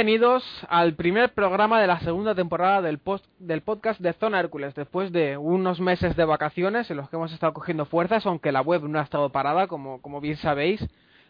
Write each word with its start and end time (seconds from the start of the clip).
Bienvenidos 0.00 0.42
al 0.70 0.94
primer 0.94 1.34
programa 1.34 1.78
de 1.78 1.86
la 1.86 2.00
segunda 2.00 2.34
temporada 2.34 2.80
del, 2.80 2.98
del 3.38 3.60
podcast 3.60 4.00
de 4.00 4.14
Zona 4.14 4.40
Hércules, 4.40 4.74
después 4.74 5.12
de 5.12 5.36
unos 5.36 5.78
meses 5.78 6.16
de 6.16 6.24
vacaciones 6.24 6.90
en 6.90 6.96
los 6.96 7.10
que 7.10 7.16
hemos 7.16 7.30
estado 7.34 7.52
cogiendo 7.52 7.84
fuerzas, 7.84 8.24
aunque 8.24 8.50
la 8.50 8.62
web 8.62 8.84
no 8.84 8.98
ha 8.98 9.02
estado 9.02 9.28
parada, 9.28 9.66
como, 9.66 10.00
como 10.00 10.22
bien 10.22 10.38
sabéis. 10.38 10.82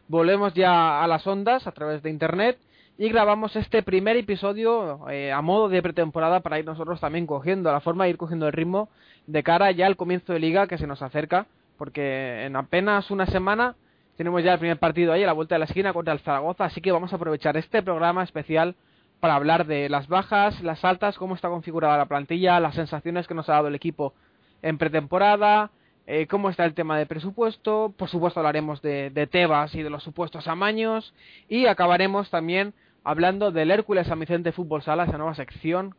Volvemos 0.07 0.55
ya 0.55 1.03
a 1.03 1.09
las 1.09 1.27
ondas 1.27 1.67
a 1.67 1.73
través 1.73 2.05
de 2.05 2.11
internet 2.11 2.61
y 2.97 3.09
grabamos 3.09 3.57
este 3.57 3.83
primer 3.83 4.17
episodio 4.17 5.01
eh, 5.11 5.33
a 5.33 5.43
modo 5.43 5.69
de 5.69 5.83
pretemporada 5.83 6.39
para 6.39 6.61
ir 6.61 6.65
nosotros 6.65 7.01
también 7.01 7.27
cogiendo 7.27 7.73
la 7.73 7.81
forma 7.81 8.05
de 8.05 8.11
ir 8.11 8.19
cogiendo 8.19 8.47
el 8.47 8.53
ritmo 8.53 8.89
de 9.27 9.43
cara 9.43 9.73
ya 9.73 9.87
al 9.87 9.97
comienzo 9.97 10.33
de 10.33 10.39
liga 10.39 10.69
que 10.69 10.79
se 10.79 10.87
nos 10.87 11.03
acerca, 11.03 11.49
porque 11.77 12.45
en 12.45 12.55
apenas 12.55 13.11
una 13.11 13.27
semana 13.27 13.75
tenemos 14.21 14.45
ya 14.45 14.53
el 14.53 14.59
primer 14.59 14.79
partido 14.79 15.15
ahí 15.15 15.23
a 15.23 15.27
la 15.27 15.33
vuelta 15.33 15.55
de 15.55 15.61
la 15.61 15.65
esquina 15.65 15.95
contra 15.95 16.13
el 16.13 16.19
Zaragoza, 16.21 16.67
así 16.67 16.83
que 16.83 16.93
vamos 16.93 17.11
a 17.11 17.17
aprovechar 17.17 17.57
este 17.57 17.83
programa 17.83 18.23
especial 18.23 18.75
para 19.19 19.35
hablar 19.35 19.67
de 19.67 19.89
las 19.89 20.09
bajas, 20.09 20.63
las 20.63 20.85
altas, 20.85 21.17
cómo 21.17 21.35
está 21.35 21.49
configurada 21.49 21.97
la 21.97 22.05
plantilla, 22.05 22.61
las 22.61 22.75
sensaciones 22.75 23.27
que 23.27 23.33
nos 23.33 23.49
ha 23.49 23.55
dado 23.55 23.69
el 23.69 23.75
equipo 23.75 24.13
en 24.61 24.77
pretemporada, 24.77 25.71
eh, 26.07 26.27
cómo 26.27 26.51
está 26.51 26.67
el 26.67 26.75
tema 26.75 26.99
de 26.99 27.07
presupuesto, 27.07 27.95
por 27.97 28.11
supuesto 28.11 28.41
hablaremos 28.41 28.83
de, 28.83 29.27
Tebas 29.33 29.75
y 29.75 29.83
de 29.83 29.89
los 29.89 30.03
supuestos 30.03 30.49
amaños 30.49 31.15
y 31.49 31.65
acabaremos 31.65 32.29
también 32.29 32.75
hablando 33.05 33.53
del 33.53 33.71
Hércules 33.71 34.07
San 34.07 34.21
Vicente 34.21 34.53
Fútbol 34.53 34.83
Sala, 34.83 35.05
esa 35.05 35.17
nueva 35.17 35.35
sección 35.35 35.95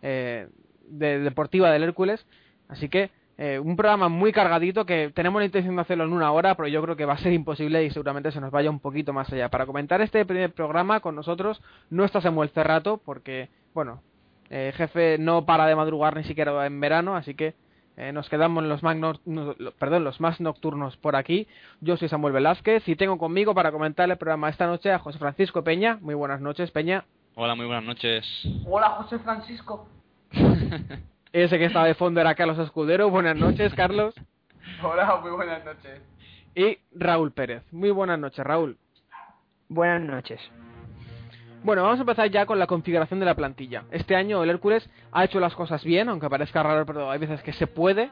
eh, 0.00 0.46
de, 0.86 1.18
deportiva 1.18 1.72
del 1.72 1.82
Hércules, 1.82 2.24
así 2.68 2.88
que 2.88 3.10
eh, 3.36 3.58
un 3.58 3.76
programa 3.76 4.08
muy 4.08 4.32
cargadito 4.32 4.86
que 4.86 5.10
tenemos 5.12 5.40
la 5.40 5.46
intención 5.46 5.74
de 5.74 5.82
hacerlo 5.82 6.04
en 6.04 6.12
una 6.12 6.30
hora, 6.30 6.54
pero 6.54 6.68
yo 6.68 6.80
creo 6.82 6.94
que 6.94 7.04
va 7.04 7.14
a 7.14 7.18
ser 7.18 7.32
imposible 7.32 7.84
y 7.84 7.90
seguramente 7.90 8.30
se 8.30 8.40
nos 8.40 8.52
vaya 8.52 8.70
un 8.70 8.78
poquito 8.78 9.12
más 9.12 9.32
allá. 9.32 9.48
Para 9.48 9.66
comentar 9.66 10.00
este 10.00 10.24
primer 10.24 10.52
programa 10.52 11.00
con 11.00 11.16
nosotros 11.16 11.60
no 11.90 12.04
está 12.04 12.20
Samuel 12.20 12.50
Cerrato, 12.50 13.00
porque, 13.04 13.48
bueno, 13.74 14.02
eh, 14.50 14.72
jefe 14.76 15.18
no 15.18 15.44
para 15.44 15.66
de 15.66 15.74
madrugar 15.74 16.16
ni 16.16 16.24
siquiera 16.24 16.64
en 16.64 16.80
verano, 16.80 17.16
así 17.16 17.34
que 17.34 17.54
eh, 17.96 18.12
nos 18.12 18.28
quedamos 18.28 18.62
en 18.62 18.68
los 18.68 18.82
más, 18.82 18.96
perdón, 19.78 20.04
los 20.04 20.20
más 20.20 20.40
nocturnos 20.40 20.96
por 20.96 21.16
aquí. 21.16 21.48
Yo 21.80 21.96
soy 21.96 22.08
Samuel 22.08 22.34
Velázquez 22.34 22.88
y 22.88 22.94
tengo 22.94 23.18
conmigo 23.18 23.54
para 23.54 23.72
comentar 23.72 24.08
el 24.08 24.16
programa 24.16 24.48
esta 24.48 24.66
noche 24.66 24.92
a 24.92 25.00
José 25.00 25.18
Francisco 25.18 25.64
Peña. 25.64 25.98
Muy 26.00 26.14
buenas 26.14 26.40
noches, 26.40 26.70
Peña. 26.70 27.04
Hola, 27.34 27.56
muy 27.56 27.66
buenas 27.66 27.84
noches. 27.84 28.24
Hola, 28.64 28.90
José 28.90 29.18
Francisco. 29.18 29.88
Ese 31.34 31.58
que 31.58 31.64
estaba 31.64 31.88
de 31.88 31.94
fondo 31.94 32.20
era 32.20 32.36
Carlos 32.36 32.60
Escudero. 32.60 33.10
Buenas 33.10 33.36
noches, 33.36 33.74
Carlos. 33.74 34.14
Hola, 34.80 35.18
muy 35.20 35.32
buenas 35.32 35.64
noches. 35.64 36.00
Y 36.54 36.78
Raúl 36.94 37.32
Pérez. 37.32 37.64
Muy 37.72 37.90
buenas 37.90 38.20
noches, 38.20 38.46
Raúl. 38.46 38.78
Buenas 39.68 40.02
noches. 40.02 40.40
Bueno, 41.64 41.82
vamos 41.82 41.98
a 41.98 42.02
empezar 42.02 42.30
ya 42.30 42.46
con 42.46 42.60
la 42.60 42.68
configuración 42.68 43.18
de 43.18 43.26
la 43.26 43.34
plantilla. 43.34 43.82
Este 43.90 44.14
año 44.14 44.44
el 44.44 44.50
Hércules 44.50 44.88
ha 45.10 45.24
hecho 45.24 45.40
las 45.40 45.56
cosas 45.56 45.82
bien, 45.82 46.08
aunque 46.08 46.30
parezca 46.30 46.62
raro, 46.62 46.86
pero 46.86 47.10
hay 47.10 47.18
veces 47.18 47.42
que 47.42 47.52
se 47.52 47.66
puede. 47.66 48.10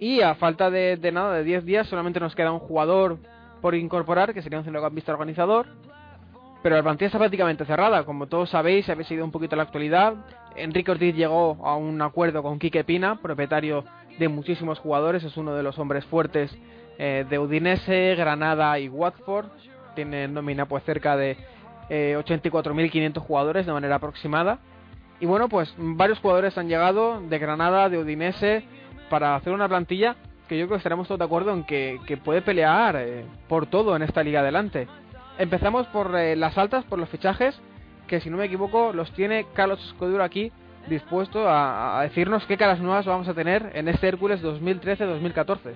Y 0.00 0.22
a 0.22 0.34
falta 0.34 0.68
de, 0.68 0.98
nada, 1.12 1.34
de 1.34 1.44
10 1.44 1.64
días, 1.66 1.86
solamente 1.86 2.18
nos 2.18 2.34
queda 2.34 2.50
un 2.50 2.58
jugador 2.58 3.18
por 3.60 3.76
incorporar, 3.76 4.34
que 4.34 4.42
sería 4.42 4.58
un 4.58 4.64
centrocampista 4.64 5.12
organizador. 5.12 5.66
Pero 6.64 6.74
la 6.74 6.82
plantilla 6.82 7.06
está 7.06 7.18
prácticamente 7.20 7.64
cerrada. 7.64 8.02
Como 8.02 8.26
todos 8.26 8.50
sabéis, 8.50 8.88
habéis 8.88 9.06
seguido 9.06 9.24
un 9.24 9.30
poquito 9.30 9.54
la 9.54 9.62
actualidad. 9.62 10.14
Enrique 10.56 10.90
Ortiz 10.90 11.14
llegó 11.14 11.58
a 11.64 11.76
un 11.76 12.00
acuerdo 12.02 12.42
con 12.42 12.58
Quique 12.58 12.84
Pina, 12.84 13.20
propietario 13.20 13.84
de 14.18 14.28
muchísimos 14.28 14.78
jugadores, 14.78 15.24
es 15.24 15.36
uno 15.36 15.54
de 15.54 15.62
los 15.62 15.78
hombres 15.78 16.04
fuertes 16.06 16.56
eh, 16.98 17.26
de 17.28 17.38
Udinese, 17.38 18.14
Granada 18.16 18.78
y 18.78 18.88
Watford. 18.88 19.46
Tiene 19.94 20.28
nómina 20.28 20.66
pues 20.66 20.84
cerca 20.84 21.16
de 21.16 21.36
eh, 21.88 22.16
84.500 22.18 23.18
jugadores 23.18 23.66
de 23.66 23.72
manera 23.72 23.96
aproximada. 23.96 24.58
Y 25.20 25.26
bueno, 25.26 25.48
pues 25.48 25.74
varios 25.78 26.18
jugadores 26.18 26.56
han 26.58 26.68
llegado 26.68 27.20
de 27.20 27.38
Granada, 27.38 27.88
de 27.88 27.98
Udinese, 27.98 28.64
para 29.08 29.34
hacer 29.34 29.52
una 29.52 29.68
plantilla 29.68 30.16
que 30.48 30.58
yo 30.58 30.66
creo 30.66 30.76
que 30.76 30.80
estaremos 30.80 31.08
todos 31.08 31.18
de 31.18 31.24
acuerdo 31.24 31.52
en 31.52 31.64
que, 31.64 32.20
puede 32.24 32.42
pelear 32.42 32.96
eh, 32.96 33.24
por 33.48 33.66
todo 33.66 33.96
en 33.96 34.02
esta 34.02 34.22
liga 34.22 34.40
adelante. 34.40 34.86
Empezamos 35.38 35.86
por 35.88 36.16
eh, 36.16 36.36
las 36.36 36.56
altas, 36.56 36.84
por 36.84 36.98
los 36.98 37.08
fichajes 37.08 37.60
que 38.06 38.20
si 38.20 38.30
no 38.30 38.36
me 38.36 38.44
equivoco 38.44 38.92
los 38.92 39.12
tiene 39.12 39.46
Carlos 39.54 39.84
Escudero 39.86 40.22
aquí 40.22 40.52
dispuesto 40.88 41.46
a, 41.48 42.00
decirnos 42.02 42.46
qué 42.46 42.56
caras 42.56 42.78
nuevas 42.80 43.06
vamos 43.06 43.28
a 43.28 43.34
tener 43.34 43.72
en 43.74 43.88
este 43.88 44.08
Hércules 44.08 44.42
2013-2014. 44.42 45.74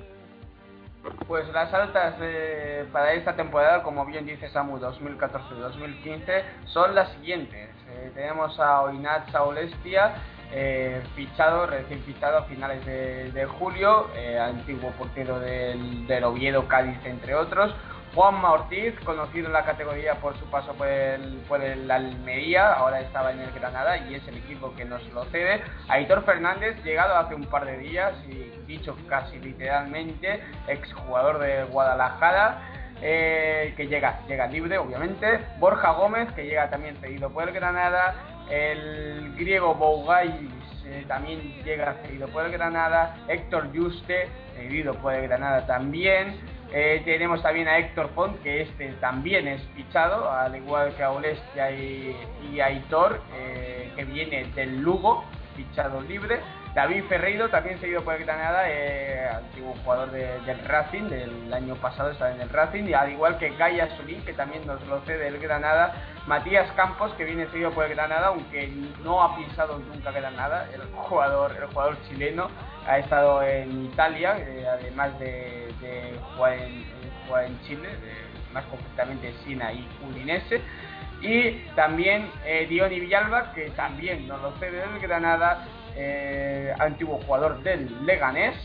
Pues 1.26 1.48
las 1.48 1.72
altas 1.72 2.14
para 2.92 3.14
esta 3.14 3.34
temporada, 3.34 3.82
como 3.82 4.04
bien 4.04 4.26
dice 4.26 4.48
Samu, 4.50 4.78
2014-2015, 4.78 6.42
son 6.66 6.94
las 6.94 7.10
siguientes. 7.12 7.70
Eh, 7.90 8.10
tenemos 8.14 8.58
a 8.60 8.82
Oinat 8.82 9.30
Saulestia, 9.30 10.14
eh, 10.52 11.02
fichado, 11.14 11.66
recién 11.66 12.02
fichado 12.02 12.38
a 12.38 12.42
finales 12.44 12.84
de, 12.84 13.46
julio, 13.58 14.08
eh, 14.14 14.38
antiguo 14.38 14.90
portero 14.92 15.40
del, 15.40 16.06
del 16.06 16.24
Oviedo, 16.24 16.68
Cádiz, 16.68 16.98
entre 17.04 17.34
otros. 17.34 17.74
Juanma 18.14 18.52
Ortiz, 18.52 18.98
conocido 19.04 19.46
en 19.46 19.52
la 19.52 19.64
categoría 19.64 20.16
por 20.16 20.36
su 20.36 20.44
paso 20.46 20.74
por 20.74 20.88
el, 20.88 21.42
por 21.48 21.62
el 21.62 21.88
Almería, 21.90 22.72
ahora 22.72 23.00
estaba 23.00 23.30
en 23.30 23.40
el 23.40 23.52
Granada 23.52 23.98
y 23.98 24.14
es 24.14 24.26
el 24.26 24.38
equipo 24.38 24.74
que 24.74 24.84
nos 24.84 25.04
lo 25.12 25.24
cede. 25.26 25.62
Aitor 25.88 26.24
Fernández, 26.24 26.82
llegado 26.82 27.16
hace 27.16 27.34
un 27.34 27.44
par 27.44 27.66
de 27.66 27.78
días 27.78 28.12
y 28.28 28.50
dicho 28.66 28.96
casi 29.08 29.38
literalmente, 29.38 30.42
exjugador 30.66 31.38
de 31.38 31.64
Guadalajara. 31.64 32.76
Eh, 33.02 33.72
que 33.78 33.86
llega, 33.86 34.20
llega 34.28 34.46
libre, 34.46 34.76
obviamente. 34.76 35.40
Borja 35.58 35.92
Gómez, 35.92 36.30
que 36.32 36.44
llega 36.44 36.68
también 36.68 36.96
cedido 36.96 37.30
por 37.30 37.48
el 37.48 37.54
Granada. 37.54 38.14
El 38.50 39.34
griego 39.36 39.74
Bougais 39.74 40.34
eh, 40.84 41.04
también 41.08 41.40
llega 41.64 41.94
cedido 42.02 42.28
por 42.28 42.44
el 42.44 42.52
Granada. 42.52 43.16
Héctor 43.28 43.68
Juste, 43.74 44.28
cedido 44.54 44.94
por 44.94 45.14
el 45.14 45.28
Granada 45.28 45.66
también. 45.66 46.38
Eh, 46.72 47.02
tenemos 47.04 47.42
también 47.42 47.66
a 47.66 47.78
Héctor 47.78 48.10
Font, 48.14 48.40
que 48.42 48.62
este 48.62 48.92
también 49.00 49.48
es 49.48 49.60
fichado, 49.74 50.30
al 50.30 50.54
igual 50.54 50.94
que 50.94 51.02
a 51.02 51.10
Olestia 51.10 51.70
y, 51.72 52.60
a 52.60 52.66
Aitor, 52.66 53.20
eh, 53.34 53.92
que 53.96 54.04
viene 54.04 54.44
del 54.54 54.80
Lugo, 54.80 55.24
fichado 55.56 56.00
libre. 56.00 56.38
David 56.74 57.04
Ferreiro, 57.08 57.48
también 57.48 57.80
seguido 57.80 58.04
por 58.04 58.14
el 58.14 58.24
Granada, 58.24 58.62
eh, 58.68 59.28
antiguo 59.28 59.74
jugador 59.82 60.12
del 60.12 60.64
Racing, 60.66 61.08
del 61.08 61.52
año 61.52 61.74
pasado 61.74 62.10
estaba 62.10 62.30
en 62.30 62.40
el 62.40 62.48
Racing, 62.48 62.84
y 62.84 62.94
al 62.94 63.10
igual 63.10 63.38
que 63.38 63.50
Gaia 63.56 63.88
Sulín, 63.96 64.24
que 64.24 64.32
también 64.32 64.64
nos 64.64 64.80
lo 64.86 65.00
cede 65.00 65.26
el 65.26 65.38
Granada, 65.38 65.92
Matías 66.28 66.70
Campos, 66.72 67.12
que 67.14 67.24
viene 67.24 67.48
seguido 67.48 67.72
por 67.72 67.86
el 67.86 67.96
Granada, 67.96 68.28
aunque 68.28 68.68
no 69.02 69.20
ha 69.20 69.36
pisado 69.36 69.80
nunca 69.80 70.12
Granada, 70.12 70.68
el 70.72 70.82
jugador, 70.94 71.56
el 71.60 71.66
jugador 71.66 71.96
chileno, 72.08 72.48
ha 72.86 72.98
estado 72.98 73.42
en 73.42 73.86
Italia, 73.86 74.38
eh, 74.38 74.64
además 74.70 75.18
de, 75.18 75.69
jugar, 76.36 76.58
en, 77.44 77.60
Chile, 77.62 77.88
más 78.52 78.64
concretamente 78.66 79.32
Sina 79.44 79.72
y 79.72 79.86
Udinese. 80.08 80.60
Y 81.22 81.52
también 81.74 82.30
eh, 82.44 82.66
Diony 82.68 83.00
Villalba, 83.00 83.52
que 83.52 83.70
también 83.70 84.26
nos 84.26 84.40
lo 84.40 84.52
cede 84.58 84.80
del 84.80 84.98
Granada, 85.00 85.66
eh, 85.96 86.72
antiguo 86.78 87.20
jugador 87.26 87.62
del 87.62 88.06
Leganés 88.06 88.56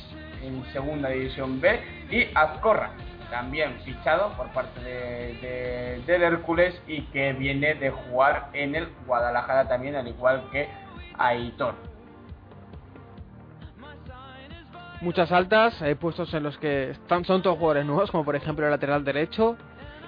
en 0.42 0.64
segunda 0.72 1.10
división 1.10 1.60
B. 1.60 1.80
Y 2.10 2.28
Azcorra, 2.34 2.92
también 3.30 3.80
fichado 3.84 4.32
por 4.38 4.48
parte 4.50 4.80
de, 4.82 6.02
del 6.06 6.24
Hércules 6.24 6.80
y 6.88 7.02
que 7.08 7.34
viene 7.34 7.76
de 7.76 7.90
jugar 7.90 8.50
en 8.54 8.76
el 8.76 8.88
Guadalajara 9.06 9.68
también, 9.68 9.96
al 9.96 10.08
igual 10.08 10.44
que 10.52 10.70
Aitor. 11.18 11.95
Muchas 15.02 15.32
altas, 15.32 15.82
hay 15.82 15.96
puestos 15.96 16.34
en 16.34 16.44
los 16.44 16.58
que 16.58 16.92
están, 16.92 17.26
son 17.26 17.42
todos 17.42 17.58
jugadores 17.58 17.86
nuevos, 17.86 18.12
como 18.12 18.24
por 18.24 18.36
ejemplo 18.36 18.66
el 18.66 18.72
lateral 18.72 19.04
derecho, 19.04 19.58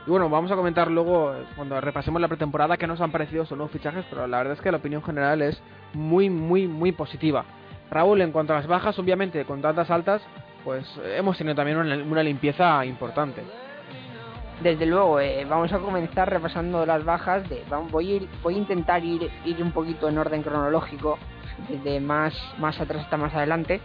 y 0.07 0.10
bueno, 0.10 0.30
vamos 0.30 0.50
a 0.50 0.56
comentar 0.56 0.89
luego, 0.89 1.36
cuando 1.57 1.81
repasemos 1.81 2.22
la 2.22 2.30
pretemporada, 2.30 2.78
qué 2.78 2.88
nos 2.88 3.01
han 3.01 3.12
parecido 3.12 3.44
estos 3.44 3.57
nuevos 3.57 3.74
fichajes, 3.74 4.06
pero 4.10 4.25
la 4.25 4.38
verdad 4.38 4.54
es 4.54 4.62
que 4.62 4.72
la 4.72 4.78
opinión 4.78 5.04
general 5.04 5.42
es 5.42 5.62
muy, 5.94 6.30
muy, 6.30 6.66
muy 6.66 6.94
positiva. 6.94 7.44
Raúl, 7.92 8.22
en 8.22 8.31
cuanto 8.31 8.54
a 8.54 8.57
las 8.57 8.68
bajas, 8.68 8.98
obviamente, 9.00 9.44
con 9.44 9.62
tantas 9.62 9.92
altas, 9.92 10.22
pues 10.63 10.86
hemos 11.04 11.38
tenido 11.38 11.56
también 11.56 11.78
una, 11.78 12.24
limpieza 12.24 12.86
importante. 12.86 13.44
Desde 14.63 14.86
luego, 14.86 15.19
eh, 15.19 15.44
vamos 15.44 15.74
a 15.74 15.80
comenzar 15.80 16.30
repasando 16.30 16.86
las 16.86 17.04
bajas. 17.04 17.44
Voy, 17.92 18.18
a 18.18 18.42
voy 18.42 18.56
a 18.56 18.57
intentar 18.57 19.04
ir, 19.04 19.30
ir 19.44 19.62
un 19.62 19.74
poquito 19.74 20.07
en 20.07 20.18
orden 20.18 20.42
cronológico, 20.42 21.19
desde 21.68 22.00
más, 22.00 22.34
más 22.60 22.80
atrás 22.80 23.04
hasta 23.04 23.18
más 23.18 23.36
adelante, 23.36 23.81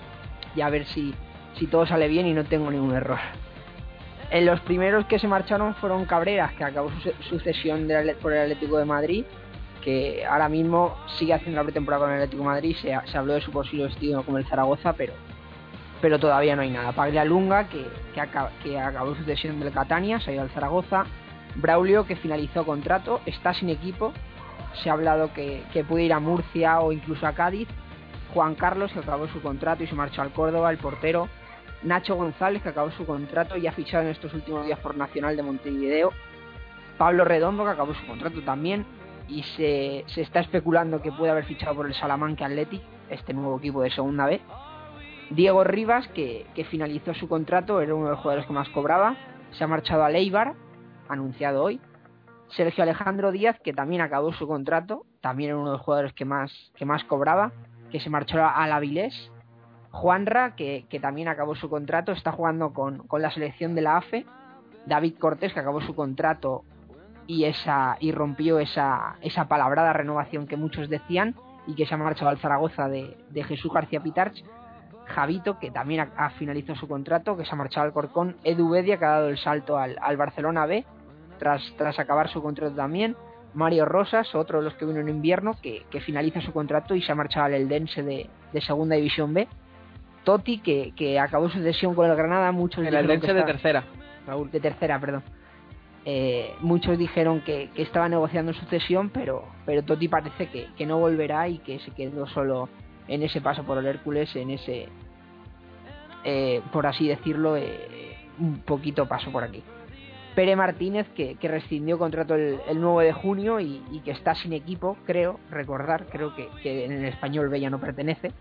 y 0.54 0.60
a 0.60 0.70
ver 0.70 0.86
si, 0.86 1.14
si 1.58 1.66
todo 1.66 1.86
sale 1.86 2.08
bien 2.08 2.26
y 2.26 2.32
no 2.32 2.44
tengo 2.44 2.70
ningún 2.70 2.94
error. 2.94 3.18
En 4.32 4.46
los 4.46 4.60
primeros 4.60 5.04
que 5.04 5.18
se 5.18 5.28
marcharon 5.28 5.74
fueron 5.74 6.06
Cabreras, 6.06 6.52
que 6.54 6.64
acabó 6.64 6.90
su, 7.02 7.38
por 8.22 8.32
el 8.32 8.40
Atlético 8.40 8.78
de 8.78 8.86
Madrid, 8.86 9.24
que 9.82 10.24
ahora 10.24 10.48
mismo 10.48 10.96
sigue 11.18 11.34
haciendo 11.34 11.60
la 11.60 11.64
pretemporada 11.64 12.04
con 12.04 12.10
el 12.12 12.16
Atlético 12.16 12.42
de 12.42 12.48
Madrid. 12.48 12.76
Se, 12.80 12.94
habló 12.94 13.34
de 13.34 13.42
su 13.42 13.50
posible 13.50 13.84
destino 13.84 14.22
como 14.22 14.38
el 14.38 14.46
Zaragoza, 14.46 14.94
pero, 14.94 15.12
pero 16.00 16.18
todavía 16.18 16.56
no 16.56 16.62
hay 16.62 16.70
nada. 16.70 16.92
Paglialunga, 16.92 17.68
que, 17.68 17.84
que, 18.62 18.78
acabó 18.80 19.14
su 19.14 19.24
cesión 19.24 19.60
del 19.60 19.70
Catania, 19.70 20.18
se 20.18 20.30
ha 20.30 20.34
ido 20.34 20.42
al 20.44 20.50
Zaragoza. 20.50 21.04
Braulio, 21.56 22.06
que 22.06 22.16
finalizó 22.16 22.64
contrato, 22.64 23.20
está 23.26 23.52
sin 23.52 23.68
equipo. 23.68 24.14
Se 24.82 24.88
ha 24.88 24.94
hablado 24.94 25.34
que, 25.34 25.62
que 25.74 25.84
puede 25.84 26.04
ir 26.04 26.14
a 26.14 26.20
Murcia 26.20 26.80
o 26.80 26.92
incluso 26.92 27.26
a 27.26 27.34
Cádiz. 27.34 27.68
Juan 28.32 28.54
Carlos, 28.54 28.92
que 28.92 29.00
acabó 29.00 29.28
su 29.28 29.42
contrato 29.42 29.82
y 29.82 29.86
se 29.86 29.94
marchó 29.94 30.22
al 30.22 30.32
Córdoba, 30.32 30.70
el 30.70 30.78
portero. 30.78 31.28
Nacho 31.82 32.14
González, 32.14 32.62
que 32.62 32.68
acabó 32.68 32.90
su 32.92 33.04
contrato 33.04 33.56
y 33.56 33.66
ha 33.66 33.72
fichado 33.72 34.04
en 34.04 34.10
estos 34.10 34.32
últimos 34.34 34.64
días 34.64 34.78
por 34.78 34.96
Nacional 34.96 35.36
de 35.36 35.42
Montevideo. 35.42 36.12
Pablo 36.96 37.24
Redondo, 37.24 37.64
que 37.64 37.70
acabó 37.70 37.94
su 37.94 38.06
contrato 38.06 38.42
también. 38.42 38.86
Y 39.28 39.42
se, 39.56 40.04
está 40.20 40.40
especulando 40.40 41.00
que 41.00 41.12
puede 41.12 41.30
haber 41.30 41.44
fichado 41.44 41.76
por 41.76 41.86
el 41.86 41.94
Salamanca 41.94 42.46
Athletic, 42.46 42.82
este 43.08 43.32
nuevo 43.32 43.58
equipo 43.58 43.82
de 43.82 43.90
segunda 43.90 44.26
B. 44.26 44.40
Diego 45.30 45.64
Rivas, 45.64 46.06
que, 46.08 46.46
finalizó 46.70 47.14
su 47.14 47.28
contrato, 47.28 47.80
era 47.80 47.94
uno 47.94 48.06
de 48.06 48.10
los 48.12 48.20
jugadores 48.20 48.46
que 48.46 48.52
más 48.52 48.68
cobraba. 48.68 49.16
Se 49.52 49.64
ha 49.64 49.66
marchado 49.66 50.04
a 50.04 50.10
Leibar, 50.10 50.54
anunciado 51.08 51.62
hoy. 51.62 51.80
Sergio 52.50 52.82
Alejandro 52.82 53.32
Díaz, 53.32 53.58
que 53.60 53.72
también 53.72 54.02
acabó 54.02 54.32
su 54.34 54.46
contrato, 54.46 55.06
también 55.22 55.50
era 55.50 55.58
uno 55.58 55.70
de 55.70 55.76
los 55.78 55.80
jugadores 55.80 56.12
que 56.12 56.26
más, 56.26 56.52
que 56.76 56.84
más 56.84 57.02
cobraba, 57.04 57.52
que 57.92 58.00
se 58.00 58.10
marchó 58.10 58.44
a 58.44 58.66
la 58.66 58.80
Vilés 58.80 59.30
Juanra, 59.92 60.56
que, 60.56 60.86
también 61.00 61.28
acabó 61.28 61.54
su 61.54 61.68
contrato, 61.68 62.12
está 62.12 62.32
jugando 62.32 62.72
con, 62.72 63.04
la 63.18 63.30
selección 63.30 63.74
de 63.74 63.82
la 63.82 63.98
AFE. 63.98 64.24
David 64.86 65.14
Cortés, 65.18 65.52
que 65.52 65.60
acabó 65.60 65.80
su 65.82 65.94
contrato 65.94 66.64
y, 67.26 67.44
esa, 67.44 67.96
y 68.00 68.10
rompió 68.10 68.58
esa, 68.58 69.16
esa 69.20 69.46
palabrada 69.46 69.92
renovación 69.92 70.48
que 70.48 70.56
muchos 70.56 70.88
decían 70.88 71.36
y 71.66 71.74
que 71.74 71.86
se 71.86 71.94
ha 71.94 71.98
marchado 71.98 72.30
al 72.30 72.38
Zaragoza 72.38 72.88
de, 72.88 73.16
Jesús 73.46 73.72
García 73.72 74.02
Pitarch. 74.02 74.42
Javito, 75.04 75.58
que 75.58 75.70
también 75.70 76.08
ha, 76.16 76.30
finalizado 76.30 76.78
su 76.78 76.88
contrato, 76.88 77.36
que 77.36 77.44
se 77.44 77.52
ha 77.52 77.56
marchado 77.56 77.86
al 77.86 77.92
Corcón. 77.92 78.36
Edu 78.44 78.70
Bedia, 78.70 78.96
que 78.98 79.04
ha 79.04 79.10
dado 79.10 79.28
el 79.28 79.36
salto 79.36 79.76
al, 79.76 80.16
Barcelona 80.16 80.64
B 80.64 80.86
tras, 81.38 81.60
tras 81.76 81.98
acabar 81.98 82.28
su 82.28 82.42
contrato 82.42 82.74
también. 82.74 83.14
Mario 83.54 83.84
Rosas, 83.84 84.34
otro 84.34 84.58
de 84.58 84.64
los 84.64 84.74
que 84.74 84.86
vino 84.86 85.00
en 85.00 85.08
invierno, 85.08 85.56
que, 85.62 85.84
finaliza 86.00 86.40
su 86.40 86.52
contrato 86.52 86.94
y 86.94 87.02
se 87.02 87.12
ha 87.12 87.14
marchado 87.14 87.46
al 87.46 87.54
Eldense 87.54 88.02
de, 88.02 88.28
de 88.52 88.60
Segunda 88.60 88.96
División 88.96 89.34
B. 89.34 89.46
Totti, 90.24 90.58
que, 90.58 90.92
que 90.96 91.18
acabó 91.18 91.48
su 91.50 91.60
cesión 91.62 91.94
con 91.94 92.08
el 92.08 92.16
Granada, 92.16 92.52
muchos 92.52 92.86
el 92.86 93.06
de 93.06 93.18
tercera, 93.18 93.84
Raúl. 94.26 94.50
De 94.50 94.60
tercera, 94.60 95.00
perdón. 95.00 95.22
Eh, 96.04 96.54
muchos 96.60 96.98
dijeron 96.98 97.42
que, 97.42 97.70
estaba 97.76 98.08
negociando 98.08 98.52
su 98.52 98.64
cesión, 98.66 99.10
pero, 99.10 99.44
pero 99.66 99.82
Totti 99.82 100.08
parece 100.08 100.48
que, 100.48 100.86
no 100.86 100.98
volverá 100.98 101.48
y 101.48 101.58
que 101.58 101.78
se 101.80 101.90
quedó 101.92 102.26
solo 102.26 102.68
en 103.08 103.22
ese 103.22 103.40
paso 103.40 103.64
por 103.64 103.78
el 103.78 103.86
Hércules, 103.86 104.34
en 104.36 104.50
ese, 104.50 104.88
eh, 106.24 106.60
por 106.72 106.86
así 106.86 107.06
decirlo, 107.06 107.56
eh, 107.56 108.16
un 108.38 108.60
poquito 108.60 109.06
paso 109.06 109.30
por 109.30 109.44
aquí. 109.44 109.62
Pere 110.34 110.56
Martínez, 110.56 111.06
que, 111.14 111.36
rescindió 111.42 111.98
contrato 111.98 112.34
el, 112.34 112.58
9 112.74 113.04
de 113.04 113.12
junio 113.12 113.60
y, 113.60 114.00
que 114.04 114.12
está 114.12 114.34
sin 114.34 114.52
equipo, 114.52 114.96
creo, 115.06 115.38
recordar, 115.50 116.06
creo 116.06 116.34
que, 116.34 116.48
que 116.62 116.86
en 116.86 116.92
el 116.92 117.04
español 117.04 117.48
Bella 117.48 117.68
no 117.68 117.78
pertenece. 117.78 118.32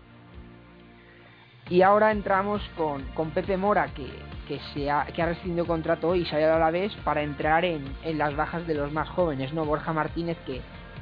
Y 1.68 1.82
ahora 1.82 2.10
entramos 2.10 2.62
con, 2.76 3.30
Pepe 3.30 3.56
Mora, 3.56 3.88
que, 3.94 4.06
que, 4.48 4.58
se 4.74 4.90
ha, 4.90 5.06
que 5.06 5.22
ha 5.22 5.26
rescindido 5.26 5.66
contrato 5.66 6.14
y 6.14 6.24
se 6.24 6.36
ha 6.36 6.40
ido 6.40 6.54
a 6.54 6.58
la 6.58 6.70
vez 6.70 6.92
para 7.04 7.22
entrar 7.22 7.64
en, 7.64 7.84
las 8.18 8.34
bajas 8.36 8.66
de 8.66 8.74
los 8.74 8.92
más 8.92 9.08
jóvenes, 9.08 9.52
¿no? 9.52 9.64
Borja 9.64 9.92
Martínez, 9.92 10.36
que, 10.44 10.60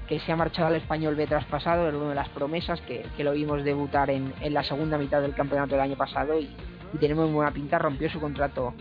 que 0.09 0.21
se 0.21 0.33
ha 0.33 0.37
marchado 0.37 0.69
al 0.69 0.77
español 0.77 1.15
B 1.15 1.27
traspasado, 1.27 1.89
era 1.89 1.97
una 1.97 2.11
de 2.11 2.15
las 2.15 2.29
promesas 2.29 2.81
que, 2.83 3.07
que 3.17 3.25
lo 3.25 3.33
vimos 3.33 3.65
debutar 3.65 4.11
en, 4.11 4.35
en, 4.41 4.55
la 4.55 4.63
segunda 4.63 4.99
mitad 4.99 5.23
del 5.23 5.35
campeonato 5.35 5.73
del 5.73 5.81
año 5.81 5.97
pasado 5.97 6.39
y, 6.39 6.51
tenemos 6.99 7.27
muy 7.27 7.37
buena 7.37 7.53
pinta, 7.53 7.79
rompió 7.79 8.11
su 8.11 8.21
contrato 8.21 8.75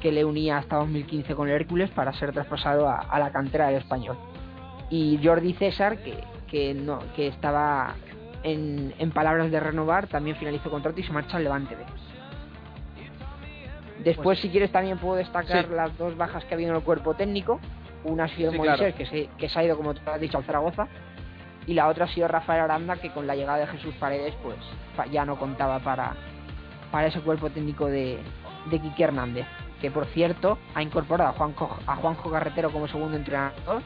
que 0.00 0.12
le 0.12 0.24
unía 0.24 0.58
hasta 0.58 0.76
2015 0.76 1.34
con 1.34 1.48
el 1.48 1.54
Hércules 1.54 1.90
para 1.90 2.12
ser 2.12 2.32
traspasado 2.32 2.88
a, 2.88 2.98
a 2.98 3.18
la 3.18 3.30
cantera 3.30 3.68
del 3.68 3.76
español. 3.76 4.16
Y 4.90 5.20
Jordi 5.22 5.52
César, 5.54 5.98
que, 5.98 6.24
que, 6.48 6.74
no, 6.74 7.00
que 7.14 7.28
estaba 7.28 7.94
en, 8.42 9.10
palabras 9.12 9.50
de 9.50 9.60
renovar, 9.60 10.06
también 10.06 10.36
finalizó 10.36 10.70
contrato 10.70 10.98
y 11.00 11.02
se 11.02 11.12
marcha 11.12 11.36
al 11.36 11.44
Levante 11.44 11.74
B. 11.74 11.84
Después, 14.04 14.24
pues 14.24 14.40
si 14.40 14.48
quieres, 14.48 14.70
también 14.70 14.98
puedo 14.98 15.16
destacar 15.16 15.68
las 15.68 15.96
dos 15.98 16.16
bajas 16.16 16.44
que 16.44 16.54
ha 16.54 16.56
habido 16.56 16.70
en 16.70 16.76
el 16.76 16.82
cuerpo 16.82 17.14
técnico. 17.14 17.60
Una 18.04 18.24
ha 18.24 18.28
sido 18.28 18.52
Moisés, 18.52 18.94
que, 18.94 19.06
se, 19.06 19.28
que 19.36 19.48
se 19.48 19.58
ha 19.58 19.64
ido, 19.64 19.76
como 19.76 19.92
te 19.92 20.08
has 20.08 20.20
dicho, 20.20 20.38
al 20.38 20.44
Zaragoza. 20.44 20.86
Y 21.66 21.74
la 21.74 21.88
otra 21.88 22.04
ha 22.04 22.08
sido 22.08 22.28
Rafael 22.28 22.62
Aranda, 22.62 22.96
que 22.96 23.10
con 23.10 23.26
la 23.26 23.34
llegada 23.34 23.58
de 23.58 23.66
Jesús 23.66 23.94
Paredes, 23.96 24.34
pues 24.42 24.56
ya 25.10 25.24
no 25.24 25.36
contaba 25.38 25.80
para, 25.80 26.14
para 26.92 27.08
ese 27.08 27.20
cuerpo 27.20 27.50
técnico 27.50 27.86
de, 27.86 28.18
de 28.70 28.80
Quique 28.80 29.02
Hernández. 29.02 29.46
Que 29.80 29.90
por 29.90 30.06
cierto, 30.06 30.58
ha 30.74 30.82
incorporado 30.82 31.30
a 31.30 31.32
Juanjo, 31.34 31.78
a 31.86 31.96
Juanjo 31.96 32.30
Carretero 32.30 32.70
como 32.70 32.88
segundo 32.88 33.16
entrenador 33.16 33.82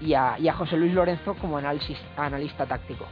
y 0.00 0.14
a, 0.14 0.36
José 0.54 0.76
Luis 0.76 0.92
Lorenzo 0.92 1.34
como 1.34 1.58
análisis, 1.58 1.98
analista 2.16 2.66
táctico 2.66 3.06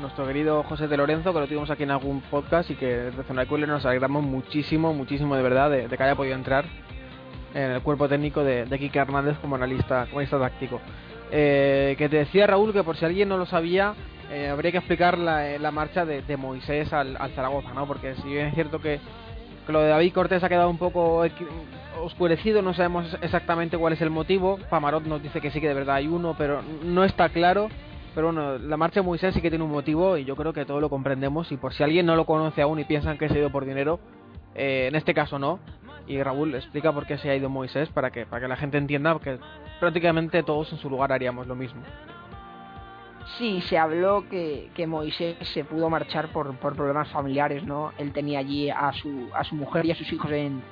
nuestro 0.00 0.26
querido 0.26 0.64
José 0.64 0.88
de 0.88 0.96
Lorenzo, 0.96 1.32
que 1.32 1.38
lo 1.38 1.46
tuvimos 1.46 1.70
aquí 1.70 1.84
en 1.84 1.92
algún 1.92 2.20
podcast 2.22 2.68
y 2.68 2.74
que 2.74 2.86
desde 2.86 3.22
Zona 3.22 3.44
nos 3.44 3.86
alegramos 3.86 4.24
muchísimo, 4.24 4.92
muchísimo 4.92 5.36
de 5.36 5.42
verdad 5.42 5.70
de, 5.70 5.86
que 5.86 6.02
haya 6.02 6.16
podido 6.16 6.34
entrar 6.34 6.64
en 7.54 7.70
el 7.70 7.80
cuerpo 7.80 8.08
técnico 8.08 8.42
de, 8.42 8.64
de 8.64 8.78
Quique 8.80 8.98
Hernández 8.98 9.38
como 9.38 9.54
analista, 9.54 10.06
como 10.06 10.18
analista 10.18 10.40
táctico. 10.40 10.80
Eh, 11.30 11.94
que 11.96 12.08
te 12.08 12.16
decía 12.16 12.46
Raúl 12.46 12.72
que 12.72 12.82
por 12.82 12.96
si 12.96 13.04
alguien 13.04 13.28
no 13.28 13.36
lo 13.36 13.46
sabía, 13.46 13.94
eh, 14.30 14.48
habría 14.48 14.72
que 14.72 14.78
explicar 14.78 15.18
la, 15.18 15.50
eh, 15.50 15.58
marcha 15.70 16.04
de, 16.04 16.36
Moisés 16.36 16.92
al, 16.92 17.16
Zaragoza, 17.34 17.72
¿no? 17.74 17.86
Porque 17.86 18.14
si 18.16 18.28
bien 18.28 18.46
es 18.46 18.54
cierto 18.54 18.80
que, 18.80 19.00
lo 19.72 19.80
de 19.80 19.88
David 19.88 20.12
Cortés 20.12 20.44
ha 20.44 20.48
quedado 20.48 20.70
un 20.70 20.78
poco 20.78 21.24
oscurecido, 22.02 22.62
no 22.62 22.74
sabemos 22.74 23.16
exactamente 23.22 23.78
cuál 23.78 23.94
es 23.94 24.00
el 24.00 24.10
motivo. 24.10 24.58
Pamarot 24.70 25.04
nos 25.04 25.22
dice 25.22 25.40
que 25.40 25.50
sí 25.50 25.60
que 25.60 25.68
de 25.68 25.74
verdad 25.74 25.96
hay 25.96 26.06
uno, 26.06 26.34
pero 26.36 26.62
no 26.62 27.04
está 27.04 27.28
claro. 27.28 27.68
Pero 28.14 28.28
bueno, 28.28 28.58
la 28.58 28.76
marcha 28.76 29.00
de 29.00 29.06
Moisés 29.06 29.34
sí 29.34 29.40
que 29.40 29.50
tiene 29.50 29.64
un 29.64 29.72
motivo 29.72 30.16
y 30.16 30.24
yo 30.24 30.36
creo 30.36 30.52
que 30.52 30.64
todos 30.64 30.80
lo 30.80 30.88
comprendemos. 30.88 31.50
Y 31.50 31.56
por 31.56 31.74
si 31.74 31.82
alguien 31.82 32.06
no 32.06 32.14
lo 32.14 32.26
conoce 32.26 32.62
aún 32.62 32.78
y 32.78 32.84
piensan 32.84 33.18
que 33.18 33.28
se 33.28 33.34
ha 33.34 33.38
ido 33.38 33.50
por 33.50 33.64
dinero, 33.64 33.98
eh, 34.54 34.86
en 34.88 34.94
este 34.94 35.14
caso 35.14 35.38
no. 35.38 35.58
Y 36.06 36.22
Raúl 36.22 36.54
explica 36.54 36.92
por 36.92 37.06
qué 37.06 37.18
se 37.18 37.30
ha 37.30 37.34
ido 37.34 37.48
Moisés 37.48 37.88
para 37.88 38.10
que, 38.10 38.26
para 38.26 38.42
que 38.42 38.48
la 38.48 38.56
gente 38.56 38.78
entienda 38.78 39.18
que 39.18 39.38
prácticamente 39.80 40.42
todos 40.42 40.70
en 40.72 40.78
su 40.78 40.90
lugar 40.90 41.12
haríamos 41.12 41.46
lo 41.46 41.56
mismo. 41.56 41.82
Sí, 43.38 43.62
se 43.62 43.78
habló 43.78 44.28
que, 44.28 44.70
que 44.74 44.86
Moisés 44.86 45.36
se 45.54 45.64
pudo 45.64 45.88
marchar 45.88 46.28
por, 46.28 46.54
por 46.58 46.76
problemas 46.76 47.08
familiares, 47.08 47.64
¿no? 47.64 47.92
Él 47.98 48.12
tenía 48.12 48.38
allí 48.38 48.70
a 48.70 48.92
su, 48.92 49.28
a 49.34 49.42
su 49.44 49.54
mujer 49.54 49.86
y 49.86 49.92
a 49.92 49.94
sus 49.94 50.12
hijos 50.12 50.30
en, 50.30 50.62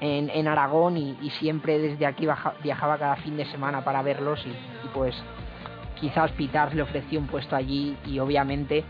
en, 0.00 0.30
en 0.30 0.48
Aragón 0.48 0.96
y, 0.96 1.16
y 1.22 1.30
siempre 1.30 1.78
desde 1.78 2.06
aquí 2.06 2.26
viajaba 2.62 2.98
cada 2.98 3.16
fin 3.16 3.36
de 3.36 3.44
semana 3.46 3.84
para 3.84 4.02
verlos 4.02 4.44
y, 4.46 4.88
pues 4.92 5.14
quizás 6.00 6.30
Pitar 6.32 6.74
le 6.74 6.82
ofreció 6.82 7.20
un 7.20 7.26
puesto 7.26 7.54
allí 7.54 7.96
y 8.06 8.18
obviamente 8.18 8.84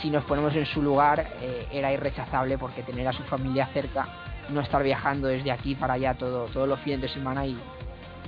si 0.00 0.10
nos 0.10 0.24
ponemos 0.24 0.54
en 0.54 0.64
su 0.66 0.80
lugar 0.80 1.32
eh, 1.40 1.66
era 1.72 1.92
irrechazable 1.92 2.56
porque 2.56 2.82
tener 2.82 3.06
a 3.08 3.12
su 3.12 3.24
familia 3.24 3.66
cerca, 3.74 4.06
no 4.48 4.60
estar 4.60 4.82
viajando 4.82 5.26
desde 5.26 5.50
aquí 5.50 5.74
para 5.74 5.94
allá 5.94 6.14
todo, 6.14 6.46
todos 6.46 6.68
los 6.68 6.78
fines 6.80 7.02
de 7.02 7.08
semana 7.08 7.46
y, 7.46 7.58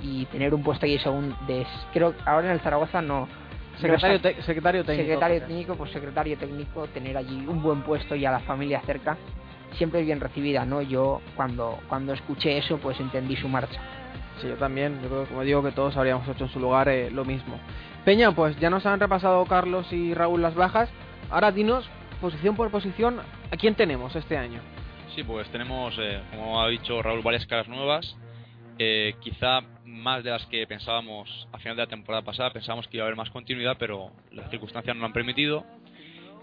y 0.01 0.25
tener 0.25 0.53
un 0.53 0.63
puesto 0.63 0.85
allí 0.85 0.99
según 0.99 1.35
de 1.47 1.65
creo 1.93 2.13
ahora 2.25 2.47
en 2.47 2.53
el 2.53 2.59
Zaragoza 2.59 3.01
no 3.01 3.27
Secretario, 3.81 4.19
te- 4.21 4.41
secretario 4.43 4.83
técnico. 4.85 5.07
secretario 5.07 5.41
técnico 5.47 5.75
pues 5.75 5.91
secretario 5.91 6.37
técnico 6.37 6.87
tener 6.87 7.15
allí 7.17 7.45
un 7.47 7.61
buen 7.61 7.81
puesto 7.81 8.15
y 8.15 8.25
a 8.25 8.31
la 8.31 8.39
familia 8.41 8.81
cerca 8.85 9.17
siempre 9.77 9.99
es 10.01 10.05
bien 10.05 10.19
recibida 10.19 10.65
no 10.65 10.81
yo 10.81 11.21
cuando 11.35 11.79
cuando 11.87 12.13
escuché 12.13 12.57
eso 12.57 12.77
pues 12.77 12.99
entendí 12.99 13.35
su 13.35 13.47
marcha 13.47 13.79
Sí, 14.41 14.47
yo 14.47 14.55
también. 14.55 15.01
Yo 15.03 15.09
creo, 15.09 15.25
como 15.25 15.41
digo, 15.43 15.61
que 15.61 15.73
todos 15.73 15.97
habríamos 15.97 16.25
hecho 16.29 16.45
en 16.45 16.49
su 16.49 16.61
lugar 16.61 16.87
eh, 16.87 17.11
lo 17.11 17.25
mismo. 17.25 17.59
Peña, 18.05 18.31
pues 18.31 18.57
ya 18.57 18.69
nos 18.69 18.85
han 18.85 18.97
repasado 18.97 19.45
Carlos 19.45 19.91
y 19.91 20.13
Raúl 20.13 20.41
las 20.41 20.55
bajas. 20.55 20.89
Ahora 21.29 21.51
dinos, 21.51 21.85
posición 22.21 22.55
por 22.55 22.71
posición, 22.71 23.19
¿a 23.51 23.57
quién 23.57 23.75
tenemos 23.75 24.15
este 24.15 24.37
año? 24.37 24.61
Sí, 25.13 25.23
pues 25.25 25.49
tenemos, 25.49 25.93
eh, 25.99 26.21
como 26.31 26.61
ha 26.61 26.69
dicho 26.69 27.01
Raúl, 27.01 27.21
varias 27.21 27.45
caras 27.47 27.67
nuevas. 27.67 28.15
Eh, 28.77 29.15
quizá 29.19 29.59
más 29.89 30.23
de 30.23 30.31
las 30.31 30.45
que 30.45 30.65
pensábamos 30.67 31.47
a 31.51 31.57
final 31.57 31.75
de 31.75 31.83
la 31.83 31.89
temporada 31.89 32.23
pasada. 32.23 32.51
Pensábamos 32.51 32.87
que 32.87 32.97
iba 32.97 33.03
a 33.03 33.07
haber 33.07 33.17
más 33.17 33.29
continuidad, 33.29 33.77
pero 33.79 34.11
las 34.31 34.49
circunstancias 34.49 34.95
no 34.95 35.01
lo 35.01 35.07
han 35.07 35.13
permitido. 35.13 35.65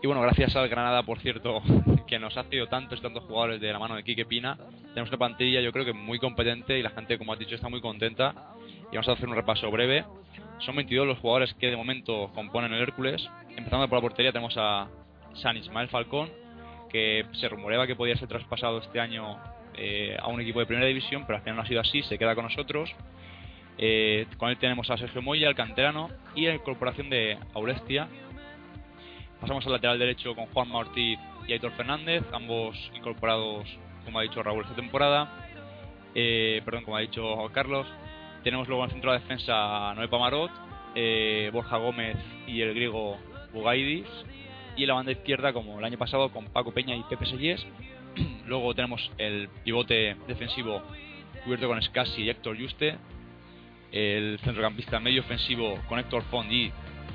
Y 0.02 0.06
bueno, 0.06 0.20
gracias 0.20 0.54
al 0.56 0.68
Granada, 0.68 1.02
por 1.02 1.20
cierto, 1.20 1.62
que 2.06 2.18
nos 2.18 2.36
ha 2.36 2.44
cedido 2.44 2.66
tantos 2.66 2.98
y 2.98 3.02
tantos 3.02 3.24
jugadores 3.24 3.60
de 3.60 3.72
la 3.72 3.78
mano 3.78 3.96
de 3.96 4.04
Quique 4.04 4.26
Pina, 4.26 4.58
tenemos 4.96 5.10
una 5.10 5.18
plantilla 5.18 5.60
yo 5.60 5.72
creo 5.72 5.84
que 5.84 5.92
muy 5.92 6.18
competente 6.18 6.78
y 6.78 6.82
la 6.82 6.90
gente, 6.90 7.18
como 7.18 7.32
has 7.32 7.38
dicho, 7.38 7.54
está 7.54 7.68
muy 7.68 7.80
contenta. 7.80 8.34
Y 8.90 8.94
vamos 8.94 9.08
a 9.08 9.12
hacer 9.12 9.28
un 9.28 9.34
repaso 9.34 9.70
breve. 9.70 10.04
Son 10.60 10.74
22 10.76 11.06
los 11.06 11.18
jugadores 11.18 11.52
que 11.54 11.66
de 11.66 11.76
momento 11.76 12.30
componen 12.34 12.72
el 12.72 12.80
Hércules. 12.80 13.28
Empezando 13.56 13.88
por 13.88 13.98
la 13.98 14.02
portería 14.02 14.32
tenemos 14.32 14.54
a 14.56 14.88
San 15.34 15.56
Ismael 15.56 15.88
Falcón, 15.88 16.30
que 16.90 17.26
se 17.32 17.48
rumoreaba 17.48 17.86
que 17.86 17.96
podía 17.96 18.16
ser 18.16 18.28
traspasado 18.28 18.78
este 18.78 19.00
año 19.00 19.36
eh, 19.76 20.16
a 20.18 20.28
un 20.28 20.40
equipo 20.40 20.60
de 20.60 20.66
primera 20.66 20.86
división, 20.86 21.24
pero 21.26 21.36
al 21.36 21.42
final 21.42 21.56
no 21.56 21.62
ha 21.62 21.66
sido 21.66 21.80
así, 21.80 22.02
se 22.02 22.16
queda 22.16 22.34
con 22.34 22.44
nosotros. 22.44 22.90
Eh, 23.78 24.26
con 24.38 24.50
él 24.50 24.56
tenemos 24.56 24.90
a 24.90 24.96
Sergio 24.96 25.22
Moya, 25.22 25.48
el 25.48 25.54
canterano, 25.54 26.10
y 26.34 26.46
la 26.46 26.54
incorporación 26.54 27.10
de 27.10 27.38
Aurestia. 27.54 28.08
Pasamos 29.40 29.66
al 29.66 29.72
lateral 29.72 29.98
derecho 29.98 30.34
con 30.34 30.46
Juan 30.46 30.72
Ortiz 30.72 31.18
y 31.46 31.52
Aitor 31.52 31.72
Fernández, 31.72 32.24
ambos 32.32 32.76
incorporados, 32.94 33.68
como 34.04 34.18
ha 34.18 34.22
dicho 34.22 34.42
Raúl, 34.42 34.62
esta 34.62 34.74
temporada. 34.74 35.46
Eh, 36.14 36.62
perdón, 36.64 36.84
como 36.84 36.96
ha 36.96 37.00
dicho 37.00 37.50
Carlos. 37.52 37.86
Tenemos 38.42 38.66
luego 38.68 38.84
en 38.84 38.90
el 38.90 38.92
centro 38.92 39.12
de 39.12 39.18
defensa 39.18 39.90
a 39.90 39.94
Noé 39.94 40.08
Pamarot, 40.08 40.50
eh, 40.94 41.50
Borja 41.52 41.76
Gómez 41.76 42.16
y 42.46 42.62
el 42.62 42.74
griego 42.74 43.18
Bugaidis. 43.52 44.06
Y 44.76 44.82
en 44.82 44.88
la 44.88 44.94
banda 44.94 45.12
izquierda, 45.12 45.52
como 45.52 45.78
el 45.78 45.84
año 45.84 45.98
pasado, 45.98 46.30
con 46.30 46.46
Paco 46.46 46.72
Peña 46.72 46.94
y 46.94 47.02
Pepe 47.02 47.26
Sellés. 47.26 47.66
luego 48.46 48.74
tenemos 48.74 49.10
el 49.18 49.48
pivote 49.64 50.16
defensivo 50.26 50.82
cubierto 51.44 51.68
con 51.68 51.80
Scassi 51.82 52.22
y 52.22 52.30
Héctor 52.30 52.58
Juste. 52.58 52.96
El 53.96 54.38
centrocampista 54.44 55.00
medio 55.00 55.22
ofensivo 55.22 55.80
con 55.88 55.98
Héctor 55.98 56.22
Font 56.24 56.52
y 56.52 56.70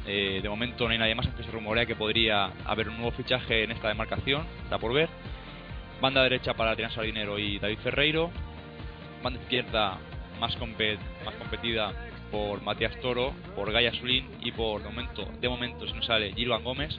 eh, 0.07 0.39
de 0.41 0.49
momento 0.49 0.85
no 0.85 0.91
hay 0.93 0.97
nadie 0.97 1.13
más, 1.13 1.27
aunque 1.27 1.43
se 1.43 1.51
rumorea 1.51 1.85
que 1.85 1.95
podría 1.95 2.45
haber 2.65 2.89
un 2.89 2.95
nuevo 2.97 3.11
fichaje 3.11 3.63
en 3.65 3.71
esta 3.71 3.87
demarcación, 3.87 4.47
está 4.63 4.79
por 4.79 4.91
ver. 4.91 5.07
Banda 6.01 6.23
derecha 6.23 6.55
para 6.55 6.71
Adrián 6.71 6.91
Sardinero 6.91 7.37
y 7.37 7.59
David 7.59 7.77
Ferreiro. 7.83 8.31
Banda 9.21 9.39
izquierda 9.39 9.99
más, 10.39 10.57
compet- 10.57 10.97
más 11.23 11.35
competida 11.35 11.93
por 12.31 12.63
Matías 12.63 12.99
Toro, 12.99 13.33
por 13.55 13.71
Gaya 13.71 13.93
Sulín 13.93 14.27
y 14.41 14.51
por 14.51 14.81
de 14.81 14.89
momento, 14.89 15.27
de 15.39 15.49
momento 15.49 15.87
se 15.87 15.93
nos 15.93 16.07
sale 16.07 16.33
Gilvan 16.33 16.63
Gómez. 16.63 16.97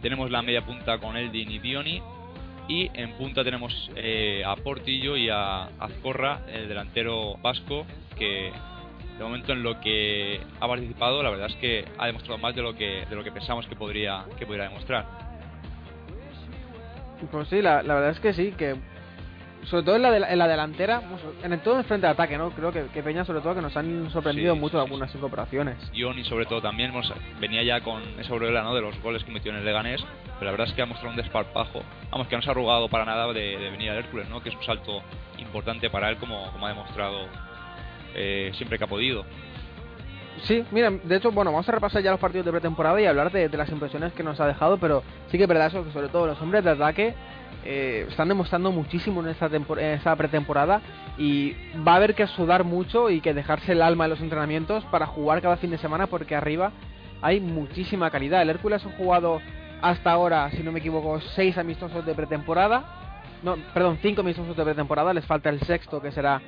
Tenemos 0.00 0.30
la 0.30 0.42
media 0.42 0.64
punta 0.64 0.98
con 0.98 1.16
Eldin 1.16 1.50
y 1.50 1.58
Dioni. 1.58 2.00
Y 2.68 2.90
en 2.94 3.12
punta 3.12 3.42
tenemos 3.44 3.90
eh, 3.96 4.42
a 4.44 4.54
Portillo 4.56 5.16
y 5.16 5.28
a 5.28 5.64
Azcorra, 5.78 6.40
el 6.52 6.68
delantero 6.68 7.36
vasco, 7.36 7.86
que 8.18 8.50
de 9.18 9.24
momento 9.24 9.52
en 9.52 9.62
lo 9.62 9.80
que 9.80 10.40
ha 10.60 10.68
participado, 10.68 11.22
la 11.22 11.30
verdad 11.30 11.46
es 11.48 11.56
que 11.56 11.84
ha 11.98 12.06
demostrado 12.06 12.38
más 12.38 12.54
de 12.54 12.62
lo 12.62 12.74
que, 12.76 13.06
de 13.08 13.16
lo 13.16 13.24
que 13.24 13.32
pensamos 13.32 13.66
que 13.66 13.74
podría, 13.76 14.24
que 14.38 14.44
podría 14.46 14.64
demostrar. 14.68 15.06
Pues 17.30 17.48
sí, 17.48 17.62
la, 17.62 17.82
la 17.82 17.94
verdad 17.94 18.10
es 18.10 18.20
que 18.20 18.34
sí, 18.34 18.52
que 18.58 18.76
sobre 19.64 19.82
todo 19.84 19.96
en 19.96 20.02
la, 20.02 20.10
de 20.12 20.18
en 20.18 20.38
la 20.38 20.46
delantera, 20.46 21.00
vamos, 21.00 21.20
en 21.42 21.52
el, 21.52 21.60
todo 21.60 21.78
el 21.78 21.84
frente 21.84 22.06
de 22.06 22.12
ataque, 22.12 22.36
¿no? 22.38 22.50
Creo 22.50 22.70
que, 22.72 22.84
que 22.92 23.02
Peña 23.02 23.24
sobre 23.24 23.40
todo 23.40 23.54
que 23.54 23.62
nos 23.62 23.76
han 23.76 24.10
sorprendido 24.12 24.54
Sí, 24.54 24.60
mucho 24.60 24.76
sí, 24.78 24.84
algunas 24.84 25.12
incorporaciones. 25.14 25.90
Dioni 25.92 26.22
sobre 26.24 26.44
todo 26.46 26.60
también 26.60 26.90
hemos- 26.90 27.12
venía 27.40 27.62
ya 27.64 27.80
con 27.80 28.02
esa 28.20 28.32
aureola 28.32 28.62
¿no? 28.62 28.74
de 28.74 28.82
los 28.82 29.00
goles 29.02 29.24
que 29.24 29.32
metió 29.32 29.50
en 29.50 29.58
el 29.58 29.64
Leganés, 29.64 30.04
pero 30.38 30.44
la 30.44 30.50
verdad 30.52 30.68
es 30.68 30.74
que 30.74 30.82
ha 30.82 30.86
mostrado 30.86 31.10
un 31.10 31.16
desparpajo, 31.16 31.82
vamos, 32.12 32.28
que 32.28 32.36
no 32.36 32.42
se 32.42 32.48
ha 32.48 32.52
arrugado 32.52 32.88
para 32.88 33.04
nada 33.06 33.32
de, 33.32 33.56
de 33.58 33.70
venir 33.70 33.90
al 33.90 33.96
Hércules, 33.96 34.28
¿no? 34.28 34.40
que 34.42 34.50
es 34.50 34.54
un 34.54 34.62
salto 34.62 35.02
importante 35.38 35.90
para 35.90 36.10
él 36.10 36.18
como, 36.18 36.52
como 36.52 36.66
ha 36.66 36.68
demostrado 36.68 37.26
eh, 38.16 38.50
siempre 38.54 38.78
que 38.78 38.84
ha 38.84 38.88
podido. 38.88 39.24
Sí, 40.42 40.64
mira, 40.70 40.90
de 40.90 41.16
hecho, 41.16 41.32
bueno, 41.32 41.50
vamos 41.50 41.68
a 41.68 41.72
repasar 41.72 42.02
ya 42.02 42.10
los 42.10 42.20
partidos 42.20 42.44
de 42.44 42.52
pretemporada 42.52 43.00
y 43.00 43.06
hablar 43.06 43.32
de, 43.32 43.48
las 43.48 43.70
impresiones 43.70 44.12
que 44.12 44.22
nos 44.22 44.38
ha 44.40 44.46
dejado, 44.46 44.78
pero 44.78 45.02
sí 45.30 45.38
que 45.38 45.44
es 45.44 45.48
verdad 45.48 45.68
eso, 45.68 45.84
que 45.84 45.92
sobre 45.92 46.08
todo 46.08 46.26
los 46.26 46.40
hombres 46.40 46.62
de 46.62 46.70
ataque 46.70 47.14
eh, 47.64 48.06
están 48.08 48.28
demostrando 48.28 48.70
muchísimo 48.70 49.22
en 49.22 49.28
esta, 49.28 49.46
en 49.46 49.84
esta 49.90 50.14
pretemporada 50.14 50.82
y 51.18 51.54
va 51.86 51.94
a 51.94 51.96
haber 51.96 52.14
que 52.14 52.26
sudar 52.26 52.64
mucho 52.64 53.10
y 53.10 53.20
que 53.20 53.34
dejarse 53.34 53.72
el 53.72 53.82
alma 53.82 54.04
en 54.04 54.10
los 54.10 54.20
entrenamientos 54.20 54.84
para 54.86 55.06
jugar 55.06 55.40
cada 55.40 55.56
fin 55.56 55.70
de 55.70 55.78
semana 55.78 56.06
porque 56.06 56.36
arriba 56.36 56.72
hay 57.22 57.40
muchísima 57.40 58.10
calidad. 58.10 58.42
El 58.42 58.50
Hércules 58.50 58.84
ha 58.84 58.96
jugado 58.96 59.40
hasta 59.80 60.12
ahora, 60.12 60.50
si 60.50 60.62
no 60.62 60.70
me 60.70 60.80
equivoco, 60.80 61.20
seis 61.34 61.56
amistosos 61.58 62.04
de 62.04 62.14
pretemporada. 62.14 62.84
No, 63.42 63.56
perdón, 63.74 63.98
cinco 64.02 64.20
amistosos 64.20 64.56
de 64.56 64.64
pretemporada, 64.64 65.12
les 65.14 65.24
falta 65.24 65.48
el 65.48 65.60
sexto 65.60 66.00
que 66.00 66.12
será 66.12 66.40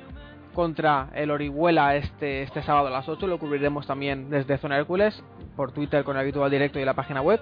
contra 0.53 1.09
el 1.15 1.31
Orihuela 1.31 1.95
este, 1.95 2.43
este 2.43 2.63
sábado 2.63 2.87
a 2.87 2.91
las 2.91 3.07
8. 3.07 3.27
Lo 3.27 3.39
cubriremos 3.39 3.85
también 3.87 4.29
desde 4.29 4.57
Zona 4.57 4.77
Hércules 4.77 5.21
por 5.55 5.71
Twitter 5.71 6.03
con 6.03 6.15
el 6.15 6.21
habitual 6.21 6.49
directo 6.51 6.79
y 6.79 6.85
la 6.85 6.93
página 6.93 7.21
web. 7.21 7.39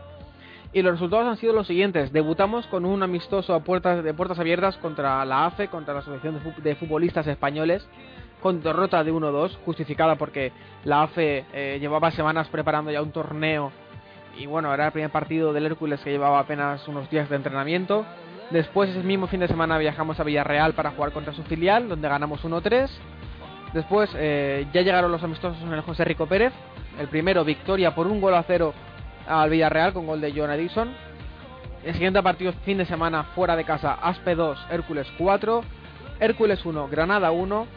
Y 0.74 0.82
los 0.82 0.92
resultados 0.94 1.26
han 1.28 1.38
sido 1.38 1.54
los 1.54 1.66
siguientes. 1.68 2.12
Debutamos 2.12 2.68
con 2.68 2.86
un 2.86 3.02
amistoso 3.02 3.54
a 3.56 3.62
puertas, 3.62 4.04
de 4.04 4.14
puertas 4.14 4.38
abiertas 4.40 4.76
contra 4.78 5.24
la 5.26 5.46
AFE, 5.46 5.70
contra 5.70 5.94
la 5.94 6.02
Asociación 6.02 6.36
de, 6.36 6.40
Fu- 6.42 6.62
de 6.62 6.76
Futbolistas 6.76 7.26
Españoles, 7.28 7.88
con 8.42 8.62
derrota 8.62 9.04
de 9.04 9.12
1-2, 9.14 9.58
justificada 9.66 10.16
porque 10.16 10.52
la 10.84 11.04
AFE 11.04 11.46
eh, 11.54 11.78
llevaba 11.80 12.12
semanas 12.12 12.48
preparando 12.50 12.92
ya 12.92 13.02
un 13.02 13.12
torneo 13.12 13.72
y 14.38 14.46
bueno, 14.46 14.72
era 14.72 14.86
el 14.88 14.92
primer 14.92 15.10
partido 15.10 15.52
del 15.54 15.66
Hércules 15.66 16.00
que 16.02 16.12
llevaba 16.12 16.38
apenas 16.40 16.88
unos 16.88 17.10
días 17.10 17.28
de 17.30 17.38
entrenamiento. 17.38 18.06
Después 18.50 18.90
ese 18.90 19.04
mismo 19.04 19.28
fin 19.28 19.42
de 19.42 19.48
semana 19.48 19.78
viajamos 19.78 20.20
a 20.20 20.24
Villarreal 20.24 20.74
para 20.74 20.92
jugar 20.92 21.12
contra 21.12 21.34
su 21.34 21.44
filial, 21.44 21.90
donde 21.90 22.08
ganamos 22.08 22.44
1-3. 22.44 22.90
Después 23.74 24.10
eh, 24.16 24.66
ya 24.74 24.82
llegaron 24.82 25.12
los 25.12 25.22
amistosos 25.24 25.62
en 25.62 25.74
el 25.74 25.82
José 25.82 26.06
Rico 26.06 26.28
Pérez. 26.28 26.54
El 27.00 27.08
primero, 27.10 27.44
victoria 27.44 27.94
por 27.94 28.08
un 28.08 28.22
gol 28.22 28.34
a 28.36 28.44
cero 28.44 28.74
al 29.28 29.50
Villarreal 29.50 29.94
con 29.94 30.08
gol 30.08 30.22
de 30.22 30.34
John 30.36 30.52
Edison. 30.52 30.94
El 31.84 31.94
siguiente 31.94 32.24
partido, 32.24 32.54
fin 32.66 32.78
de 32.78 32.86
semana, 32.86 33.24
fuera 33.36 33.56
de 33.56 33.64
casa, 33.64 33.94
Aspe 33.94 34.36
2, 34.36 34.68
Hércules 34.72 35.08
4, 35.18 35.62
Hércules 36.20 36.66
1, 36.66 36.88
Granada 36.88 37.32
1, 37.32 37.68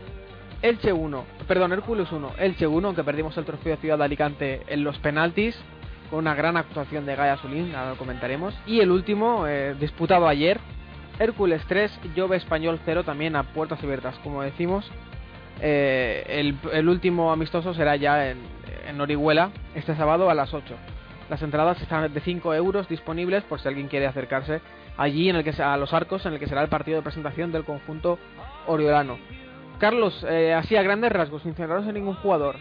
Elche 0.63 0.93
1, 0.93 1.25
perdón, 1.47 1.73
Hércules 1.73 2.11
1, 2.11 2.33
Elche 2.39 2.67
1, 2.67 2.89
aunque 2.89 3.05
perdimos 3.05 3.37
el 3.37 3.45
trofeo 3.45 3.77
de 3.77 3.81
Ciudad 3.81 3.99
de 3.99 4.05
Alicante 4.05 4.63
en 4.69 4.85
los 4.85 4.99
penaltis, 4.99 5.57
con 6.11 6.19
una 6.21 6.35
gran 6.35 6.57
actuación 6.57 7.07
de 7.07 7.17
Gaia 7.17 7.37
Zulín, 7.37 7.75
ahora 7.75 7.91
lo 7.91 7.97
comentaremos. 7.97 8.55
Y 8.67 8.81
el 8.81 8.91
último, 8.91 9.47
eh, 9.47 9.75
disputado 9.79 10.27
ayer, 10.27 10.59
Hércules 11.19 11.63
3, 11.69 12.01
Jove 12.17 12.37
Español 12.37 12.81
0, 12.85 13.05
también 13.05 13.37
a 13.37 13.45
puertas 13.45 13.83
abiertas, 13.83 14.19
como 14.23 14.43
decimos. 14.43 14.91
Eh, 15.63 16.55
el, 16.73 16.89
último 16.89 17.33
amistoso 17.33 17.75
será 17.75 17.95
ya 17.97 18.31
en, 18.31 18.39
en 18.89 19.01
Orihuela, 19.01 19.51
este 19.75 19.95
sábado 19.95 20.31
a 20.31 20.35
las 20.35 20.53
8. 20.53 20.75
Las 21.29 21.43
entradas 21.43 21.81
están 21.81 22.13
de 22.13 22.21
5 22.21 22.55
euros 22.55 22.89
disponibles 22.89 23.45
por 23.45 23.61
si 23.61 23.69
alguien 23.69 23.89
quiere 23.89 24.07
acercarse 24.07 24.61
allí 24.97 25.31
en 25.31 25.37
el 25.37 25.45
que 25.45 25.63
a 25.63 25.77
los 25.77 25.93
arcos 25.95 26.27
en 26.27 26.35
el 26.35 26.39
que 26.39 26.47
será 26.47 26.63
el 26.63 26.69
partido 26.69 26.97
de 26.97 27.03
presentación 27.03 27.53
del 27.53 27.65
conjunto 27.65 28.19
oriolano. 28.67 29.19
Carlos, 29.79 30.27
eh, 30.29 30.53
así 30.53 30.77
a 30.77 30.83
grandes 30.83 31.11
rasgos, 31.11 31.43
sin 31.43 31.55
centrarnos 31.55 31.89
en 31.89 31.95
ningún 31.95 32.17
jugador, 32.17 32.57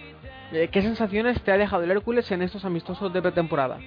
¿qué 0.51 0.81
sensaciones 0.81 1.41
te 1.43 1.51
ha 1.51 1.57
dejado 1.57 1.83
el 1.83 1.91
Hércules 1.91 2.29
en 2.31 2.41
estos 2.41 2.65
amistosos 2.65 3.11
de 3.13 3.21
pretemporada? 3.21 3.77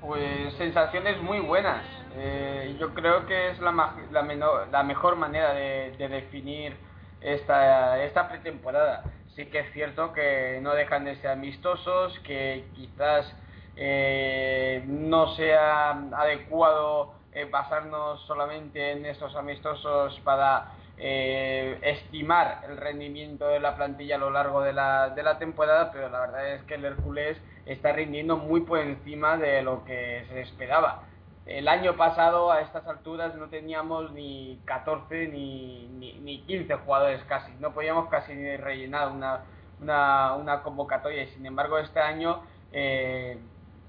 Pues 0.00 0.52
sensaciones 0.54 1.20
muy 1.22 1.40
buenas. 1.40 1.84
Eh, 2.16 2.76
yo 2.78 2.92
creo 2.92 3.26
que 3.26 3.50
es 3.50 3.58
la, 3.60 3.72
la, 4.10 4.22
menor- 4.22 4.68
la 4.70 4.82
mejor 4.82 5.16
manera 5.16 5.54
de, 5.54 5.94
de 5.96 6.08
definir 6.08 6.76
esta, 7.20 8.02
esta 8.04 8.28
pretemporada. 8.28 9.02
sí 9.34 9.46
que 9.46 9.60
es 9.60 9.72
cierto 9.72 10.12
que 10.12 10.58
no 10.62 10.74
dejan 10.74 11.04
de 11.06 11.16
ser 11.16 11.30
amistosos, 11.30 12.18
que 12.20 12.66
quizás 12.74 13.34
eh, 13.76 14.84
no 14.86 15.28
sea 15.34 15.90
adecuado 16.16 17.14
eh, 17.32 17.46
basarnos 17.50 18.20
solamente 18.26 18.92
en 18.92 19.06
estos 19.06 19.34
amistosos 19.34 20.20
para 20.20 20.68
eh, 20.96 21.78
estimar 21.82 22.62
el 22.68 22.76
rendimiento 22.76 23.48
de 23.48 23.58
la 23.58 23.76
plantilla 23.76 24.16
a 24.16 24.18
lo 24.18 24.30
largo 24.30 24.62
de 24.62 24.72
la, 24.72 25.10
de 25.10 25.22
la 25.22 25.38
temporada, 25.38 25.90
pero 25.90 26.08
la 26.08 26.20
verdad 26.20 26.54
es 26.54 26.62
que 26.62 26.74
el 26.74 26.84
Hércules 26.84 27.36
está 27.66 27.92
rindiendo 27.92 28.36
muy 28.36 28.60
por 28.60 28.78
encima 28.78 29.36
de 29.36 29.62
lo 29.62 29.84
que 29.84 30.24
se 30.28 30.40
esperaba. 30.40 31.02
El 31.46 31.68
año 31.68 31.96
pasado 31.96 32.50
a 32.50 32.60
estas 32.60 32.86
alturas 32.86 33.34
no 33.34 33.48
teníamos 33.48 34.12
ni 34.12 34.60
14 34.64 35.28
ni, 35.28 35.88
ni, 35.88 36.40
15 36.42 36.74
jugadores 36.76 37.22
casi, 37.24 37.52
no 37.60 37.74
podíamos 37.74 38.08
casi 38.08 38.34
ni 38.34 38.56
rellenar 38.56 39.10
una, 39.10 39.42
una, 39.80 40.62
convocatoria 40.62 41.24
y 41.24 41.26
sin 41.28 41.44
embargo 41.44 41.78
este 41.78 42.00
año 42.00 42.42
eh, 42.72 43.38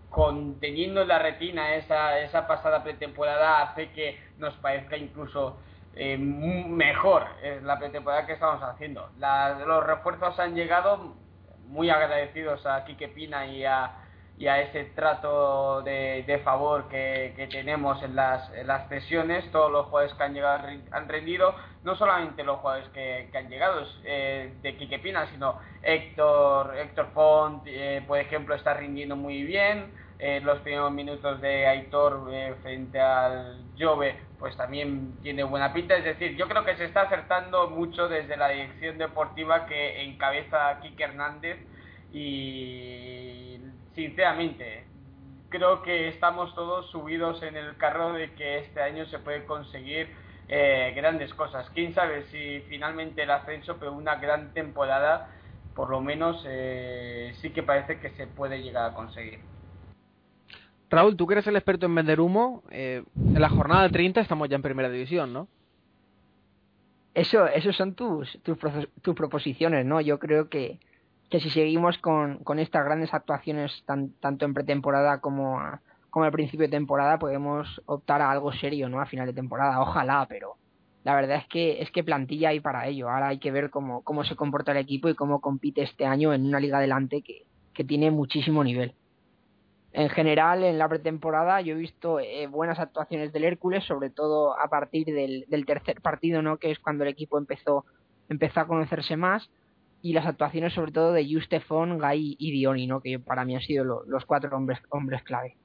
conteniendo 0.10 1.04
en 1.04 1.08
la 1.08 1.20
retina 1.20 1.76
esa, 1.76 2.20
esa 2.20 2.46
pasada 2.46 2.84
pretemporada 2.84 3.62
hace 3.62 3.90
que 3.92 4.20
nos 4.38 4.54
parezca 4.56 4.98
incluso 4.98 5.58
eh, 5.96 6.18
mejor 6.18 7.26
la 7.64 7.80
pretemporada 7.80 8.26
que 8.26 8.34
estamos 8.34 8.62
haciendo. 8.64 9.10
los 9.66 9.86
refuerzos 9.86 10.40
han 10.40 10.56
llegado 10.56 11.16
muy 11.68 11.90
agradecidos 11.90 12.66
a 12.66 12.86
Quique 12.86 13.08
Pina 13.08 13.46
y 13.48 13.66
a, 13.66 13.92
y 14.38 14.48
a 14.48 14.62
ese 14.62 14.86
trato 14.96 15.82
de, 15.82 16.42
favor 16.44 16.88
que, 16.90 17.48
tenemos 17.52 18.02
en 18.04 18.16
las, 18.16 18.52
en 18.54 18.68
las 18.68 18.88
sesiones. 18.90 19.50
Todos 19.52 19.72
los 19.72 19.86
jugadores 19.88 20.14
que 20.16 20.24
han 20.24 20.34
llegado 20.34 20.68
han 20.92 21.08
rendido, 21.08 21.56
no 21.84 21.96
solamente 21.96 22.44
los 22.44 22.60
jugadores 22.60 22.90
que, 22.90 23.30
han 23.36 23.50
llegado 23.50 23.86
eh, 24.04 24.54
de 24.62 24.78
Quique 24.78 25.00
Pina, 25.00 25.28
sino 25.32 25.60
Héctor, 25.82 26.78
Héctor 26.78 27.08
Font, 27.14 27.64
eh, 27.66 28.04
por 28.08 28.20
ejemplo, 28.20 28.56
está 28.56 28.74
rindiendo 28.74 29.16
muy 29.16 29.44
bien. 29.44 29.94
Eh, 30.18 30.40
los 30.42 30.60
primeros 30.60 30.92
minutos 30.94 31.42
de 31.42 31.68
Aitor 31.68 32.30
eh, 32.32 32.56
frente 32.62 33.00
al 33.02 33.65
Jove 33.80 34.16
pues 34.40 34.56
también 34.58 35.18
tiene 35.22 35.44
buena 35.44 35.74
pinta, 35.74 35.96
es 35.96 36.04
decir, 36.04 36.36
yo 36.36 36.48
creo 36.48 36.64
que 36.64 36.76
se 36.76 36.86
está 36.86 37.02
acertando 37.02 37.70
mucho 37.70 38.08
desde 38.08 38.38
la 38.38 38.50
dirección 38.50 38.98
deportiva 38.98 39.66
que 39.66 40.04
encabeza 40.04 40.80
Kike 40.82 41.04
Hernández 41.04 41.58
y 42.12 43.58
sinceramente 43.94 44.86
creo 45.50 45.82
que 45.82 46.10
estamos 46.10 46.54
todos 46.54 46.90
subidos 46.92 47.42
en 47.44 47.56
el 47.56 47.78
carro 47.78 48.14
de 48.14 48.34
que 48.34 48.60
este 48.60 48.82
año 48.82 49.06
se 49.06 49.20
puede 49.20 49.46
conseguir 49.46 50.14
eh, 50.48 50.94
grandes 50.96 51.34
cosas. 51.34 51.70
Quién 51.72 51.94
sabe 51.94 52.24
si 52.24 52.62
finalmente 52.68 53.24
el 53.24 53.32
ascenso, 53.32 53.78
pero 53.80 53.94
una 53.94 54.16
gran 54.16 54.54
temporada, 54.54 55.30
por 55.74 55.90
lo 55.90 56.02
menos 56.02 56.42
sí 57.42 57.50
que 57.52 57.64
parece 57.64 58.00
que 58.00 58.10
se 58.12 58.28
puede 58.28 58.62
llegar 58.62 58.92
a 58.92 58.94
conseguir. 58.94 59.55
Raúl, 60.90 61.18
tú 61.18 61.26
que 61.26 61.34
eres 61.34 61.48
el 61.48 61.56
experto 61.56 61.88
en 61.88 61.96
vender 61.96 62.20
humo, 62.20 62.64
eh, 62.70 63.04
en 63.16 63.42
la 63.42 63.50
jornada 63.50 63.90
30 63.90 64.22
estamos 64.22 64.50
ya 64.50 64.56
en 64.56 64.62
primera 64.62 64.90
división, 64.90 65.34
¿no? 65.34 65.48
Eso, 67.14 67.48
eso 67.48 67.74
son 67.74 67.96
tus, 67.96 68.40
tus, 68.44 68.58
tus 69.02 69.16
proposiciones, 69.16 69.86
¿no? 69.86 70.02
Yo 70.02 70.20
creo 70.20 70.50
que, 70.50 70.80
que 71.30 71.40
si 71.40 71.50
seguimos 71.50 71.98
con, 71.98 72.40
con 72.40 72.60
estas 72.60 72.86
grandes 72.86 73.14
actuaciones, 73.14 73.84
tanto 73.86 74.46
en 74.46 74.54
pretemporada 74.54 75.22
como, 75.22 75.60
como 76.10 76.26
al 76.26 76.32
principio 76.32 76.68
de 76.68 76.72
temporada, 76.72 77.18
podemos 77.18 77.82
optar 77.86 78.22
a 78.22 78.30
algo 78.30 78.52
serio, 78.54 78.90
¿no? 78.90 79.00
A 79.00 79.06
final 79.06 79.26
de 79.26 79.34
temporada, 79.34 79.82
ojalá, 79.82 80.26
pero 80.30 80.56
la 81.04 81.16
verdad 81.16 81.38
es 81.38 81.48
que 81.48 81.82
es 81.82 81.90
que 81.92 82.04
plantilla 82.04 82.50
hay 82.50 82.60
para 82.60 82.88
ello. 82.88 83.10
Ahora 83.10 83.30
hay 83.30 83.40
que 83.40 83.52
ver 83.52 83.70
cómo, 83.70 84.04
cómo 84.04 84.24
se 84.24 84.36
comporta 84.36 84.72
el 84.72 84.78
equipo 84.78 85.08
y 85.10 85.16
cómo 85.16 85.40
compite 85.40 85.84
este 85.84 86.06
año 86.06 86.34
en 86.34 86.46
una 86.46 86.60
liga 86.60 86.78
adelante 86.78 87.22
que, 87.22 87.46
que 87.74 87.84
tiene 87.84 88.12
muchísimo 88.12 88.64
nivel 88.64 88.94
en 89.96 90.10
general 90.10 90.64
en 90.64 90.78
la 90.78 90.90
pretemporada 90.90 91.62
yo 91.62 91.74
he 91.74 91.78
visto 91.78 92.20
eh, 92.20 92.48
buenas 92.48 92.80
actuaciones 92.80 93.32
del 93.32 93.46
Hércules, 93.46 93.86
sobre 93.86 94.10
todo 94.10 94.60
a 94.60 94.68
partir 94.68 95.06
del, 95.06 95.66
tercer 95.66 96.02
partido, 96.02 96.42
¿no? 96.42 96.58
que 96.58 96.72
es 96.72 96.80
cuando 96.80 97.06
el 97.06 97.10
equipo 97.10 97.38
empezó, 97.38 97.86
empezó 98.28 98.60
a 98.60 98.68
conocerse 98.68 99.16
más, 99.16 99.50
y 100.02 100.12
las 100.12 100.26
actuaciones 100.26 100.74
sobre 100.74 100.92
todo 100.92 101.14
de 101.14 101.26
Justefon, 101.26 101.98
Gai 101.98 102.36
y 102.38 102.52
Dioni, 102.52 102.88
¿no? 102.88 103.00
que 103.00 103.20
para 103.20 103.46
mí 103.46 103.56
han 103.56 103.62
sido 103.62 104.04
los 104.06 104.26
cuatro 104.26 104.56
hombres, 104.56 104.80
hombres 104.90 105.24
clave. 105.24 105.56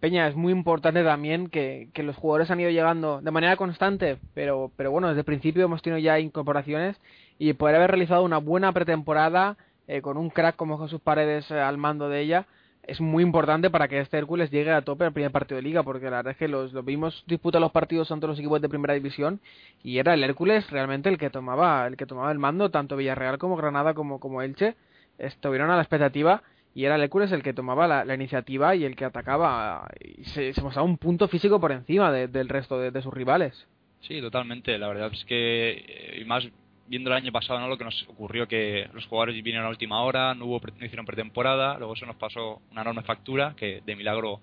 Peña, 0.00 0.26
es 0.26 0.34
muy 0.34 0.52
importante 0.52 1.04
también 1.04 1.48
que, 1.48 1.88
los 1.94 2.16
jugadores 2.16 2.50
han 2.50 2.60
ido 2.60 2.70
llegando 2.70 3.22
de 3.22 3.30
manera 3.30 3.56
constante, 3.56 4.18
pero, 4.34 4.72
pero 4.76 4.90
bueno, 4.90 5.08
desde 5.08 5.20
el 5.20 5.24
principio 5.24 5.64
hemos 5.64 5.80
tenido 5.80 5.98
ya 5.98 6.18
incorporaciones 6.18 7.00
y 7.38 7.52
poder 7.52 7.76
haber 7.76 7.92
realizado 7.92 8.24
una 8.24 8.38
buena 8.38 8.72
pretemporada 8.72 9.56
eh, 9.86 10.02
con 10.02 10.16
un 10.16 10.28
crack 10.28 10.56
como 10.56 10.78
Jesús 10.82 11.00
Paredes 11.00 11.48
eh, 11.50 11.60
al 11.60 11.78
mando 11.78 12.08
de 12.08 12.20
ella, 12.20 12.46
es 12.86 13.00
muy 13.00 13.22
importante 13.22 13.70
para 13.70 13.88
que 13.88 14.00
este 14.00 14.18
Hércules 14.18 14.50
llegue 14.50 14.70
a 14.70 14.82
tope 14.82 15.04
al 15.04 15.12
primer 15.12 15.30
partido 15.30 15.56
de 15.56 15.62
liga, 15.62 15.82
porque 15.82 16.04
la 16.06 16.18
verdad 16.18 16.32
es 16.32 16.36
que 16.36 16.48
los, 16.48 16.84
vimos 16.84 17.24
disputar 17.26 17.60
los 17.60 17.72
partidos 17.72 18.10
ante 18.10 18.26
los 18.26 18.38
equipos 18.38 18.60
de 18.60 18.68
primera 18.68 18.94
división 18.94 19.40
y 19.82 19.98
era 19.98 20.14
el 20.14 20.24
Hércules 20.24 20.68
realmente 20.70 21.08
el 21.08 21.18
que 21.18 21.30
tomaba 21.30 21.86
el 21.86 21.96
que 21.96 22.06
tomaba 22.06 22.30
el 22.32 22.38
mando, 22.38 22.70
tanto 22.70 22.96
Villarreal 22.96 23.38
como 23.38 23.56
Granada 23.56 23.94
como, 23.94 24.20
como 24.20 24.42
Elche 24.42 24.74
estuvieron 25.18 25.70
a 25.70 25.76
la 25.76 25.82
expectativa 25.82 26.42
y 26.74 26.84
era 26.84 26.96
el 26.96 27.02
Hércules 27.02 27.30
el 27.32 27.42
que 27.42 27.54
tomaba 27.54 28.04
la, 28.04 28.14
iniciativa 28.14 28.74
y 28.74 28.84
el 28.84 28.96
que 28.96 29.04
atacaba 29.04 29.88
y 30.00 30.24
se, 30.24 30.52
mostraba 30.60 30.86
un 30.86 30.98
punto 30.98 31.28
físico 31.28 31.60
por 31.60 31.72
encima 31.72 32.10
del 32.12 32.48
resto 32.48 32.78
de, 32.78 32.90
de, 32.90 33.00
sus 33.00 33.14
rivales. 33.14 33.66
Sí, 34.00 34.20
totalmente. 34.20 34.76
La 34.76 34.88
verdad 34.88 35.10
es 35.12 35.24
que, 35.24 35.84
eh, 35.86 36.18
y 36.20 36.24
más 36.24 36.44
viendo 36.86 37.10
el 37.10 37.16
año 37.16 37.32
pasado 37.32 37.60
no 37.60 37.68
lo 37.68 37.78
que 37.78 37.84
nos 37.84 38.02
ocurrió 38.08 38.46
que 38.46 38.88
los 38.92 39.06
jugadores 39.06 39.36
vinieron 39.36 39.66
a 39.66 39.70
última 39.70 40.02
hora 40.02 40.34
no 40.34 40.46
hubo 40.46 40.60
no 40.78 40.84
hicieron 40.84 41.06
pretemporada 41.06 41.78
luego 41.78 41.94
eso 41.94 42.06
nos 42.06 42.16
pasó 42.16 42.60
una 42.70 42.82
enorme 42.82 43.02
factura 43.02 43.54
que 43.56 43.82
de 43.84 43.96
milagro 43.96 44.40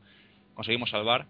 conseguimos 0.53 0.89
salvar. 0.89 1.25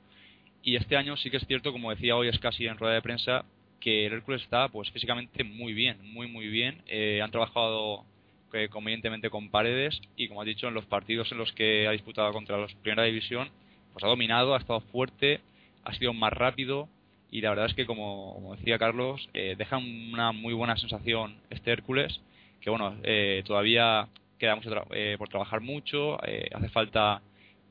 Y 0.63 0.75
este 0.75 0.95
año 0.95 1.17
sí 1.17 1.29
que 1.29 1.37
es 1.37 1.47
cierto 1.47 1.71
como 1.71 1.89
decía 1.89 2.15
hoy 2.15 2.27
es 2.27 2.39
casi 2.39 2.67
en 2.67 2.77
rueda 2.77 2.93
de 2.95 3.01
prensa 3.01 3.45
que 3.79 4.05
el 4.05 4.13
Hércules 4.13 4.43
está 4.43 4.69
pues 4.69 4.91
físicamente 4.91 5.43
muy 5.43 5.73
bien 5.73 5.97
muy 6.13 6.27
muy 6.27 6.47
bien. 6.47 6.81
Eh, 6.87 7.21
han 7.21 7.31
trabajado 7.31 8.05
eh, 8.53 8.69
convenientemente 8.69 9.29
con 9.29 9.49
paredes 9.49 9.99
y 10.15 10.27
como 10.27 10.41
has 10.41 10.47
dicho 10.47 10.67
en 10.67 10.73
los 10.73 10.85
partidos 10.85 11.31
en 11.31 11.37
los 11.37 11.51
que 11.53 11.87
ha 11.87 11.91
disputado 11.91 12.31
contra 12.31 12.57
los 12.57 12.73
primera 12.75 13.03
división 13.03 13.49
pues 13.93 14.03
ha 14.03 14.07
dominado 14.07 14.53
ha 14.55 14.59
estado 14.59 14.81
fuerte 14.91 15.41
ha 15.83 15.93
sido 15.93 16.13
más 16.13 16.31
rápido 16.31 16.87
y 17.31 17.39
la 17.39 17.49
verdad 17.49 17.67
es 17.67 17.73
que 17.73 17.85
como, 17.85 18.53
decía 18.57 18.77
Carlos 18.77 19.29
eh, 19.33 19.55
deja 19.57 19.77
una 19.77 20.33
muy 20.33 20.53
buena 20.53 20.75
sensación 20.77 21.37
este 21.49 21.71
Hércules 21.71 22.19
que 22.59 22.69
bueno 22.69 22.97
eh, 23.03 23.41
todavía 23.45 24.09
queda 24.37 24.55
mucho 24.55 24.69
eh, 24.91 25.15
por 25.17 25.29
trabajar 25.29 25.61
mucho 25.61 26.23
eh, 26.25 26.49
hace 26.53 26.69
falta 26.69 27.21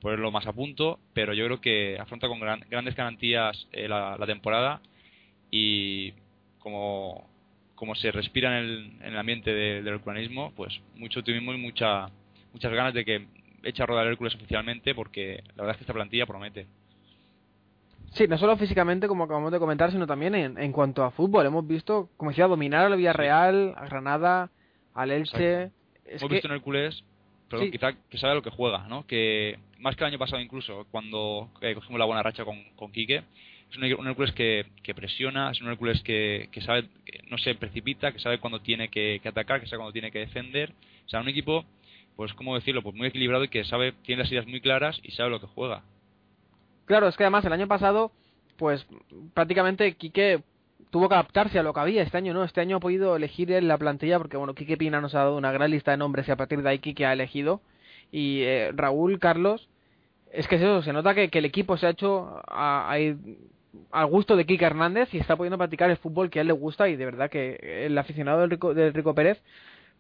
ponerlo 0.01 0.31
más 0.33 0.47
a 0.47 0.53
punto 0.55 0.99
pero 1.13 1.35
yo 1.35 1.45
creo 1.45 1.61
que 1.61 1.99
afronta 2.01 2.27
con 2.27 2.41
grandes 2.41 2.97
garantías 2.97 3.69
la, 3.73 4.17
temporada 4.27 4.81
y 5.51 6.15
como 6.59 7.29
como 7.75 7.95
se 7.95 8.11
respira 8.13 8.59
en 8.59 8.65
el, 8.65 8.93
en 9.01 9.13
el 9.13 9.19
ambiente 9.19 9.53
del 9.53 9.87
herculanismo 9.87 10.53
pues 10.57 10.81
mucho 10.97 11.21
optimismo 11.21 11.53
y 11.53 11.59
mucha, 11.59 12.09
muchas 12.53 12.73
ganas 12.73 12.95
de 12.95 13.05
que 13.05 13.27
eche 13.63 13.83
a 13.83 13.87
rodar 13.87 14.07
Hércules 14.07 14.35
oficialmente 14.35 14.95
porque 14.95 15.43
la 15.49 15.63
verdad 15.63 15.73
es 15.73 15.77
que 15.79 15.83
esta 15.85 15.93
plantilla 15.93 16.27
promete 16.27 16.67
Sí, 18.11 18.27
no 18.27 18.39
solo 18.39 18.57
físicamente, 18.57 19.07
como 19.07 19.25
acabamos 19.25 19.53
de 19.53 19.59
comentar, 19.59 19.93
sino 19.93 20.07
también 20.07 20.35
en, 20.35 20.59
en 20.59 20.73
cuanto 20.73 21.05
a 21.05 21.11
fútbol. 21.11 21.47
Hemos 21.47 21.67
visto, 21.67 22.09
como 22.17 22.31
decía, 22.31 22.47
dominar 22.47 22.87
al 22.87 22.97
Villarreal, 22.97 23.75
a 23.77 23.87
Granada, 23.87 24.51
al 24.95 25.11
Elche. 25.11 25.71
Hemos 26.05 26.31
visto 26.31 26.49
en 26.49 26.55
Hércules, 26.55 27.05
pero 27.49 27.71
quizá 27.71 27.93
que 28.09 28.19
sabe 28.19 28.35
lo 28.35 28.43
que 28.43 28.51
juega, 28.51 28.87
¿no? 28.89 29.07
Que 29.07 29.59
más 29.79 29.97
que 29.97 30.05
el 30.05 30.09
año 30.09 30.19
pasado 30.19 30.43
incluso, 30.43 30.87
cuando 30.91 31.51
eh, 31.61 31.75
cogimos 31.75 31.99
la 31.99 32.05
buena 32.05 32.23
racha 32.23 32.45
con, 32.45 32.63
con 32.77 32.91
Quique, 32.91 33.23
es 33.71 33.77
un, 33.77 33.85
Hércules 33.85 34.33
que, 34.33 34.67
que, 34.83 34.95
presiona, 34.95 35.51
es 35.53 35.61
un 35.61 35.69
Hércules 35.69 36.03
que, 36.03 36.49
que 36.51 36.61
sabe, 36.61 36.89
que 37.05 37.23
no 37.31 37.39
se 37.39 37.55
precipita, 37.55 38.11
que 38.11 38.19
sabe 38.19 38.39
cuándo 38.39 38.61
tiene 38.61 38.89
que, 38.89 39.21
que, 39.23 39.29
atacar, 39.29 39.61
que 39.61 39.67
sabe 39.67 39.79
cuándo 39.79 39.93
tiene 39.93 40.11
que 40.11 40.19
defender. 40.19 40.73
O 41.07 41.09
sea, 41.09 41.21
un 41.21 41.29
equipo, 41.29 41.65
pues, 42.17 42.35
¿cómo 42.35 42.57
decirlo? 42.57 42.83
Pues 42.83 42.97
muy 42.97 43.07
equilibrado 43.07 43.45
y 43.45 43.49
que 43.49 43.65
sabe, 43.65 43.93
tiene 44.03 44.23
las 44.23 44.33
ideas 44.33 44.47
muy 44.47 44.61
claras 44.61 45.01
y 45.05 45.13
sabe 45.13 45.31
lo 45.31 45.41
que 45.41 45.47
juega. 45.47 45.85
Claro, 46.91 47.07
es 47.07 47.17
que 47.17 47.23
además 47.23 47.45
el 47.45 47.53
año 47.53 47.69
pasado, 47.69 48.11
pues 48.57 48.85
prácticamente 49.33 49.95
Quique 49.95 50.43
tuvo 50.91 51.09
que 51.09 51.15
adaptarse 51.15 51.57
a 51.57 51.63
lo 51.63 51.73
que 51.73 51.79
había. 51.79 52.03
Este 52.03 52.19
año 52.19 52.35
no, 52.35 52.43
este 52.43 52.61
año 52.61 52.79
ha 52.79 52.81
podido 52.81 53.15
elegir 53.15 53.49
la 53.63 53.79
plantilla 53.79 54.19
porque, 54.19 54.37
bueno, 54.37 54.57
Quique 54.57 54.77
Pina 54.77 55.01
nos 55.01 55.15
ha 55.15 55.21
dado 55.21 55.37
una 55.37 55.53
gran 55.53 55.71
lista 55.71 55.93
de 55.93 55.99
nombres 55.99 56.27
y 56.27 56.33
a 56.33 56.37
partir 56.37 56.63
de 56.63 56.69
ahí 56.69 56.81
Quique 56.81 57.07
ha 57.07 57.13
elegido. 57.13 57.61
Y 58.11 58.41
eh, 58.43 58.73
Raúl, 58.75 59.21
Carlos, 59.21 59.69
es 60.33 60.49
que 60.49 60.57
es 60.57 60.63
eso, 60.63 60.83
se 60.83 60.93
nota 60.93 61.15
que, 61.15 61.31
el 61.33 61.45
equipo 61.45 61.77
se 61.77 61.87
ha 61.87 61.91
hecho 61.91 62.43
a, 62.49 62.93
al 63.93 64.07
gusto 64.07 64.35
de 64.35 64.45
Quique 64.45 64.65
Hernández 64.65 65.15
y 65.15 65.19
está 65.19 65.37
pudiendo 65.37 65.59
practicar 65.59 65.91
el 65.91 65.97
fútbol 65.97 66.29
que 66.29 66.41
a 66.41 66.43
él 66.43 66.49
le 66.49 66.55
gusta 66.55 66.89
y 66.89 66.97
de 66.97 67.05
verdad 67.05 67.31
que 67.31 67.87
el 67.87 67.97
aficionado 67.99 68.41
del 68.41 68.51
Rico, 68.51 68.75
del 68.75 68.93
Rico 68.93 69.15
Pérez 69.15 69.41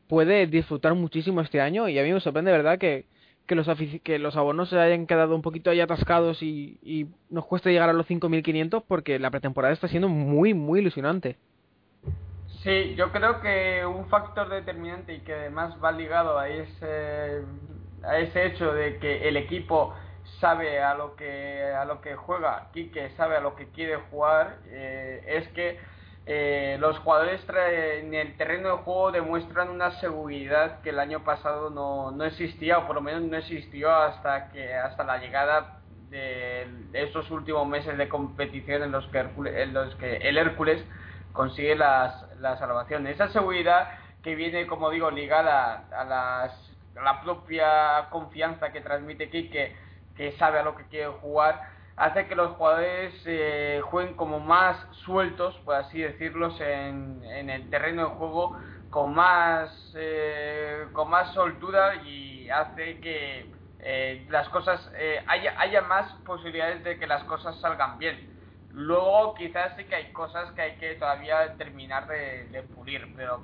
puede 0.08 0.48
disfrutar 0.48 0.94
muchísimo 0.94 1.40
este 1.40 1.60
año 1.60 1.88
y 1.88 2.00
a 2.00 2.02
mí 2.02 2.12
me 2.12 2.18
sorprende 2.18 2.50
de 2.50 2.56
verdad 2.56 2.80
que 2.80 3.04
que 3.46 3.54
los, 3.54 3.68
que 4.04 4.18
los 4.18 4.36
abonos 4.36 4.68
se 4.68 4.78
hayan 4.78 5.06
quedado 5.06 5.34
un 5.34 5.42
poquito 5.42 5.70
ahí 5.70 5.80
atascados 5.80 6.42
y, 6.42 6.78
y 6.82 7.08
nos 7.30 7.46
cuesta 7.46 7.70
llegar 7.70 7.88
a 7.88 7.92
los 7.92 8.08
5.500 8.08 8.84
porque 8.86 9.18
la 9.18 9.30
pretemporada 9.30 9.74
está 9.74 9.88
siendo 9.88 10.08
muy, 10.08 10.54
muy 10.54 10.80
ilusionante. 10.80 11.36
Sí, 12.62 12.94
yo 12.94 13.10
creo 13.10 13.40
que 13.40 13.86
un 13.86 14.06
factor 14.08 14.50
determinante 14.50 15.14
y 15.14 15.20
que 15.20 15.32
además 15.32 15.74
va 15.82 15.92
ligado 15.92 16.38
a 16.38 16.48
ese, 16.48 17.42
a 18.02 18.18
ese 18.18 18.46
hecho 18.46 18.72
de 18.74 18.98
que 18.98 19.28
el 19.28 19.38
equipo 19.38 19.94
sabe 20.40 20.82
a 20.82 20.94
lo 20.94 21.16
que 21.16 21.64
a 21.72 21.84
lo 21.86 22.02
que 22.02 22.16
juega, 22.16 22.68
Quique 22.72 23.10
sabe 23.16 23.36
a 23.36 23.40
lo 23.40 23.56
que 23.56 23.68
quiere 23.68 23.96
jugar, 24.10 24.58
eh, 24.66 25.24
es 25.26 25.48
que 25.48 25.78
eh, 26.32 26.76
los 26.78 26.96
jugadores 27.00 27.44
en 27.48 28.14
el 28.14 28.36
terreno 28.36 28.68
de 28.68 28.82
juego 28.84 29.10
demuestran 29.10 29.68
una 29.68 29.90
seguridad 29.98 30.80
que 30.80 30.90
el 30.90 31.00
año 31.00 31.24
pasado 31.24 31.70
no, 31.70 32.12
no 32.12 32.24
existía 32.24 32.78
o 32.78 32.86
por 32.86 32.94
lo 32.94 33.00
menos 33.00 33.22
no 33.22 33.36
existió 33.36 33.92
hasta 33.92 34.52
que 34.52 34.72
hasta 34.72 35.02
la 35.02 35.18
llegada 35.18 35.80
de, 36.08 36.68
estos 36.92 37.28
últimos 37.32 37.66
meses 37.66 37.98
de 37.98 38.08
competición 38.08 38.84
en 38.84 38.92
los 38.92 39.08
que, 39.08 39.18
en 39.18 39.74
los 39.74 39.92
que 39.96 40.18
el 40.18 40.38
Hércules 40.38 40.80
consigue 41.32 41.74
las, 41.74 42.24
la 42.38 42.56
salvación. 42.58 43.08
Esa 43.08 43.26
seguridad 43.30 43.88
que 44.22 44.36
viene, 44.36 44.68
como 44.68 44.90
digo, 44.90 45.10
ligada 45.10 45.88
a, 45.90 46.04
las, 46.04 46.52
a 46.96 47.02
la 47.02 47.22
propia 47.22 48.08
confianza 48.10 48.70
que 48.70 48.80
transmite 48.80 49.30
Quique, 49.30 49.74
que 50.16 50.30
sabe 50.38 50.60
a 50.60 50.62
lo 50.62 50.76
que 50.76 50.84
quiere 50.84 51.08
jugar, 51.08 51.60
hace 52.00 52.26
que 52.26 52.34
los 52.34 52.56
jugadores 52.56 53.14
eh, 53.26 53.80
jueguen 53.84 54.14
como 54.14 54.40
más 54.40 54.76
sueltos, 55.04 55.54
por 55.64 55.76
así 55.76 56.00
decirlo, 56.00 56.50
en, 56.58 57.22
en 57.24 57.50
el 57.50 57.70
terreno 57.70 58.08
de 58.08 58.14
juego, 58.16 58.58
con 58.90 59.14
más, 59.14 59.70
eh, 59.94 60.86
con 60.92 61.08
más 61.08 61.32
soltura 61.32 61.94
y 62.04 62.50
hace 62.50 63.00
que 63.00 63.46
eh, 63.78 64.26
las 64.28 64.48
cosas 64.48 64.90
eh, 64.98 65.22
haya, 65.26 65.58
haya 65.58 65.80
más 65.82 66.12
posibilidades 66.26 66.82
de 66.84 66.98
que 66.98 67.06
las 67.06 67.22
cosas 67.24 67.58
salgan 67.60 67.98
bien. 67.98 68.28
Luego 68.72 69.34
quizás 69.34 69.74
sí 69.76 69.84
que 69.84 69.94
hay 69.94 70.12
cosas 70.12 70.50
que 70.52 70.62
hay 70.62 70.76
que 70.76 70.94
todavía 70.94 71.56
terminar 71.56 72.06
de, 72.06 72.62
pulir, 72.74 73.12
pero 73.16 73.40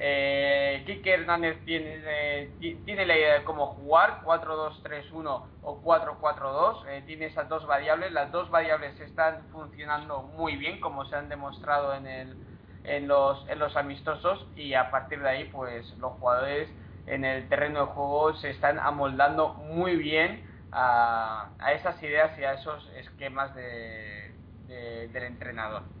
eh, 0.00 0.84
Kike 0.86 1.12
Hernández 1.12 1.58
tiene, 1.64 2.00
eh, 2.06 2.50
tiene 2.84 3.04
la 3.04 3.16
idea 3.16 3.34
de 3.40 3.44
cómo 3.44 3.66
jugar, 3.74 4.22
4-2-3-1 4.24 5.42
o 5.62 5.82
4-4-2, 5.82 6.86
eh, 6.86 7.02
tiene 7.04 7.26
esas 7.26 7.48
dos 7.48 7.66
variables, 7.66 8.12
las 8.12 8.30
dos 8.30 8.48
variables 8.48 8.98
están 9.00 9.48
funcionando 9.50 10.22
muy 10.22 10.54
bien 10.54 10.80
como 10.80 11.04
se 11.06 11.16
han 11.16 11.28
demostrado 11.28 11.94
en, 11.94 13.08
los, 13.08 13.44
en 13.48 13.58
los 13.58 13.76
amistosos. 13.76 14.46
Y 14.54 14.74
a 14.74 14.92
partir 14.92 15.20
de 15.20 15.30
ahí 15.30 15.44
pues 15.46 15.92
los 15.98 16.12
jugadores 16.12 16.68
en 17.06 17.24
el 17.24 17.48
terreno 17.48 17.80
de 17.80 17.86
juego 17.86 18.34
se 18.34 18.50
están 18.50 18.78
amoldando 18.78 19.54
muy 19.54 19.96
bien 19.96 20.46
a, 20.70 21.50
esas 21.74 22.00
ideas 22.04 22.38
y 22.38 22.44
a 22.44 22.52
esos 22.52 22.88
esquemas 22.96 23.52
de, 23.56 24.32
del 24.68 25.24
entrenador. 25.24 25.97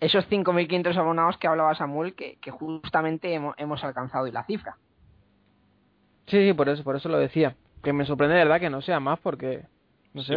Esos 0.00 0.28
5.500 0.28 0.96
abonados 0.96 1.38
que 1.38 1.48
hablaba 1.48 1.74
Samuel, 1.74 2.14
que, 2.14 2.38
que 2.40 2.50
justamente 2.50 3.34
hemos, 3.34 3.84
alcanzado 3.84 4.26
y 4.26 4.32
la 4.32 4.44
cifra. 4.44 4.76
Sí, 6.26 6.46
sí, 6.46 6.52
por 6.52 6.68
eso, 6.68 6.84
por 6.84 6.96
eso 6.96 7.08
lo 7.08 7.18
decía. 7.18 7.56
Que 7.82 7.92
me 7.92 8.04
sorprende 8.04 8.36
de 8.36 8.44
verdad 8.44 8.60
que 8.60 8.70
no 8.70 8.80
sea 8.80 9.00
más 9.00 9.18
porque, 9.20 9.62
no 10.12 10.22
sé. 10.22 10.34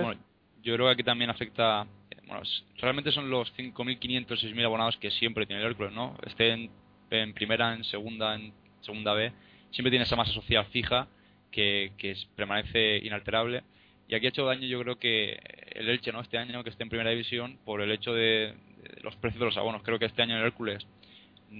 yo 0.63 0.76
creo 0.76 0.88
que 0.88 0.93
aquí 0.93 1.04
también 1.04 1.30
afecta, 1.30 1.86
bueno, 2.28 2.43
realmente 2.80 3.12
son 3.12 3.30
los 3.30 3.54
5.500, 3.56 4.28
6.000 4.28 4.65
abonados 4.65 4.97
que 4.97 5.12
siempre 5.12 5.45
tiene 5.45 5.62
el 5.62 5.69
Hércules, 5.69 5.91
¿no? 5.91 6.15
Estén 6.26 6.71
en 7.10 7.34
primera, 7.34 7.74
en 7.74 7.84
segunda, 7.84 8.36
en 8.36 8.54
segunda 8.82 9.13
B, 9.13 9.32
siempre 9.71 9.91
tiene 9.91 10.06
esa 10.06 10.15
masa 10.15 10.32
social 10.32 10.65
fija 10.67 11.08
que, 11.52 11.91
que 11.97 12.15
permanece 12.36 12.97
inalterable. 12.97 13.63
Y 14.08 14.15
aquí 14.15 14.26
ha 14.26 14.30
hecho 14.30 14.45
daño 14.45 14.67
yo 14.67 14.82
creo 14.82 14.97
que 14.97 15.39
el 15.74 15.89
Elche, 15.89 16.12
¿no? 16.12 16.21
Este 16.21 16.38
año 16.38 16.63
que 16.63 16.69
esté 16.69 16.84
en 16.84 16.89
primera 16.89 17.12
división, 17.12 17.58
por 17.63 17.82
el 17.82 17.91
hecho 17.91 18.13
de, 18.13 18.54
los 19.02 19.15
precios 19.17 19.39
de 19.39 19.46
los 19.46 19.58
abonos. 19.58 19.84
Creo 19.84 20.00
que 20.00 20.06
este 20.06 20.22
año 20.22 20.38
el 20.38 20.44
Hércules 20.44 20.86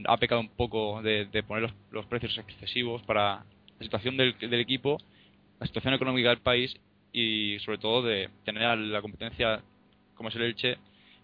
ha 0.06 0.18
pecado 0.18 0.42
un 0.42 0.50
poco 0.50 1.02
de, 1.02 1.28
poner 1.48 1.72
los, 1.92 2.06
precios 2.06 2.38
excesivos 2.38 3.02
para 3.04 3.44
la 3.78 3.84
situación 3.84 4.18
del, 4.18 4.38
del 4.38 4.60
equipo, 4.60 4.98
la 5.60 5.68
situación 5.68 5.94
económica 5.94 6.30
del 6.30 6.40
país 6.40 6.76
y 7.14 7.58
sobre 7.60 7.78
todo 7.78 8.04
de 8.04 8.30
tener 8.46 8.78
la 8.78 9.02
competencia 9.02 9.62
como 10.16 10.30
es 10.30 10.36
el 10.36 10.44
Elche 10.44 10.78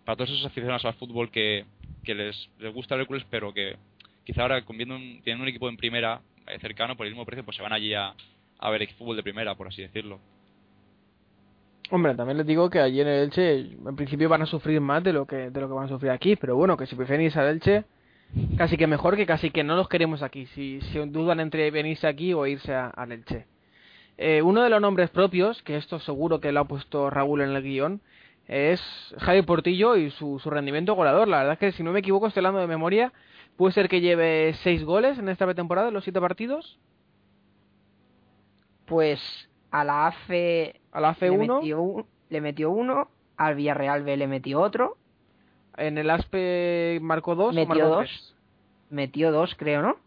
para 0.04 0.18
todos 0.18 0.32
esos 0.32 0.46
aficionados 0.46 0.86
al 0.86 0.96
fútbol 0.96 1.32
que, 1.32 1.66
les, 2.06 2.50
les 2.60 2.74
gusta 2.74 2.96
el 2.96 3.02
Hércules 3.02 3.26
pero 3.30 3.54
que 3.54 3.78
quizá 4.26 4.42
ahora 4.42 4.64
viendo 4.68 4.96
un, 4.96 5.22
teniendo 5.24 5.44
un 5.44 5.50
equipo 5.50 5.70
en 5.70 5.78
primera 5.78 6.22
eh, 6.48 6.60
cercano 6.60 6.96
por 6.96 7.06
el 7.06 7.14
mismo 7.14 7.26
precio, 7.26 7.44
pues 7.44 7.58
se 7.58 7.64
van 7.64 7.74
allí 7.74 7.94
a, 7.94 8.14
a 8.60 8.70
ver 8.70 8.88
fútbol 8.94 9.16
de 9.16 9.24
primera, 9.24 9.56
por 9.56 9.68
así 9.68 9.82
decirlo. 9.82 10.20
Hombre, 11.90 12.16
también 12.16 12.38
les 12.38 12.46
digo 12.46 12.70
que 12.70 12.80
allí 12.80 13.00
en 13.02 13.08
el 13.08 13.24
Elche 13.24 13.60
en 13.60 13.96
principio 13.96 14.28
van 14.28 14.42
a 14.42 14.46
sufrir 14.46 14.82
más 14.82 15.04
de 15.04 15.14
lo 15.14 15.26
que 15.26 15.50
de 15.50 15.62
lo 15.62 15.68
que 15.68 15.74
van 15.74 15.86
a 15.86 15.90
sufrir 15.90 16.12
aquí, 16.12 16.36
pero 16.36 16.56
bueno, 16.56 16.76
que 16.76 16.86
si 16.86 16.96
prefieren 16.96 17.26
irse 17.26 17.40
al 17.40 17.48
Elche, 17.48 17.86
casi 18.58 18.76
que 18.76 18.88
mejor 18.88 19.16
que 19.16 19.26
casi 19.26 19.52
que 19.52 19.64
no 19.64 19.76
los 19.76 19.88
queremos 19.88 20.22
aquí, 20.22 20.48
si, 20.48 20.82
si 20.82 21.00
dudan 21.00 21.40
entre 21.40 21.72
venirse 21.72 22.08
aquí 22.08 22.34
o 22.34 22.46
irse 22.46 22.74
al 22.74 23.12
Elche. 23.12 23.46
Eh, 24.18 24.42
uno 24.42 24.64
de 24.64 24.70
los 24.70 24.82
nombres 24.82 25.10
propios, 25.12 25.64
que 25.64 25.78
esto 25.78 26.00
seguro 26.00 26.42
que 26.42 26.52
lo 26.52 26.62
ha 26.62 26.66
puesto 26.66 27.10
Raúl 27.10 27.42
en 27.42 27.52
el 27.52 27.64
guion, 27.64 28.02
es 28.48 28.82
Javi 29.20 29.44
Portillo 29.44 29.96
y 29.96 30.10
su, 30.10 30.40
su 30.40 30.50
rendimiento 30.50 30.96
goleador. 30.96 31.28
La 31.28 31.38
verdad 31.40 31.54
es 31.54 31.60
que 31.60 31.72
si 31.72 31.84
no 31.84 31.92
me 31.92 32.00
equivoco, 32.00 32.28
estoy 32.28 32.42
hablando 32.42 32.62
de 32.62 32.68
memoria, 32.68 33.14
¿Puede 33.58 33.74
ser 33.74 33.90
que 33.90 34.02
lleve 34.02 34.54
seis 34.62 34.84
goles 34.84 35.18
en 35.18 35.30
esta 35.30 35.52
temporada, 35.56 35.88
en 35.88 35.96
los 35.96 36.04
siete 36.04 36.22
partidos? 36.22 36.78
Pues 38.86 39.20
a 39.80 39.84
la 39.84 40.08
AFE, 40.08 40.80
a 40.92 41.00
la 41.00 41.10
AFE 41.10 41.30
le, 41.30 41.38
1 41.38 41.56
metió, 41.56 42.06
le 42.30 42.42
metió 42.42 42.72
uno, 42.72 43.10
al 43.38 43.56
Villarreal 43.56 44.04
B 44.04 44.18
le 44.18 44.28
metió 44.28 44.60
otro. 44.62 44.98
En 45.78 45.98
el 46.00 46.10
ASPE 46.10 47.00
marcó 47.02 47.36
dos. 47.36 47.54
Metió 47.54 47.88
dos. 47.88 48.36
Metió 48.90 49.32
dos, 49.32 49.54
creo, 49.56 49.82
¿no? 49.84 49.98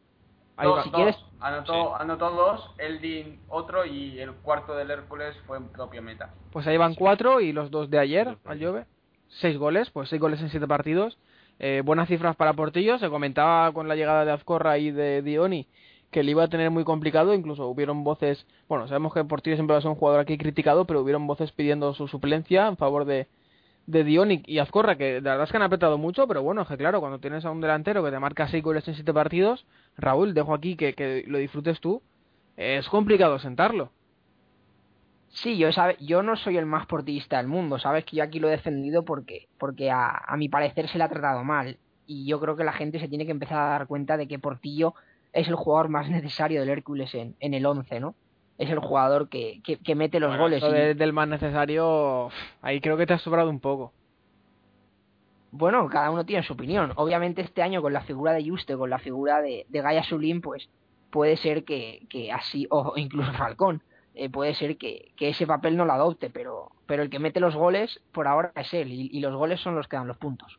Dos, 0.61 0.85
si 0.85 0.91
quieres... 0.91 1.17
anotó, 1.39 1.97
anotó 1.97 2.31
dos, 2.31 2.75
Eldin 2.77 3.41
otro 3.49 3.87
y 3.87 4.19
el 4.19 4.33
cuarto 4.35 4.75
del 4.75 4.91
Hércules 4.91 5.35
fue 5.47 5.57
en 5.57 5.69
propia 5.69 6.03
meta. 6.03 6.35
Pues 6.53 6.67
ahí 6.67 6.77
van 6.77 6.95
cuatro 6.95 7.41
y 7.41 7.53
los 7.53 7.71
dos 7.71 7.89
de 7.89 7.99
ayer 7.99 8.37
al 8.45 8.63
Jove. 8.63 8.85
Seis 9.29 9.57
goles, 9.57 9.91
pues 9.91 10.09
seis 10.09 10.21
goles 10.21 10.41
en 10.41 10.51
siete 10.51 10.67
partidos. 10.67 11.19
Eh, 11.61 11.83
buenas 11.85 12.09
cifras 12.09 12.37
para 12.37 12.53
Portillo. 12.55 12.99
Se 12.99 13.09
comentaba 13.09 13.73
con 13.73 13.87
la 13.87 13.95
llegada 13.95 14.25
de 14.25 14.33
Azcorra 14.33 14.77
y 14.79 14.91
de 14.91 15.23
Dioni 15.23 15.67
que 16.11 16.23
le 16.23 16.33
iba 16.33 16.45
a 16.45 16.49
tener 16.49 16.71
muy 16.71 16.85
complicado. 16.85 17.35
Incluso 17.35 17.69
hubieron 17.69 18.05
voces. 18.05 18.47
Bueno, 18.69 18.89
sabemos 18.89 19.15
que 19.15 19.25
Portillo 19.25 19.57
siempre 19.57 19.75
va 19.75 19.79
a 19.79 19.83
ser 19.83 19.91
un 19.91 19.97
jugador 19.97 20.21
aquí 20.21 20.39
criticado, 20.39 20.87
pero 20.87 21.01
hubieron 21.01 21.27
voces 21.27 21.53
pidiendo 21.53 21.95
su 21.95 22.09
suplencia 22.09 22.67
en 22.67 22.77
favor 22.77 23.05
de, 23.05 23.29
de 23.87 24.05
Dioni 24.05 24.43
y 24.47 24.59
Azcorra, 24.59 24.97
que 24.97 25.21
la 25.21 25.33
verdad 25.33 25.45
es 25.45 25.51
que 25.51 25.57
han 25.57 25.63
apretado 25.63 25.99
mucho, 25.99 26.27
pero 26.27 26.43
bueno, 26.43 26.63
es 26.63 26.69
que 26.69 26.77
claro, 26.77 27.01
cuando 27.01 27.19
tienes 27.19 27.45
a 27.45 27.51
un 27.51 27.61
delantero 27.61 28.05
que 28.05 28.11
te 28.11 28.19
marca 28.19 28.49
6 28.49 28.63
goles 28.63 28.87
en 28.89 28.95
7 28.95 29.13
partidos, 29.13 29.67
Raúl, 29.97 30.35
dejo 30.35 30.55
aquí 30.55 30.77
que, 30.77 30.95
que 30.95 31.25
lo 31.27 31.39
disfrutes 31.39 31.81
tú, 31.81 32.03
es 32.57 32.89
complicado 32.89 33.39
sentarlo. 33.39 33.91
Sí, 35.29 35.57
yo, 35.59 35.73
sabe, 35.73 35.97
yo 36.01 36.23
no 36.23 36.37
soy 36.37 36.57
el 36.57 36.67
más 36.67 36.87
portista 36.87 37.37
del 37.37 37.47
mundo, 37.47 37.79
sabes 37.79 38.05
que 38.05 38.17
yo 38.17 38.25
aquí 38.25 38.41
lo 38.41 38.49
he 38.49 38.53
defendido 38.53 39.05
porque, 39.05 39.49
porque 39.59 39.91
a, 39.91 40.09
a, 40.27 40.37
mi 40.37 40.49
parecer 40.49 40.89
se 40.89 40.99
le 40.99 41.05
ha 41.05 41.09
tratado 41.09 41.45
mal. 41.45 41.79
Y 42.07 42.27
yo 42.27 42.41
creo 42.41 42.57
que 42.57 42.65
la 42.65 42.73
gente 42.73 42.99
se 42.99 43.07
tiene 43.07 43.25
que 43.25 43.31
empezar 43.31 43.59
a 43.59 43.71
dar 43.71 43.87
cuenta 43.87 44.17
de 44.17 44.27
que 44.27 44.41
Portillo 44.41 44.95
es 45.33 45.49
el 45.49 45.55
jugador 45.55 45.89
más 45.89 46.09
necesario 46.09 46.61
del 46.61 46.69
Hércules 46.69 47.15
en, 47.15 47.37
en 47.41 47.55
el 47.55 47.67
11, 47.67 48.01
¿no? 48.01 48.15
Es 48.59 48.69
el 48.69 48.79
jugador 48.79 49.29
que, 49.29 49.63
que, 49.63 49.95
mete 49.95 50.21
los 50.21 50.37
goles. 50.37 50.63
Eso 50.63 50.71
del 50.71 51.13
más 51.15 51.27
necesario, 51.29 52.29
ahí 52.61 52.81
creo 52.81 52.99
que 52.99 53.07
te 53.07 53.15
ha 53.15 53.19
sobrado 53.19 53.49
un 53.49 53.61
poco. 53.61 53.93
Bueno, 55.51 55.89
cada 55.89 56.11
uno 56.11 56.27
tiene 56.27 56.43
su 56.43 56.53
opinión. 56.53 56.93
Obviamente 56.97 57.41
este 57.41 57.63
año 57.63 57.81
con 57.81 57.95
la 57.95 58.03
figura 58.03 58.33
de 58.33 58.47
Juste, 58.47 58.77
con 58.77 58.91
la 58.91 58.99
figura 58.99 59.41
de, 59.41 59.65
de 59.69 59.81
Gaia 59.81 60.05
Sulín, 60.05 60.43
pues 60.43 60.69
puede 61.11 61.37
ser 61.37 61.65
que, 61.65 62.07
que 62.09 62.33
así, 62.33 62.67
o 62.71 62.93
incluso 62.97 63.33
Falcón, 63.33 63.83
eh, 64.15 64.29
puede 64.29 64.55
ser 64.55 64.77
que, 64.77 65.13
ese 65.19 65.47
papel 65.47 65.77
no 65.77 65.85
lo 65.85 65.93
adopte, 65.93 66.31
pero, 66.31 66.73
pero 66.87 67.03
el 67.03 67.11
que 67.11 67.19
mete 67.19 67.41
los 67.41 67.55
goles 67.55 68.01
por 68.13 68.27
ahora 68.27 68.53
es 68.57 68.73
él, 68.75 68.91
y, 68.93 69.21
los 69.21 69.35
goles 69.35 69.61
son 69.61 69.77
los 69.77 69.89
que 69.89 69.97
dan 69.97 70.09
los 70.09 70.19
puntos. 70.19 70.59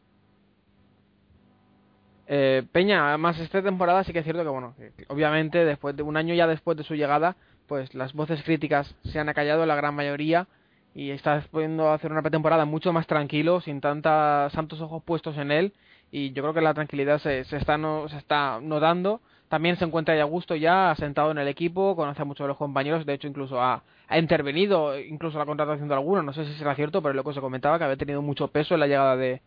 Eh, 2.33 2.63
Peña, 2.71 3.09
además 3.09 3.37
esta 3.39 3.61
temporada 3.61 4.05
sí 4.05 4.13
que 4.13 4.19
es 4.19 4.23
cierto 4.23 4.41
que, 4.41 4.47
bueno, 4.47 4.73
obviamente 5.09 5.65
después 5.65 5.97
de 5.97 6.03
un 6.03 6.15
año 6.15 6.33
ya 6.33 6.47
después 6.47 6.77
de 6.77 6.83
su 6.85 6.95
llegada, 6.95 7.35
pues 7.67 7.93
las 7.93 8.13
voces 8.13 8.41
críticas 8.43 8.95
se 9.03 9.19
han 9.19 9.27
acallado 9.27 9.65
la 9.65 9.75
gran 9.75 9.93
mayoría 9.95 10.47
y 10.95 11.09
está 11.09 11.43
pudiendo 11.51 11.91
hacer 11.91 12.09
una 12.09 12.21
pretemporada 12.21 12.63
mucho 12.63 12.93
más 12.93 13.05
tranquilo, 13.05 13.59
sin 13.59 13.81
tantas, 13.81 14.53
tantos 14.53 14.79
ojos 14.79 15.03
puestos 15.03 15.37
en 15.37 15.51
él 15.51 15.73
y 16.09 16.31
yo 16.31 16.41
creo 16.43 16.53
que 16.53 16.61
la 16.61 16.73
tranquilidad 16.73 17.19
se, 17.19 17.43
se, 17.43 17.57
está, 17.57 17.77
no, 17.77 18.07
se 18.07 18.17
está 18.17 18.61
notando 18.61 19.19
también 19.51 19.75
se 19.75 19.83
encuentra 19.83 20.15
ya 20.15 20.21
a 20.21 20.25
gusto 20.25 20.55
ya, 20.55 20.95
sentado 20.97 21.31
en 21.31 21.37
el 21.37 21.49
equipo, 21.49 21.97
conoce 21.97 22.21
a 22.21 22.25
muchos 22.25 22.45
de 22.45 22.47
los 22.47 22.55
compañeros, 22.57 23.05
de 23.05 23.15
hecho 23.15 23.27
incluso 23.27 23.61
ha, 23.61 23.83
ha 24.07 24.17
intervenido, 24.17 24.97
incluso 24.97 25.37
la 25.37 25.45
contratación 25.45 25.89
de 25.89 25.93
algunos, 25.93 26.23
no 26.23 26.31
sé 26.31 26.45
si 26.45 26.53
será 26.53 26.73
cierto, 26.75 27.01
pero 27.01 27.13
lo 27.13 27.25
que 27.25 27.33
se 27.33 27.41
comentaba 27.41 27.77
que 27.77 27.83
había 27.83 27.97
tenido 27.97 28.21
mucho 28.21 28.47
peso 28.47 28.75
en 28.75 28.79
la 28.79 28.87
llegada 28.87 29.17
de, 29.17 29.41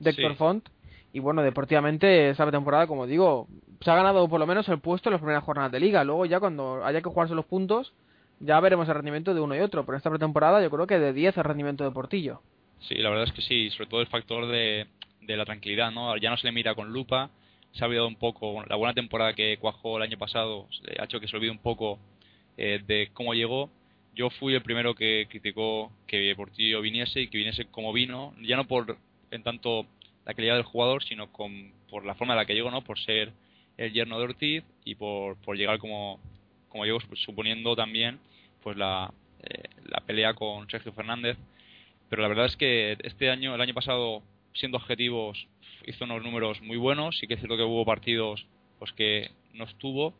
de 0.00 0.10
Héctor 0.10 0.34
Font. 0.34 0.68
Y 1.18 1.20
bueno, 1.20 1.42
deportivamente 1.42 2.30
esta 2.30 2.48
temporada, 2.48 2.86
como 2.86 3.04
digo, 3.04 3.48
se 3.80 3.90
ha 3.90 3.96
ganado 3.96 4.28
por 4.28 4.38
lo 4.38 4.46
menos 4.46 4.68
el 4.68 4.78
puesto 4.78 5.08
en 5.08 5.14
las 5.14 5.20
primeras 5.20 5.42
jornadas 5.42 5.72
de 5.72 5.80
liga. 5.80 6.04
Luego 6.04 6.26
ya 6.26 6.38
cuando 6.38 6.84
haya 6.84 7.02
que 7.02 7.08
jugarse 7.08 7.34
los 7.34 7.44
puntos, 7.44 7.92
ya 8.38 8.60
veremos 8.60 8.88
el 8.88 8.94
rendimiento 8.94 9.34
de 9.34 9.40
uno 9.40 9.56
y 9.56 9.58
otro. 9.58 9.84
Pero 9.84 9.98
esta 9.98 10.10
pretemporada 10.10 10.62
yo 10.62 10.70
creo 10.70 10.86
que 10.86 11.00
de 11.00 11.12
10 11.12 11.36
el 11.36 11.42
rendimiento 11.42 11.82
de 11.82 11.90
Portillo. 11.90 12.40
Sí, 12.82 12.94
la 12.94 13.10
verdad 13.10 13.24
es 13.24 13.32
que 13.32 13.42
sí, 13.42 13.68
sobre 13.70 13.90
todo 13.90 14.00
el 14.00 14.06
factor 14.06 14.46
de, 14.46 14.86
de 15.22 15.36
la 15.36 15.44
tranquilidad, 15.44 15.90
¿no? 15.90 16.16
Ya 16.18 16.30
no 16.30 16.36
se 16.36 16.46
le 16.46 16.52
mira 16.52 16.76
con 16.76 16.92
lupa, 16.92 17.30
se 17.72 17.82
ha 17.82 17.88
olvidado 17.88 18.06
un 18.06 18.14
poco, 18.14 18.62
la 18.68 18.76
buena 18.76 18.94
temporada 18.94 19.32
que 19.32 19.56
cuajó 19.56 19.96
el 19.96 20.04
año 20.04 20.18
pasado 20.18 20.68
ha 21.00 21.04
hecho 21.04 21.18
que 21.18 21.26
se 21.26 21.34
olvide 21.34 21.50
un 21.50 21.58
poco 21.58 21.98
eh, 22.56 22.80
de 22.86 23.10
cómo 23.12 23.34
llegó. 23.34 23.70
Yo 24.14 24.30
fui 24.30 24.54
el 24.54 24.62
primero 24.62 24.94
que 24.94 25.26
criticó 25.28 25.90
que 26.06 26.32
Portillo 26.36 26.80
viniese 26.80 27.22
y 27.22 27.26
que 27.26 27.38
viniese 27.38 27.64
como 27.64 27.92
vino, 27.92 28.34
ya 28.40 28.54
no 28.54 28.68
por 28.68 28.96
en 29.32 29.42
tanto 29.42 29.86
la 30.28 30.34
calidad 30.34 30.56
del 30.56 30.64
jugador, 30.64 31.02
sino 31.02 31.32
con, 31.32 31.72
por 31.88 32.04
la 32.04 32.14
forma 32.14 32.34
en 32.34 32.38
la 32.38 32.44
que 32.44 32.52
llegó, 32.52 32.70
¿no? 32.70 32.84
Por 32.84 32.98
ser 32.98 33.32
el 33.78 33.94
yerno 33.94 34.18
de 34.18 34.24
Ortiz 34.24 34.64
y 34.84 34.94
por, 34.94 35.40
por 35.40 35.56
llegar 35.56 35.78
como, 35.78 36.20
como 36.68 36.84
llegó 36.84 37.00
suponiendo 37.14 37.74
también 37.74 38.20
pues 38.62 38.76
la, 38.76 39.10
eh, 39.42 39.70
la 39.86 40.00
pelea 40.00 40.34
con 40.34 40.68
Sergio 40.68 40.92
Fernández. 40.92 41.38
Pero 42.10 42.20
la 42.20 42.28
verdad 42.28 42.44
es 42.44 42.56
que 42.58 42.98
este 43.04 43.30
año, 43.30 43.54
el 43.54 43.60
año 43.62 43.72
pasado, 43.72 44.22
siendo 44.52 44.76
objetivos, 44.76 45.48
hizo 45.86 46.04
unos 46.04 46.22
números 46.22 46.60
muy 46.60 46.76
buenos. 46.76 47.16
Sí 47.18 47.26
que 47.26 47.34
es 47.34 47.40
cierto 47.40 47.56
que 47.56 47.62
hubo 47.62 47.86
partidos 47.86 48.46
pues 48.78 48.92
que 48.92 49.30
no 49.54 49.64
estuvo, 49.64 50.12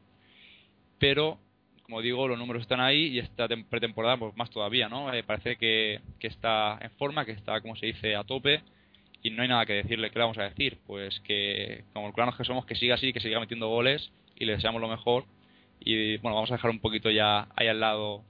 pero 0.99 1.39
como 1.83 2.01
digo, 2.01 2.27
los 2.29 2.39
números 2.39 2.63
están 2.63 2.81
ahí 2.81 3.09
y 3.09 3.19
esta 3.19 3.47
pretemporada 3.69 4.17
pues 4.17 4.35
más 4.37 4.49
todavía, 4.49 4.89
¿no? 4.89 5.13
Eh, 5.13 5.23
parece 5.23 5.57
que, 5.57 6.01
que, 6.19 6.27
está 6.29 6.79
en 6.81 6.91
forma, 6.93 7.25
que 7.27 7.33
está, 7.33 7.61
como 7.61 7.77
se 7.77 7.87
dice, 7.87 8.17
a 8.17 8.25
tope 8.25 8.63
y 9.23 9.31
no 9.31 9.43
hay 9.43 9.49
nada 9.49 9.67
que 9.67 9.75
decirle. 9.75 10.11
¿Qué 10.11 10.19
le 10.19 10.25
vamos 10.25 10.39
a 10.39 10.45
decir? 10.45 10.79
Pues 10.87 11.21
que, 11.21 11.85
como 11.93 12.13
claros 12.13 12.37
que 12.37 12.45
somos, 12.45 12.67
que 12.67 12.75
siga 12.75 12.95
así, 12.95 13.13
que 13.13 13.21
siga 13.21 13.41
metiendo 13.41 13.69
goles 13.69 14.11
y 14.37 14.45
le 14.45 14.53
deseamos 14.55 14.81
lo 14.81 14.89
mejor. 14.89 15.25
Y 15.81 16.17
bueno, 16.19 16.37
vamos 16.37 16.51
a 16.51 16.55
dejar 16.55 16.71
un 16.71 16.81
poquito 16.81 17.11
ya 17.11 17.49
ahí 17.57 17.69
al 17.69 17.81
lado 17.81 18.23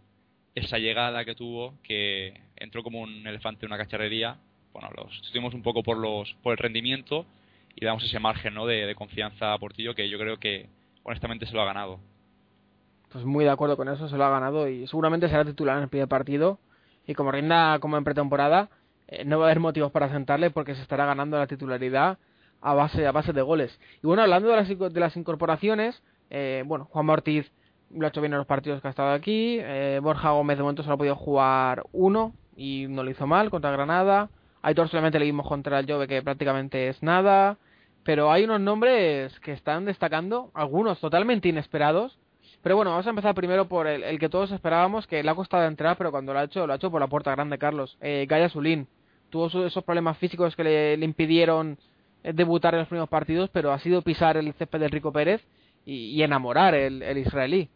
esa 0.55 0.79
llegada 0.79 1.25
que 1.25 1.35
tuvo, 1.35 1.75
que 1.83 2.41
entró 2.57 2.83
como 2.83 3.01
un 3.01 3.27
elefante 3.27 3.67
en 3.67 3.73
una 3.73 3.83
cacharrería. 3.83 4.37
Bueno, 4.73 4.91
lo 4.97 5.11
sustituimos 5.11 5.55
un 5.55 5.63
poco 5.63 5.83
por, 5.83 5.97
los, 5.97 6.35
por 6.43 6.53
el 6.53 6.59
rendimiento 6.59 7.27
y 7.75 7.85
damos 7.85 8.05
ese 8.05 8.19
margen 8.19 8.55
¿no? 8.55 8.67
de, 8.67 8.87
de 8.87 8.95
confianza 8.95 9.53
a 9.53 9.59
Portillo 9.59 9.95
que 9.95 10.09
yo 10.09 10.19
creo 10.19 10.39
que 10.39 10.69
honestamente 11.05 11.47
se 11.47 11.55
lo 11.55 11.63
ha 11.63 11.67
ganado. 11.67 12.01
Pues 13.11 13.25
muy 13.25 13.45
de 13.45 13.51
acuerdo 13.51 13.77
con 13.77 13.89
eso, 13.89 14.09
se 14.09 14.17
lo 14.17 14.25
ha 14.25 14.31
ganado 14.31 14.69
y 14.69 14.87
seguramente 14.87 15.29
será 15.29 15.45
titular 15.45 15.77
en 15.79 15.85
el 15.85 15.89
primer 15.89 16.09
partido. 16.09 16.59
Y 17.07 17.15
como 17.15 17.33
rinda 17.33 17.79
como 17.79 17.97
en 17.97 18.05
pretemporada, 18.05 18.69
eh, 19.09 19.25
no 19.25 19.39
va 19.39 19.47
a 19.47 19.49
haber 19.49 19.61
motivos 19.61 19.91
para 19.91 20.11
sentarle 20.11 20.51
porque 20.51 20.75
se 20.75 20.83
estará 20.83 21.07
ganando 21.07 21.39
la 21.39 21.47
titularidad 21.47 22.19
a 22.61 22.75
base, 22.75 23.07
a 23.07 23.13
base 23.13 23.33
de 23.33 23.43
goles. 23.43 23.79
Y 24.03 24.07
bueno, 24.07 24.23
hablando 24.23 24.49
de 24.49 24.57
las, 24.57 24.69
de 24.69 25.01
las 25.01 25.17
incorporaciones, 25.17 26.03
eh, 26.31 26.63
bueno, 26.67 26.87
Juan 26.91 27.09
Ortiz 27.11 27.51
lo 27.95 28.07
ha 28.07 28.09
hecho 28.09 28.21
bien 28.21 28.33
en 28.33 28.39
los 28.39 28.47
partidos 28.47 28.81
que 28.81 28.89
ha 28.89 28.91
estado 28.91 29.13
aquí. 29.13 29.59
Eh, 29.61 30.01
Borja 30.03 30.31
Gómez 30.31 30.57
de 30.57 30.63
momento 30.63 30.83
solo 30.83 30.95
ha 30.95 30.99
podido 30.99 31.17
jugar 31.17 31.85
uno 31.93 32.35
y 32.57 32.87
no 32.89 33.03
lo 33.03 33.11
hizo 33.11 33.27
mal 33.27 33.51
contra 33.51 33.71
Granada. 33.71 34.29
Aitor 34.63 34.89
solamente 34.89 35.19
le 35.19 35.25
vimos 35.25 35.47
contra 35.47 35.79
el 35.79 35.91
Jove 35.91 36.09
que 36.09 36.23
prácticamente 36.23 36.89
es 36.89 37.03
nada. 37.03 37.57
Pero 38.03 38.31
hay 38.31 38.45
unos 38.45 38.61
nombres 38.61 39.39
que 39.41 39.53
están 39.53 39.85
destacando, 39.85 40.51
algunos 40.55 41.01
totalmente 41.01 41.49
inesperados. 41.49 42.19
Pero 42.63 42.77
bueno, 42.77 42.91
vamos 42.91 43.07
a 43.07 43.11
empezar 43.11 43.35
primero 43.35 43.69
por 43.69 43.87
el, 43.87 44.19
que 44.19 44.29
todos 44.29 44.51
esperábamos, 44.51 45.07
que 45.07 45.23
le 45.23 45.31
ha 45.31 45.35
costado 45.35 45.67
entrar, 45.67 45.97
pero 45.97 46.11
cuando 46.11 46.33
lo 46.33 46.41
ha 46.41 46.45
hecho, 46.45 46.67
lo 46.67 46.73
ha 46.73 46.77
hecho 46.77 46.91
por 46.91 47.01
la 47.01 47.07
puerta 47.07 47.31
grande, 47.31 47.59
Carlos. 47.59 47.97
Eh, 48.01 48.27
Gaya 48.29 48.49
Zulín. 48.49 48.89
Tuvo 49.31 49.47
esos 49.67 49.85
problemas 49.85 50.19
físicos 50.19 50.57
que 50.57 50.65
le, 50.65 50.95
impidieron 51.05 51.79
eh, 52.23 52.33
debutar 52.33 52.75
en 52.75 52.81
los 52.81 52.89
primeros 52.89 53.09
partidos, 53.09 53.51
pero 53.51 53.73
ha 53.73 53.79
sido 53.79 54.03
pisar 54.03 54.37
el 54.37 54.53
césped 54.55 54.81
del 54.81 54.91
Rico 54.91 55.13
Pérez 55.13 55.47
y, 55.85 56.23
enamorar 56.23 56.75
el, 56.75 57.03
el 57.03 57.19
israelí. 57.19 57.71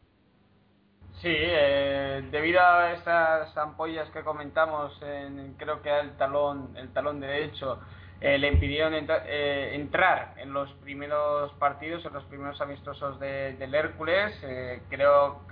Sí, 1.22 1.28
eh, 1.30 2.24
debido 2.32 2.60
a 2.60 2.94
estas 2.94 3.56
ampollas 3.56 4.10
que 4.10 4.22
comentamos, 4.22 5.00
en, 5.02 5.54
creo 5.56 5.80
que 5.80 6.00
el 6.00 6.16
talón, 6.16 6.76
el 6.76 6.92
talón 6.92 7.20
derecho, 7.20 7.78
eh, 8.20 8.38
le 8.38 8.48
impidieron 8.48 8.92
eh, 8.94 9.70
entrar 9.74 10.34
en 10.38 10.52
los 10.52 10.68
primeros 10.82 11.52
partidos, 11.54 12.04
en 12.06 12.12
los 12.12 12.24
primeros 12.24 12.60
amistosos 12.60 13.20
del 13.20 13.72
Hércules. 13.72 14.36
creo 14.88 15.42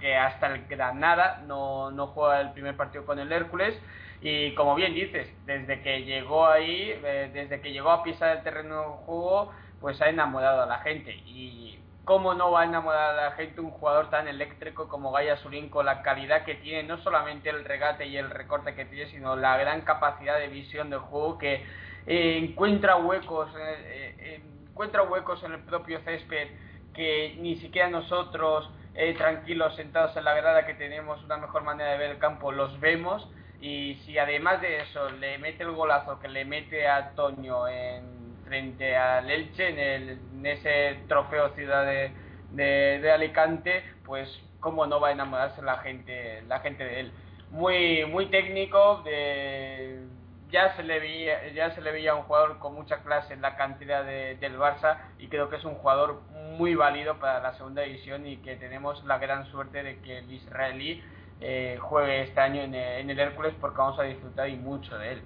que 0.00 0.16
hasta 0.16 0.46
el 0.46 0.66
Granada 0.66 1.42
no, 1.46 1.90
no 1.90 2.06
juega 2.06 2.40
el 2.40 2.52
primer 2.52 2.74
partido 2.74 3.04
con 3.04 3.18
el 3.18 3.30
Hércules. 3.32 3.78
Y 4.22 4.54
como 4.54 4.74
bien 4.76 4.94
dices, 4.94 5.28
desde 5.46 5.82
que 5.82 6.04
llegó 6.04 6.46
ahí, 6.46 6.98
desde 7.32 7.60
que 7.60 7.72
llegó 7.72 7.90
a 7.90 8.02
pisar 8.02 8.36
el 8.36 8.42
terreno 8.44 8.80
de 8.80 8.86
juego, 9.04 9.52
pues 9.80 10.00
ha 10.00 10.08
enamorado 10.08 10.62
a 10.62 10.66
la 10.66 10.78
gente. 10.78 11.12
Y 11.26 11.82
¿Cómo 12.04 12.34
no 12.34 12.50
va 12.50 12.62
a 12.62 12.64
enamorar 12.64 13.10
a 13.10 13.30
la 13.30 13.30
gente 13.32 13.60
un 13.60 13.70
jugador 13.70 14.10
tan 14.10 14.26
eléctrico 14.26 14.88
como 14.88 15.12
Gaya 15.12 15.36
Surin 15.36 15.68
con 15.68 15.86
la 15.86 16.02
calidad 16.02 16.44
que 16.44 16.56
tiene, 16.56 16.82
no 16.82 16.98
solamente 16.98 17.48
el 17.48 17.64
regate 17.64 18.06
y 18.06 18.16
el 18.16 18.28
recorte 18.28 18.74
que 18.74 18.84
tiene, 18.86 19.08
sino 19.12 19.36
la 19.36 19.56
gran 19.56 19.82
capacidad 19.82 20.36
de 20.40 20.48
visión 20.48 20.90
del 20.90 20.98
juego 20.98 21.38
que 21.38 21.64
eh, 22.08 22.38
encuentra 22.42 22.96
huecos, 22.96 23.48
eh, 23.56 24.16
eh, 24.18 24.42
encuentra 24.68 25.04
huecos 25.04 25.44
en 25.44 25.52
el 25.52 25.60
propio 25.60 26.00
césped 26.00 26.48
que 26.92 27.36
ni 27.38 27.54
siquiera 27.56 27.88
nosotros 27.88 28.68
tranquilos 29.16 29.74
sentados 29.76 30.14
en 30.16 30.24
la 30.24 30.34
grada 30.34 30.66
que 30.66 30.74
tenemos 30.74 31.22
una 31.24 31.38
mejor 31.38 31.62
manera 31.62 31.92
de 31.92 31.98
ver 31.98 32.10
el 32.10 32.18
campo 32.18 32.52
los 32.52 32.78
vemos 32.78 33.26
y 33.62 33.94
si 34.04 34.18
además 34.18 34.60
de 34.60 34.80
eso 34.80 35.08
le 35.10 35.38
mete 35.38 35.62
el 35.62 35.70
golazo 35.70 36.18
que 36.18 36.28
le 36.28 36.44
mete 36.44 36.88
a 36.88 37.14
Toño 37.14 37.68
en 37.68 38.34
frente 38.44 38.96
al 38.96 39.30
Elche 39.30 39.68
en, 39.68 39.78
el, 39.78 40.08
en 40.10 40.46
ese 40.46 40.98
trofeo 41.06 41.54
ciudad 41.54 41.86
de, 41.86 43.10
Alicante, 43.12 43.84
pues 44.04 44.28
cómo 44.58 44.84
no 44.86 44.98
va 44.98 45.08
a 45.08 45.12
enamorarse 45.12 45.62
la 45.62 45.78
gente, 45.78 46.42
la 46.48 46.58
gente 46.58 46.84
de 46.84 47.00
él. 47.00 47.12
Muy, 47.50 48.04
muy 48.06 48.26
técnico, 48.26 49.02
de, 49.04 50.06
ya 50.50 50.74
se 50.74 50.82
le 50.82 50.98
veía, 50.98 51.48
ya 51.52 51.72
se 51.72 51.82
le 51.82 51.92
veía 51.92 52.16
un 52.16 52.22
jugador 52.22 52.58
con 52.58 52.74
mucha 52.74 52.98
clase 53.04 53.32
en 53.32 53.42
la 53.42 53.56
cantidad 53.56 54.04
de, 54.04 54.34
del 54.40 54.58
Barça 54.58 54.98
y 55.18 55.28
creo 55.28 55.48
que 55.48 55.56
es 55.56 55.64
un 55.64 55.76
jugador 55.76 56.22
muy 56.58 56.74
válido 56.74 57.20
para 57.20 57.40
la 57.40 57.54
segunda 57.54 57.82
división 57.82 58.26
y 58.26 58.38
que 58.38 58.56
tenemos 58.56 59.04
la 59.04 59.18
gran 59.18 59.46
suerte 59.52 59.84
de 59.84 60.00
que 60.00 60.18
el 60.18 60.32
israelí 60.32 61.00
eh, 61.42 61.78
juegue 61.80 62.22
este 62.22 62.40
año 62.40 62.62
en 62.62 62.74
el, 62.74 63.00
en 63.00 63.10
el 63.10 63.18
Hércules 63.18 63.54
porque 63.60 63.78
vamos 63.78 63.98
a 63.98 64.04
disfrutar 64.04 64.48
y 64.48 64.56
mucho 64.56 64.96
de 64.98 65.12
él. 65.12 65.22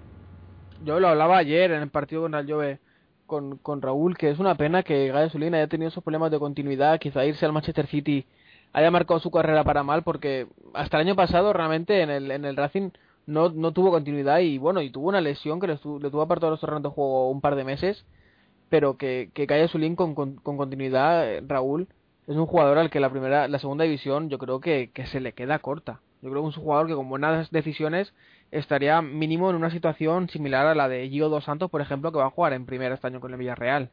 Yo 0.84 1.00
lo 1.00 1.08
hablaba 1.08 1.38
ayer 1.38 1.70
en 1.70 1.82
el 1.82 1.90
partido 1.90 2.22
con 2.22 2.34
el 2.34 2.50
Jove 2.50 2.78
con, 3.26 3.58
con 3.58 3.82
Raúl, 3.82 4.16
que 4.16 4.30
es 4.30 4.38
una 4.38 4.54
pena 4.54 4.82
que 4.82 5.08
Gaya 5.08 5.30
Zulín 5.30 5.54
haya 5.54 5.66
tenido 5.66 5.88
esos 5.88 6.04
problemas 6.04 6.30
de 6.30 6.38
continuidad, 6.38 6.98
quizá 6.98 7.24
irse 7.24 7.44
al 7.44 7.52
Manchester 7.52 7.86
City 7.86 8.26
haya 8.76 8.90
marcado 8.90 9.20
su 9.20 9.30
carrera 9.30 9.64
para 9.64 9.82
mal, 9.82 10.02
porque 10.02 10.48
hasta 10.74 10.98
el 10.98 11.06
año 11.06 11.16
pasado 11.16 11.54
realmente 11.54 12.02
en 12.02 12.10
el, 12.10 12.30
en 12.30 12.44
el 12.44 12.56
Racing 12.56 12.90
no, 13.24 13.48
no 13.48 13.72
tuvo 13.72 13.90
continuidad 13.90 14.40
y 14.40 14.58
bueno, 14.58 14.82
y 14.82 14.90
tuvo 14.90 15.08
una 15.08 15.22
lesión 15.22 15.60
que 15.60 15.66
le, 15.66 15.74
le 15.74 16.10
tuvo 16.10 16.20
apartado 16.20 16.50
los 16.50 16.60
terrenos 16.60 16.82
de 16.82 16.90
juego 16.90 17.30
un 17.30 17.40
par 17.40 17.56
de 17.56 17.64
meses, 17.64 18.04
pero 18.68 18.98
que, 18.98 19.30
que 19.32 19.46
Gaya 19.46 19.68
Zulín 19.68 19.96
con, 19.96 20.14
con, 20.14 20.36
continuidad, 20.36 21.26
eh, 21.26 21.42
Raúl, 21.46 21.88
es 22.26 22.36
un 22.36 22.46
jugador 22.46 22.78
al 22.78 22.90
que 22.90 23.00
la 23.00 23.10
primera, 23.10 23.48
la 23.48 23.58
segunda 23.58 23.84
división 23.84 24.28
yo 24.28 24.38
creo 24.38 24.60
que, 24.60 24.90
que 24.92 25.06
se 25.06 25.20
le 25.20 25.32
queda 25.32 25.60
corta. 25.60 26.00
Yo 26.22 26.30
creo 26.30 26.42
que 26.42 26.48
es 26.48 26.56
un 26.56 26.64
jugador 26.64 26.88
que 26.88 26.94
con 26.94 27.08
buenas 27.08 27.50
decisiones 27.50 28.12
estaría 28.50 29.00
mínimo 29.02 29.50
en 29.50 29.56
una 29.56 29.70
situación 29.70 30.28
similar 30.28 30.66
a 30.66 30.74
la 30.74 30.88
de 30.88 31.08
Gio 31.08 31.28
Dos 31.28 31.44
Santos, 31.44 31.70
por 31.70 31.80
ejemplo, 31.80 32.10
que 32.10 32.18
va 32.18 32.26
a 32.26 32.30
jugar 32.30 32.52
en 32.52 32.66
primer 32.66 32.90
este 32.92 33.06
año 33.06 33.20
con 33.20 33.32
el 33.32 33.38
Villarreal. 33.38 33.90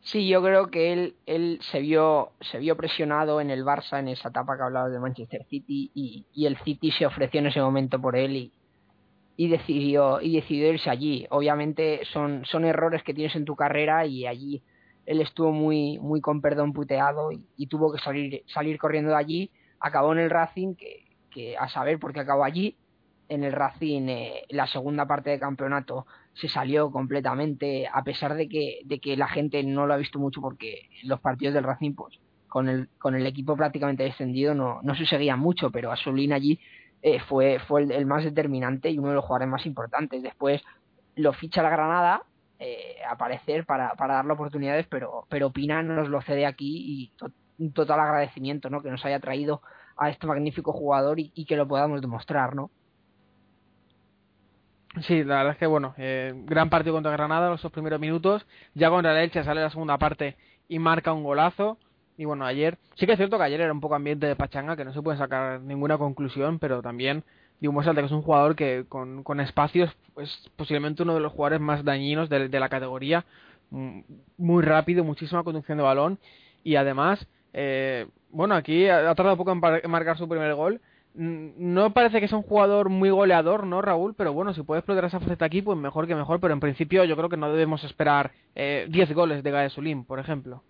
Sí, 0.00 0.28
yo 0.28 0.42
creo 0.42 0.70
que 0.70 0.92
él, 0.92 1.14
él 1.26 1.58
se 1.72 1.80
vio 1.80 2.32
se 2.40 2.58
vio 2.58 2.76
presionado 2.76 3.40
en 3.40 3.50
el 3.50 3.64
Barça 3.64 3.98
en 3.98 4.08
esa 4.08 4.28
etapa 4.28 4.56
que 4.56 4.62
hablabas 4.62 4.92
de 4.92 5.00
Manchester 5.00 5.44
City 5.48 5.90
y, 5.94 6.26
y 6.34 6.46
el 6.46 6.58
City 6.58 6.90
se 6.90 7.06
ofreció 7.06 7.40
en 7.40 7.46
ese 7.46 7.60
momento 7.60 7.98
por 8.00 8.14
él 8.14 8.36
y, 8.36 8.52
y 9.36 9.48
decidió 9.48 10.20
y 10.20 10.36
decidió 10.36 10.72
irse 10.72 10.90
allí. 10.90 11.26
Obviamente 11.30 12.02
son 12.12 12.44
son 12.44 12.66
errores 12.66 13.02
que 13.02 13.14
tienes 13.14 13.34
en 13.34 13.46
tu 13.46 13.56
carrera 13.56 14.06
y 14.06 14.26
allí 14.26 14.62
él 15.06 15.20
estuvo 15.20 15.52
muy 15.52 15.98
muy 15.98 16.20
con 16.20 16.40
perdón 16.40 16.72
puteado 16.72 17.30
y, 17.32 17.66
tuvo 17.66 17.92
que 17.92 17.98
salir 17.98 18.42
salir 18.46 18.78
corriendo 18.78 19.10
de 19.10 19.16
allí. 19.16 19.50
Acabó 19.80 20.12
en 20.12 20.18
el 20.20 20.30
Racing 20.30 20.74
que, 20.74 21.56
a 21.58 21.68
saber 21.68 21.98
por 21.98 22.12
qué 22.12 22.20
acabó 22.20 22.44
allí 22.44 22.76
en 23.28 23.42
el 23.42 23.52
Racing 23.52 24.08
eh, 24.08 24.44
la 24.50 24.66
segunda 24.66 25.06
parte 25.06 25.30
del 25.30 25.40
campeonato 25.40 26.06
se 26.34 26.48
salió 26.48 26.90
completamente 26.90 27.88
a 27.92 28.04
pesar 28.04 28.34
de 28.34 28.48
que 28.48 28.80
de 28.84 29.00
que 29.00 29.16
la 29.16 29.28
gente 29.28 29.62
no 29.64 29.86
lo 29.86 29.94
ha 29.94 29.96
visto 29.96 30.18
mucho 30.18 30.40
porque 30.40 30.88
los 31.02 31.20
partidos 31.20 31.54
del 31.54 31.64
Racing 31.64 31.94
pues 31.94 32.18
con 32.48 32.68
el 32.68 32.88
con 32.98 33.14
el 33.14 33.26
equipo 33.26 33.56
prácticamente 33.56 34.04
descendido 34.04 34.54
no 34.54 34.80
no 34.82 34.94
se 34.94 35.36
mucho 35.36 35.70
pero 35.70 35.90
Asulín 35.90 36.32
allí 36.32 36.60
eh, 37.02 37.18
fue 37.28 37.58
fue 37.66 37.82
el, 37.82 38.06
más 38.06 38.24
determinante 38.24 38.90
y 38.90 38.98
uno 38.98 39.08
de 39.08 39.14
los 39.16 39.24
jugadores 39.24 39.48
más 39.48 39.66
importantes 39.66 40.22
después 40.22 40.62
lo 41.16 41.32
ficha 41.32 41.62
la 41.62 41.70
Granada 41.70 42.22
eh, 42.58 42.96
aparecer 43.08 43.64
para, 43.66 43.94
para 43.94 44.14
darle 44.14 44.32
oportunidades 44.32 44.86
pero 44.88 45.26
pero 45.28 45.50
Pina 45.50 45.82
nos 45.82 46.08
lo 46.08 46.22
cede 46.22 46.46
aquí 46.46 47.10
y 47.58 47.62
un 47.62 47.72
total 47.72 48.00
agradecimiento 48.00 48.70
no 48.70 48.82
que 48.82 48.90
nos 48.90 49.04
haya 49.04 49.20
traído 49.20 49.60
a 49.96 50.10
este 50.10 50.26
magnífico 50.26 50.72
jugador 50.72 51.18
y, 51.18 51.44
que 51.44 51.56
lo 51.56 51.66
podamos 51.66 52.00
demostrar 52.00 52.54
no 52.54 52.70
Sí, 55.00 55.24
la 55.24 55.38
verdad 55.38 55.52
es 55.54 55.58
que 55.58 55.66
bueno, 55.66 55.92
eh, 55.96 56.32
gran 56.46 56.70
partido 56.70 56.94
contra 56.94 57.10
Granada 57.10 57.50
los 57.50 57.72
primeros 57.72 57.98
minutos. 57.98 58.46
Ya 58.74 58.90
contra 58.90 59.10
el 59.10 59.24
Elche 59.24 59.42
sale 59.42 59.60
la 59.60 59.70
segunda 59.70 59.98
parte 59.98 60.36
y 60.68 60.78
marca 60.78 61.12
un 61.12 61.24
golazo. 61.24 61.78
Y 62.16 62.26
bueno, 62.26 62.46
ayer, 62.46 62.78
sí 62.94 63.06
que 63.06 63.12
es 63.12 63.18
cierto 63.18 63.36
que 63.36 63.42
ayer 63.42 63.60
era 63.60 63.72
un 63.72 63.80
poco 63.80 63.96
ambiente 63.96 64.28
de 64.28 64.36
pachanga, 64.36 64.76
que 64.76 64.84
no 64.84 64.92
se 64.92 65.02
puede 65.02 65.18
sacar 65.18 65.60
ninguna 65.62 65.98
conclusión, 65.98 66.60
pero 66.60 66.80
también 66.80 67.24
digo 67.64 67.72
muy 67.72 67.86
alta, 67.86 68.02
que 68.02 68.06
es 68.06 68.12
un 68.12 68.20
jugador 68.20 68.56
que 68.56 68.84
con, 68.90 69.22
con 69.22 69.40
espacios 69.40 69.90
es 70.18 70.50
posiblemente 70.54 71.02
uno 71.02 71.14
de 71.14 71.20
los 71.20 71.32
jugadores 71.32 71.62
más 71.62 71.82
dañinos 71.82 72.28
de, 72.28 72.60
la 72.60 72.68
categoría, 72.68 73.24
mm, 73.70 74.00
muy 74.36 74.62
rápido, 74.62 75.02
muchísima 75.02 75.42
conducción 75.42 75.78
de 75.78 75.84
balón 75.84 76.18
y 76.62 76.76
además, 76.76 77.26
eh, 77.54 78.06
bueno, 78.28 78.54
aquí 78.54 78.86
ha, 78.86 79.14
tardado 79.14 79.38
poco 79.38 79.52
en, 79.52 79.90
marcar 79.90 80.18
su 80.18 80.28
primer 80.28 80.54
gol. 80.54 80.82
No 81.14 81.94
parece 81.94 82.20
que 82.20 82.28
sea 82.28 82.36
un 82.36 82.44
jugador 82.44 82.90
muy 82.90 83.08
goleador, 83.08 83.66
¿no, 83.66 83.80
Raúl? 83.80 84.14
Pero 84.14 84.34
bueno, 84.34 84.52
si 84.52 84.62
puede 84.62 84.80
explotar 84.80 85.06
esa 85.06 85.20
faceta 85.20 85.46
aquí, 85.46 85.62
pues 85.62 85.78
mejor 85.78 86.06
que 86.06 86.14
mejor. 86.14 86.40
Pero 86.40 86.52
en 86.52 86.60
principio 86.60 87.04
yo 87.04 87.16
creo 87.16 87.28
que 87.28 87.36
no 87.36 87.50
debemos 87.50 87.84
esperar 87.84 88.32
eh, 88.56 88.86
10 88.90 89.14
goles 89.14 89.42
de 89.44 89.50
Gae 89.52 89.70
Sulim, 89.70 90.04
por 90.04 90.18
ejemplo. 90.18 90.62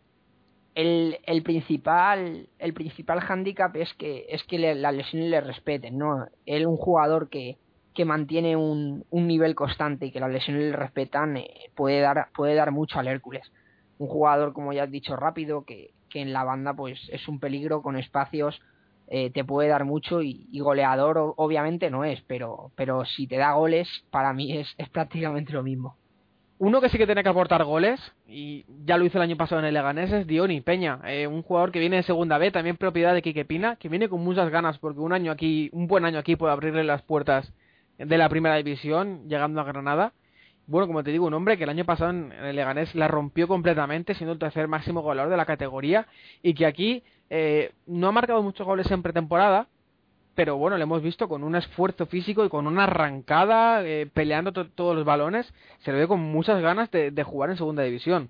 El, 0.75 1.19
el 1.25 1.43
principal 1.43 2.49
el 2.59 2.75
principal 2.75 3.21
hándicap 3.21 3.77
es 3.77 3.93
que 3.95 4.27
es 4.29 4.43
que 4.45 4.59
le- 4.59 4.75
las 4.75 4.95
lesiones 4.95 5.31
le 5.31 5.41
respeten 5.41 5.99
no 5.99 6.27
él 6.47 6.67
un 6.67 6.77
jugador 6.77 7.29
que 7.29 7.59
que 7.95 8.05
mantiene 8.05 8.57
un, 8.57 9.05
un 9.11 9.29
nivel 9.29 9.55
constante 9.55 10.07
y 10.07 10.11
que 10.13 10.19
las 10.21 10.31
lesiones 10.33 10.65
le 10.65 10.77
respetan 10.77 11.37
eh, 11.37 11.49
puede 11.77 12.01
dar 12.01 12.29
puede 12.35 12.55
dar 12.57 12.73
mucho 12.73 12.99
al 12.99 13.07
Hércules. 13.09 13.45
Un 13.99 14.09
jugador 14.09 14.53
como 14.53 14.73
ya 14.73 14.83
has 14.85 14.91
dicho 14.91 15.15
rápido 15.17 15.65
que, 15.65 15.95
que 16.11 16.21
en 16.21 16.33
la 16.33 16.43
banda 16.45 16.75
pues 16.75 16.99
es 17.13 17.29
un 17.29 17.39
peligro 17.41 17.83
con 17.83 17.97
espacios 17.97 18.61
eh, 19.07 19.31
te 19.31 19.45
puede 19.45 19.69
dar 19.69 19.85
mucho 19.85 20.23
y, 20.23 20.49
y 20.51 20.61
goleador 20.61 21.35
obviamente 21.37 21.91
no 21.91 22.05
es 22.05 22.21
pero 22.27 22.73
pero 22.77 23.05
si 23.05 23.27
te 23.29 23.37
da 23.37 23.53
goles 23.53 23.89
para 24.11 24.33
mí 24.33 24.57
es, 24.59 24.69
es 24.79 24.89
prácticamente 24.91 25.53
lo 25.53 25.63
mismo 25.63 25.99
Uno 26.65 26.81
que 26.81 26.89
sí 26.89 26.97
que 26.97 27.05
tiene 27.05 27.23
que 27.23 27.29
aportar 27.29 27.63
goles, 27.63 28.01
y 28.27 28.65
ya 28.87 28.97
lo 28.97 29.05
hizo 29.05 29.19
el 29.19 29.23
año 29.23 29.37
pasado 29.37 29.59
en 29.59 29.67
el 29.67 29.75
Leganés, 29.75 30.11
es 30.11 30.27
Dioni 30.27 30.63
Peña, 30.63 30.99
eh, 31.05 31.27
un 31.27 31.43
jugador 31.43 31.71
que 31.71 31.79
viene 31.79 31.97
de 31.97 32.05
segunda 32.05 32.39
B, 32.39 32.51
también 32.53 32.79
propiedad 32.79 33.13
de 33.13 33.21
Quique 33.21 33.45
Pina, 33.45 33.77
que 33.77 33.91
viene 33.91 34.09
con 34.09 34.25
muchas 34.25 34.49
ganas, 34.49 34.79
porque 34.79 35.01
un 35.01 35.13
año 35.13 35.31
aquí, 35.31 35.69
un 35.75 35.87
buen 35.87 36.07
año 36.07 36.19
aquí 36.19 36.37
puede 36.37 36.55
abrirle 36.55 36.83
las 36.83 37.03
puertas 37.03 37.53
de 37.99 38.17
la 38.17 38.31
primera 38.31 38.57
división, 38.57 39.29
llegando 39.29 39.61
a 39.61 39.65
Granada. 39.65 40.15
Bueno, 40.67 40.87
como 40.87 41.05
te 41.05 41.11
digo, 41.11 41.27
un 41.27 41.35
hombre 41.35 41.59
que 41.59 41.65
el 41.65 41.69
año 41.69 41.85
pasado 41.85 42.13
en 42.13 42.33
el 42.33 42.57
Leganés 42.57 42.95
la 42.95 43.09
rompió 43.09 43.47
completamente, 43.47 44.15
siendo 44.15 44.33
el 44.33 44.39
tercer 44.39 44.67
máximo 44.67 45.03
goleador 45.03 45.31
de 45.31 45.37
la 45.37 45.45
categoría, 45.45 46.07
y 46.43 46.55
que 46.55 46.65
aquí 46.65 47.03
eh, 47.29 47.73
no 47.87 48.09
ha 48.09 48.13
marcado 48.13 48.43
muchos 48.43 48.67
goles 48.67 48.91
en 48.91 49.03
pretemporada, 49.03 49.67
pero 50.35 50.57
bueno, 50.57 50.77
lo 50.77 50.83
hemos 50.83 51.03
visto 51.03 51.29
con 51.29 51.45
un 51.45 51.55
esfuerzo 51.57 52.07
físico 52.07 52.45
y 52.45 52.49
con 52.49 52.67
una 52.67 52.85
arrancada, 52.85 53.85
eh, 53.87 54.07
peleando 54.13 54.53
to- 54.53 54.69
todos 54.69 54.95
los 54.97 55.05
balones, 55.05 55.53
se 55.81 55.93
le 55.93 55.99
ve 55.99 56.09
con 56.09 56.21
muchas 56.21 56.61
ganas 56.61 56.91
de, 56.91 57.11
de 57.11 57.23
jugar 57.23 57.51
en 57.51 57.57
segunda 57.57 57.83
división. 57.83 58.29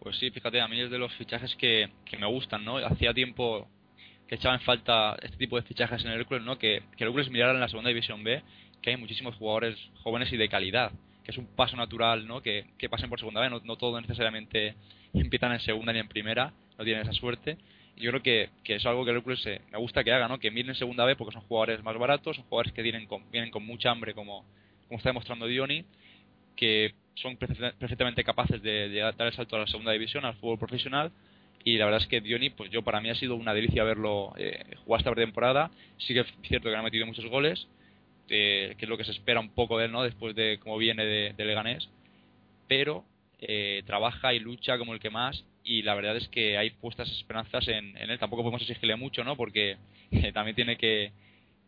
Pues 0.00 0.16
sí, 0.18 0.30
fíjate, 0.30 0.60
a 0.60 0.68
mí 0.68 0.80
es 0.80 0.90
de 0.90 0.98
los 0.98 1.12
fichajes 1.14 1.54
que, 1.56 1.90
que 2.04 2.18
me 2.18 2.26
gustan, 2.26 2.64
¿no? 2.64 2.76
Hacía 2.78 3.14
tiempo 3.14 3.66
que 4.28 4.34
echaba 4.36 4.54
en 4.54 4.60
falta 4.62 5.16
este 5.22 5.36
tipo 5.36 5.56
de 5.56 5.62
fichajes 5.62 6.04
en 6.04 6.10
el 6.10 6.20
Hércules, 6.20 6.42
¿no? 6.42 6.58
Que, 6.58 6.82
que 6.96 7.04
el 7.04 7.08
Hércules 7.08 7.30
mirara 7.30 7.52
en 7.52 7.60
la 7.60 7.68
segunda 7.68 7.88
división 7.88 8.22
B, 8.24 8.42
que 8.82 8.90
hay 8.90 8.96
muchísimos 8.96 9.34
jugadores 9.36 9.78
jóvenes 10.02 10.32
y 10.32 10.36
de 10.36 10.48
calidad, 10.48 10.92
que 11.24 11.30
es 11.30 11.38
un 11.38 11.46
paso 11.46 11.76
natural, 11.76 12.26
¿no? 12.26 12.42
Que, 12.42 12.66
que 12.76 12.88
pasen 12.90 13.08
por 13.08 13.18
segunda 13.18 13.40
B, 13.40 13.48
no, 13.48 13.60
no 13.64 13.76
todos 13.76 14.00
necesariamente 14.02 14.74
empiezan 15.14 15.52
en 15.52 15.60
segunda 15.60 15.92
ni 15.92 16.00
en 16.00 16.08
primera, 16.08 16.52
no 16.76 16.84
tienen 16.84 17.02
esa 17.02 17.12
suerte. 17.12 17.56
Yo 17.96 18.10
creo 18.10 18.22
que, 18.22 18.50
que 18.64 18.74
es 18.76 18.86
algo 18.86 19.04
que 19.04 19.12
el 19.12 19.18
Hércules 19.18 19.44
eh, 19.46 19.60
me 19.70 19.78
gusta 19.78 20.02
que 20.02 20.12
haga, 20.12 20.28
¿no? 20.28 20.38
Que 20.38 20.50
miren 20.50 20.70
en 20.70 20.74
segunda 20.76 21.04
B 21.04 21.16
porque 21.16 21.32
son 21.32 21.42
jugadores 21.42 21.82
más 21.84 21.96
baratos, 21.96 22.36
son 22.36 22.44
jugadores 22.46 22.72
que 22.72 22.82
vienen 22.82 23.06
con, 23.06 23.22
vienen 23.30 23.50
con 23.50 23.64
mucha 23.64 23.90
hambre, 23.90 24.14
como, 24.14 24.44
como 24.88 24.98
está 24.98 25.10
demostrando 25.10 25.46
Dioni, 25.46 25.84
que 26.56 26.94
son 27.14 27.36
perfecta- 27.36 27.72
perfectamente 27.78 28.24
capaces 28.24 28.62
de, 28.62 28.88
de 28.88 29.00
dar 29.00 29.14
el 29.20 29.32
salto 29.32 29.56
a 29.56 29.60
la 29.60 29.66
segunda 29.66 29.92
división, 29.92 30.24
al 30.24 30.34
fútbol 30.36 30.58
profesional. 30.58 31.12
Y 31.64 31.78
la 31.78 31.86
verdad 31.86 32.02
es 32.02 32.08
que 32.08 32.20
Dioni, 32.20 32.50
pues 32.50 32.70
yo 32.70 32.82
para 32.82 33.00
mí 33.00 33.10
ha 33.10 33.14
sido 33.14 33.36
una 33.36 33.54
delicia 33.54 33.84
verlo 33.84 34.34
eh, 34.36 34.76
jugar 34.84 35.00
esta 35.00 35.12
pretemporada. 35.12 35.70
Sí 35.98 36.14
que 36.14 36.20
es 36.20 36.26
cierto 36.48 36.68
que 36.68 36.74
no 36.74 36.80
ha 36.80 36.84
metido 36.84 37.06
muchos 37.06 37.26
goles, 37.26 37.66
eh, 38.28 38.74
que 38.78 38.84
es 38.84 38.88
lo 38.88 38.98
que 38.98 39.04
se 39.04 39.12
espera 39.12 39.40
un 39.40 39.50
poco 39.50 39.78
de 39.78 39.86
él, 39.86 39.92
¿no? 39.92 40.02
Después 40.02 40.34
de 40.34 40.58
cómo 40.62 40.78
viene 40.78 41.04
de, 41.04 41.32
de 41.34 41.44
Leganés. 41.44 41.88
Pero 42.68 43.04
eh, 43.40 43.82
trabaja 43.86 44.34
y 44.34 44.40
lucha 44.40 44.78
como 44.78 44.94
el 44.94 45.00
que 45.00 45.10
más. 45.10 45.44
Y 45.64 45.82
la 45.82 45.94
verdad 45.94 46.16
es 46.16 46.28
que 46.28 46.58
hay 46.58 46.70
puestas 46.70 47.10
esperanzas 47.10 47.66
en, 47.68 47.96
en 47.96 48.10
él. 48.10 48.18
Tampoco 48.18 48.42
podemos 48.42 48.62
exigirle 48.62 48.96
mucho, 48.96 49.24
¿no? 49.24 49.36
Porque 49.36 49.76
eh, 50.10 50.32
también 50.32 50.54
tiene 50.54 50.76
que, 50.76 51.12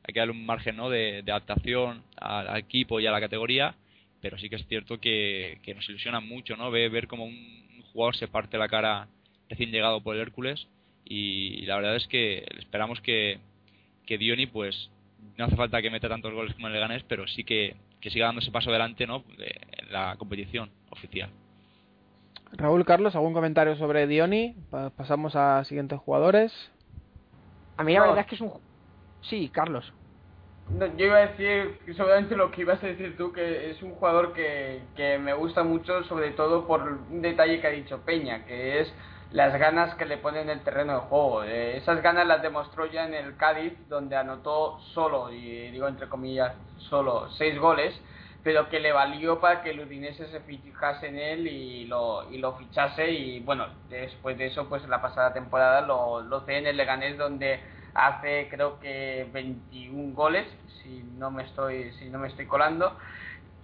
hay 0.05 0.13
que 0.13 0.21
darle 0.21 0.33
un 0.33 0.45
margen, 0.47 0.77
¿no? 0.77 0.91
De, 0.91 1.23
adaptación 1.27 2.03
al, 2.17 2.57
equipo 2.59 3.01
y 3.01 3.07
a 3.07 3.11
la 3.11 3.21
categoría 3.21 3.75
pero 4.19 4.39
sí 4.39 4.49
que 4.49 4.57
es 4.57 4.67
cierto 4.67 4.99
que, 4.99 5.61
que 5.63 5.75
nos 5.75 5.89
ilusiona 5.89 6.19
mucho, 6.19 6.57
¿no? 6.57 6.71
Ver, 6.73 6.91
ver 6.91 7.07
como 7.07 7.27
un 7.27 7.83
jugador 7.93 8.17
se 8.17 8.27
parte 8.27 8.59
la 8.59 8.69
cara 8.69 9.07
recién 9.49 9.71
llegado 9.71 10.01
por 10.03 10.17
el 10.17 10.23
Hércules 10.23 10.67
y 11.05 11.65
la 11.67 11.77
verdad 11.77 11.97
es 11.97 12.07
que 12.09 12.45
esperamos 12.59 13.01
que, 13.01 13.39
que 14.05 14.19
Dioni, 14.19 14.47
pues, 14.47 14.91
no 15.39 15.45
hace 15.45 15.57
falta 15.57 15.81
que 15.81 15.91
meta 15.91 16.09
tantos 16.09 16.35
goles 16.35 16.55
como 16.55 16.67
el 16.67 16.73
Leganés, 16.73 17.05
pero 17.05 17.29
sí 17.29 17.45
que, 17.45 17.77
que 18.01 18.11
siga 18.11 18.27
dando 18.27 18.41
ese 18.41 18.51
paso 18.51 18.71
adelante, 18.71 19.07
¿no? 19.07 19.25
De- 19.39 19.61
en 19.79 19.93
la 19.93 20.17
competición 20.19 20.71
oficial. 20.91 21.31
Raúl 22.59 22.85
Carlos, 22.85 23.15
¿algún 23.15 23.35
comentario 23.35 23.77
sobre 23.77 24.07
Dioni? 24.09 24.57
Pa- 24.71 24.91
pasamos 24.91 25.37
a 25.37 25.63
siguientes 25.65 25.99
jugadores. 26.01 26.53
a 27.77 27.85
mí 27.85 27.93
la 27.95 28.01
No. 28.01 28.07
verdad 28.07 28.21
es 28.21 28.27
que 28.27 28.35
es 28.37 28.41
un 28.41 28.53
sí 29.23 29.51
Carlos 29.51 29.93
No, 30.69 30.87
yo 30.97 31.07
iba 31.07 31.17
a 31.19 31.27
decir 31.29 31.79
seguramente 31.97 32.35
lo 32.37 32.51
que 32.51 32.63
ibas 32.63 32.83
a 32.83 32.87
decir 32.89 33.17
tú, 33.17 33.33
que 33.33 33.71
es 33.71 33.83
un 33.83 33.95
jugador 33.95 34.33
que, 34.33 34.83
que 34.97 35.19
me 35.19 35.33
gusta 35.35 35.63
mucho, 35.63 36.03
sobre 36.05 36.31
todo 36.33 36.67
por 36.67 36.83
un 36.83 37.23
detalle 37.23 37.61
que 37.61 37.67
ha 37.69 37.71
dicho 37.71 38.01
Peña, 38.05 38.45
que 38.47 38.81
es 38.81 38.93
las 39.31 39.57
ganas 39.59 39.95
que 39.95 40.07
le 40.07 40.19
pone 40.19 40.41
en 40.41 40.51
el 40.51 40.61
terreno 40.63 40.95
de 40.95 41.01
juego. 41.01 41.45
Eh, 41.45 41.77
esas 41.77 42.03
ganas 42.03 42.27
las 42.27 42.43
demostró 42.43 42.87
ya 42.87 43.07
en 43.07 43.15
el 43.15 43.37
Cádiz, 43.37 43.75
donde 43.89 44.17
anotó 44.17 44.79
solo, 44.93 45.31
y 45.33 45.71
digo 45.71 45.87
entre 45.87 46.09
comillas, 46.09 46.53
solo 46.79 47.29
seis 47.39 47.59
goles, 47.59 47.95
pero 48.47 48.69
que 48.69 48.79
le 48.79 48.93
valió 48.93 49.41
para 49.41 49.61
que 49.61 49.71
el 49.71 49.81
Udinese 49.81 50.29
se 50.29 50.39
fijase 50.39 51.09
en 51.09 51.19
él 51.19 51.49
y 51.49 51.85
lo, 51.87 52.31
y 52.31 52.39
lo 52.39 52.57
fichase. 52.57 53.11
Y 53.11 53.41
bueno, 53.41 53.67
después 53.89 54.39
de 54.39 54.47
eso, 54.47 54.69
pues 54.69 54.87
la 54.87 55.03
pasada 55.03 55.33
temporada 55.33 55.81
lo, 55.81 56.21
lo 56.21 56.43
cede 56.43 56.59
en 56.59 56.67
el 56.69 56.77
Leganés, 56.77 57.19
donde 57.19 57.59
hace 57.93 58.47
creo 58.49 58.79
que 58.79 59.27
21 59.33 60.15
goles, 60.15 60.47
si 60.81 61.03
no 61.19 61.33
me 61.33 61.43
estoy, 61.43 61.91
si 61.95 62.09
no 62.09 62.21
me 62.21 62.29
estoy 62.29 62.47
colando. 62.47 62.97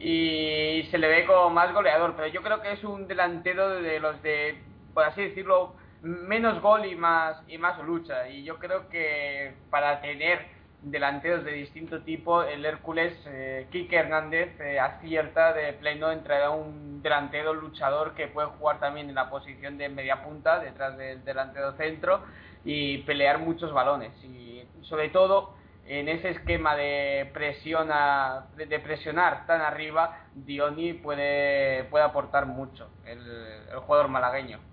Y 0.00 0.88
se 0.90 0.98
le 0.98 1.06
ve 1.06 1.26
como 1.26 1.50
más 1.50 1.72
goleador, 1.72 2.14
pero 2.16 2.26
yo 2.26 2.42
creo 2.42 2.60
que 2.60 2.72
es 2.72 2.82
un 2.82 3.06
delantero 3.06 3.68
de 3.68 4.00
los 4.00 4.20
de, 4.20 4.58
por 4.94 5.04
así 5.04 5.22
decirlo, 5.22 5.76
menos 6.02 6.60
gol 6.60 6.86
y 6.86 6.96
más, 6.96 7.40
y 7.46 7.56
más 7.56 7.78
lucha. 7.84 8.28
Y 8.28 8.42
yo 8.42 8.58
creo 8.58 8.88
que 8.88 9.54
para 9.70 10.00
tener 10.00 10.44
delanteros 10.82 11.44
de 11.44 11.52
distinto 11.52 12.02
tipo, 12.02 12.42
el 12.42 12.64
Hércules, 12.64 13.14
eh, 13.26 13.66
Quique 13.70 13.96
Hernández, 13.96 14.58
eh, 14.60 14.80
acierta 14.80 15.52
de 15.52 15.72
pleno 15.74 16.10
en 16.10 16.22
traer 16.22 16.44
a 16.44 16.50
un 16.50 17.02
delantero 17.02 17.54
luchador 17.54 18.14
que 18.14 18.28
puede 18.28 18.48
jugar 18.48 18.80
también 18.80 19.08
en 19.08 19.14
la 19.14 19.30
posición 19.30 19.78
de 19.78 19.88
media 19.88 20.24
punta, 20.24 20.58
detrás 20.60 20.96
del 20.96 21.24
delantero 21.24 21.72
centro, 21.76 22.22
y 22.64 22.98
pelear 22.98 23.38
muchos 23.38 23.72
balones. 23.72 24.12
Y 24.24 24.64
sobre 24.82 25.08
todo 25.10 25.54
en 25.86 26.08
ese 26.08 26.30
esquema 26.30 26.76
de 26.76 27.30
de, 28.56 28.78
presionar 28.80 29.46
tan 29.46 29.60
arriba, 29.60 30.18
Dioni 30.34 30.94
puede, 30.94 31.84
puede 31.84 32.04
aportar 32.04 32.46
mucho, 32.46 32.88
el 33.04 33.78
jugador 33.80 34.08
malagueño. 34.08 34.71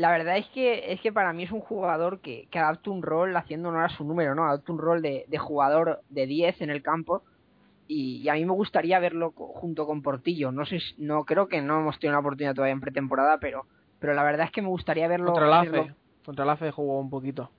La 0.00 0.10
verdad 0.10 0.36
es 0.38 0.46
que 0.48 0.92
es 0.92 1.00
que 1.00 1.12
para 1.12 1.32
mí 1.32 1.42
es 1.44 1.52
un 1.52 1.60
jugador 1.60 2.20
que, 2.20 2.46
que 2.50 2.58
adapta 2.58 2.90
un 2.90 3.02
rol 3.02 3.36
haciendo 3.36 3.68
honor 3.68 3.84
a 3.84 3.88
su 3.90 4.04
número, 4.04 4.34
¿no? 4.34 4.44
Adapta 4.44 4.72
un 4.72 4.78
rol 4.78 5.02
de, 5.02 5.24
de 5.28 5.38
jugador 5.38 6.00
de 6.08 6.26
10 6.26 6.60
en 6.60 6.70
el 6.70 6.82
campo 6.82 7.22
y, 7.86 8.18
y 8.22 8.28
a 8.28 8.34
mí 8.34 8.44
me 8.44 8.52
gustaría 8.52 8.98
verlo 9.00 9.32
junto 9.32 9.86
con 9.86 10.02
Portillo. 10.02 10.52
No 10.52 10.64
sé, 10.64 10.80
si- 10.80 10.94
no 10.98 11.24
creo 11.24 11.48
que 11.48 11.60
no 11.62 11.80
hemos 11.80 11.98
tenido 11.98 12.12
una 12.14 12.20
oportunidad 12.20 12.54
todavía 12.54 12.72
en 12.72 12.80
pretemporada, 12.80 13.38
pero 13.38 13.66
pero 13.98 14.14
la 14.14 14.22
verdad 14.24 14.46
es 14.46 14.52
que 14.52 14.62
me 14.62 14.68
gustaría 14.68 15.08
verlo, 15.08 15.32
Contra 15.34 15.60
el 15.60 15.66
verlo- 15.68 15.80
AFE. 15.82 15.94
Contra 16.24 16.44
el 16.44 16.50
AFE 16.50 16.70
jugó 16.70 16.98
un 17.00 17.10
poquito. 17.10 17.50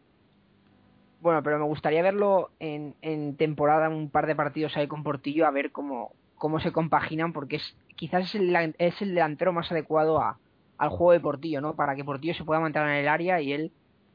bueno, 1.21 1.43
pero 1.43 1.59
me 1.59 1.65
gustaría 1.65 2.01
verlo 2.01 2.49
en, 2.59 2.95
en 3.01 3.35
temporada 3.37 3.89
un 3.89 4.09
par 4.09 4.25
de 4.25 4.35
partidos 4.35 4.75
ahí 4.75 4.87
con 4.87 5.03
Portillo 5.03 5.45
a 5.45 5.51
ver 5.51 5.71
cómo 5.71 6.13
cómo 6.35 6.59
se 6.59 6.71
compaginan 6.71 7.33
porque 7.33 7.57
es 7.57 7.77
quizás 7.95 8.23
es 8.23 8.33
el, 8.35 8.73
es 8.79 8.99
el 9.03 9.09
delantero 9.13 9.53
más 9.53 9.71
adecuado 9.71 10.19
a, 10.19 10.39
al 10.81 10.89
juego 10.89 11.11
de 11.11 11.19
Portillo, 11.19 11.61
¿no? 11.61 11.75
Para 11.75 11.95
que 11.95 12.03
Portillo 12.03 12.33
se 12.33 12.43
pueda 12.43 12.59
mantener 12.59 12.89
en 12.89 12.95
el 12.95 13.07
área 13.07 13.39
y 13.39 13.53
él 13.53 13.71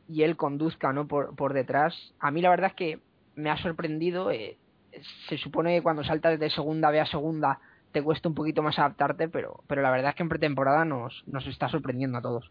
y 0.09 0.23
él 0.25 0.37
conduzca, 0.37 0.93
¿no? 0.93 1.07
Por, 1.07 1.37
por 1.37 1.53
detrás. 1.53 2.13
A 2.19 2.33
mí 2.33 2.41
la 2.41 2.51
verdad 2.51 2.71
es 2.71 2.75
que 2.75 2.99
me 3.37 3.51
ha 3.51 3.57
sorprendido. 3.57 4.33
eh, 4.33 4.57
se 5.29 5.39
supone 5.39 5.77
que 5.77 5.83
cuando 5.83 6.03
saltas 6.03 6.41
de 6.41 6.51
segunda 6.51 6.89
a 6.89 7.07
segunda 7.07 7.61
te 7.93 8.03
cuesta 8.03 8.29
un 8.29 8.35
poquito 8.35 8.63
más 8.63 8.79
adaptarte, 8.81 9.29
pero 9.29 9.63
pero 9.69 9.81
la 9.81 9.91
verdad 9.93 10.11
es 10.11 10.17
que 10.17 10.25
en 10.25 10.29
pretemporada 10.29 10.85
nos 10.85 11.23
nos 11.29 11.47
está 11.47 11.69
sorprendiendo 11.69 12.19
a 12.19 12.23
todos. 12.23 12.51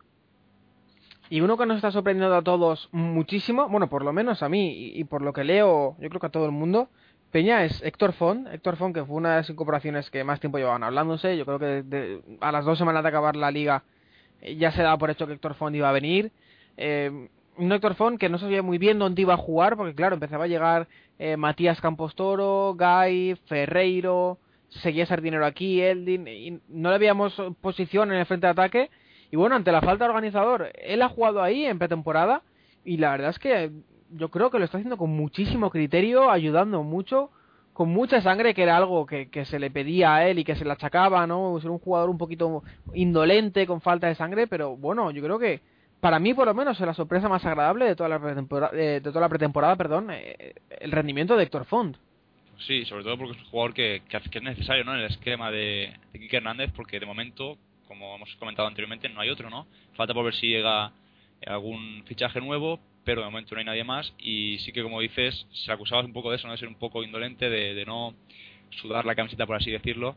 Y 1.29 1.41
uno 1.41 1.57
que 1.57 1.65
nos 1.65 1.75
está 1.77 1.91
sorprendiendo 1.91 2.35
a 2.35 2.41
todos 2.41 2.87
muchísimo, 2.93 3.67
bueno, 3.67 3.89
por 3.89 4.05
lo 4.05 4.13
menos 4.13 4.43
a 4.43 4.47
mí 4.47 4.91
y, 4.95 5.03
por 5.03 5.21
lo 5.23 5.33
que 5.33 5.43
leo, 5.43 5.97
yo 5.99 6.07
creo 6.09 6.21
que 6.21 6.27
a 6.27 6.29
todo 6.29 6.45
el 6.45 6.51
mundo, 6.51 6.87
Peña 7.31 7.65
es 7.65 7.81
Héctor 7.83 8.13
Font. 8.13 8.47
Héctor 8.47 8.77
Font, 8.77 8.93
que 8.95 9.03
fue 9.03 9.17
una 9.17 9.31
de 9.31 9.35
las 9.37 9.49
incorporaciones 9.49 10.09
que 10.09 10.23
más 10.23 10.39
tiempo 10.39 10.57
llevaban 10.57 10.83
hablándose. 10.83 11.35
Yo 11.35 11.45
creo 11.45 11.59
que 11.59 11.83
de- 11.83 12.21
a 12.41 12.51
las 12.51 12.63
dos 12.63 12.77
semanas 12.77 13.03
de 13.03 13.09
acabar 13.09 13.35
la 13.35 13.49
liga 13.51 13.83
ya 14.41 14.71
se 14.71 14.81
daba 14.81 14.97
por 14.97 15.09
hecho 15.09 15.27
que 15.27 15.33
Héctor 15.33 15.55
Font 15.55 15.75
iba 15.75 15.89
a 15.89 15.93
venir. 15.93 16.31
Eh, 16.77 17.29
un 17.57 17.71
Héctor 17.71 17.95
Font 17.95 18.19
que 18.19 18.29
no 18.29 18.37
sabía 18.37 18.61
muy 18.61 18.77
bien 18.77 18.99
dónde 18.99 19.21
iba 19.21 19.33
a 19.33 19.37
jugar, 19.37 19.77
porque 19.77 19.95
claro, 19.95 20.15
empezaba 20.15 20.45
a 20.45 20.47
llegar 20.47 20.87
eh, 21.19 21.37
Matías 21.37 21.79
Campos 21.81 22.15
Toro, 22.15 22.75
Guy, 22.77 23.35
Ferreiro, 23.45 24.37
seguía 24.69 25.05
Sardinero 25.05 25.45
aquí, 25.45 25.81
Eldin, 25.81 26.27
y 26.27 26.59
no 26.69 26.89
le 26.89 26.95
habíamos 26.95 27.41
posición 27.61 28.11
en 28.11 28.19
el 28.19 28.25
frente 28.25 28.47
de 28.47 28.51
ataque. 28.51 28.89
Y 29.31 29.37
bueno, 29.37 29.55
ante 29.55 29.71
la 29.71 29.81
falta 29.81 30.05
de 30.05 30.09
organizador, 30.09 30.71
él 30.75 31.01
ha 31.01 31.09
jugado 31.09 31.41
ahí 31.41 31.65
en 31.65 31.79
pretemporada 31.79 32.41
y 32.83 32.97
la 32.97 33.11
verdad 33.11 33.31
es 33.31 33.39
que 33.39 33.71
yo 34.11 34.29
creo 34.29 34.51
que 34.51 34.59
lo 34.59 34.65
está 34.65 34.77
haciendo 34.77 34.97
con 34.97 35.09
muchísimo 35.09 35.71
criterio, 35.71 36.29
ayudando 36.29 36.83
mucho, 36.83 37.31
con 37.75 37.89
mucha 37.89 38.21
sangre, 38.21 38.53
que 38.53 38.63
era 38.63 38.77
algo 38.77 39.05
que, 39.05 39.29
que 39.29 39.43
se 39.43 39.59
le 39.59 39.69
pedía 39.69 40.15
a 40.15 40.29
él 40.29 40.39
y 40.39 40.45
que 40.45 40.55
se 40.55 40.63
le 40.63 40.71
achacaba, 40.71 41.27
¿no? 41.27 41.59
Ser 41.59 41.69
un 41.69 41.77
jugador 41.77 42.09
un 42.09 42.17
poquito 42.17 42.63
indolente, 42.93 43.67
con 43.67 43.81
falta 43.81 44.07
de 44.07 44.15
sangre, 44.15 44.47
pero 44.47 44.77
bueno, 44.77 45.11
yo 45.11 45.21
creo 45.21 45.37
que 45.37 45.59
para 45.99 46.17
mí 46.17 46.33
por 46.33 46.47
lo 46.47 46.53
menos 46.53 46.79
es 46.79 46.87
la 46.87 46.93
sorpresa 46.93 47.27
más 47.27 47.43
agradable 47.43 47.83
de 47.83 47.97
toda 47.97 48.07
la 48.07 48.19
pretemporada, 48.21 48.71
de, 48.71 49.01
toda 49.01 49.19
la 49.19 49.27
pretemporada 49.27 49.75
perdón, 49.75 50.07
eh, 50.09 50.53
el 50.79 50.89
rendimiento 50.89 51.35
de 51.35 51.43
Héctor 51.43 51.65
Font. 51.65 51.97
Sí, 52.59 52.85
sobre 52.85 53.03
todo 53.03 53.17
porque 53.17 53.33
es 53.33 53.43
un 53.43 53.49
jugador 53.49 53.73
que, 53.73 54.03
que, 54.07 54.17
es 54.17 54.43
necesario 54.43 54.85
¿no? 54.85 54.93
en 54.93 55.01
el 55.01 55.07
esquema 55.07 55.51
de, 55.51 55.93
de 56.13 56.19
Kike 56.19 56.37
Hernández, 56.37 56.71
porque 56.77 57.01
de 57.01 57.05
momento, 57.05 57.57
como 57.89 58.15
hemos 58.15 58.33
comentado 58.37 58.69
anteriormente, 58.69 59.09
no 59.09 59.19
hay 59.19 59.29
otro, 59.29 59.49
¿no? 59.49 59.67
Falta 59.95 60.13
por 60.13 60.23
ver 60.23 60.35
si 60.35 60.47
llega 60.47 60.93
algún 61.45 62.05
fichaje 62.05 62.39
nuevo, 62.39 62.79
pero 63.05 63.21
de 63.21 63.27
momento 63.27 63.55
no 63.55 63.59
hay 63.59 63.65
nadie 63.65 63.83
más. 63.83 64.13
Y 64.19 64.57
sí 64.59 64.71
que, 64.73 64.83
como 64.83 64.99
dices, 64.99 65.47
se 65.53 65.71
acusaba 65.71 66.03
un 66.03 66.13
poco 66.13 66.31
de 66.31 66.37
eso, 66.37 66.47
¿no? 66.47 66.53
de 66.53 66.59
ser 66.59 66.67
un 66.67 66.75
poco 66.75 67.03
indolente, 67.03 67.49
de, 67.49 67.85
no 67.85 68.15
sudar 68.81 69.05
la 69.05 69.15
camiseta, 69.15 69.45
por 69.45 69.55
así 69.55 69.71
decirlo. 69.71 70.15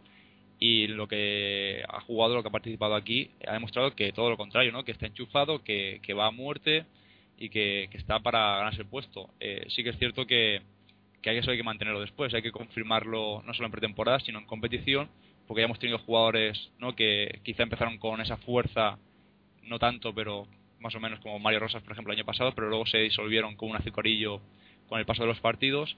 Y 0.58 0.88
lo 0.88 1.06
que 1.06 1.84
ha 1.88 2.00
jugado, 2.00 2.34
lo 2.34 2.42
que 2.42 2.48
ha 2.48 2.52
participado 2.52 2.96
aquí, 2.96 3.30
ha 3.46 3.52
demostrado 3.52 3.94
que 3.94 4.12
todo 4.12 4.30
lo 4.30 4.36
contrario, 4.36 4.72
¿no? 4.72 4.84
que 4.84 4.92
está 4.92 5.06
enchufado, 5.06 5.62
que, 5.62 6.00
que 6.02 6.14
va 6.14 6.26
a 6.26 6.30
muerte 6.32 6.86
y 7.38 7.50
que, 7.50 7.88
que 7.92 7.98
está 7.98 8.18
para 8.20 8.56
ganarse 8.56 8.80
el 8.80 8.88
puesto. 8.88 9.30
Eh, 9.38 9.66
sí 9.68 9.84
que 9.84 9.90
es 9.90 9.98
cierto 9.98 10.26
que 10.26 10.62
que 11.22 11.38
eso 11.38 11.50
hay 11.50 11.56
que 11.56 11.64
mantenerlo 11.64 12.00
después, 12.00 12.32
hay 12.34 12.42
que 12.42 12.52
confirmarlo 12.52 13.42
no 13.44 13.54
solo 13.54 13.66
en 13.66 13.72
pretemporada, 13.72 14.20
sino 14.20 14.38
en 14.38 14.46
competición, 14.46 15.08
porque 15.46 15.62
ya 15.62 15.66
hemos 15.66 15.78
tenido 15.78 15.98
jugadores 15.98 16.70
¿no? 16.78 16.94
que 16.94 17.40
quizá 17.42 17.62
empezaron 17.62 17.98
con 17.98 18.20
esa 18.20 18.36
fuerza, 18.38 18.98
no 19.62 19.78
tanto, 19.78 20.14
pero 20.14 20.46
más 20.80 20.94
o 20.94 21.00
menos 21.00 21.20
como 21.20 21.38
Mario 21.38 21.60
Rosas, 21.60 21.82
por 21.82 21.92
ejemplo, 21.92 22.12
el 22.12 22.18
año 22.18 22.26
pasado, 22.26 22.52
pero 22.54 22.68
luego 22.68 22.86
se 22.86 22.98
disolvieron 22.98 23.56
con 23.56 23.70
un 23.70 23.76
acicorillo 23.76 24.40
con 24.88 24.98
el 24.98 25.06
paso 25.06 25.22
de 25.22 25.28
los 25.28 25.40
partidos. 25.40 25.96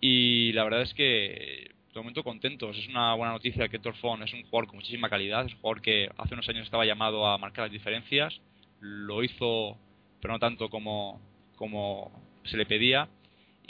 Y 0.00 0.52
la 0.52 0.64
verdad 0.64 0.82
es 0.82 0.94
que 0.94 1.70
de 1.92 2.00
momento 2.00 2.22
contentos. 2.22 2.76
Es 2.78 2.88
una 2.88 3.14
buena 3.14 3.32
noticia 3.32 3.68
que 3.68 3.78
Torfón 3.78 4.22
es 4.22 4.32
un 4.32 4.42
jugador 4.44 4.68
con 4.68 4.76
muchísima 4.76 5.08
calidad, 5.08 5.46
es 5.46 5.54
un 5.54 5.60
jugador 5.60 5.82
que 5.82 6.08
hace 6.16 6.34
unos 6.34 6.48
años 6.48 6.64
estaba 6.64 6.86
llamado 6.86 7.26
a 7.26 7.36
marcar 7.38 7.64
las 7.64 7.72
diferencias, 7.72 8.40
lo 8.80 9.22
hizo, 9.24 9.76
pero 10.20 10.34
no 10.34 10.38
tanto 10.38 10.70
como, 10.70 11.20
como 11.56 12.12
se 12.44 12.56
le 12.56 12.66
pedía 12.66 13.08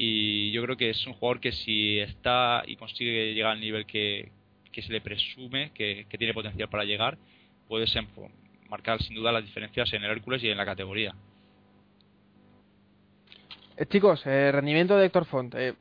y 0.02 0.50
yo 0.52 0.62
creo 0.62 0.78
que 0.78 0.88
es 0.88 1.06
un 1.06 1.12
jugador 1.12 1.40
que 1.40 1.52
si 1.52 1.98
está 1.98 2.62
y 2.66 2.76
consigue 2.76 3.34
llegar 3.34 3.52
al 3.52 3.60
nivel 3.60 3.84
que, 3.84 4.32
se 4.72 4.90
le 4.90 5.02
presume 5.02 5.72
que, 5.74 6.06
tiene 6.18 6.32
potencial 6.32 6.70
para 6.70 6.84
llegar, 6.84 7.18
puede 7.68 7.86
ser, 7.86 8.06
marcar 8.70 9.02
sin 9.02 9.16
duda 9.16 9.32
las 9.32 9.44
diferencias 9.44 9.92
en 9.92 10.04
el 10.04 10.10
Hércules 10.10 10.42
y 10.42 10.48
en 10.48 10.56
la 10.56 10.64
categoría. 10.64 11.14
Eh, 13.76 13.86
chicos, 13.86 14.24
eh, 14.26 14.52
rendimiento 14.52 14.96
de 14.96 15.06
Héctor 15.06 15.24
Font. 15.26 15.54
Eh, 15.54 15.74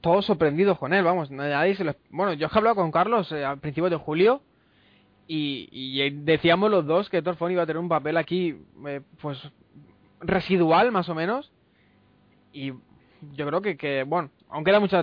todos 0.00 0.26
sorprendidos 0.26 0.78
con 0.78 0.92
él, 0.92 1.04
vamos. 1.04 1.30
Nadie 1.30 1.76
se 1.76 1.96
Bueno, 2.10 2.32
yo 2.34 2.48
he 2.48 2.58
hablado 2.58 2.76
con 2.76 2.90
Carlos 2.90 3.30
al 3.30 3.58
principio 3.58 3.88
de 3.88 3.96
julio 3.96 4.42
y, 5.28 6.10
decíamos 6.10 6.70
los 6.70 6.84
dos 6.84 7.08
que 7.08 7.18
Héctor 7.18 7.36
Font 7.36 7.52
iba 7.52 7.62
a 7.62 7.66
tener 7.66 7.80
un 7.80 7.88
papel 7.88 8.16
aquí, 8.16 8.56
pues 9.20 9.38
residual 10.20 10.90
más 10.90 11.08
o 11.08 11.14
menos. 11.14 11.52
Y 12.52 12.72
yo 13.34 13.46
creo 13.46 13.62
que, 13.62 13.76
que 13.76 14.02
bueno, 14.02 14.30
aunque 14.52 14.70
queda 14.70 14.80
mucha 14.80 15.02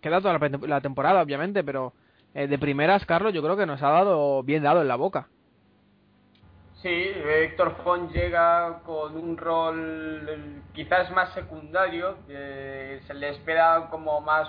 queda 0.00 0.20
toda 0.20 0.38
la, 0.66 0.80
temporada, 0.80 1.22
obviamente, 1.22 1.64
pero 1.64 1.94
eh, 2.34 2.46
de 2.46 2.58
primeras, 2.58 3.04
Carlos, 3.06 3.32
yo 3.32 3.42
creo 3.42 3.56
que 3.56 3.66
nos 3.66 3.82
ha 3.82 3.88
dado 3.88 4.42
bien 4.42 4.62
dado 4.62 4.82
en 4.82 4.88
la 4.88 4.96
boca. 4.96 5.28
Sí, 6.82 6.88
Héctor 6.88 7.76
Font 7.84 8.10
llega 8.10 8.80
con 8.86 9.14
un 9.14 9.36
rol 9.36 10.62
quizás 10.72 11.10
más 11.10 11.30
secundario, 11.34 12.16
se 12.26 13.14
le 13.14 13.28
espera 13.28 13.88
como 13.90 14.22
más 14.22 14.48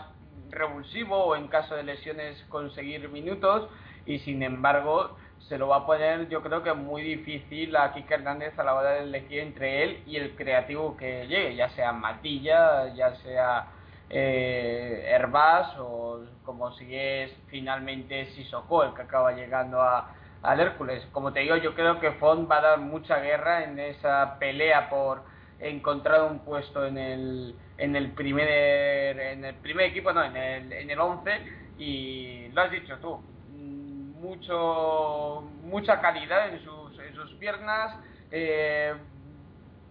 revulsivo 0.49 1.17
o 1.25 1.35
en 1.35 1.49
caso 1.49 1.75
de 1.75 1.83
lesiones 1.83 2.41
conseguir 2.47 3.09
minutos 3.09 3.69
y 4.05 4.19
sin 4.19 4.43
embargo 4.43 5.17
se 5.49 5.57
lo 5.57 5.67
va 5.67 5.77
a 5.77 5.85
poner 5.85 6.29
yo 6.29 6.41
creo 6.41 6.63
que 6.63 6.71
muy 6.71 7.01
difícil 7.01 7.75
a 7.75 7.93
Kike 7.93 8.13
Hernández 8.13 8.57
a 8.57 8.63
la 8.63 8.75
hora 8.75 8.91
de 8.91 9.03
elegir 9.03 9.39
entre 9.39 9.83
él 9.83 10.03
y 10.05 10.15
el 10.15 10.33
creativo 10.35 10.95
que 10.95 11.27
llegue, 11.27 11.55
ya 11.57 11.67
sea 11.71 11.91
Matilla, 11.91 12.93
ya 12.93 13.13
sea 13.17 13.67
eh, 14.09 15.03
Herbás 15.05 15.77
o 15.79 16.21
como 16.45 16.71
si 16.73 16.95
es 16.95 17.31
finalmente 17.47 18.27
Sissoko 18.27 18.85
el 18.85 18.93
que 18.93 19.01
acaba 19.01 19.33
llegando 19.33 19.81
a, 19.81 20.15
al 20.43 20.59
Hércules. 20.59 21.05
Como 21.11 21.33
te 21.33 21.41
digo, 21.41 21.55
yo 21.57 21.75
creo 21.75 21.99
que 21.99 22.11
Font 22.13 22.49
va 22.49 22.57
a 22.57 22.61
dar 22.61 22.79
mucha 22.79 23.19
guerra 23.19 23.63
en 23.63 23.79
esa 23.79 24.37
pelea 24.39 24.89
por 24.89 25.23
encontrar 25.59 26.23
un 26.23 26.39
puesto 26.39 26.85
en 26.85 26.97
el 26.97 27.55
en 27.77 27.95
el 27.95 28.11
primer 28.11 28.47
en 28.49 29.45
el 29.45 29.55
primer 29.55 29.87
equipo, 29.87 30.11
no, 30.11 30.23
en 30.23 30.35
el 30.35 30.73
en 30.73 30.89
el 30.89 30.99
11 30.99 31.31
y 31.77 32.49
lo 32.49 32.61
has 32.61 32.71
dicho 32.71 32.97
tú, 32.97 33.19
mucho 33.51 35.43
mucha 35.63 36.01
calidad 36.01 36.49
en 36.49 36.63
sus, 36.63 36.99
en 36.99 37.13
sus 37.15 37.31
piernas, 37.33 37.95
eh, 38.31 38.93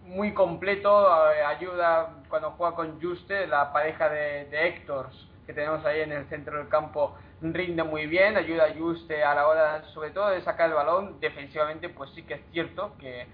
muy 0.05 0.33
completo, 0.33 1.31
eh, 1.31 1.43
ayuda 1.43 2.15
cuando 2.29 2.51
juega 2.51 2.75
con 2.75 3.01
Juste, 3.01 3.47
la 3.47 3.71
pareja 3.71 4.09
de, 4.09 4.45
de 4.45 4.67
Héctors 4.67 5.27
que 5.45 5.53
tenemos 5.53 5.83
ahí 5.85 6.01
en 6.01 6.11
el 6.11 6.25
centro 6.27 6.57
del 6.57 6.67
campo 6.67 7.15
rinde 7.41 7.83
muy 7.83 8.05
bien, 8.05 8.37
ayuda 8.37 8.65
a 8.65 8.73
Juste 8.73 9.23
a 9.23 9.33
la 9.33 9.47
hora 9.47 9.83
sobre 9.93 10.11
todo 10.11 10.29
de 10.29 10.41
sacar 10.41 10.69
el 10.69 10.75
balón, 10.75 11.19
defensivamente 11.19 11.89
pues 11.89 12.11
sí 12.11 12.23
que 12.23 12.35
es 12.35 12.41
cierto 12.51 12.95
que, 12.99 13.27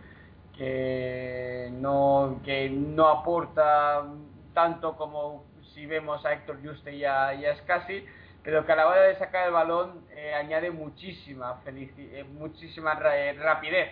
que, 0.57 1.69
no, 1.73 2.39
que 2.43 2.69
no 2.69 3.07
aporta 3.07 4.05
tanto 4.53 4.95
como 4.95 5.45
si 5.73 5.85
vemos 5.85 6.25
a 6.25 6.33
Héctor 6.33 6.57
Juste 6.63 6.95
y 6.95 7.05
a, 7.05 7.33
y 7.33 7.45
a 7.45 7.55
Scassi, 7.57 8.05
pero 8.43 8.65
que 8.65 8.71
a 8.71 8.75
la 8.75 8.87
hora 8.87 9.01
de 9.01 9.15
sacar 9.17 9.47
el 9.47 9.53
balón 9.53 10.05
eh, 10.15 10.33
añade 10.33 10.71
muchísima, 10.71 11.61
eh, 11.65 12.25
muchísima 12.31 12.93
rapidez 12.93 13.89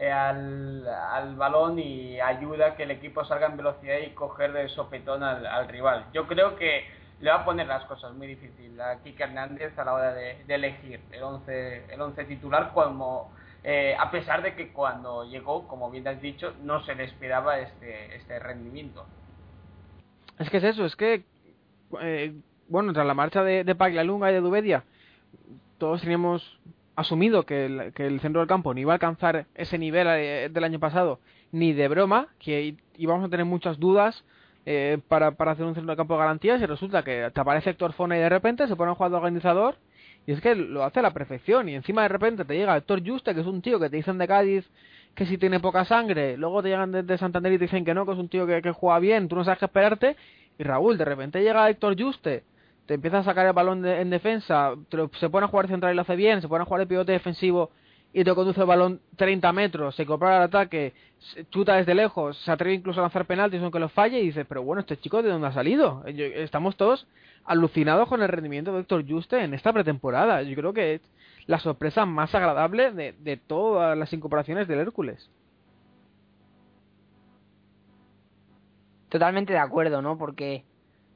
eh, 0.00 0.12
al, 0.12 0.86
al, 0.86 1.34
balón 1.34 1.80
y 1.80 2.20
ayuda 2.20 2.66
a 2.66 2.76
que 2.76 2.84
el 2.84 2.92
equipo 2.92 3.24
salga 3.24 3.48
en 3.48 3.56
velocidad 3.56 3.98
y 3.98 4.10
coger 4.10 4.52
de 4.52 4.68
sopetón 4.68 5.24
al, 5.24 5.68
rival. 5.68 6.06
Yo 6.12 6.28
creo 6.28 6.54
que 6.54 6.86
le 7.20 7.30
va 7.30 7.36
a 7.36 7.44
poner 7.44 7.66
las 7.66 7.84
cosas 7.84 8.14
muy 8.14 8.26
difíciles 8.26 8.78
a 8.78 9.02
Kike 9.02 9.22
Hernández 9.22 9.76
a 9.78 9.84
la 9.84 9.94
hora 9.94 10.14
de, 10.14 10.44
elegir 10.48 11.00
el 11.12 11.22
11 11.22 11.86
el 11.92 12.00
once 12.00 12.24
titular 12.24 12.72
como 12.72 13.32
a 13.98 14.10
pesar 14.10 14.42
de 14.42 14.54
que 14.54 14.72
cuando 14.72 15.24
llegó, 15.24 15.68
como 15.68 15.90
bien 15.90 16.08
has 16.08 16.22
dicho, 16.22 16.54
no 16.62 16.82
se 16.84 16.94
le 16.94 17.04
esperaba 17.04 17.58
este, 17.58 18.16
este 18.16 18.38
rendimiento. 18.38 19.04
Es 20.38 20.48
que 20.48 20.56
es 20.56 20.64
eso, 20.64 20.86
es 20.86 20.96
que 20.96 21.24
bueno, 22.68 22.92
tras 22.92 23.06
la 23.06 23.14
marcha 23.14 23.42
de, 23.42 23.64
de 23.64 23.74
Paglialunga 23.74 24.30
y 24.30 24.34
de 24.34 24.40
Dubedia, 24.40 24.84
todos 25.78 26.02
teníamos 26.02 26.58
asumido 26.96 27.44
que 27.44 27.66
el, 27.66 27.92
que 27.92 28.06
el 28.06 28.20
centro 28.20 28.40
del 28.40 28.48
campo 28.48 28.74
no 28.74 28.80
iba 28.80 28.92
a 28.92 28.96
alcanzar 28.96 29.46
ese 29.54 29.78
nivel 29.78 30.06
eh, 30.08 30.48
del 30.50 30.64
año 30.64 30.78
pasado, 30.78 31.20
ni 31.52 31.72
de 31.72 31.88
broma, 31.88 32.28
que 32.38 32.76
íbamos 32.96 33.24
a 33.24 33.28
tener 33.28 33.46
muchas 33.46 33.78
dudas 33.78 34.24
eh, 34.66 34.98
para, 35.08 35.32
para 35.32 35.52
hacer 35.52 35.64
un 35.64 35.74
centro 35.74 35.90
del 35.90 35.96
campo 35.96 36.14
de 36.14 36.20
garantías 36.20 36.60
y 36.60 36.66
resulta 36.66 37.02
que 37.02 37.30
te 37.32 37.40
aparece 37.40 37.70
Héctor 37.70 37.92
Fona 37.92 38.16
y 38.16 38.20
de 38.20 38.28
repente 38.28 38.68
se 38.68 38.76
pone 38.76 38.90
un 38.90 38.96
jugador 38.96 39.18
organizador 39.18 39.76
y 40.26 40.32
es 40.32 40.40
que 40.40 40.54
lo 40.54 40.84
hace 40.84 41.00
a 41.00 41.02
la 41.02 41.12
perfección 41.12 41.68
y 41.68 41.74
encima 41.74 42.02
de 42.02 42.08
repente 42.08 42.44
te 42.44 42.54
llega 42.54 42.76
Héctor 42.76 43.02
Juste, 43.06 43.34
que 43.34 43.40
es 43.40 43.46
un 43.46 43.62
tío 43.62 43.80
que 43.80 43.88
te 43.88 43.96
dicen 43.96 44.18
de 44.18 44.28
Cádiz 44.28 44.68
que 45.14 45.26
si 45.26 45.38
tiene 45.38 45.58
poca 45.58 45.84
sangre, 45.84 46.36
luego 46.36 46.62
te 46.62 46.68
llegan 46.68 46.92
desde 46.92 47.18
Santander 47.18 47.52
y 47.52 47.58
te 47.58 47.64
dicen 47.64 47.84
que 47.84 47.94
no, 47.94 48.06
que 48.06 48.12
es 48.12 48.18
un 48.18 48.28
tío 48.28 48.46
que, 48.46 48.62
que 48.62 48.72
juega 48.72 48.98
bien, 48.98 49.28
tú 49.28 49.36
no 49.36 49.44
sabes 49.44 49.58
qué 49.58 49.64
esperarte 49.64 50.16
y 50.58 50.62
Raúl, 50.62 50.98
de 50.98 51.04
repente 51.04 51.42
llega 51.42 51.68
Héctor 51.68 52.00
Juste 52.00 52.44
te 52.88 52.94
empieza 52.94 53.18
a 53.18 53.22
sacar 53.22 53.44
el 53.44 53.52
balón 53.52 53.84
en 53.84 54.08
defensa, 54.08 54.74
se 55.20 55.28
pone 55.28 55.44
a 55.44 55.48
jugar 55.48 55.68
central 55.68 55.92
y 55.92 55.94
lo 55.94 56.00
hace 56.00 56.16
bien, 56.16 56.40
se 56.40 56.48
pone 56.48 56.62
a 56.62 56.64
jugar 56.64 56.80
el 56.80 56.88
pivote 56.88 57.12
defensivo 57.12 57.70
y 58.12 58.24
te 58.24 58.34
conduce 58.34 58.60
el 58.60 58.66
balón 58.66 59.00
30 59.16 59.52
metros, 59.52 59.94
se 59.94 60.06
compra 60.06 60.38
el 60.38 60.42
ataque, 60.44 60.94
chuta 61.50 61.76
desde 61.76 61.94
lejos, 61.94 62.38
se 62.38 62.50
atreve 62.50 62.74
incluso 62.74 63.00
a 63.00 63.02
lanzar 63.02 63.26
penaltis 63.26 63.62
aunque 63.62 63.78
lo 63.78 63.88
falle 63.88 64.20
y 64.20 64.26
dices, 64.26 64.46
pero 64.48 64.62
bueno, 64.62 64.80
este 64.80 64.98
chico 64.98 65.22
de 65.22 65.30
dónde 65.30 65.48
ha 65.48 65.52
salido? 65.52 66.02
Estamos 66.06 66.76
todos 66.76 67.06
alucinados 67.44 68.08
con 68.08 68.22
el 68.22 68.28
rendimiento 68.28 68.72
de 68.72 68.80
Héctor 68.80 69.04
Juste 69.08 69.42
en 69.42 69.54
esta 69.54 69.72
pretemporada. 69.72 70.42
Yo 70.42 70.54
creo 70.56 70.72
que 70.72 70.94
es 70.94 71.02
la 71.46 71.58
sorpresa 71.58 72.06
más 72.06 72.34
agradable 72.34 72.92
de, 72.92 73.12
de 73.12 73.36
todas 73.36 73.96
las 73.96 74.12
incorporaciones 74.12 74.68
del 74.68 74.80
Hércules. 74.80 75.30
Totalmente 79.08 79.52
de 79.54 79.58
acuerdo, 79.58 80.02
¿no? 80.02 80.18
Porque 80.18 80.64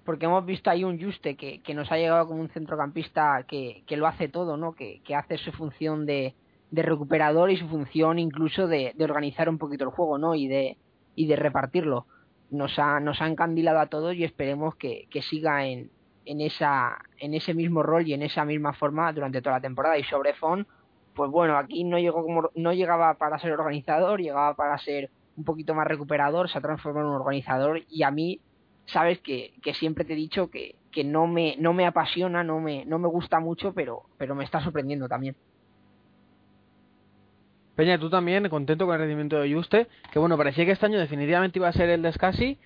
porque 0.05 0.25
hemos 0.25 0.45
visto 0.45 0.69
ahí 0.69 0.83
un 0.83 1.01
Juste 1.01 1.37
que, 1.37 1.61
que 1.61 1.75
nos 1.75 1.93
ha 1.93 1.97
llegado 1.97 2.27
como 2.27 2.41
un 2.41 2.49
centrocampista 2.49 3.45
que, 3.47 3.85
que 3.87 3.97
lo 3.97 4.09
hace 4.09 4.29
todo, 4.29 4.57
¿no? 4.57 4.75
Que, 4.75 5.01
que 5.05 5.15
hace 5.15 5.39
su 5.39 5.53
función 5.53 6.07
de, 6.07 6.35
de 6.73 6.83
recuperador 6.83 7.51
y 7.51 7.59
su 7.59 7.69
función 7.69 8.19
incluso 8.19 8.67
de, 8.67 8.93
de, 8.97 9.05
organizar 9.05 9.49
un 9.49 9.59
poquito 9.59 9.85
el 9.85 9.91
juego, 9.91 10.17
¿no? 10.17 10.35
Y 10.35 10.49
de, 10.49 10.79
y 11.15 11.27
de 11.27 11.37
repartirlo. 11.37 12.07
Nos 12.51 12.79
ha, 12.79 12.99
nos 12.99 13.21
ha 13.21 13.29
encandilado 13.29 13.79
a 13.79 13.87
todos 13.87 14.15
y 14.15 14.25
esperemos 14.25 14.75
que, 14.77 15.07
que 15.11 15.21
siga 15.21 15.67
en, 15.67 15.91
en, 16.25 16.41
esa, 16.41 16.99
en 17.19 17.35
ese 17.35 17.53
mismo 17.53 17.83
rol 17.83 18.09
y 18.09 18.15
en 18.15 18.23
esa 18.23 18.47
misma 18.47 18.73
forma 18.73 19.13
durante 19.13 19.43
toda 19.43 19.57
la 19.57 19.61
temporada. 19.61 19.99
Y 19.99 20.05
sobre 20.05 20.33
Fon, 20.33 20.67
pues 21.15 21.31
bueno, 21.31 21.59
aquí 21.59 21.85
no 21.85 21.99
llegó 21.99 22.23
como 22.23 22.51
no 22.55 22.73
llegaba 22.73 23.15
para 23.19 23.39
ser 23.39 23.53
organizador, 23.53 24.21
llegaba 24.21 24.55
para 24.55 24.79
ser 24.79 25.11
un 25.37 25.45
poquito 25.45 25.75
más 25.75 25.87
recuperador, 25.87 26.49
se 26.49 26.57
ha 26.57 26.63
transformado 26.63 27.07
en 27.07 27.15
un 27.15 27.21
organizador 27.21 27.83
y 27.91 28.03
a 28.03 28.11
mí 28.11 28.41
sabes 28.87 29.21
que, 29.21 29.53
que 29.63 29.75
siempre 29.75 30.07
te 30.07 30.15
he 30.15 30.17
dicho 30.17 30.51
que, 30.51 30.77
que 30.91 31.05
no 31.05 31.27
me 31.27 31.57
no 31.59 31.75
me 31.75 31.87
apasiona, 31.87 32.43
no 32.43 32.61
me 32.61 32.87
no 32.87 32.99
me 32.99 33.09
gusta 33.09 33.41
mucho, 33.41 33.75
pero 33.75 34.05
pero 34.17 34.35
me 34.35 34.45
está 34.45 34.63
sorprendiendo 34.63 35.07
también. 35.07 35.37
Peña, 37.77 37.99
tú 37.99 38.11
también 38.11 38.49
contento 38.49 38.85
con 38.85 38.95
el 38.95 39.01
rendimiento 39.01 39.41
de 39.41 39.53
Juste, 39.53 39.87
que 40.13 40.19
bueno, 40.19 40.37
parecía 40.37 40.67
que 40.67 40.73
este 40.73 40.87
año 40.87 40.99
definitivamente 40.99 41.59
iba 41.59 41.69
a 41.69 41.73
ser 41.73 41.89
el 41.89 42.03
de 42.03 42.13
Scassi 42.13 42.59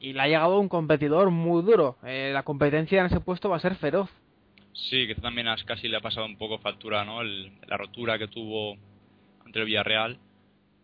y 0.00 0.12
le 0.12 0.20
ha 0.20 0.26
llegado 0.26 0.58
un 0.58 0.68
competidor 0.68 1.30
muy 1.30 1.62
duro. 1.62 1.96
Eh, 2.04 2.30
la 2.32 2.42
competencia 2.42 3.00
en 3.00 3.06
ese 3.06 3.20
puesto 3.20 3.48
va 3.48 3.56
a 3.56 3.60
ser 3.60 3.76
feroz. 3.76 4.10
Sí, 4.72 5.06
que 5.06 5.14
también 5.16 5.48
a 5.48 5.56
casi 5.64 5.88
le 5.88 5.96
ha 5.96 6.00
pasado 6.00 6.26
un 6.26 6.36
poco 6.36 6.58
factura, 6.58 7.04
¿no? 7.04 7.22
la 7.22 7.76
rotura 7.76 8.18
que 8.18 8.28
tuvo 8.28 8.76
ante 9.44 9.60
el 9.60 9.66
Villarreal. 9.66 10.18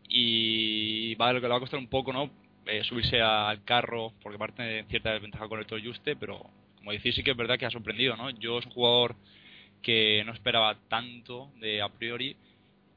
Y 0.08 1.14
va, 1.16 1.32
le 1.32 1.40
va 1.40 1.56
a 1.56 1.60
costar 1.60 1.78
un 1.78 1.88
poco, 1.88 2.12
¿no? 2.12 2.30
Eh, 2.66 2.82
subirse 2.84 3.20
al 3.20 3.64
carro, 3.64 4.12
porque 4.22 4.38
parte 4.38 4.62
de 4.62 4.84
cierta 4.84 5.12
desventaja 5.12 5.48
con 5.48 5.58
el 5.58 5.66
Toro 5.66 5.82
Juste, 5.84 6.16
pero 6.16 6.44
como 6.76 6.92
decís, 6.92 7.14
sí 7.14 7.22
que 7.22 7.32
es 7.32 7.36
verdad 7.36 7.58
que 7.58 7.66
ha 7.66 7.70
sorprendido, 7.70 8.16
¿no? 8.16 8.30
Yo 8.30 8.58
es 8.58 8.66
un 8.66 8.72
jugador 8.72 9.16
que 9.82 10.22
no 10.24 10.32
esperaba 10.32 10.76
tanto 10.88 11.50
de 11.60 11.82
a 11.82 11.88
priori 11.88 12.36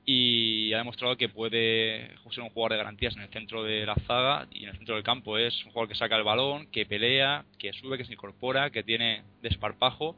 y 0.09 0.71
ha 0.71 0.77
demostrado 0.77 1.17
que 1.17 1.27
puede 1.27 2.07
ser 2.31 2.41
un 2.41 2.49
jugador 2.51 2.71
de 2.71 2.77
garantías 2.77 3.13
en 3.17 3.23
el 3.23 3.29
centro 3.29 3.65
de 3.65 3.85
la 3.85 3.95
zaga 4.07 4.47
y 4.51 4.63
en 4.63 4.69
el 4.69 4.77
centro 4.77 4.95
del 4.95 5.03
campo. 5.03 5.37
Es 5.37 5.53
un 5.65 5.71
jugador 5.71 5.89
que 5.89 5.95
saca 5.95 6.15
el 6.15 6.23
balón, 6.23 6.67
que 6.71 6.85
pelea, 6.85 7.43
que 7.59 7.73
sube, 7.73 7.97
que 7.97 8.05
se 8.05 8.13
incorpora, 8.13 8.69
que 8.69 8.83
tiene 8.83 9.23
desparpajo. 9.41 10.15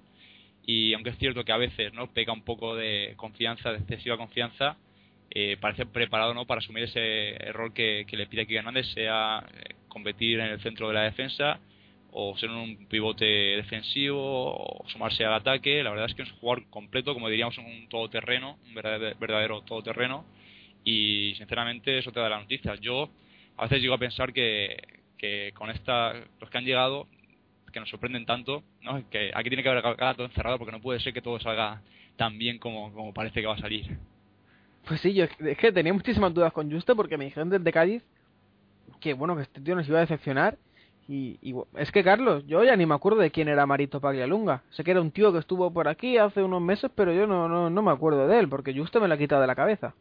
Y 0.64 0.94
aunque 0.94 1.10
es 1.10 1.18
cierto 1.18 1.44
que 1.44 1.52
a 1.54 1.58
veces 1.58 1.92
no 1.94 2.14
peca 2.14 2.32
un 2.32 2.44
poco 2.44 2.76
de 2.76 3.16
confianza, 3.18 3.72
de 3.72 3.80
excesiva 3.80 4.16
confianza, 4.16 4.78
eh, 5.32 5.58
parece 5.60 5.88
preparado 5.88 6.36
no 6.36 6.46
para 6.46 6.60
asumir 6.60 6.84
ese 6.84 7.36
rol 7.52 7.74
que, 7.74 8.06
le 8.12 8.28
pide 8.28 8.44
aquí 8.44 8.56
Hernández, 8.58 8.86
sea 8.94 9.44
eh, 9.56 9.74
competir 9.88 10.40
en 10.40 10.52
el 10.52 10.62
centro 10.62 10.90
de 10.90 10.94
la 10.94 11.02
defensa 11.02 11.60
o 12.12 12.38
ser 12.38 12.50
un 12.50 12.88
pivote 12.88 13.26
defensivo 13.26 14.20
o 14.20 14.90
sumarse 14.90 15.26
al 15.26 15.34
ataque. 15.34 15.84
La 15.84 15.92
verdad 15.92 16.08
es 16.08 16.16
que 16.16 16.24
es 16.24 16.32
un 16.32 16.38
jugador 16.40 16.70
completo, 16.70 17.14
como 17.14 17.30
diríamos, 17.30 17.58
un 17.58 17.88
todoterreno, 17.90 18.58
un 18.66 18.74
verdadero, 18.74 19.62
todoterreno. 19.62 20.26
Y 20.84 21.34
sinceramente 21.38 21.98
eso 21.98 22.12
te 22.12 22.20
da 22.20 22.30
la 22.30 22.40
noticia. 22.40 22.76
Yo 22.76 23.10
a 23.58 23.64
veces 23.64 23.82
llego 23.82 23.94
a 23.94 24.00
pensar 24.00 24.34
que, 24.34 24.78
que 25.18 25.52
con 25.54 25.70
esta, 25.70 26.14
los 26.40 26.50
que 26.50 26.58
han 26.58 26.66
llegado, 26.66 27.08
que 27.72 27.80
nos 27.80 27.90
sorprenden 27.90 28.26
tanto, 28.26 28.64
¿no? 28.82 29.08
que 29.10 29.32
aquí 29.34 29.50
tiene 29.50 29.64
que 29.64 29.70
haber 29.70 30.16
todo 30.16 30.26
encerrado 30.26 30.58
porque 30.58 30.72
no 30.72 30.82
puede 30.82 31.00
ser 31.00 31.14
que 31.14 31.22
todo 31.22 31.40
salga 31.40 31.82
tan 32.18 32.38
bien 32.38 32.58
como, 32.58 32.92
como 32.94 33.14
parece 33.14 33.42
que 33.42 33.48
va 33.48 33.54
a 33.54 33.60
salir. 33.60 33.98
Pues 34.88 35.02
sí, 35.02 35.14
yo 35.14 35.26
es 35.26 35.58
que 35.58 35.72
tenía 35.72 35.94
muchísimas 35.94 36.34
dudas 36.34 36.52
con 36.52 36.72
Justo 36.72 36.96
porque 36.96 37.18
me 37.18 37.26
dijeron 37.26 37.50
desde 37.50 37.72
Cádiz 37.72 38.04
que 39.00 39.14
bueno, 39.14 39.36
que 39.36 39.44
este 39.44 39.62
tío 39.62 39.76
nos 39.76 39.88
iba 39.88 40.00
a 40.00 40.02
decepcionar 40.02 40.58
y, 41.12 41.56
es 41.76 41.92
que 41.92 42.04
Carlos, 42.04 42.46
yo 42.46 42.64
ya 42.64 42.76
ni 42.76 42.86
me 42.86 42.94
acuerdo 42.94 43.20
de 43.20 43.32
quién 43.32 43.48
era 43.48 43.66
Marito 43.66 44.00
Paglialunga. 44.00 44.62
Sé 44.70 44.84
que 44.84 44.92
era 44.92 45.02
un 45.02 45.10
tío 45.10 45.34
que 45.34 45.40
estuvo 45.40 45.72
por 45.74 45.88
aquí 45.88 46.20
hace 46.20 46.44
unos 46.44 46.62
meses, 46.62 46.92
pero 46.94 47.12
yo 47.12 47.26
no, 47.26 47.50
no, 47.50 47.72
no 47.72 47.82
me 47.82 47.92
acuerdo 47.92 48.28
de 48.28 48.38
él, 48.38 48.48
porque 48.48 48.78
justo 48.78 49.02
me 49.02 49.08
lo 49.08 49.16
ha 49.16 49.18
quitado 49.18 49.42
de 49.42 49.48
la 49.48 49.56
cabeza. 49.56 49.96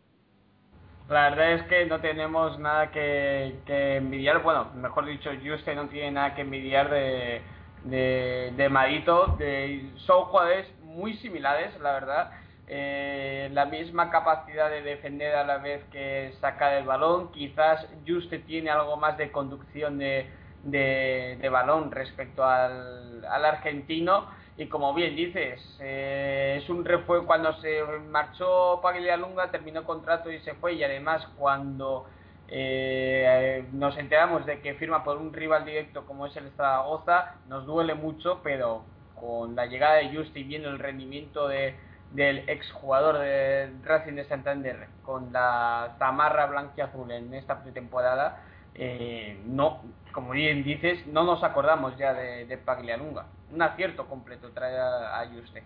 La 1.08 1.30
verdad 1.30 1.52
es 1.52 1.62
que 1.62 1.86
no 1.86 2.00
tenemos 2.00 2.58
nada 2.58 2.90
que, 2.90 3.54
envidiar, 3.66 4.42
bueno, 4.42 4.70
mejor 4.74 5.06
dicho, 5.06 5.30
Juste 5.42 5.74
no 5.74 5.88
tiene 5.88 6.10
nada 6.10 6.34
que 6.34 6.42
envidiar 6.42 6.90
de, 6.90 7.40
de, 7.84 8.68
Marito. 8.68 9.34
De, 9.38 9.90
son 9.96 10.24
jugadores 10.24 10.66
muy 10.82 11.14
similares, 11.14 11.72
la 11.80 11.92
verdad. 11.92 12.32
Eh, 12.66 13.48
la 13.54 13.64
misma 13.64 14.10
capacidad 14.10 14.68
de 14.68 14.82
defender 14.82 15.34
a 15.34 15.44
la 15.44 15.56
vez 15.56 15.82
que 15.90 16.34
sacar 16.42 16.74
el 16.74 16.84
balón. 16.84 17.32
Quizás 17.32 17.88
Juste 18.06 18.40
tiene 18.40 18.68
algo 18.68 18.98
más 18.98 19.16
de 19.16 19.32
conducción 19.32 19.96
de, 19.96 20.26
de, 20.64 21.48
balón 21.50 21.90
respecto 21.90 22.44
al, 22.44 23.24
argentino. 23.24 24.26
Y 24.56 24.66
como 24.66 24.92
bien 24.92 25.14
dices, 25.14 25.60
eh, 25.80 26.58
es 26.60 26.68
un 26.68 26.84
refuerzo 26.84 27.26
cuando 27.26 27.52
se 27.60 27.82
marchó 28.10 28.80
Lunga 29.18 29.50
terminó 29.50 29.84
contrato 29.84 30.32
y 30.32 30.40
se 30.40 30.54
fue. 30.54 30.74
Y 30.74 30.82
además 30.82 31.26
cuando 31.36 32.06
eh, 32.48 33.64
nos 33.72 33.96
enteramos 33.98 34.46
de 34.46 34.60
que 34.60 34.74
firma 34.74 35.04
por 35.04 35.18
un 35.18 35.32
rival 35.32 35.64
directo 35.64 36.06
como 36.06 36.26
es 36.26 36.36
el 36.36 36.50
Zaragoza, 36.56 37.34
nos 37.46 37.66
duele 37.66 37.94
mucho, 37.94 38.40
pero 38.42 38.82
con 39.14 39.54
la 39.54 39.66
llegada 39.66 39.96
de 39.96 40.14
Justi 40.14 40.42
viendo 40.44 40.70
el 40.70 40.78
rendimiento 40.78 41.48
de, 41.48 41.76
del 42.12 42.48
exjugador 42.48 43.18
de 43.18 43.70
Racing 43.84 44.14
de 44.14 44.24
Santander 44.28 44.88
con 45.02 45.32
la 45.32 45.94
zamarra 45.98 46.46
blanquiazul 46.46 47.10
en 47.10 47.34
esta 47.34 47.62
pretemporada, 47.62 48.42
eh, 48.74 49.40
no, 49.46 49.82
como 50.12 50.32
bien 50.32 50.62
dices, 50.62 51.06
no 51.06 51.24
nos 51.24 51.42
acordamos 51.42 51.96
ya 51.96 52.14
de, 52.14 52.46
de 52.46 52.58
Paglialunga. 52.58 53.26
Un 53.52 53.62
acierto 53.62 54.06
completo 54.06 54.50
trae 54.52 54.76
a, 54.78 55.26
Juste. 55.32 55.62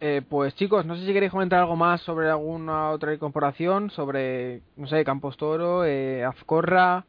Eh, 0.00 0.22
pues 0.28 0.54
chicos, 0.54 0.86
no 0.86 0.94
sé 0.96 1.04
si 1.04 1.12
queréis 1.12 1.32
comentar 1.32 1.60
algo 1.60 1.74
más 1.74 2.00
sobre 2.02 2.30
alguna 2.30 2.90
otra 2.90 3.12
incorporación, 3.12 3.90
sobre, 3.90 4.62
no 4.76 4.86
sé, 4.86 5.04
Campos 5.04 5.36
Toro, 5.36 5.84
eh, 5.84 6.24
Azcorra, 6.24 7.04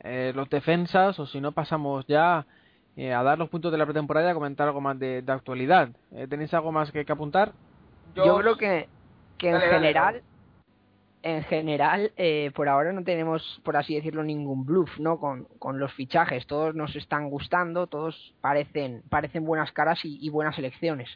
eh, 0.00 0.32
los 0.34 0.50
defensas, 0.50 1.18
o 1.18 1.26
si 1.26 1.40
no 1.40 1.52
pasamos 1.52 2.06
ya 2.06 2.44
eh, 2.96 3.14
a 3.14 3.22
dar 3.22 3.38
los 3.38 3.48
puntos 3.48 3.72
de 3.72 3.78
la 3.78 3.86
pretemporada 3.86 4.28
y 4.28 4.30
a 4.30 4.34
comentar 4.34 4.68
algo 4.68 4.82
más 4.82 4.98
de, 4.98 5.24
actualidad. 5.26 5.88
¿Tenéis 6.28 6.52
algo 6.52 6.72
más 6.72 6.92
que, 6.92 7.06
apuntar? 7.08 7.52
Yo, 8.14 8.36
creo 8.38 8.56
que, 8.56 8.88
que 9.38 9.50
en 9.50 9.60
general 9.60 10.22
en 11.26 11.42
general, 11.42 12.12
eh, 12.16 12.52
por 12.54 12.68
ahora 12.68 12.92
no 12.92 13.02
tenemos, 13.02 13.60
por 13.64 13.76
así 13.76 13.96
decirlo, 13.96 14.22
ningún 14.22 14.64
bluff, 14.64 14.96
¿no? 15.00 15.18
Con, 15.18 15.46
con, 15.58 15.80
los 15.80 15.92
fichajes. 15.94 16.46
Todos 16.46 16.76
nos 16.76 16.94
están 16.94 17.28
gustando, 17.30 17.88
todos 17.88 18.34
parecen, 18.40 19.02
parecen 19.10 19.44
buenas 19.44 19.72
caras 19.72 19.98
y, 20.04 20.30
buenas 20.30 20.56
elecciones. 20.56 21.08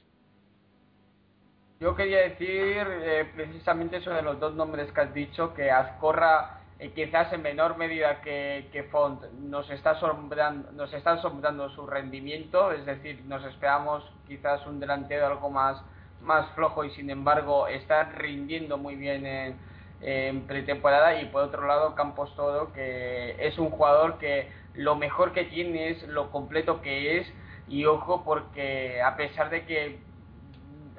Yo 1.78 1.94
quería 1.94 2.22
decir 2.22 2.48
eh, 2.48 3.30
precisamente 3.36 3.98
eso 3.98 4.10
de 4.10 4.22
los 4.22 4.40
dos 4.40 4.52
nombres 4.56 4.90
que 4.90 5.00
has 5.00 5.14
dicho, 5.14 5.54
que 5.54 5.70
Azcorra 5.70 6.58
eh, 6.80 6.90
quizás 6.90 7.32
en 7.32 7.42
menor 7.42 7.78
medida 7.78 8.20
que, 8.20 8.68
que 8.72 8.82
Font 8.84 9.22
nos 9.38 9.70
está 9.70 9.90
asombrando, 9.92 10.72
nos 10.72 10.92
está 10.92 11.12
asombrando 11.12 11.70
su 11.70 11.86
rendimiento, 11.86 12.72
es 12.72 12.84
decir, 12.84 13.22
nos 13.26 13.44
esperamos 13.44 14.02
quizás 14.26 14.66
un 14.66 14.80
delantero 14.80 15.28
algo 15.28 15.50
más, 15.50 15.80
más 16.20 16.50
flojo 16.56 16.84
y 16.84 16.90
sin 16.90 17.10
embargo 17.10 17.68
está 17.68 18.04
rindiendo 18.10 18.76
muy 18.76 18.96
bien 18.96 19.24
en, 19.24 19.69
en 20.00 20.46
pretemporada 20.46 21.20
y 21.20 21.26
por 21.26 21.42
otro 21.42 21.66
lado 21.66 21.94
Campos 21.94 22.34
Todo 22.36 22.72
que 22.72 23.36
es 23.38 23.58
un 23.58 23.70
jugador 23.70 24.18
que 24.18 24.50
lo 24.74 24.96
mejor 24.96 25.32
que 25.32 25.44
tiene 25.44 25.90
es 25.90 26.02
lo 26.08 26.30
completo 26.30 26.80
que 26.80 27.18
es. 27.18 27.32
Y 27.68 27.84
ojo 27.84 28.24
porque 28.24 29.00
a 29.02 29.16
pesar 29.16 29.50
de 29.50 29.64
que 29.64 30.00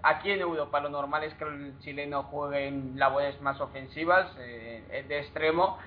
aquí 0.03 0.31
en 0.31 0.41
Europa 0.41 0.79
lo 0.79 0.89
normal 0.89 1.23
es 1.23 1.33
que 1.35 1.43
el 1.43 1.79
chileno 1.79 2.23
juegue 2.23 2.67
en 2.67 2.97
labores 2.97 3.39
más 3.41 3.59
ofensivas 3.59 4.27
eh, 4.39 5.05
de 5.07 5.19
extremo 5.19 5.77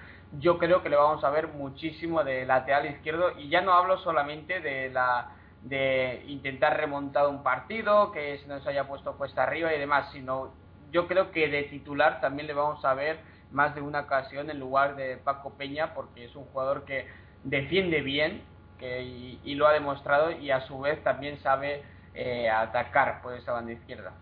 yo 0.40 0.58
creo 0.58 0.82
que 0.82 0.88
le 0.88 0.96
vamos 0.96 1.22
a 1.24 1.30
ver 1.30 1.48
muchísimo 1.48 2.24
de 2.24 2.44
lateral 2.46 2.86
izquierdo. 2.86 3.38
Y 3.38 3.48
ya 3.48 3.60
no 3.60 3.72
hablo 3.72 3.98
solamente 3.98 4.60
de 4.60 4.90
la 4.90 5.30
de 5.62 6.22
intentar 6.26 6.76
remontar 6.76 7.26
un 7.26 7.42
partido 7.42 8.12
que 8.12 8.36
se 8.38 8.46
nos 8.46 8.66
haya 8.66 8.86
puesto 8.86 9.16
puesta 9.16 9.44
arriba 9.44 9.72
y 9.72 9.78
demás 9.78 10.10
sino 10.12 10.52
yo 10.94 11.08
creo 11.08 11.32
que 11.32 11.48
de 11.48 11.64
titular 11.64 12.20
también 12.20 12.46
le 12.46 12.54
vamos 12.54 12.84
a 12.84 12.94
ver 12.94 13.18
más 13.50 13.74
de 13.74 13.80
una 13.80 14.02
ocasión 14.02 14.48
en 14.48 14.60
lugar 14.60 14.94
de 14.94 15.16
Paco 15.16 15.54
Peña, 15.54 15.92
porque 15.92 16.24
es 16.24 16.36
un 16.36 16.44
jugador 16.44 16.84
que 16.84 17.08
defiende 17.42 18.00
bien 18.00 18.42
y, 18.80 19.54
lo 19.54 19.66
ha 19.66 19.72
demostrado 19.72 20.30
y 20.30 20.50
a 20.50 20.60
su 20.60 20.78
vez 20.78 21.02
también 21.02 21.38
sabe 21.40 21.82
eh, 22.14 22.48
atacar 22.48 23.22
por 23.22 23.34
esa 23.34 23.52
banda 23.52 23.72
izquierda. 23.72 24.12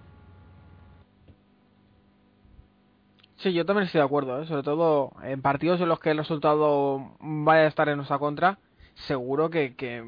Sí, 3.36 3.52
yo 3.52 3.66
también 3.66 3.86
estoy 3.86 4.00
de 4.00 4.06
acuerdo, 4.06 4.40
¿eh? 4.40 4.46
sobre 4.46 4.62
todo 4.62 5.12
en 5.24 5.42
partidos 5.42 5.80
en 5.80 5.88
los 5.88 6.00
que 6.00 6.10
el 6.10 6.18
resultado 6.18 7.16
vaya 7.20 7.64
a 7.64 7.66
estar 7.66 7.88
en 7.88 7.96
nuestra 7.96 8.18
contra, 8.18 8.58
seguro 9.08 9.50
que, 9.50 9.74
que, 9.74 10.04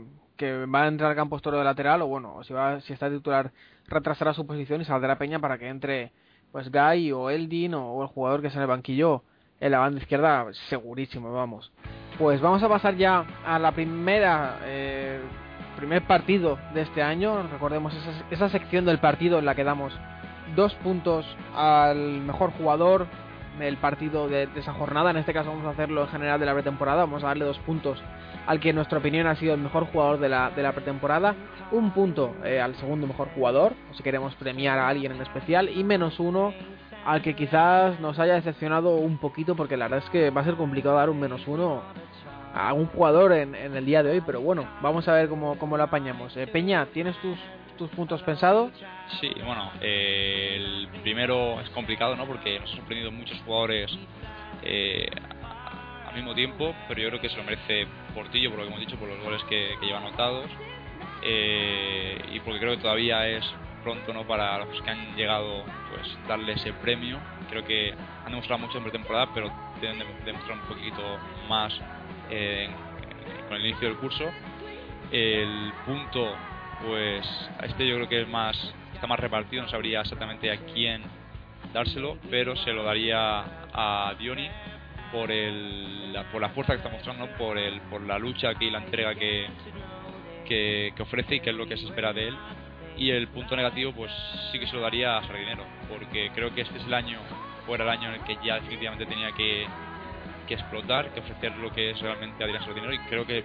va 0.66 0.84
a 0.84 0.88
entrar 0.88 1.16
Campos 1.16 1.42
Toro 1.42 1.58
de 1.58 1.64
lateral 1.64 2.02
o 2.02 2.06
bueno, 2.06 2.42
si, 2.44 2.52
va, 2.52 2.80
si 2.80 2.92
está 2.92 3.10
titular 3.10 3.50
retrasará 3.86 4.32
su 4.34 4.46
posición 4.46 4.80
y 4.80 4.84
saldrá 4.84 5.18
Peña 5.18 5.40
para 5.40 5.58
que 5.58 5.68
entre 5.68 6.12
pues 6.54 6.70
Guy 6.70 7.10
o 7.10 7.30
Eldin 7.30 7.74
o, 7.74 8.00
el 8.00 8.06
jugador 8.06 8.40
que 8.40 8.46
es 8.46 8.54
en 8.54 8.60
el 8.60 8.68
banquillo 8.68 9.24
en 9.58 9.72
la 9.72 9.80
banda 9.80 10.00
izquierda, 10.00 10.46
segurísimo, 10.68 11.32
vamos. 11.32 11.72
Pues 12.16 12.40
vamos 12.40 12.62
a 12.62 12.68
pasar 12.68 12.94
ya 12.94 13.26
a 13.44 13.58
la 13.58 13.72
primera, 13.72 14.60
eh, 14.62 15.18
primer 15.76 16.06
partido 16.06 16.56
de 16.72 16.82
este 16.82 17.02
año. 17.02 17.42
Recordemos 17.50 17.92
esa, 17.92 18.24
esa 18.30 18.48
sección 18.50 18.84
del 18.84 19.00
partido 19.00 19.40
en 19.40 19.46
la 19.46 19.56
que 19.56 19.64
damos 19.64 19.92
dos 20.54 20.72
puntos 20.74 21.26
al 21.56 22.20
mejor 22.20 22.52
jugador, 22.52 23.08
el 23.60 23.76
partido 23.76 24.28
de, 24.28 24.48
esa 24.56 24.72
jornada. 24.72 25.10
En 25.10 25.16
este 25.16 25.32
caso 25.32 25.50
vamos 25.50 25.66
a 25.66 25.70
hacerlo 25.70 26.02
en 26.02 26.08
general 26.08 26.40
de 26.40 26.46
la 26.46 26.54
pretemporada. 26.54 27.02
Vamos 27.02 27.22
a 27.24 27.28
darle 27.28 27.44
dos 27.44 27.58
puntos 27.60 28.02
al 28.46 28.60
que 28.60 28.70
en 28.70 28.76
nuestra 28.76 28.98
opinión 28.98 29.26
ha 29.26 29.36
sido 29.36 29.54
el 29.54 29.60
mejor 29.60 29.86
jugador 29.86 30.18
de 30.18 30.28
la, 30.28 30.50
de 30.50 30.62
la 30.62 30.72
pretemporada. 30.72 31.34
Un 31.72 31.90
punto 31.92 32.34
eh, 32.44 32.60
al 32.60 32.74
segundo 32.76 33.06
mejor 33.06 33.28
jugador, 33.34 33.72
si 33.92 34.02
queremos 34.02 34.34
premiar 34.34 34.78
a 34.78 34.88
alguien 34.88 35.12
en 35.12 35.22
especial. 35.22 35.68
Y 35.68 35.84
menos 35.84 36.20
uno 36.20 36.52
al 37.04 37.22
que 37.22 37.34
quizás 37.34 38.00
nos 38.00 38.18
haya 38.18 38.34
decepcionado 38.34 38.96
un 38.96 39.18
poquito, 39.18 39.54
porque 39.54 39.76
la 39.76 39.86
verdad 39.86 40.04
es 40.04 40.10
que 40.10 40.30
va 40.30 40.40
a 40.40 40.44
ser 40.44 40.54
complicado 40.54 40.96
dar 40.96 41.10
un 41.10 41.20
menos 41.20 41.46
uno 41.46 41.82
a 42.54 42.72
un 42.72 42.86
jugador 42.86 43.32
en, 43.32 43.54
el 43.54 43.84
día 43.84 44.02
de 44.02 44.10
hoy. 44.10 44.22
Pero 44.24 44.40
bueno, 44.40 44.66
vamos 44.80 45.06
a 45.08 45.12
ver 45.12 45.28
cómo, 45.28 45.58
cómo 45.58 45.76
lo 45.76 45.82
apañamos. 45.82 46.36
Eh, 46.36 46.46
Peña, 46.46 46.86
¿tienes 46.86 47.16
tus 47.18 47.38
tus 47.76 47.90
puntos 47.90 48.22
pensados? 48.22 48.72
Sí, 49.20 49.30
bueno, 49.44 49.70
eh, 49.80 50.54
el 50.56 50.88
primero 51.02 51.60
es 51.60 51.68
complicado, 51.70 52.16
¿no? 52.16 52.26
Porque 52.26 52.58
nos 52.58 52.70
han 52.70 52.76
sorprendido 52.76 53.10
muchos 53.10 53.38
jugadores 53.42 53.90
eh, 54.62 55.08
al 56.06 56.14
mismo 56.14 56.34
tiempo, 56.34 56.74
pero 56.88 57.00
yo 57.00 57.08
creo 57.08 57.20
que 57.20 57.28
se 57.28 57.36
lo 57.36 57.44
merece 57.44 57.86
Portillo, 58.14 58.50
por 58.50 58.60
lo 58.60 58.64
que 58.64 58.68
hemos 58.70 58.80
dicho, 58.80 58.96
por 58.96 59.08
los 59.08 59.22
goles 59.22 59.42
que, 59.44 59.74
lleva 59.82 59.98
anotados. 59.98 60.50
Eh, 61.22 62.18
y 62.32 62.40
porque 62.40 62.60
creo 62.60 62.76
que 62.76 62.82
todavía 62.82 63.26
es 63.28 63.44
pronto 63.82 64.12
no 64.12 64.26
para 64.26 64.58
los 64.58 64.80
que 64.82 64.90
han 64.90 65.14
llegado 65.16 65.62
pues 65.90 66.18
darle 66.26 66.52
ese 66.52 66.72
premio 66.72 67.18
creo 67.50 67.64
que 67.64 67.92
han 68.24 68.30
demostrado 68.30 68.60
mucho 68.60 68.78
en 68.78 68.84
pretemporada 68.84 69.28
pero 69.34 69.50
deben 69.80 69.98
demostrar 70.24 70.58
un 70.58 70.66
poquito 70.66 71.02
más 71.48 71.74
con 73.48 73.56
el 73.56 73.66
inicio 73.66 73.88
del 73.88 73.98
curso 73.98 74.30
el 75.12 75.72
punto 75.84 76.34
pues 76.86 77.26
este 77.62 77.86
yo 77.86 77.96
creo 77.96 78.08
que 78.08 78.22
es 78.22 78.28
más 78.28 78.56
está 78.94 79.06
más 79.06 79.18
repartido, 79.18 79.62
no 79.62 79.68
sabría 79.68 80.00
exactamente 80.00 80.50
a 80.50 80.56
quién 80.72 81.02
dárselo, 81.72 82.18
pero 82.30 82.56
se 82.56 82.72
lo 82.72 82.84
daría 82.84 83.44
a 83.72 84.14
Dioni 84.18 84.48
por 85.12 85.30
el 85.30 86.12
la, 86.12 86.24
por 86.30 86.40
la 86.40 86.50
fuerza 86.50 86.72
que 86.72 86.78
está 86.78 86.88
mostrando, 86.88 87.26
por 87.36 87.58
el 87.58 87.80
por 87.82 88.02
la 88.02 88.18
lucha 88.18 88.54
que 88.54 88.66
y 88.66 88.70
la 88.70 88.78
entrega 88.78 89.14
que, 89.14 89.46
que, 90.46 90.94
ofrece 91.00 91.36
y 91.36 91.40
que 91.40 91.50
es 91.50 91.56
lo 91.56 91.66
que 91.66 91.76
se 91.76 91.86
espera 91.86 92.12
de 92.12 92.28
él. 92.28 92.36
Y 92.96 93.10
el 93.10 93.26
punto 93.28 93.56
negativo, 93.56 93.92
pues 93.92 94.12
sí 94.52 94.58
que 94.58 94.66
se 94.66 94.76
lo 94.76 94.82
daría 94.82 95.18
a 95.18 95.26
Sardinero, 95.26 95.64
porque 95.88 96.30
creo 96.32 96.54
que 96.54 96.60
este 96.60 96.78
es 96.78 96.84
el 96.84 96.94
año, 96.94 97.18
fuera 97.66 97.82
el 97.84 97.90
año 97.90 98.08
en 98.08 98.14
el 98.14 98.24
que 98.24 98.38
ya 98.44 98.54
definitivamente 98.54 99.06
tenía 99.06 99.32
que, 99.32 99.66
que 100.46 100.54
explotar, 100.54 101.12
que 101.12 101.20
ofrecer 101.20 101.56
lo 101.56 101.72
que 101.72 101.90
es 101.90 102.00
realmente 102.00 102.44
Adrián 102.44 102.64
Sardinero, 102.64 102.92
y 102.92 102.98
creo 103.00 103.26
que 103.26 103.42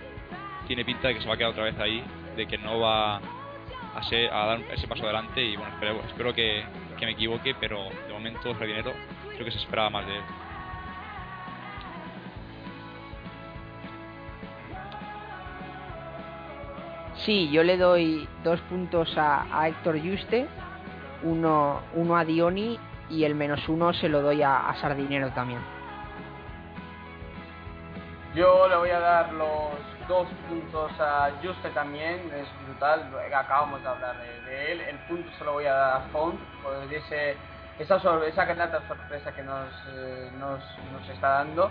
tiene 0.67 0.85
pinta 0.85 1.07
de 1.07 1.15
que 1.15 1.21
se 1.21 1.27
va 1.27 1.33
a 1.33 1.37
quedar 1.37 1.49
otra 1.49 1.63
vez 1.63 1.79
ahí 1.79 2.03
de 2.35 2.47
que 2.47 2.57
no 2.57 2.79
va 2.79 3.17
a, 3.17 4.03
ser, 4.03 4.31
a 4.31 4.45
dar 4.45 4.61
ese 4.71 4.87
paso 4.87 5.03
adelante 5.03 5.41
y 5.41 5.55
bueno, 5.55 5.73
espero, 5.73 6.01
espero 6.07 6.33
que, 6.33 6.63
me 6.99 7.11
equivoque, 7.11 7.55
pero 7.59 7.85
de 8.07 8.13
momento 8.13 8.53
dinero 8.53 8.91
creo 9.33 9.45
que 9.45 9.51
se 9.51 9.59
esperaba 9.59 9.89
más 9.89 10.05
de 10.05 10.17
él. 10.17 10.23
Sí, 17.25 17.49
yo 17.51 17.63
le 17.63 17.77
doy 17.77 18.27
dos 18.43 18.59
puntos 18.61 19.13
a, 19.17 19.67
Héctor 19.67 19.99
Juste, 19.99 20.47
uno, 21.23 21.81
uno 21.93 22.17
a 22.17 22.25
Dioni 22.25 22.79
y 23.09 23.23
el 23.23 23.35
menos 23.35 23.67
uno 23.67 23.93
se 23.93 24.09
lo 24.09 24.21
doy 24.21 24.41
a, 24.41 24.69
a 24.69 24.75
Sardinero 24.75 25.29
también. 25.31 25.59
Yo 28.35 28.67
le 28.67 28.75
voy 28.75 28.89
a 28.89 28.99
dar 28.99 29.33
los 29.33 29.98
dos 30.09 30.27
puntos 30.49 30.91
a 30.99 31.29
Juste 31.41 31.69
también, 31.69 32.19
es 32.35 32.47
brutal, 32.65 33.09
acabamos 33.33 33.81
de 33.81 33.87
hablar 33.87 34.15
de, 34.17 34.71
él. 34.71 34.81
El 34.81 34.97
punto 35.07 35.29
se 35.37 35.45
lo 35.45 35.53
voy 35.53 35.65
a 35.65 35.73
dar 35.73 35.97
a 35.97 35.99
Font 36.11 36.37
por 36.63 36.75
ese, 36.91 37.37
esa, 37.77 37.95
esa 38.25 38.45
grata 38.45 38.81
sorpresa 38.87 39.31
que 39.33 39.43
nos, 39.43 39.69
eh, 39.93 40.31
nos, 40.39 40.59
nos, 40.91 41.07
está 41.09 41.29
dando. 41.29 41.69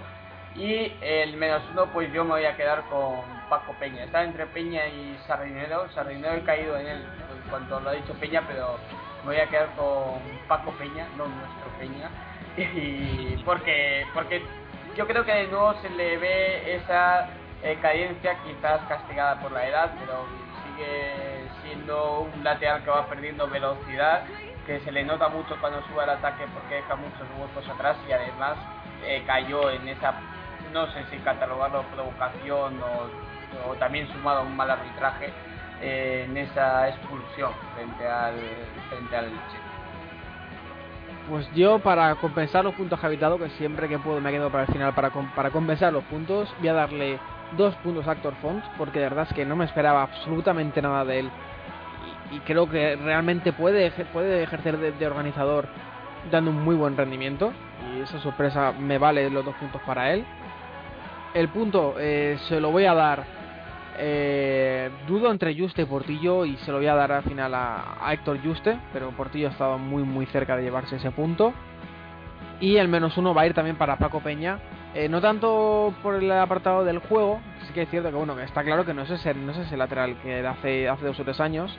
Y 0.55 0.93
el 1.03 1.36
menos 1.36 1.62
uno, 1.72 1.86
pues 1.93 2.12
yo 2.12 2.24
me 2.24 2.30
voy 2.30 2.45
a 2.45 2.57
quedar 2.57 2.82
con 2.84 3.20
Paco 3.51 3.74
Peña. 3.78 4.05
Está 4.05 4.22
entre 4.22 4.47
Peña 4.47 4.86
y 4.86 5.18
Sardinero. 5.26 5.91
Sardinero 5.91 6.36
he 6.36 6.45
caído 6.45 6.76
en 6.78 6.86
él 6.86 7.05
cuando 7.51 7.80
lo 7.80 7.91
ha 7.91 7.93
dicho 7.93 8.14
Peña, 8.14 8.43
pero 8.47 8.78
me 9.24 9.34
voy 9.34 9.41
a 9.41 9.49
quedar 9.49 9.68
con 9.76 10.20
Paco 10.47 10.70
Peña, 10.78 11.07
no 11.16 11.26
nuestro 11.26 11.70
Peña. 11.78 12.09
Y 12.57 13.41
porque, 13.45 14.05
porque 14.14 14.43
yo 14.97 15.07
creo 15.07 15.24
que 15.24 15.32
de 15.32 15.47
nuevo 15.47 15.74
se 15.80 15.91
le 15.91 16.18
ve 16.18 16.74
esa 16.74 17.28
eh, 17.63 17.79
cadencia 17.81 18.37
quizás 18.45 18.81
castigada 18.89 19.41
por 19.41 19.53
la 19.53 19.67
edad, 19.67 19.93
pero 19.99 20.25
sigue 20.65 21.49
siendo 21.63 22.21
un 22.21 22.45
lateral 22.45 22.85
que 22.85 22.91
va 22.91 23.07
perdiendo 23.07 23.49
velocidad, 23.49 24.25
que 24.67 24.81
se 24.81 24.93
le 24.93 25.05
nota 25.05 25.29
mucho 25.29 25.57
cuando 25.61 25.83
sube 25.89 26.03
al 26.03 26.11
ataque 26.11 26.45
porque 26.55 26.77
deja 26.77 26.95
muchos 26.95 27.27
huecos 27.39 27.69
atrás 27.69 27.97
y 28.09 28.13
además 28.13 28.57
eh, 29.05 29.23
cayó 29.27 29.71
en 29.71 29.89
esa, 29.89 30.15
no 30.73 30.87
sé 30.93 31.05
si 31.11 31.17
catalogarlo 31.19 31.83
provocación 31.95 32.81
o, 32.83 33.75
también 33.77 34.07
sumado 34.13 34.41
a 34.41 34.43
un 34.43 34.55
mal 34.55 34.71
arbitraje 34.71 35.33
eh, 35.81 36.27
en 36.29 36.37
esa 36.37 36.89
expulsión 36.89 37.51
frente 37.75 38.07
al 38.07 38.35
frente 38.91 39.17
al 39.17 39.31
pues 41.29 41.51
yo 41.55 41.79
para 41.79 42.15
compensar 42.15 42.65
los 42.65 42.75
puntos 42.75 43.03
habitados, 43.05 43.41
que 43.41 43.51
siempre 43.51 43.89
que 43.89 43.99
puedo 43.99 44.21
me 44.21 44.31
quedo 44.31 44.51
para 44.51 44.65
el 44.65 44.73
final 44.73 44.95
para, 44.95 45.11
para 45.11 45.51
compensar 45.51 45.93
los 45.93 46.05
puntos, 46.05 46.55
voy 46.59 46.69
a 46.69 46.73
darle 46.73 47.19
dos 47.57 47.74
puntos 47.76 48.07
a 48.07 48.12
Actor 48.12 48.34
Font, 48.42 48.62
porque 48.76 48.99
de 48.99 49.07
verdad 49.07 49.26
es 49.28 49.34
que 49.34 49.44
no 49.44 49.57
me 49.57 49.64
esperaba 49.64 50.03
absolutamente 50.03 50.82
nada 50.82 51.05
de 51.05 51.20
él. 51.20 51.30
Y, 52.32 52.40
creo 52.40 52.68
que 52.68 52.96
realmente 52.96 53.53
puede, 53.53 53.90
puede 54.12 54.42
ejercer 54.42 54.76
de, 54.78 55.07
organizador 55.07 55.66
dando 56.30 56.51
un 56.51 56.62
muy 56.62 56.76
buen 56.76 56.96
rendimiento. 56.96 57.53
Y 57.94 58.01
esa 58.01 58.20
sorpresa 58.20 58.72
me 58.72 58.99
vale 58.99 59.30
los 59.30 59.44
dos 59.44 59.55
puntos 59.57 59.80
para 59.82 60.12
él. 60.12 60.24
El 61.34 61.49
punto 61.49 61.94
eh, 61.99 62.36
se 62.49 62.61
lo 62.61 62.70
voy 62.70 62.84
a 62.84 62.94
dar. 62.94 63.24
Eh, 64.01 64.90
dudo 65.09 65.30
entre 65.30 65.59
Juste 65.59 65.82
y 65.82 65.84
Portillo 65.84 66.44
y 66.44 66.57
se 66.59 66.70
lo 66.70 66.78
voy 66.78 66.86
a 66.86 66.94
dar 66.94 67.11
al 67.11 67.24
final 67.24 67.53
a, 67.53 67.96
a 68.01 68.12
Héctor 68.12 68.38
Juste, 68.44 68.78
pero 68.92 69.11
Portillo 69.11 69.49
ha 69.49 69.51
estado 69.51 69.76
muy 69.76 70.05
muy 70.05 70.24
cerca 70.26 70.57
de 70.57 70.62
llevarse 70.62 70.96
ese 70.96 71.11
punto. 71.11 71.53
Y 72.61 72.76
el 72.76 72.88
menos 72.88 73.16
uno 73.16 73.34
va 73.34 73.42
a 73.42 73.46
ir 73.46 73.55
también 73.55 73.76
para 73.76 73.96
Paco 73.96 74.20
Peña, 74.20 74.59
eh, 74.99 75.09
no 75.09 75.20
tanto 75.20 75.94
por 76.03 76.16
el 76.16 76.32
apartado 76.32 76.84
del 76.84 76.99
juego, 76.99 77.40
sí 77.64 77.72
que 77.72 77.82
es 77.82 77.88
cierto 77.88 78.11
que 78.11 78.16
bueno, 78.16 78.36
está 78.40 78.64
claro 78.64 78.84
que 78.84 78.92
no 78.92 79.03
es 79.03 79.11
ese, 79.11 79.32
no 79.32 79.53
es 79.53 79.59
ese 79.59 79.76
lateral 79.76 80.16
que 80.22 80.44
hace, 80.44 80.88
hace 80.88 81.07
dos 81.07 81.20
o 81.20 81.22
tres 81.24 81.38
años. 81.38 81.70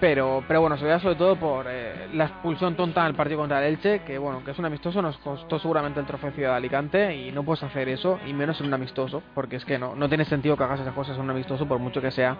Pero, 0.00 0.42
pero 0.48 0.62
bueno, 0.62 0.78
se 0.78 0.84
veía 0.84 0.98
sobre 1.00 1.16
todo 1.16 1.36
por 1.36 1.66
eh, 1.68 2.08
la 2.14 2.24
expulsión 2.24 2.76
tonta 2.76 3.02
en 3.02 3.08
el 3.08 3.14
partido 3.14 3.40
contra 3.40 3.58
el 3.58 3.74
Elche, 3.74 4.00
que 4.04 4.16
bueno, 4.16 4.42
que 4.42 4.52
es 4.52 4.58
un 4.58 4.64
amistoso, 4.64 5.02
nos 5.02 5.18
costó 5.18 5.58
seguramente 5.58 6.00
el 6.00 6.06
trofeo 6.06 6.32
de 6.34 6.46
Alicante 6.46 7.14
y 7.14 7.30
no 7.30 7.42
puedes 7.42 7.62
hacer 7.62 7.90
eso, 7.90 8.20
y 8.26 8.32
menos 8.32 8.58
en 8.60 8.68
un 8.68 8.74
amistoso, 8.74 9.22
porque 9.34 9.56
es 9.56 9.64
que 9.66 9.78
no, 9.78 9.94
no 9.94 10.08
tiene 10.08 10.24
sentido 10.24 10.56
que 10.56 10.64
hagas 10.64 10.80
esas 10.80 10.94
cosas 10.94 11.16
en 11.16 11.24
un 11.24 11.30
amistoso 11.30 11.66
por 11.68 11.78
mucho 11.78 12.00
que 12.00 12.10
sea 12.10 12.36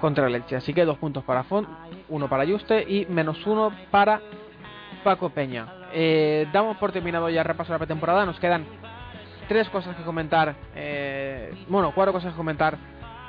contra 0.00 0.26
el 0.26 0.34
Elche. 0.34 0.56
Así 0.56 0.74
que 0.74 0.84
dos 0.84 0.98
puntos 0.98 1.22
para 1.22 1.44
Font, 1.44 1.68
uno 2.08 2.28
para 2.28 2.44
Juste 2.44 2.82
y 2.82 3.06
menos 3.06 3.46
uno 3.46 3.72
para 3.92 4.20
Paco 5.04 5.30
Peña. 5.30 5.75
Eh, 5.92 6.46
damos 6.52 6.76
por 6.76 6.92
terminado 6.92 7.28
ya 7.28 7.40
el 7.40 7.46
repaso 7.46 7.68
de 7.68 7.74
la 7.74 7.78
pretemporada. 7.78 8.26
Nos 8.26 8.38
quedan 8.38 8.64
tres 9.48 9.68
cosas 9.70 9.96
que 9.96 10.02
comentar. 10.02 10.54
Eh, 10.74 11.54
bueno, 11.68 11.92
cuatro 11.94 12.12
cosas 12.12 12.32
que 12.32 12.36
comentar 12.36 12.76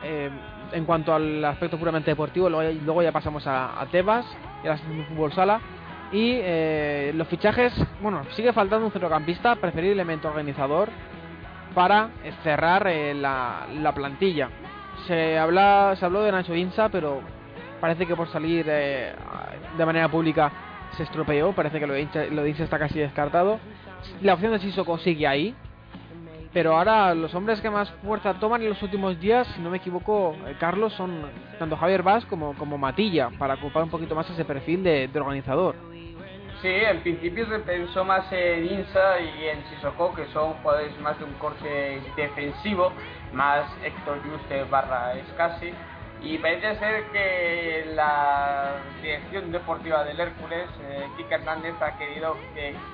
eh, 0.03 0.29
en 0.71 0.85
cuanto 0.85 1.13
al 1.13 1.43
aspecto 1.45 1.77
puramente 1.77 2.11
deportivo. 2.11 2.49
Luego, 2.49 3.01
ya 3.01 3.11
pasamos 3.11 3.45
a, 3.45 3.85
Tebas 3.91 4.25
y 4.63 4.67
a 4.67 4.71
la 4.71 4.77
fútbol 4.77 5.33
sala. 5.33 5.59
Y 6.11 6.41
los 7.13 7.27
fichajes, 7.27 7.73
bueno, 8.01 8.23
sigue 8.31 8.53
faltando 8.53 8.85
un 8.85 8.93
centrocampista, 8.93 9.57
preferiblemente 9.57 10.25
organizador, 10.25 10.87
para 11.75 12.11
cerrar 12.43 12.89
la, 13.13 13.67
la, 13.73 13.91
plantilla. 13.91 14.49
Se, 15.05 15.37
habla, 15.37 15.95
se 15.99 16.05
habló 16.05 16.23
de 16.23 16.31
Nacho 16.31 16.55
Insa, 16.55 16.87
pero 16.87 17.19
parece 17.81 18.05
que 18.05 18.15
por 18.15 18.29
salir 18.29 18.65
de 18.65 19.85
manera 19.85 20.07
pública 20.07 20.49
se 20.97 21.03
estropeó, 21.03 21.53
parece 21.53 21.79
que 21.79 21.87
lo 21.87 21.93
de, 21.93 22.29
lo 22.31 22.43
está 22.43 22.79
casi 22.79 22.99
descartado. 22.99 23.59
La 24.21 24.33
opción 24.33 24.51
de 24.51 24.59
Sissoko 24.59 24.97
sigue 24.97 25.27
ahí, 25.27 25.55
pero 26.53 26.75
ahora 26.75 27.13
los 27.13 27.33
hombres 27.35 27.61
que 27.61 27.69
más 27.69 27.89
fuerza 28.03 28.33
toman 28.39 28.61
en 28.63 28.69
los 28.69 28.81
últimos 28.81 29.19
días, 29.19 29.47
si 29.55 29.61
no 29.61 29.69
me 29.69 29.77
equivoco, 29.77 30.35
eh, 30.47 30.55
Carlos, 30.59 30.93
son 30.93 31.21
tanto 31.59 31.77
Javier 31.77 32.03
Vaz 32.03 32.25
como, 32.25 32.55
como 32.55 32.77
Matilla, 32.77 33.29
para 33.37 33.55
ocupar 33.55 33.83
un 33.83 33.89
poquito 33.89 34.15
más 34.15 34.29
ese 34.29 34.43
perfil 34.43 34.83
de, 34.83 35.09
organizador. 35.15 35.75
Sí, 36.61 36.69
en 36.69 37.01
principio 37.01 37.45
se 37.47 37.59
pensó 37.59 38.03
más 38.03 38.31
en 38.31 38.65
Insa 38.65 39.19
y 39.19 39.45
en 39.49 39.63
Sissoko, 39.69 40.15
que 40.15 40.25
son 40.33 40.53
jugadores 40.53 40.99
más 40.99 41.17
de 41.19 41.25
un 41.25 41.33
corte 41.33 42.01
defensivo, 42.15 42.91
más 43.33 43.69
Héctor 43.83 44.19
Juste 44.23 44.63
barra 44.63 45.13
Escasi 45.13 45.71
y 46.21 46.37
parece 46.39 46.77
ser 46.79 47.03
que 47.11 47.91
la 47.93 48.75
dirección 49.01 49.51
deportiva 49.51 50.03
del 50.03 50.19
Hércules, 50.19 50.67
eh, 50.89 51.07
Hernández, 51.29 51.75
ha 51.81 51.97
querido 51.97 52.35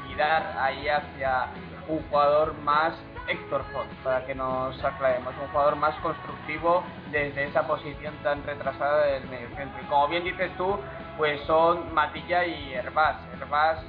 girar 0.07 0.57
ahí 0.59 0.87
hacia 0.87 1.47
un 1.87 2.01
jugador 2.09 2.53
más 2.63 2.93
Héctor 3.27 3.63
Font, 3.71 3.89
para 4.03 4.25
que 4.25 4.35
nos 4.35 4.83
aclaremos, 4.83 5.33
un 5.41 5.47
jugador 5.47 5.75
más 5.77 5.95
constructivo 5.99 6.83
desde 7.11 7.45
esa 7.45 7.65
posición 7.65 8.13
tan 8.23 8.43
retrasada 8.43 9.05
del 9.05 9.27
medio 9.29 9.47
centro. 9.55 9.81
Y 9.81 9.85
como 9.85 10.07
bien 10.09 10.23
dices 10.23 10.51
tú, 10.57 10.77
pues 11.17 11.41
son 11.43 11.93
Matilla 11.93 12.45
y 12.45 12.73
Herbás. 12.73 13.15
Herbás 13.33 13.79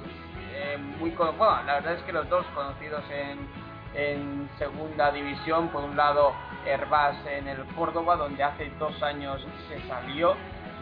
eh, 0.53 0.77
muy 0.99 1.09
bueno, 1.09 1.63
la 1.65 1.75
verdad 1.75 1.95
es 1.95 2.03
que 2.03 2.13
los 2.13 2.29
dos 2.29 2.45
conocidos 2.55 3.03
en, 3.11 3.47
en 3.95 4.49
segunda 4.57 5.11
división, 5.11 5.69
por 5.69 5.83
un 5.83 5.95
lado 5.95 6.33
Herbás 6.65 7.15
en 7.27 7.47
el 7.47 7.65
Córdoba, 7.75 8.15
donde 8.15 8.43
hace 8.43 8.69
dos 8.77 9.01
años 9.01 9.45
se 9.69 9.81
salió 9.87 10.35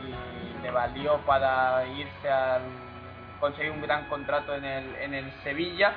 y 0.05 0.63
le 0.63 0.71
valió 0.71 1.17
para 1.25 1.85
irse 1.85 2.29
al 2.29 2.61
conseguir 3.39 3.71
un 3.71 3.81
gran 3.81 4.07
contrato 4.07 4.55
en 4.55 4.65
el, 4.65 4.95
en 4.95 5.13
el 5.13 5.31
Sevilla 5.43 5.93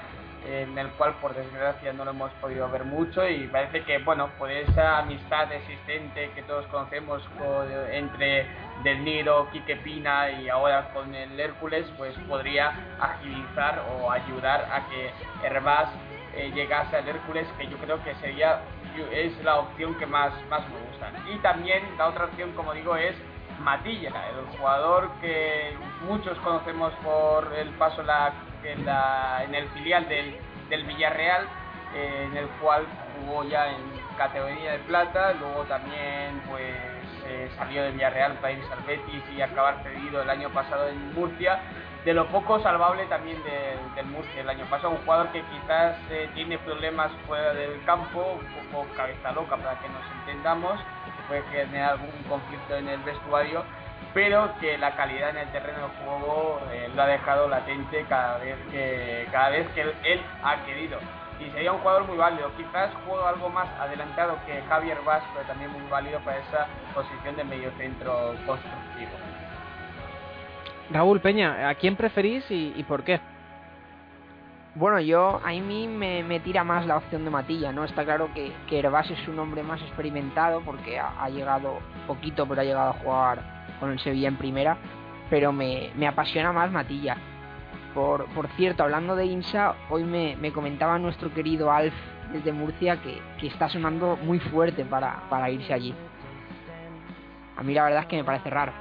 en 0.48 0.78
el 0.78 0.88
cual 0.90 1.14
por 1.14 1.34
desgracia 1.34 1.92
no 1.92 2.04
lo 2.04 2.12
hemos 2.12 2.30
podido 2.34 2.68
ver 2.70 2.84
mucho. 2.84 3.28
Y 3.28 3.46
parece 3.48 3.82
que 3.82 3.98
bueno 3.98 4.30
por 4.38 4.50
esa 4.50 4.98
amistad 4.98 5.50
existente 5.52 6.30
que 6.34 6.42
todos 6.42 6.66
conocemos 6.66 7.22
entre 7.90 8.46
Del 8.84 9.04
Niro, 9.04 9.48
Quique 9.50 9.76
Pina 9.76 10.30
y 10.30 10.48
ahora 10.48 10.90
con 10.92 11.14
el 11.14 11.38
Hércules 11.38 11.86
pues 11.96 12.14
podría 12.28 12.72
agilizar 13.00 13.84
o 13.90 14.10
ayudar 14.10 14.68
a 14.72 14.86
que 14.88 15.10
Hervás 15.44 15.88
eh, 16.37 16.51
llegase 16.55 16.97
al 16.97 17.09
Hércules 17.09 17.47
que 17.59 17.66
yo 17.66 17.76
creo 17.78 18.03
que 18.05 18.14
sería 18.16 18.61
es 19.12 19.37
la 19.45 19.57
opción 19.57 19.95
que 19.97 20.07
más, 20.07 20.32
más 20.49 20.62
me 20.70 20.78
gusta 20.89 21.12
y 21.30 21.37
también 21.39 21.82
la 21.99 22.09
otra 22.09 22.26
opción 22.26 22.53
como 22.53 22.72
digo 22.72 22.97
es 22.97 23.14
Matilla, 23.61 24.12
el 24.30 24.59
jugador 24.59 25.11
que 25.20 25.74
muchos 26.07 26.37
conocemos 26.39 26.93
por 27.03 27.53
el 27.55 27.70
paso 27.70 28.03
la 28.03 28.32
en, 28.64 29.55
el 29.55 29.68
filial 29.70 30.09
del, 30.09 30.37
del 30.68 30.84
Villarreal, 30.84 31.47
eh, 31.95 32.28
en 32.30 32.37
el 32.37 32.47
cual 32.61 32.84
jugó 33.14 33.45
ya 33.45 33.70
en 33.70 33.76
categoría 34.16 34.72
de 34.72 34.78
plata, 34.80 35.32
luego 35.34 35.64
también 35.64 36.41
pues 36.49 36.74
eh, 37.26 37.51
salió 37.57 37.82
de 37.82 37.93
Villarreal 37.93 38.34
para 38.34 38.53
irse 38.53 38.72
al 38.72 38.82
Betis 38.84 39.22
y 39.37 39.41
acabar 39.41 39.82
cedido 39.82 40.22
el 40.22 40.30
año 40.30 40.51
pasado 40.51 40.89
en 40.89 41.14
Murcia. 41.14 41.61
De 42.07 42.14
lo 42.14 42.24
poco 42.28 42.61
salvable 42.61 43.04
también 43.07 43.42
del 43.42 44.07
Murcia 44.07 44.40
el 44.40 44.48
año 44.48 44.64
pasado, 44.66 44.90
un 44.90 44.98
jugador 44.98 45.26
que 45.32 45.42
quizás 45.42 45.96
eh, 46.09 46.30
tiene 46.34 46.57
problemas 46.59 47.11
fuera 47.26 47.52
del 47.52 47.82
campo, 47.82 48.38
un 48.38 48.70
poco 48.70 48.86
cabeza 48.94 49.32
loca 49.32 49.57
para 49.57 49.76
que 49.80 49.88
nos 49.88 50.04
entendamos, 50.20 50.78
que 51.04 51.22
puede 51.26 51.42
generar 51.50 51.94
algún 51.94 52.12
conflicto 52.28 52.76
en 52.76 52.86
el 52.90 53.00
vestuario, 53.00 53.64
pero 54.14 54.52
que 54.61 54.78
la 54.78 54.94
calidad 54.94 55.30
en 55.30 55.38
el 55.38 55.50
terreno 55.50 55.78
de 55.80 56.04
juego 56.04 56.61
eh, 56.70 56.88
lo 56.94 57.02
ha 57.02 57.07
dejado 57.07 57.48
latente 57.48 58.07
cada 58.09 58.38
vez 58.38 58.57
que 58.70 59.26
cada 59.32 59.48
vez 59.48 59.66
que 59.70 59.80
él, 59.80 60.22
ha 60.44 60.64
querido. 60.64 61.00
Y 61.40 61.50
sería 61.50 61.72
un 61.72 61.80
jugador 61.80 62.04
muy 62.04 62.16
válido. 62.16 62.52
Quizás 62.57 62.88
juego 63.04 63.26
algo 63.26 63.48
más 63.48 63.66
adelantado 63.80 64.38
que 64.46 64.62
Javier 64.68 64.98
Vaz 65.04 65.24
pero 65.34 65.44
también 65.48 65.72
muy 65.72 65.82
válido 65.90 66.20
para 66.20 66.38
esa 66.38 66.68
posición 66.94 67.34
de 67.34 67.42
medio 67.42 67.72
centro 67.72 68.32
constructivo 68.46 69.11
Raúl 70.91 71.20
Peña 71.20 71.68
¿a 71.68 71.74
quién 71.74 71.97
preferís 71.97 72.45
y, 72.51 72.82
por 72.84 73.03
qué? 73.03 73.20
Bueno, 74.74 75.01
yo 75.01 75.41
a 75.45 75.51
mí 75.51 75.89
me, 75.89 76.41
tira 76.41 76.62
más 76.62 76.87
la 76.87 76.99
opción 76.99 77.24
de 77.24 77.30
Matilla, 77.30 77.72
¿no? 77.72 77.84
Está 77.84 78.05
claro 78.05 78.28
que, 78.34 78.53
que 78.68 78.78
Herbás 78.78 79.11
es 79.11 79.26
un 79.26 79.39
hombre 79.39 79.62
más 79.62 79.80
experimentado 79.80 80.61
porque 80.61 80.99
ha 80.99 81.28
llegado 81.30 81.78
poquito, 82.07 82.47
pero 82.47 82.61
ha 82.61 82.64
llegado 82.64 82.91
a 82.91 82.93
jugar 82.95 83.57
con 83.80 83.91
el 83.91 83.99
Sevilla 83.99 84.28
en 84.28 84.37
primera, 84.37 84.76
pero 85.30 85.53
me, 85.53 85.91
apasiona 86.07 86.53
más 86.53 86.70
Matilla. 86.70 87.16
Por, 87.95 88.26
por, 88.26 88.49
cierto, 88.49 88.82
hablando 88.82 89.16
de 89.16 89.24
INSA, 89.26 89.74
hoy 89.89 90.05
me, 90.05 90.53
comentaba 90.53 90.99
nuestro 90.99 91.32
querido 91.32 91.72
Alf 91.72 91.95
desde 92.32 92.53
Murcia 92.53 93.01
que, 93.01 93.47
está 93.47 93.68
sonando 93.68 94.18
muy 94.22 94.39
fuerte 94.39 94.84
para, 94.84 95.22
para 95.30 95.51
irse 95.51 95.72
allí. 95.72 95.95
A 97.57 97.62
mí 97.62 97.72
la 97.72 97.84
verdad 97.84 98.03
es 98.03 98.07
que 98.07 98.16
me 98.16 98.24
parece 98.24 98.51
raro. 98.51 98.72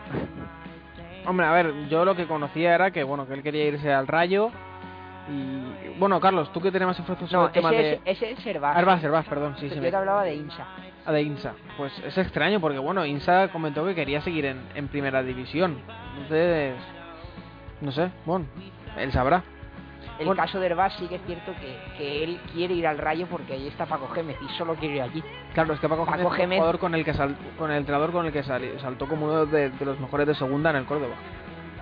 Hombre, 1.28 1.45
a 1.45 1.51
ver, 1.51 1.88
yo 1.89 2.05
lo 2.05 2.15
que 2.15 2.28
conocía 2.28 2.76
era 2.76 2.91
que 2.91 3.03
bueno 3.03 3.28
que 3.28 3.34
él 3.34 3.43
quería 3.43 3.65
irse 3.65 3.91
al 3.93 4.07
Rayo 4.07 4.51
y 5.28 5.97
bueno, 5.97 6.19
Carlos, 6.19 6.51
tú 6.53 6.61
que 6.61 6.71
tenemos 6.71 6.99
más 6.99 7.30
sobre 7.30 7.45
el 7.47 7.51
tema 7.51 7.71
de 7.71 7.99
ese 8.05 8.32
es 8.32 8.39
Servaz. 8.39 9.01
Servaz, 9.01 9.26
perdón, 9.28 9.55
sí, 9.57 9.69
sí. 9.69 9.76
Yo 9.76 9.82
te 9.82 9.95
hablaba 9.95 10.23
de 10.23 10.36
INSA. 10.36 10.65
Ah, 11.05 11.11
de 11.11 11.21
INSA. 11.21 11.53
Pues 11.78 11.97
es 12.05 12.17
extraño 12.17 12.59
porque, 12.59 12.78
bueno, 12.78 13.05
INSA 13.05 13.47
comentó 13.49 13.86
que 13.86 13.95
quería 13.95 14.21
seguir 14.21 14.45
en, 14.45 14.61
en 14.76 14.88
primera 14.88 15.23
división. 15.23 15.82
Entonces, 16.13 16.76
no 17.82 17.91
sé, 17.91 18.11
bueno, 18.26 18.45
él 18.97 19.11
sabrá. 19.11 19.43
El 20.20 20.36
caso 20.36 20.59
de 20.59 20.68
Herbás 20.68 20.93
sí 20.97 21.07
que 21.07 21.16
es 21.16 21.22
cierto 21.26 21.53
que, 21.59 21.78
que, 21.97 22.24
él 22.24 22.39
quiere 22.53 22.74
ir 22.74 22.88
al 22.88 22.97
Rayo 22.97 23.28
porque 23.28 23.53
ahí 23.53 23.68
está 23.68 23.86
Paco 23.86 24.07
Gémez 24.09 24.38
y 24.41 24.47
solo 24.57 24.76
quiere 24.76 24.95
ir 24.95 25.01
allí. 25.01 25.24
Claro, 25.53 25.74
es 25.74 25.80
que 25.80 25.89
Paco, 25.89 26.05
Gémez, 26.05 26.28
es 26.28 26.39
el 26.39 26.57
jugador 26.57 26.80
con 26.80 26.95
el 26.95 27.03
que 27.03 27.13
con 27.57 27.72
el 27.72 27.78
entrenador 27.78 28.11
con 28.11 28.26
el 28.26 28.32
que 28.32 28.43
saltó 28.43 29.07
como 29.07 29.26
uno 29.26 29.45
de, 29.45 29.70
de, 29.70 29.86
los 29.86 29.99
mejores 29.99 30.28
de 30.28 30.36
segunda 30.36 30.70
en 30.70 30.78
el 30.78 30.86
Córdoba. 30.86 31.16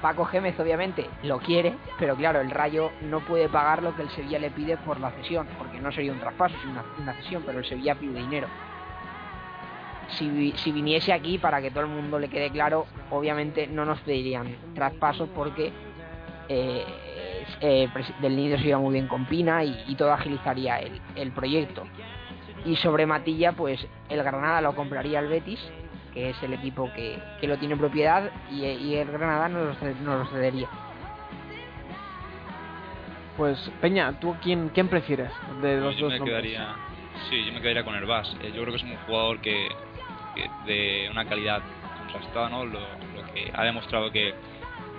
Paco 0.02 0.26
Gémez 0.26 0.60
obviamente 0.60 1.10
lo 1.24 1.40
quiere, 1.40 1.76
pero 1.98 2.16
claro, 2.16 2.42
el 2.42 2.52
Rayo 2.52 2.92
no 3.02 3.22
puede 3.22 3.48
pagar 3.48 3.84
lo 3.84 3.96
que 3.96 4.02
el 4.02 4.10
Sevilla 4.10 4.40
le 4.40 4.52
pide 4.52 4.78
por 4.78 5.00
la 5.00 5.12
cesión, 5.12 5.48
porque 5.58 5.80
no 5.80 5.92
sería 5.92 6.12
un 6.12 6.20
traspaso, 6.20 6.56
sino 6.60 6.74
una, 6.74 6.84
una 7.00 7.14
cesión, 7.14 7.44
pero 7.46 7.60
el 7.60 7.66
Sevilla 7.66 7.96
pide 7.96 8.20
dinero 8.20 8.48
si, 10.18 10.72
viniese 10.72 11.14
aquí, 11.14 11.38
para 11.38 11.62
que 11.62 11.72
todo 11.72 11.82
el 11.82 11.90
mundo 11.90 12.20
le 12.20 12.30
quede 12.30 12.50
claro, 12.50 12.86
obviamente 13.10 13.68
no 13.68 13.86
nos 13.86 14.00
pedirían 14.02 14.56
traspasos 14.76 15.30
porque 15.30 15.72
eh, 16.50 16.86
eh, 17.62 17.90
del 18.20 18.36
nido 18.36 18.58
se 18.58 18.68
iba 18.68 18.78
muy 18.78 18.94
bien 18.94 19.08
con 19.08 19.26
Pina 19.26 19.64
y, 19.64 19.96
todo 19.96 20.14
agilizaría 20.14 20.80
el, 21.16 21.32
proyecto. 21.32 21.84
Y 22.66 22.76
sobre 22.78 23.06
Matilla, 23.06 23.52
pues 23.52 23.86
el 24.10 24.24
Granada 24.24 24.62
lo 24.62 24.76
compraría 24.76 25.20
el 25.20 25.28
Betis, 25.28 25.60
que 26.14 26.30
es 26.30 26.44
el 26.44 26.54
equipo 26.54 26.92
que, 26.94 27.20
lo 27.42 27.58
tiene 27.58 27.74
en 27.74 27.80
propiedad, 27.80 28.32
y, 28.52 28.96
el 28.96 29.12
Granada 29.12 29.50
no 29.50 29.66
lo, 30.16 30.26
cedería. 30.28 30.70
Pues 33.38 33.72
Peña, 33.82 34.20
¿tú 34.20 34.36
quién, 34.44 34.70
quién 34.70 34.88
prefieres 34.88 35.32
de 35.62 35.80
los 35.80 35.98
yo 35.98 36.10
dos? 36.10 36.20
Me 36.20 36.26
quedaría, 36.26 36.76
sí, 37.30 37.46
yo 37.46 37.54
me 37.54 37.62
quedaría 37.62 37.84
con 37.84 37.96
el 37.96 38.06
Bas. 38.06 38.32
Eh, 38.44 38.52
yo 38.54 38.62
creo 38.62 38.74
que 38.74 38.76
es 38.76 38.84
un 38.84 38.96
jugador 39.08 39.40
que, 39.40 39.70
de 40.66 41.08
una 41.12 41.26
calidad 41.26 41.62
contrastada, 41.98 42.50
¿no? 42.50 42.66
Lo, 42.66 42.80
que 43.34 43.52
ha 43.54 43.64
demostrado 43.64 44.12
que, 44.12 44.36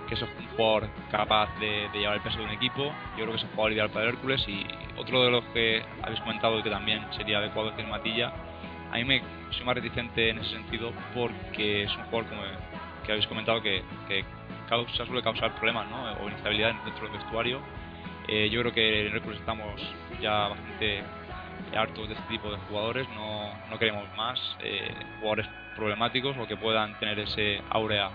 que 0.08 0.14
es 0.14 0.22
un 0.22 0.28
jugador 0.56 0.88
capaz 1.10 1.48
de, 1.58 1.88
llevar 1.92 2.16
el 2.16 2.22
peso 2.22 2.38
de 2.38 2.44
un 2.44 2.50
equipo. 2.50 2.84
Yo 3.16 3.24
creo 3.24 3.30
que 3.30 3.36
es 3.36 3.42
un 3.44 3.50
jugador 3.50 3.72
ideal 3.72 3.90
para 3.90 4.06
Hércules 4.06 4.44
y 4.48 4.66
otro 4.96 5.24
de 5.24 5.30
los 5.30 5.44
que 5.46 5.82
habéis 6.02 6.20
comentado 6.20 6.62
que 6.62 6.70
también 6.70 7.02
sería 7.12 7.38
adecuado 7.38 7.72
es 7.76 7.88
Matilla. 7.88 8.32
A 8.92 8.96
mí 8.96 9.04
me 9.04 9.22
soy 9.50 9.64
más 9.64 9.74
reticente 9.74 10.30
en 10.30 10.38
ese 10.38 10.50
sentido 10.50 10.92
porque 11.14 11.84
es 11.84 11.96
un 11.96 12.04
jugador 12.04 12.28
como 12.28 12.42
que 13.04 13.12
habéis 13.12 13.26
comentado 13.26 13.60
que, 13.60 13.82
que 14.08 14.24
causa, 14.68 15.04
suele 15.04 15.22
causar 15.22 15.54
problemas 15.56 15.88
¿no? 15.90 16.12
o 16.22 16.28
inestabilidad 16.28 16.74
dentro 16.84 17.08
del 17.08 17.18
vestuario. 17.18 17.60
Eh, 18.28 18.48
yo 18.50 18.60
creo 18.60 18.72
que 18.72 19.06
en 19.06 19.14
Hércules 19.14 19.38
estamos 19.38 19.80
ya 20.20 20.48
bastante 20.48 21.02
hartos 21.76 22.08
de 22.08 22.14
este 22.14 22.28
tipo 22.28 22.50
de 22.50 22.56
jugadores, 22.68 23.06
no, 23.10 23.50
no 23.68 23.78
queremos 23.78 24.04
más 24.16 24.38
eh, 24.60 24.94
jugadores 25.18 25.46
problemáticos 25.76 26.36
o 26.38 26.46
que 26.46 26.56
puedan 26.56 26.98
tener 26.98 27.18
ese 27.18 27.60
áurea 27.70 28.10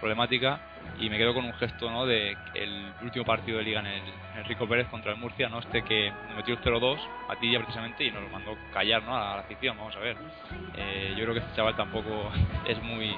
problemática 0.00 0.60
y 0.98 1.10
me 1.10 1.18
quedo 1.18 1.34
con 1.34 1.44
un 1.44 1.52
gesto 1.54 1.90
¿no? 1.90 2.06
de 2.06 2.36
el 2.54 2.92
último 3.02 3.24
partido 3.24 3.58
de 3.58 3.64
liga 3.64 3.80
en 3.80 3.86
el, 3.86 4.02
Enrico 4.36 4.66
Pérez 4.68 4.88
contra 4.88 5.12
el 5.12 5.18
Murcia, 5.18 5.48
¿no? 5.48 5.60
este 5.60 5.82
que 5.82 6.12
metió 6.36 6.54
el 6.54 6.60
0-2 6.60 6.98
a 7.28 7.36
ti 7.36 7.52
ya 7.52 7.60
precisamente 7.60 8.04
y 8.04 8.10
nos 8.10 8.30
mandó 8.30 8.56
callar 8.72 9.02
¿no? 9.04 9.16
a 9.16 9.36
la 9.36 9.40
afición, 9.40 9.76
vamos 9.76 9.94
a 9.96 10.00
ver. 10.00 10.16
Eh, 10.76 11.14
yo 11.16 11.22
creo 11.22 11.34
que 11.34 11.40
este 11.40 11.56
chaval 11.56 11.76
tampoco 11.76 12.32
es 12.66 12.82
muy, 12.82 13.14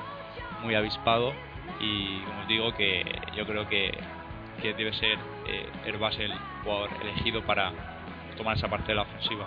muy 0.62 0.74
avispado 0.74 1.33
y 1.81 2.20
como 2.20 2.43
os 2.43 2.49
digo 2.49 2.74
que 2.74 3.05
yo 3.35 3.47
creo 3.47 3.68
que, 3.68 3.99
que 4.62 4.74
debe 4.74 4.93
ser 4.93 5.18
eh, 5.47 5.68
Herbás 5.85 6.18
el 6.18 6.33
jugador 6.62 6.91
elegido 7.03 7.43
para 7.43 7.72
tomar 8.37 8.57
esa 8.57 8.68
parte 8.68 8.89
de 8.89 8.97
la 8.97 9.03
ofensiva 9.03 9.47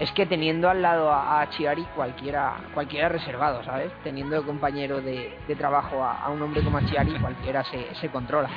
es 0.00 0.12
que 0.12 0.26
teniendo 0.26 0.70
al 0.70 0.80
lado 0.80 1.12
a, 1.12 1.44
Chiari 1.50 1.82
cualquiera 1.96 2.54
cualquiera 2.72 3.08
reservado, 3.08 3.64
¿sabes? 3.64 3.92
Teniendo 4.04 4.36
de 4.36 4.46
compañero 4.46 5.00
de, 5.00 5.36
trabajo 5.56 6.04
a, 6.04 6.28
un 6.30 6.40
hombre 6.42 6.62
como 6.62 6.80
Chiari 6.80 7.12
cualquiera 7.20 7.64
se, 7.64 7.94
se 7.96 8.08
controla. 8.08 8.48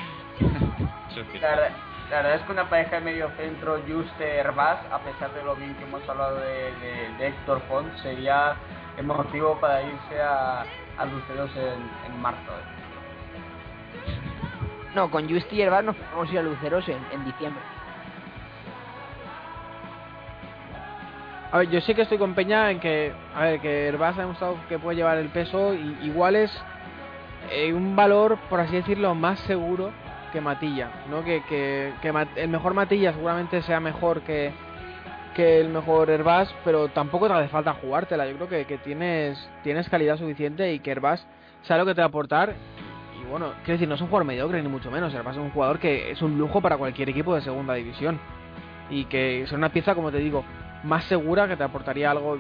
La, 1.42 2.18
verdad 2.18 2.36
es 2.36 2.42
que 2.42 2.52
una 2.52 2.70
pareja 2.70 2.98
de 2.98 3.02
medio 3.02 3.30
centro 3.38 3.82
Juste 3.88 4.38
Herbaz, 4.38 4.80
a 4.92 5.00
pesar 5.00 5.34
de 5.34 5.44
lo 5.44 5.56
bien 5.56 5.76
que 5.76 5.84
hemos 5.86 6.08
hablado 6.08 6.36
de, 6.38 6.74
de, 7.18 7.28
Héctor 7.28 7.62
Font, 7.70 7.94
sería 7.98 8.56
motivo 9.02 9.58
para 9.60 9.82
irse 9.82 10.22
a, 10.22 10.66
a 10.98 11.06
Luceros 11.06 11.50
en, 11.56 12.12
en 12.12 12.22
marzo. 12.22 12.52
No, 14.94 15.10
con 15.10 15.30
Juste 15.30 15.56
y 15.56 15.62
Herbaz 15.62 15.86
nos 15.86 15.96
vamos 16.12 16.30
a 16.30 16.34
ir 16.34 16.40
a 16.40 16.44
Luceros 16.44 16.88
en, 16.90 17.00
en 17.12 17.26
diciembre. 17.26 17.64
A 21.52 21.58
ver, 21.58 21.70
yo 21.70 21.82
sí 21.82 21.94
que 21.94 22.04
estoy 22.04 22.18
con 22.18 22.34
Peña 22.34 22.72
en 22.72 22.80
que, 22.80 23.12
a 23.36 23.42
ver, 23.42 23.60
que 23.60 23.88
Herbás 23.88 24.18
ha 24.18 24.22
demostrado 24.22 24.56
que 24.70 24.80
puede 24.80 24.96
llevar 24.96 25.18
el 25.18 25.28
peso 25.28 25.74
y 25.74 25.98
igual 26.04 26.38
es 26.38 26.50
eh, 27.52 27.74
un 27.74 27.94
valor, 27.94 28.38
por 28.50 28.62
así 28.62 28.74
decirlo, 28.74 29.14
más 29.16 29.38
seguro 29.42 29.92
que 30.32 30.40
Matilla, 30.40 30.90
¿no? 31.10 31.26
Que, 31.26 31.44
que, 31.50 31.92
el 32.38 32.48
mejor 32.48 32.74
Matilla 32.74 33.12
seguramente 33.12 33.62
sea 33.64 33.82
mejor 33.82 34.22
que, 34.22 34.54
que 35.36 35.60
el 35.60 35.68
mejor 35.68 36.10
Herbás, 36.10 36.56
pero 36.64 36.88
tampoco 36.88 37.28
te 37.28 37.34
hace 37.34 37.50
falta 37.50 37.74
jugártela. 37.74 38.26
Yo 38.28 38.36
creo 38.38 38.48
que, 38.48 38.66
que 38.66 38.78
tienes, 38.78 39.50
tienes 39.62 39.90
calidad 39.90 40.18
suficiente 40.18 40.72
y 40.72 40.80
que 40.80 40.92
Herbás 40.92 41.28
sabe 41.64 41.82
lo 41.82 41.86
que 41.86 41.96
te 41.96 42.00
va 42.00 42.06
a 42.06 42.10
aportar. 42.10 42.56
Y 43.22 43.30
bueno, 43.30 43.48
quiero 43.66 43.74
decir, 43.74 43.90
no 43.90 43.96
es 43.96 44.02
un 44.02 44.08
jugador 44.08 44.26
mediocre 44.26 44.64
ni 44.64 44.70
mucho 44.70 44.90
menos, 44.90 45.14
Herbas 45.14 45.36
es 45.36 45.42
un 45.42 45.52
jugador 45.52 45.80
que 45.80 46.12
es 46.12 46.22
un 46.22 46.38
lujo 46.38 46.62
para 46.62 46.78
cualquier 46.78 47.10
equipo 47.10 47.36
de 47.36 47.42
segunda 47.42 47.74
división 47.74 48.22
y 48.90 49.06
que 49.06 49.44
es 49.44 49.52
una 49.52 49.70
pieza, 49.70 49.96
como 49.96 50.12
te 50.12 50.20
digo, 50.20 50.46
más 50.84 51.04
segura 51.06 51.48
que 51.48 51.58
te 51.58 51.64
aportaría 51.64 52.12
algo 52.12 52.38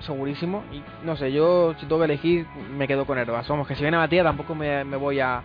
segurísimo 0.00 0.64
y 0.72 0.82
no 1.04 1.16
sé, 1.16 1.30
yo 1.30 1.74
si 1.74 1.86
tengo 1.86 1.98
que 1.98 2.06
elegir 2.06 2.46
me 2.76 2.88
quedo 2.88 3.04
con 3.04 3.18
Herbas. 3.18 3.48
Vamos, 3.48 3.66
que 3.66 3.74
si 3.74 3.82
viene 3.82 3.96
Matías 3.96 4.24
tampoco 4.24 4.54
me, 4.54 4.84
me 4.84 4.96
voy 4.96 5.20
a, 5.20 5.42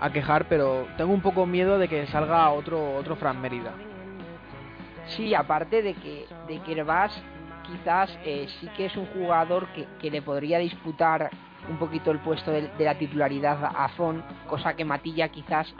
a 0.00 0.10
quejar, 0.10 0.46
pero 0.48 0.86
tengo 0.96 1.12
un 1.12 1.20
poco 1.20 1.46
miedo 1.46 1.78
de 1.78 1.88
que 1.88 2.06
salga 2.06 2.50
otro 2.50 2.96
otro 2.96 3.16
Fran 3.16 3.40
Mérida. 3.40 3.72
Sí, 5.16 5.34
aparte 5.34 5.82
de 5.82 5.94
que, 5.94 6.26
de 6.46 6.60
que 6.60 6.72
Herbás 6.72 7.12
quizás 7.66 8.16
eh, 8.24 8.46
sí 8.60 8.68
que 8.76 8.86
es 8.86 8.96
un 8.96 9.06
jugador 9.06 9.66
que, 9.68 9.86
que, 10.00 10.10
le 10.10 10.22
podría 10.22 10.58
disputar 10.58 11.30
un 11.68 11.76
poquito 11.78 12.10
el 12.10 12.18
puesto 12.20 12.50
de, 12.50 12.70
la 12.78 12.96
titularidad 12.96 13.64
a 13.64 13.88
Fon, 13.90 14.22
cosa 14.48 14.74
que 14.74 14.84
Matilla 14.84 15.28
quizás 15.28 15.72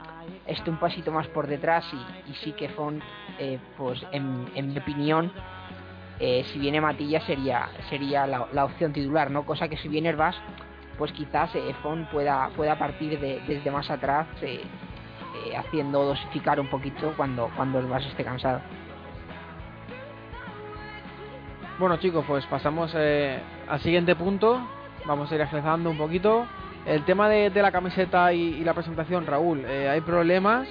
esté 0.45 0.69
un 0.69 0.77
pasito 0.77 1.11
más 1.11 1.27
por 1.27 1.47
detrás 1.47 1.85
y, 1.93 2.31
y 2.31 2.33
sí 2.35 2.51
que 2.53 2.69
Fon, 2.69 3.01
eh, 3.39 3.59
pues 3.77 4.05
en, 4.11 4.67
mi 4.67 4.77
opinión, 4.77 5.31
eh, 6.21 6.45
si 6.53 6.59
viene 6.59 6.79
Matilla 6.79 7.19
sería 7.21 7.69
sería 7.89 8.25
la, 8.27 8.65
opción 8.65 8.93
titular, 8.93 9.31
¿no? 9.31 9.45
Cosa 9.45 9.67
que 9.67 9.77
si 9.77 9.87
viene 9.89 10.09
Herbás, 10.09 10.35
pues 10.97 11.11
quizás 11.11 11.53
eh, 11.55 11.75
Fon 11.81 12.07
pueda, 12.11 12.49
pueda 12.55 12.77
partir 12.77 13.19
de, 13.19 13.41
desde 13.47 13.71
más 13.71 13.89
atrás 13.89 14.27
eh, 14.41 14.61
haciendo 15.57 16.05
dosificar 16.05 16.59
un 16.59 16.69
poquito 16.69 17.13
cuando, 17.17 17.49
cuando 17.55 17.79
Herbás 17.79 18.05
esté 18.05 18.23
cansado. 18.23 18.61
Bueno 21.81 21.97
chicos, 21.97 22.23
pues 22.27 22.45
pasamos 22.45 22.91
eh, 22.95 23.39
al 23.67 23.79
siguiente 23.79 24.15
punto. 24.15 24.61
Vamos 25.07 25.31
a 25.31 25.35
ir 25.35 25.41
agilizando 25.41 25.89
un 25.89 25.97
poquito. 25.97 26.45
El 26.85 27.03
tema 27.05 27.27
de, 27.27 27.49
la 27.49 27.71
camiseta 27.71 28.31
y, 28.33 28.63
la 28.63 28.75
presentación, 28.75 29.25
Raúl, 29.25 29.65
eh, 29.65 29.89
hay 29.89 30.01
problemas. 30.01 30.67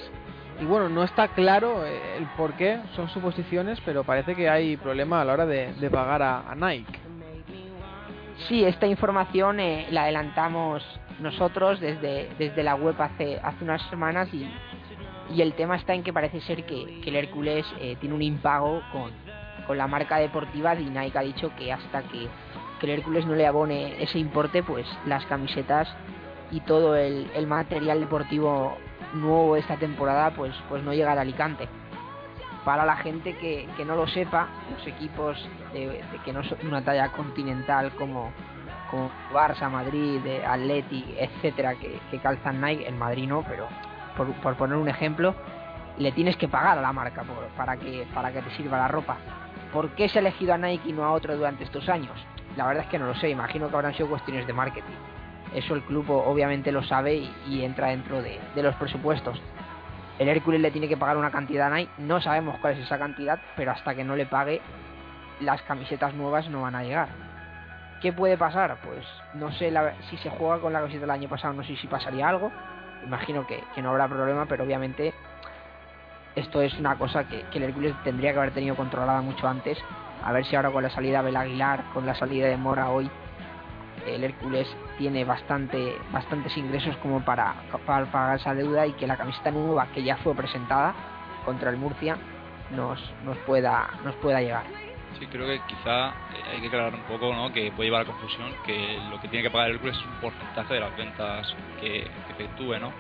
Y 0.61 0.67
bueno, 0.67 0.91
no 0.91 1.03
está 1.03 1.29
claro 1.29 1.87
eh, 1.87 2.19
el 2.19 2.27
por 2.37 2.53
qué, 2.53 2.81
son 2.95 3.09
suposiciones, 3.09 3.81
pero 3.85 4.05
parece 4.05 4.37
que 4.37 4.51
hay 4.51 4.77
problema 4.77 5.23
a 5.23 5.25
la 5.25 5.33
hora 5.33 5.47
de, 5.47 5.73
de 5.73 5.91
pagar 5.91 6.21
a, 6.21 6.51
a, 6.51 6.55
Nike. 6.55 6.93
Sí, 8.47 8.65
esta 8.65 8.87
información 8.87 9.59
eh, 9.59 9.87
la 9.91 10.03
adelantamos 10.03 10.85
nosotros 11.19 11.81
desde, 11.81 12.29
desde 12.39 12.63
la 12.63 12.75
web 12.75 12.95
hace, 13.01 13.41
hace 13.43 13.65
unas 13.65 13.83
semanas 13.89 14.29
y, 14.35 14.47
y 15.35 15.41
el 15.41 15.55
tema 15.55 15.77
está 15.77 15.95
en 15.95 16.03
que 16.03 16.13
parece 16.13 16.43
ser 16.43 16.65
que, 16.65 17.01
que 17.03 17.09
el 17.09 17.17
Hércules 17.17 17.65
eh, 17.81 17.97
tiene 17.99 18.15
un 18.15 18.23
impago 18.23 18.83
con, 18.93 19.13
con 19.67 19.79
la 19.79 19.87
marca 19.87 20.19
deportiva 20.19 20.75
y 20.75 20.91
Nike 20.91 21.19
ha 21.19 21.23
dicho 21.23 21.53
que 21.57 21.73
hasta 21.73 22.03
que, 22.03 22.29
que, 22.81 22.87
el 22.87 22.99
Hércules 22.99 23.25
no 23.25 23.35
le 23.35 23.47
abone 23.47 24.03
ese 24.03 24.19
importe, 24.19 24.63
pues 24.63 24.87
las 25.07 25.25
camisetas 25.25 25.89
y 26.51 26.61
todo 26.61 26.97
el, 26.97 27.31
el 27.35 27.47
material 27.47 28.01
deportivo 28.01 28.77
nuevo 29.15 29.57
esta 29.57 29.77
temporada, 29.77 30.31
pues, 30.31 30.55
pues 30.69 30.83
no 30.83 30.93
llega 30.93 31.13
a 31.13 31.21
Alicante. 31.21 31.69
Para 32.65 32.85
la 32.85 32.97
gente 32.97 33.37
que, 33.37 33.69
que 33.77 33.85
no 33.85 33.97
lo 33.97 34.07
sepa, 34.07 34.49
los 34.71 34.87
equipos 34.87 35.37
de, 35.73 36.03
que 36.25 36.33
no 36.33 36.43
son 36.45 36.59
una 36.67 36.83
talla 36.83 37.11
continental 37.13 37.91
como, 37.93 38.33
como 38.91 39.11
Barça, 39.33 39.71
Madrid, 39.71 40.21
Atleti, 40.47 41.17
etcétera, 41.19 41.75
que, 41.77 41.99
que 42.11 42.19
calzan 42.19 42.61
Nike, 42.61 42.87
en 42.87 42.99
Madrid 42.99 43.29
no, 43.29 43.43
pero 43.49 43.67
por, 44.17 44.33
por 44.35 44.57
poner 44.57 44.77
un 44.77 44.89
ejemplo, 44.89 45.35
le 45.97 46.13
tienes 46.13 46.37
que 46.37 46.49
pagar 46.49 46.79
a 46.79 46.83
la 46.83 46.93
marca 46.93 47.23
por, 47.23 47.47
para, 47.57 47.77
que, 47.77 48.07
para 48.15 48.31
que 48.31 48.43
te 48.43 48.51
sirva 48.57 48.79
la 48.79 48.89
ropa. 48.89 49.17
¿Por 49.73 49.91
qué 49.91 50.09
se 50.09 50.19
ha 50.19 50.21
elegido 50.21 50.53
a 50.53 50.59
Nike 50.59 50.91
y 50.91 50.93
no 50.93 51.05
a 51.05 51.13
otro 51.13 51.37
durante 51.37 51.65
estos 51.65 51.89
años? 51.89 52.19
La 52.57 52.67
verdad 52.67 52.85
es 52.85 52.91
que 52.91 52.99
no 52.99 53.07
lo 53.07 53.15
sé, 53.15 53.31
imagino 53.31 53.69
que 53.69 53.77
habrán 53.77 53.95
sido 53.95 54.09
cuestiones 54.09 54.47
de 54.47 54.53
marketing. 54.53 55.10
Eso 55.55 55.75
el 55.75 55.83
club 55.83 56.09
obviamente 56.11 56.71
lo 56.71 56.83
sabe 56.83 57.29
y, 57.49 57.65
entra 57.65 57.89
dentro 57.89 58.23
de, 58.23 58.39
los 58.57 58.75
presupuestos. 58.77 59.41
El 60.19 60.29
Hércules 60.29 60.61
le 60.61 60.71
tiene 60.71 60.87
que 60.87 60.97
pagar 60.97 61.17
una 61.17 61.31
cantidad 61.31 61.73
a 61.73 61.77
Nike, 61.77 61.91
no 61.99 62.21
sabemos 62.21 62.59
cuál 62.59 62.75
es 62.75 62.81
esa 62.81 62.99
cantidad, 62.99 63.41
pero 63.57 63.73
hasta 63.73 63.95
que 63.95 64.05
no 64.05 64.17
le 64.17 64.27
pague, 64.27 64.61
las 65.41 65.63
camisetas 65.63 66.15
nuevas 66.15 66.49
no 66.49 66.63
van 66.63 66.75
a 66.75 66.83
llegar. 66.85 67.09
¿Qué 68.01 68.13
puede 68.13 68.37
pasar? 68.37 68.77
Pues 68.85 69.05
no 69.35 69.51
sé 69.53 69.73
si 70.09 70.17
se 70.19 70.31
juega 70.31 70.59
con 70.59 70.73
la 70.73 70.81
camiseta 70.81 71.03
del 71.03 71.11
año 71.11 71.29
pasado, 71.29 71.55
no 71.55 71.65
sé 71.65 71.77
si 71.77 71.87
pasaría 71.87 72.29
algo. 72.29 72.53
Imagino 73.05 73.47
que, 73.47 73.63
no 73.83 73.91
habrá 73.91 74.09
problema, 74.09 74.47
pero 74.47 74.65
obviamente 74.65 75.13
esto 76.37 76.63
es 76.63 76.79
una 76.79 76.97
cosa 76.97 77.25
que, 77.25 77.43
que, 77.51 77.59
el 77.59 77.65
Hércules 77.65 77.95
tendría 78.05 78.33
que 78.33 78.39
haber 78.39 78.53
tenido 78.53 78.77
controlada 78.77 79.21
mucho 79.23 79.49
antes. 79.49 79.79
A 80.23 80.33
ver 80.33 80.45
si 80.45 80.55
ahora 80.55 80.71
con 80.71 80.83
la 80.83 80.91
salida 80.91 81.23
de 81.23 81.37
Aguilar, 81.37 81.83
con 81.95 82.07
la 82.07 82.15
salida 82.15 82.47
de 82.47 82.57
Mora 82.59 82.91
hoy, 82.91 83.11
el 84.07 84.25
Hércules 84.25 84.67
tiene 84.99 85.25
bastante, 85.25 85.97
bastantes 86.13 86.57
ingresos 86.57 86.97
como 86.99 87.25
para, 87.25 87.55
para 87.87 88.07
pagar 88.07 88.39
esa 88.39 88.55
deuda 88.55 88.87
y 88.87 88.93
que 88.93 89.07
la 89.07 89.17
camiseta 89.17 89.51
nueva 89.51 89.87
que 89.95 90.03
ya 90.03 90.17
fue 90.19 90.35
presentada 90.35 90.95
contra 91.45 91.71
el 91.71 91.77
Murcia 91.77 92.17
nos, 92.71 93.01
nos, 93.25 93.37
pueda, 93.39 93.91
nos 94.05 94.15
pueda 94.17 94.41
llegar. 94.41 94.65
Sí, 95.19 95.27
creo 95.27 95.47
que 95.47 95.61
quizá 95.67 96.13
hay 96.51 96.61
que 96.61 96.69
aclarar 96.69 96.95
un 96.95 97.03
poco 97.03 97.35
¿no? 97.35 97.53
que 97.53 97.73
puede 97.73 97.89
llevar 97.89 98.03
a 98.03 98.07
confusión 98.07 98.53
que 98.65 98.99
lo 99.11 99.21
que 99.21 99.29
tiene 99.29 99.43
que 99.43 99.51
pagar 99.51 99.69
el 99.69 99.77
Hércules 99.77 99.97
es 99.97 100.05
un 100.05 100.21
porcentaje 100.21 100.75
de 100.75 100.81
las 100.81 100.97
ventas 100.97 101.55
que, 101.81 102.05
que 102.27 102.33
efectúe, 102.33 102.79
¿no? 102.79 102.93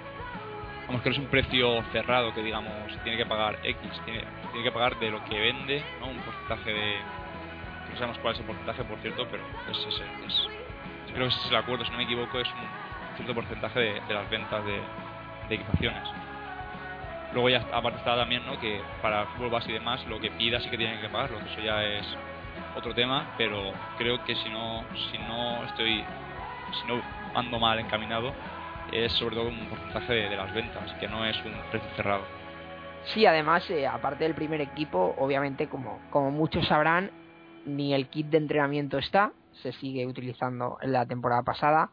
vamos 0.90 1.03
que 1.03 1.11
no 1.11 1.14
es 1.14 1.20
un 1.20 1.28
precio 1.28 1.84
cerrado 1.92 2.34
que 2.34 2.42
digamos 2.42 2.74
tiene 3.05 3.16
que 3.16 3.24
pagar 3.24 3.61
X, 3.62 3.78
tiene, 4.05 4.24
tiene 4.51 4.64
que 4.64 4.72
pagar 4.72 4.98
de 4.98 5.11
lo 5.11 5.24
que 5.24 5.38
vende, 5.38 5.84
¿no? 6.01 6.09
Un 6.09 6.18
porcentaje 6.18 6.72
de. 6.72 6.96
No 7.90 7.94
sabemos 7.94 8.18
cuál 8.18 8.34
es 8.34 8.40
el 8.40 8.46
porcentaje, 8.46 8.84
por 8.84 8.98
cierto, 8.98 9.26
pero 9.30 9.44
es 9.70 9.78
ese. 9.78 10.03
Es, 10.26 10.60
creo 11.13 11.29
que 11.29 11.35
ese 11.35 11.47
es 11.47 11.51
el 11.51 11.57
acuerdo, 11.57 11.85
si 11.85 11.91
no 11.91 11.99
me 11.99 12.05
equivoco, 12.05 12.39
es 12.39 12.49
un 12.49 13.17
cierto 13.17 13.35
porcentaje 13.35 13.81
de, 13.81 14.01
de 14.01 14.15
las 14.15 14.29
ventas 14.31 14.65
de, 14.65 14.81
de, 15.49 15.55
equipaciones. 15.55 16.09
Luego 17.33 17.49
ya 17.49 17.65
aparte 17.73 17.99
está 17.99 18.17
también, 18.17 18.45
¿no? 18.47 18.59
Que 18.59 18.81
para 19.03 19.27
fútbol 19.27 19.51
base 19.51 19.71
y 19.71 19.75
demás, 19.75 20.05
lo 20.07 20.21
que 20.21 20.31
pida 20.31 20.61
sí 20.61 20.69
que 20.69 20.77
tienen 20.77 21.01
que 21.01 21.09
pagarlo, 21.09 21.39
eso 21.39 21.61
ya 21.61 21.85
es 21.85 22.07
otro 22.77 22.95
tema, 22.95 23.35
pero 23.37 23.73
creo 23.99 24.23
que 24.25 24.35
si 24.35 24.49
no, 24.49 24.85
si 25.11 25.19
no 25.19 25.65
estoy, 25.65 26.05
si 26.81 26.87
no 26.89 27.01
ando 27.35 27.59
mal 27.59 27.79
encaminado, 27.79 28.33
es 28.93 29.13
sobre 29.13 29.37
todo 29.37 29.49
un 29.49 29.67
porcentaje 29.69 30.13
de, 30.13 30.29
de, 30.29 30.37
las 30.37 30.53
ventas, 30.53 30.93
que 30.95 31.07
no 31.09 31.25
es 31.25 31.37
un 31.45 31.53
precio 31.71 31.89
cerrado. 31.97 32.25
Sí, 33.15 33.25
además, 33.25 33.69
eh, 33.71 33.87
aparte 33.87 34.25
del 34.25 34.35
primer 34.35 34.61
equipo, 34.61 35.15
obviamente, 35.19 35.69
como, 35.69 36.01
como 36.11 36.31
muchos 36.31 36.67
sabrán, 36.67 37.11
ni 37.65 37.95
el 37.95 38.09
kit 38.09 38.27
de 38.27 38.39
entrenamiento 38.39 38.99
está, 38.99 39.33
se 39.63 39.73
sigue 39.73 40.07
utilizando 40.07 40.79
en 40.83 40.93
la 40.93 41.07
temporada 41.07 41.43
pasada, 41.43 41.91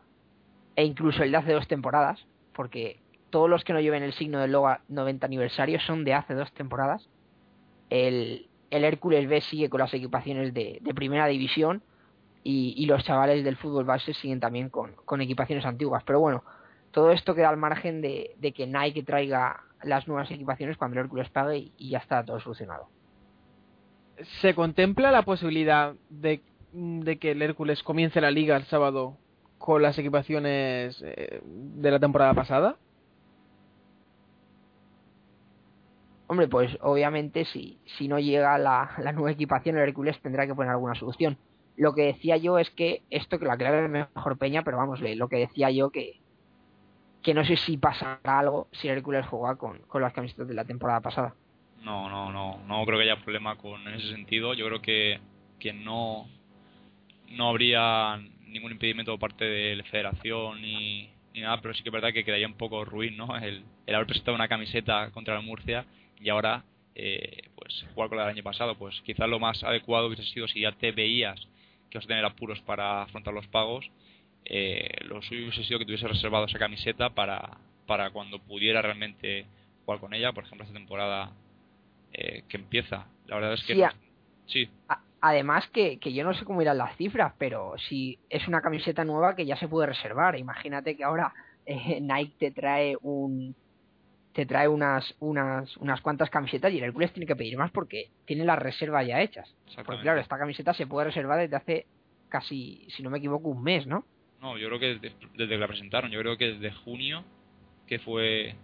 e 0.76 0.84
incluso 0.84 1.24
el 1.24 1.32
de 1.32 1.38
hace 1.38 1.53
dos 1.53 1.68
temporadas, 1.68 2.26
porque 2.53 2.99
todos 3.30 3.49
los 3.49 3.63
que 3.63 3.74
no 3.74 3.80
lleven 3.80 4.03
el 4.03 4.13
signo 4.13 4.39
del 4.39 4.51
logo 4.51 4.76
90 4.88 5.26
aniversario 5.26 5.80
son 5.80 6.03
de 6.03 6.13
hace 6.13 6.34
dos 6.34 6.51
temporadas. 6.53 7.09
El, 7.89 8.47
el 8.70 8.84
Hércules 8.84 9.28
B 9.28 9.41
sigue 9.41 9.70
con 9.70 9.80
las 9.80 9.93
equipaciones 9.93 10.53
de, 10.53 10.80
de 10.82 10.93
primera 10.93 11.28
división 11.28 11.82
y, 12.43 12.74
y, 12.78 12.86
los 12.86 13.03
chavales 13.03 13.43
del 13.43 13.57
fútbol 13.57 13.86
base 13.86 14.13
siguen 14.13 14.39
también 14.39 14.70
con, 14.70 14.93
con 15.05 15.20
equipaciones 15.22 15.65
antiguas. 15.65 16.03
Pero 16.05 16.20
bueno, 16.20 16.43
todo 16.91 17.11
esto 17.11 17.36
queda 17.36 17.49
al 17.49 17.57
margen 17.57 18.01
de, 18.01 18.36
de, 18.39 18.53
que 18.53 18.68
Nike 18.68 19.03
traiga 19.03 19.63
las 19.84 20.07
nuevas 20.07 20.32
equipaciones 20.32 20.78
cuando 20.78 20.97
el 20.97 21.05
Hércules 21.05 21.30
pague 21.30 21.57
y, 21.57 21.74
y, 21.78 21.89
ya 21.89 21.97
está 21.97 22.24
todo 22.24 22.39
solucionado. 22.39 22.88
¿Se 24.41 24.55
contempla 24.55 25.11
la 25.11 25.24
posibilidad 25.24 25.93
de, 26.09 26.41
de, 26.72 27.18
que 27.18 27.32
el 27.32 27.41
Hércules 27.41 27.84
comience 27.84 28.22
la 28.22 28.32
liga 28.32 28.55
el 28.57 28.65
sábado 28.65 29.18
con 29.57 29.82
las 29.82 29.97
equipaciones 29.97 31.01
eh, 31.03 31.41
de 31.43 31.91
la 31.91 31.99
temporada 31.99 32.34
pasada? 32.34 32.78
Hombre, 36.28 36.47
pues 36.47 36.78
obviamente 36.82 37.45
si, 37.45 37.80
si 37.97 38.07
no 38.07 38.20
llega 38.20 38.57
la, 38.57 38.91
la 38.99 39.13
nueva 39.13 39.32
equipación 39.32 39.78
el 39.78 39.84
Hércules 39.84 40.20
tendrá 40.22 40.45
que 40.45 40.53
poner 40.53 40.72
alguna 40.72 40.95
solución. 40.95 41.38
Lo 41.78 41.93
que 41.93 42.03
decía 42.03 42.38
yo 42.38 42.57
es 42.59 42.70
que 42.72 43.03
esto 43.09 43.39
que 43.39 43.45
la 43.45 43.55
clave 43.55 43.88
mejor 43.88 44.38
peña, 44.38 44.63
pero 44.63 44.78
vamos, 44.78 44.99
lo 44.99 45.30
que 45.30 45.38
decía 45.38 45.70
yo 45.70 45.89
que, 45.89 46.20
que 47.22 47.34
no 47.34 47.45
sé 47.45 47.55
si 47.57 47.78
pasará 47.78 48.39
algo 48.39 48.68
si 48.72 48.88
Hércules 48.88 49.26
juega 49.28 49.55
con, 49.55 49.80
con 49.88 50.01
las 50.01 50.13
camisetas 50.13 50.47
de 50.47 50.53
la 50.53 50.65
temporada 50.65 51.01
pasada. 51.01 51.36
No, 51.84 52.09
no, 52.09 52.32
no, 52.32 52.57
no 52.65 52.86
creo 52.86 52.97
que 52.97 53.03
haya 53.03 53.24
problema 53.24 53.55
con 53.55 53.88
en 53.88 53.93
ese 53.93 54.09
sentido. 54.09 54.53
Yo 54.53 54.65
creo 54.65 54.82
que, 54.82 55.20
que 55.59 55.72
no, 55.72 56.28
no 57.30 57.49
habría 57.49 58.19
ningún 58.47 58.71
impedimento 58.71 59.11
por 59.17 59.30
parte 59.30 59.45
de 59.45 59.75
la 59.75 59.84
federación 59.84 60.61
ni, 60.61 61.09
ni 61.34 61.41
nada, 61.41 61.61
pero 61.61 61.73
sí 61.73 61.84
que 61.84 61.89
es 61.89 61.93
verdad 61.93 62.13
que 62.13 62.23
quedaría 62.23 62.47
un 62.47 62.55
poco 62.57 62.86
ruin, 62.86 63.17
¿no? 63.17 63.36
El, 63.38 63.63
el 63.86 63.95
haber 63.95 64.07
presentado 64.07 64.36
una 64.36 64.47
camiseta 64.47 65.11
contra 65.11 65.38
el 65.38 65.45
Murcia 65.45 65.86
y 66.19 66.30
ahora 66.30 66.63
eh, 66.99 67.49
pues 67.55 67.86
jugar 67.93 68.09
con 68.09 68.17
la 68.17 68.25
del 68.25 68.34
año 68.34 68.43
pasado, 68.43 68.75
pues 68.75 68.99
quizás 69.01 69.30
lo 69.30 69.39
más 69.39 69.63
adecuado 69.63 70.07
hubiese 70.07 70.23
sido 70.23 70.47
si 70.47 70.61
ya 70.61 70.71
te 70.71 70.91
veías 70.91 71.39
que 71.91 71.99
vas 71.99 72.05
a 72.05 72.07
tener 72.07 72.25
apuros 72.25 72.59
para 72.61 73.03
afrontar 73.03 73.36
los 73.36 73.45
pagos, 73.47 73.89
eh, 74.45 74.89
lo 75.01 75.21
suyo 75.21 75.43
hubiese 75.43 75.63
sido 75.63 75.78
que 75.78 75.86
tuviese 75.86 76.07
reservado 76.07 76.45
esa 76.45 76.57
camiseta 76.57 77.11
para, 77.11 77.57
para 77.86 78.09
cuando 78.09 78.39
pudiera 78.39 78.82
realmente 78.82 79.45
jugar 79.86 79.99
con 79.99 80.13
ella, 80.15 80.34
por 80.34 80.45
ejemplo, 80.45 80.65
esta 80.65 80.78
temporada 80.78 81.32
eh, 82.13 82.43
que 82.49 82.57
empieza. 82.57 83.05
La 83.28 83.36
verdad 83.36 83.53
es 83.53 83.63
que... 83.63 83.75
Sí, 83.75 83.80
no, 83.80 83.89
sí. 84.47 84.69
A, 84.89 84.99
además 85.22 85.68
que, 85.74 85.99
que 85.99 86.13
yo 86.13 86.24
no 86.24 86.34
sé 86.34 86.45
cómo 86.45 86.61
irán 86.61 86.78
las 86.78 86.95
cifras, 86.97 87.34
pero 87.38 87.74
si 87.89 88.20
es 88.30 88.47
una 88.47 88.61
camiseta 88.61 89.03
nueva 89.03 89.36
que 89.36 89.45
ya 89.45 89.57
se 89.57 89.68
puede 89.68 89.88
reservar. 89.88 90.38
Imagínate 90.38 90.95
que 90.95 91.03
ahora 91.03 91.34
eh, 91.65 91.99
Nike 92.01 92.36
te 92.38 92.51
trae 92.51 92.95
un 93.01 93.55
te 94.34 94.45
trae 94.45 94.68
unas 94.68 95.15
unas 95.20 95.76
unas 95.78 95.99
cuantas 96.01 96.30
camisetas 96.30 96.72
y 96.72 96.78
el 96.78 96.84
Hércules 96.84 97.11
tiene 97.11 97.26
que 97.26 97.36
pedir 97.36 97.57
más 97.57 97.72
porque 97.72 98.11
tiene 98.26 98.45
las 98.45 98.59
reservas 98.59 99.07
ya 99.07 99.22
hechas. 99.22 99.53
Porque 99.76 100.01
claro, 100.01 100.20
esta 100.20 100.38
camiseta 100.38 100.74
se 100.74 100.86
puede 100.86 101.07
reservar 101.07 101.39
desde 101.39 101.55
hace 101.55 101.86
casi, 102.30 102.88
si 102.89 103.03
no 103.03 103.09
me 103.09 103.18
equivoco, 103.18 103.49
un 103.49 103.63
mes, 103.63 103.88
¿no? 103.88 104.05
No, 104.41 104.57
yo 104.57 104.68
creo 104.68 104.80
que 104.80 104.99
desde, 104.99 105.47
que 105.47 105.57
la 105.57 105.68
presentaron, 105.68 106.11
yo 106.11 106.20
creo 106.20 106.38
que 106.38 106.53
desde 106.53 106.72
junio, 106.72 107.24
que 107.88 107.99
fue 107.99 108.55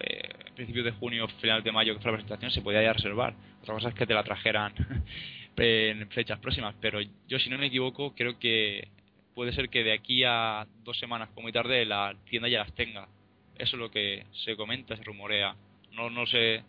eh, 0.00 0.28
principios 0.54 0.84
de 0.84 0.92
junio, 0.92 1.26
final 1.40 1.62
de 1.62 1.72
mayo, 1.72 1.94
que 1.94 2.00
fue 2.00 2.10
la 2.10 2.18
presentación, 2.18 2.50
se 2.50 2.60
podía 2.60 2.82
ya 2.82 2.92
reservar. 2.92 3.34
Otra 3.62 3.74
cosa 3.74 3.88
es 3.88 3.94
que 3.94 4.06
te 4.06 4.14
la 4.14 4.24
trajeran 4.24 4.74
en 5.56 6.08
fechas 6.10 6.38
próximas, 6.38 6.74
pero 6.80 7.00
yo, 7.28 7.38
si 7.38 7.48
no 7.50 7.58
me 7.58 7.66
equivoco, 7.66 8.14
creo 8.14 8.38
que 8.38 8.88
puede 9.34 9.52
ser 9.52 9.68
que 9.68 9.84
de 9.84 9.92
aquí 9.92 10.24
a 10.24 10.66
dos 10.84 10.98
semanas, 10.98 11.28
como 11.30 11.42
muy 11.42 11.52
tarde, 11.52 11.84
la 11.84 12.14
tienda 12.28 12.48
ya 12.48 12.60
las 12.60 12.72
tenga. 12.72 13.08
Eso 13.56 13.76
es 13.76 13.80
lo 13.80 13.90
que 13.90 14.26
se 14.44 14.56
comenta, 14.56 14.96
se 14.96 15.04
rumorea. 15.04 15.54
No, 15.92 16.10
no 16.10 16.26
sé 16.26 16.62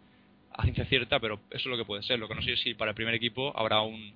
a 0.51 0.63
ciencia 0.63 0.85
cierta, 0.85 1.19
pero 1.19 1.39
eso 1.49 1.57
es 1.57 1.65
lo 1.65 1.77
que 1.77 1.85
puede 1.85 2.03
ser. 2.03 2.19
Lo 2.19 2.27
que 2.27 2.35
no 2.35 2.41
sé 2.41 2.53
es 2.53 2.61
si 2.61 2.73
para 2.73 2.91
el 2.91 2.95
primer 2.95 3.13
equipo 3.13 3.57
habrá 3.57 3.81
un, 3.81 4.13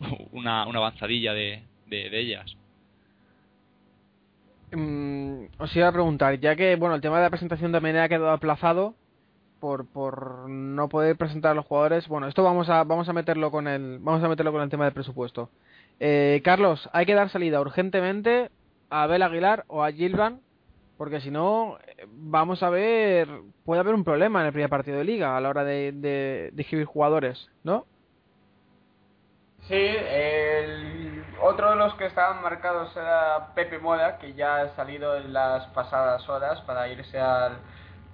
una, 0.32 0.66
una 0.66 0.78
avanzadilla 0.78 1.34
de, 1.34 1.62
de, 1.86 2.18
ellas. 2.18 2.56
Mm, 4.72 5.44
os 5.58 5.74
iba 5.76 5.88
a 5.88 5.92
preguntar, 5.92 6.38
ya 6.40 6.54
que 6.54 6.76
bueno 6.76 6.94
el 6.94 7.00
tema 7.00 7.16
de 7.16 7.22
la 7.22 7.30
presentación 7.30 7.72
también 7.72 7.96
ha 7.96 8.08
quedado 8.08 8.30
aplazado 8.30 8.94
por, 9.60 9.86
por 9.86 10.48
no 10.48 10.88
poder 10.88 11.16
presentar 11.16 11.52
a 11.52 11.54
los 11.54 11.66
jugadores, 11.66 12.08
bueno 12.08 12.28
esto 12.28 12.42
vamos 12.42 12.68
a 12.68 12.84
vamos 12.84 13.08
a 13.08 13.12
meterlo 13.12 13.50
con 13.50 13.68
el 13.68 13.98
vamos 14.00 14.22
a 14.22 14.28
meterlo 14.28 14.52
con 14.52 14.62
el 14.62 14.70
tema 14.70 14.84
del 14.84 14.94
presupuesto. 14.94 15.50
Eh, 16.00 16.40
Carlos, 16.44 16.88
hay 16.92 17.06
que 17.06 17.14
dar 17.14 17.28
salida 17.30 17.60
urgentemente 17.60 18.50
a 18.90 19.02
Abel 19.02 19.22
Aguilar 19.22 19.64
o 19.68 19.82
a 19.82 19.92
Gilvan, 19.92 20.40
porque 20.96 21.20
si 21.20 21.30
no 21.30 21.78
vamos 22.08 22.62
a 22.62 22.70
ver 22.70 23.28
puede 23.64 23.80
haber 23.80 23.94
un 23.94 24.04
problema 24.04 24.40
en 24.40 24.46
el 24.46 24.52
primer 24.52 24.70
partido 24.70 24.98
de 24.98 25.04
liga 25.04 25.36
a 25.36 25.40
la 25.40 25.48
hora 25.48 25.64
de, 25.64 25.92
de, 25.92 26.50
de 26.52 26.62
escribir 26.62 26.86
jugadores, 26.86 27.50
¿no? 27.64 27.86
Sí, 29.68 29.74
el 29.74 31.24
otro 31.42 31.70
de 31.70 31.76
los 31.76 31.94
que 31.96 32.06
estaban 32.06 32.42
marcados 32.42 32.96
era 32.96 33.52
Pepe 33.54 33.78
Moda, 33.78 34.16
que 34.18 34.32
ya 34.32 34.62
ha 34.62 34.74
salido 34.76 35.16
en 35.16 35.32
las 35.32 35.66
pasadas 35.68 36.26
horas 36.28 36.60
para 36.62 36.88
irse 36.88 37.20
al, 37.20 37.58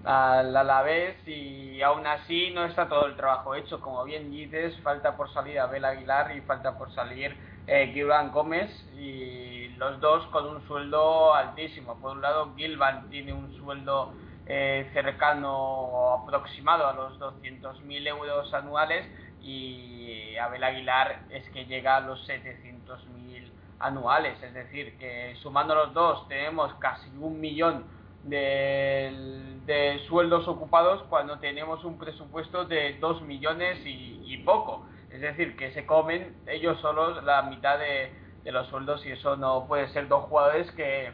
al 0.05 0.55
Alavés 0.55 1.17
y 1.27 1.81
aún 1.81 2.07
así 2.07 2.51
no 2.51 2.65
está 2.65 2.89
todo 2.89 3.07
el 3.07 3.17
trabajo 3.17 3.55
hecho. 3.55 3.81
Como 3.81 4.05
bien 4.05 4.31
dices, 4.31 4.79
falta 4.83 5.17
por 5.17 5.33
salir 5.33 5.59
Abel 5.59 5.85
Aguilar 5.85 6.37
y 6.37 6.43
falta 6.43 6.77
por 6.77 6.93
salir 6.95 7.37
eh, 7.67 7.91
Gilvan 7.95 8.31
Gómez 8.31 8.71
y 8.97 9.69
los 9.77 10.01
dos 10.01 10.27
con 10.27 10.47
un 10.47 10.67
sueldo 10.67 11.35
altísimo. 11.35 11.99
Por 12.01 12.13
un 12.13 12.23
lado, 12.23 12.55
Gilvan 12.57 13.09
tiene 13.09 13.33
un 13.33 13.55
sueldo 13.57 14.13
eh, 14.47 14.91
cercano 14.93 16.23
aproximado 16.23 16.87
a 16.87 16.93
los 16.93 17.19
200.000 17.19 18.07
euros 18.09 18.53
anuales 18.53 19.07
y 19.41 20.37
Abel 20.37 20.65
Aguilar 20.65 21.21
es 21.31 21.49
que 21.51 21.65
llega 21.65 21.97
a 21.97 22.01
los 22.01 22.29
700.000 22.29 23.51
anuales, 23.81 24.43
es 24.43 24.55
decir, 24.55 24.97
que 24.99 25.35
sumando 25.43 25.75
los 25.75 25.93
dos 25.93 26.29
tenemos 26.29 26.73
casi 26.75 27.09
un 27.19 27.41
millón 27.41 27.85
de, 28.25 30.01
sueldos 30.09 30.47
ocupados 30.49 31.03
cuando 31.05 31.39
tenemos 31.39 31.85
un 31.85 31.99
presupuesto 31.99 32.65
de 32.65 32.99
2 33.01 33.23
millones 33.23 33.79
y, 33.85 34.37
poco. 34.45 34.87
Es 35.11 35.21
decir, 35.21 35.57
que 35.57 35.73
se 35.73 35.87
comen 35.87 36.35
ellos 36.47 36.79
solos 36.81 37.23
la 37.25 37.43
mitad 37.43 37.79
de, 37.79 38.13
los 38.51 38.67
sueldos 38.69 39.05
y 39.07 39.13
eso 39.13 39.37
no 39.37 39.67
puede 39.67 39.89
ser 39.89 40.09
dos 40.09 40.25
jugadores 40.25 40.71
que, 40.73 41.13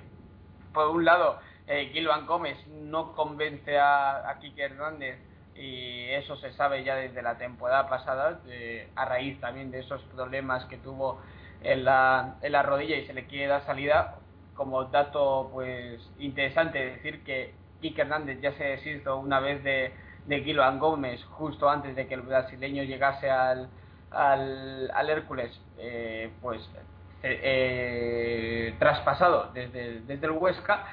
por 0.73 0.89
un 0.89 1.05
lado, 1.05 1.39
eh, 1.69 1.91
Gilvan 1.93 2.27
Gómez 2.27 2.59
no 2.67 3.13
convence 3.13 3.79
a, 3.79 4.29
a 4.29 4.39
Quique 4.41 4.63
Hernández 4.63 5.17
y 5.55 6.09
eso 6.11 6.37
se 6.37 6.53
sabe 6.55 6.85
ya 6.85 6.97
desde 6.97 7.23
la 7.23 7.37
temporada 7.37 7.89
pasada, 7.89 8.41
a 8.97 9.05
raíz 9.05 9.39
también 9.41 9.71
de 9.71 9.81
esos 9.81 10.03
problemas 10.15 10.65
que 10.65 10.79
tuvo 10.79 11.21
en 11.63 11.85
la, 11.85 12.37
en 12.41 12.53
la 12.53 12.63
rodilla 12.63 12.97
y 12.97 13.07
se 13.07 13.13
le 13.13 13.27
quiere 13.27 13.47
dar 13.47 13.65
salida. 13.67 14.17
Como 14.61 14.85
dato 14.85 15.49
pues 15.55 16.07
interesante 16.19 16.79
decir 16.85 17.25
que 17.25 17.55
Quique 17.81 18.03
Hernández 18.03 18.43
ya 18.43 18.53
se 18.59 18.65
deshizo 18.65 19.17
una 19.17 19.41
vez 19.41 19.65
de, 19.65 19.91
de 20.27 20.79
Gómez 20.79 21.25
justo 21.31 21.71
antes 21.71 21.97
de 21.97 22.07
que 22.07 22.13
el 22.13 22.21
brasileño 22.21 22.83
llegase 22.83 23.31
al, 23.31 23.71
al, 24.11 24.91
al 24.93 25.09
Hércules, 25.09 25.59
eh, 25.79 26.31
pues 26.43 26.61
eh, 27.23 28.75
traspasado 28.79 29.51
desde, 29.55 30.03
desde 30.03 30.27
el 30.27 30.33
Huesca 30.33 30.85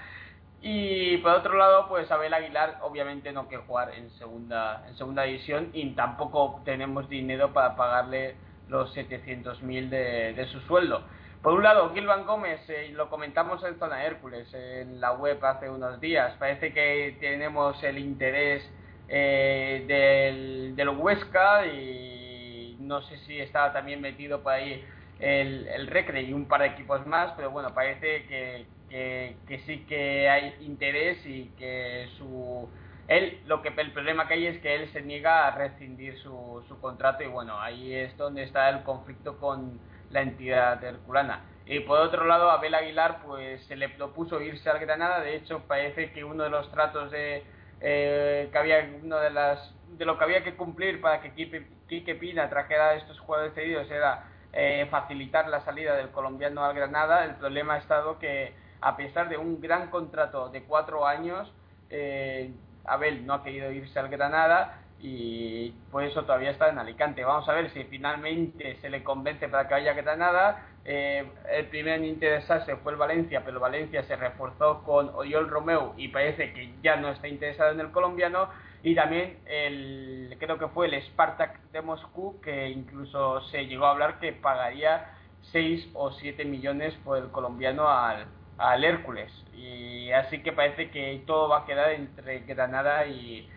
y 0.61 1.18
por 1.18 1.34
otro 1.34 1.57
lado, 1.57 1.89
pues 1.89 2.09
Abel 2.09 2.34
Aguilar 2.34 2.80
obviamente 2.84 3.34
no 3.34 3.49
quiere 3.49 3.65
jugar 3.65 3.93
en 3.95 4.09
segunda, 4.11 4.86
en 4.88 4.95
segunda 4.95 5.24
división 5.24 5.72
y 5.74 5.89
tampoco 5.89 6.61
tenemos 6.63 7.09
dinero 7.09 7.51
para 7.51 7.76
pagarle 7.76 8.36
los 8.70 8.95
700.000 8.95 9.89
de, 9.89 10.34
de 10.36 10.45
su 10.53 10.61
sueldo. 10.61 11.03
Por 11.42 11.54
un 11.54 11.64
lado, 11.64 11.94
Gilvan 11.94 12.26
Gómez, 12.26 12.60
eh, 12.68 12.90
lo 12.94 13.10
comentamos 13.10 13.64
en 13.64 13.78
Zona 13.78 14.04
Hércules, 14.04 14.52
en 14.54 15.00
la 15.00 15.14
web 15.14 15.44
hace 15.46 15.70
unos 15.70 16.02
días, 16.02 16.34
parece 16.40 16.74
que 16.74 17.16
tenemos 17.20 17.82
el 17.84 18.00
interés 18.00 18.68
eh, 19.08 20.74
del, 20.76 20.90
Huesca 20.90 21.66
y 21.68 22.78
no 22.80 23.02
sé 23.04 23.18
si 23.20 23.40
estaba 23.40 23.72
también 23.72 24.02
metido 24.02 24.42
por 24.42 24.54
ahí 24.54 24.84
el, 25.20 25.88
Recre 25.88 26.24
y 26.24 26.34
un 26.34 26.48
par 26.48 26.62
de 26.62 26.68
equipos 26.68 27.06
más, 27.06 27.34
pero 27.38 27.52
bueno, 27.52 27.74
parece 27.74 28.26
que, 28.26 28.66
que, 28.90 29.60
sí 29.66 29.86
que 29.88 30.28
hay 30.28 30.56
interés 30.62 31.24
y 31.26 31.52
que 31.58 32.08
su 32.18 32.68
él 33.08 33.40
lo 33.46 33.62
que 33.62 33.70
el 33.70 33.94
problema 33.94 34.28
que 34.28 34.34
hay 34.34 34.48
es 34.48 34.60
que 34.60 34.76
él 34.76 34.92
se 34.92 35.02
niega 35.02 35.48
a 35.48 35.52
rescindir 35.52 36.18
su, 36.18 36.62
su 36.68 36.78
contrato 36.82 37.24
y 37.24 37.28
bueno 37.28 37.58
ahí 37.58 37.94
es 37.94 38.18
donde 38.18 38.44
está 38.44 38.68
el 38.70 38.84
conflicto 38.84 39.38
con 39.38 39.80
la 40.10 40.22
entidad 40.22 40.84
herculana. 40.84 41.41
Y 41.66 41.82
por 41.82 41.99
otro 41.99 42.26
lado 42.26 42.49
Abel 42.49 42.76
Aguilar 42.76 43.22
pues 43.26 43.64
se 43.66 43.76
le 43.76 43.89
propuso 43.89 44.41
irse 44.41 44.70
al 44.70 44.80
Granada. 44.80 45.20
De 45.20 45.36
hecho 45.36 45.64
parece 45.68 46.12
que 46.12 46.24
uno 46.24 46.43
de 46.43 46.49
los 46.49 46.72
tratos 46.72 47.12
de 47.12 47.43
eh, 47.82 48.49
que 48.51 48.58
había 48.58 48.89
uno 49.03 49.18
de 49.18 49.30
las 49.30 49.74
de 49.89 50.05
lo 50.05 50.18
que 50.18 50.24
había 50.24 50.43
que 50.43 50.55
cumplir 50.55 51.01
para 51.01 51.22
que 51.22 51.34
Quique, 51.34 52.16
Pina 52.16 52.49
trajera 52.49 52.95
estos 52.95 53.20
jugadores 53.20 53.53
cedidos 53.53 53.89
era 53.91 54.30
eh, 54.53 54.88
facilitar 54.89 55.47
la 55.49 55.62
salida 55.62 55.95
del 55.95 56.10
colombiano 56.10 56.64
al 56.64 56.74
Granada. 56.74 57.26
El 57.26 57.36
problema 57.36 57.76
ha 57.76 57.78
estado 57.78 58.18
que 58.20 58.53
a 58.82 58.95
pesar 58.95 59.30
de 59.30 59.38
un 59.38 59.60
gran 59.60 59.89
contrato 59.89 60.49
de 60.49 60.64
cuatro 60.64 61.05
años, 61.05 61.51
eh, 61.89 62.51
Abel 62.86 63.26
no 63.26 63.34
ha 63.34 63.43
querido 63.43 63.72
irse 63.72 63.99
al 63.99 64.10
Granada 64.10 64.82
y 65.00 65.72
por 65.91 66.04
eso 66.04 66.24
todavía 66.24 66.52
está 66.52 66.70
en 66.70 66.80
Alicante. 66.80 67.24
Vamos 67.24 67.48
a 67.48 67.54
ver 67.54 67.72
si 67.72 67.84
finalmente 67.86 68.78
se 68.82 68.89
le 68.89 69.04
convence 69.04 69.48
para 69.48 69.68
que 69.68 69.76
vaya 69.76 69.91
a 69.91 69.95
Granada. 69.95 70.68
Eh, 70.86 71.30
el 71.52 71.66
primer 71.68 72.00
en 72.00 72.06
interesarse 72.06 72.76
fue 72.78 72.93
el 72.93 72.98
Valencia, 72.98 73.43
pero 73.45 73.60
Valencia 73.60 74.04
se 74.04 74.16
reforzó 74.16 74.84
con 74.84 75.10
Oriol 75.10 75.50
Romeu 75.50 75.93
y 75.98 76.08
parece 76.08 76.54
que 76.54 76.74
ya 76.82 76.95
no 76.95 77.10
está 77.10 77.28
interesado 77.28 77.72
en 77.72 77.80
el 77.80 77.91
colombiano. 77.91 78.50
Y 78.84 78.95
también 78.95 79.39
el, 79.45 80.36
creo 80.39 80.58
que 80.58 80.68
fue 80.68 80.88
el 80.88 81.02
Spartak 81.04 81.62
de 81.72 81.82
Moscú, 81.82 82.39
que 82.41 82.70
incluso 82.70 83.41
se 83.50 83.66
llegó 83.68 83.86
a 83.86 83.91
hablar 83.91 84.20
que 84.20 84.34
pagaría 84.34 85.14
6 85.52 85.91
o 85.93 86.12
7 86.12 86.45
millones 86.45 86.93
por 87.04 87.18
el 87.18 87.30
colombiano 87.30 87.88
al, 87.89 88.28
al 88.58 88.84
Hércules. 88.84 89.32
Y 89.54 90.12
así 90.12 90.41
que 90.41 90.54
parece 90.54 90.89
que 90.89 91.22
todo 91.28 91.50
va 91.50 91.60
a 91.60 91.66
quedar 91.66 91.91
entre 91.91 92.39
Granada 92.41 93.06
y, 93.08 93.50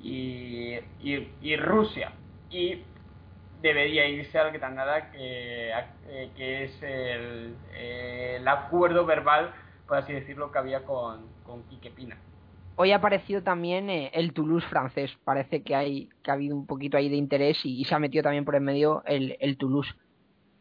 y, 0.00 0.78
y, 1.00 1.56
Rusia. 1.56 2.12
Y 2.50 2.82
debería 3.60 4.06
irse 4.08 4.38
al 4.38 4.52
Granada, 4.52 5.10
que, 5.10 5.70
eh, 5.70 6.30
que 6.36 6.64
es 6.64 6.82
el, 6.82 8.46
acuerdo 8.46 9.04
verbal, 9.04 9.52
por 9.86 9.98
así 9.98 10.12
decirlo, 10.12 10.50
que 10.52 10.58
había 10.58 10.84
con, 10.84 11.26
con 11.44 11.62
Quique 11.64 11.90
Pina. 11.90 12.16
Hoy 12.76 12.92
ha 12.92 12.96
aparecido 12.96 13.42
también 13.42 13.90
eh, 13.90 14.10
el 14.14 14.32
Toulouse 14.32 14.66
francés. 14.68 15.10
Parece 15.24 15.62
que, 15.62 15.74
hay, 15.74 16.08
que 16.22 16.30
ha 16.30 16.34
habido 16.34 16.56
un 16.56 16.66
poquito 16.66 16.96
ahí 16.96 17.08
de 17.08 17.16
interés 17.16 17.58
y, 17.64 17.84
se 17.84 17.94
ha 17.94 17.98
metido 17.98 18.22
también 18.22 18.44
por 18.44 18.54
en 18.54 18.64
medio 18.64 19.02
el, 19.04 19.36
el 19.40 19.56
Toulouse. 19.58 19.94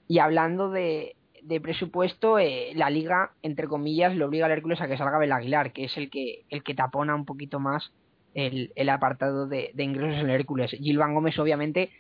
Y 0.08 0.20
hablando 0.20 0.70
de, 0.70 1.16
de 1.44 1.62
presupuesto, 1.62 2.40
eh, 2.40 2.72
la 2.76 2.90
liga, 2.90 3.32
entre 3.42 3.68
comillas, 3.68 4.16
le 4.16 4.26
obliga 4.26 4.48
al 4.48 4.52
Hércules 4.52 4.82
a 4.82 4.88
que 4.88 4.98
salga 4.98 5.20
Bel 5.20 5.32
Aguilar, 5.32 5.72
que 5.72 5.86
es 5.86 5.98
el 5.98 6.10
que, 6.10 6.46
el 6.50 6.64
que 6.64 6.74
tapona 6.74 7.16
un 7.16 7.26
poquito 7.26 7.60
más 7.60 7.94
el, 8.38 8.72
el 8.76 8.90
apartado 8.90 9.48
de, 9.48 9.72
ingresos 9.78 10.20
en 10.20 10.30
el 10.30 10.36
Hércules. 10.40 10.72
Gilvan 10.72 11.16
Gómez, 11.16 11.38
obviamente, 11.40 11.92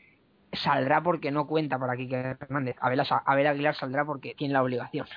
saldrá 0.53 1.01
porque 1.01 1.31
no 1.31 1.47
cuenta 1.47 1.79
para 1.79 1.97
Quique 1.97 2.15
Hernández. 2.15 2.75
Abel, 2.79 3.01
Abel 3.25 3.47
Aguilar 3.47 3.75
saldrá 3.75 4.05
porque 4.05 4.35
tiene 4.35 4.53
la 4.53 4.61
obligación. 4.61 5.07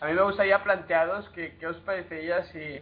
A 0.00 0.06
mí 0.06 0.12
me 0.12 0.22
gustaría 0.22 0.62
plantearos 0.62 1.26
que, 1.30 1.56
qué 1.56 1.66
os 1.66 1.78
parecería 1.78 2.44
si 2.52 2.80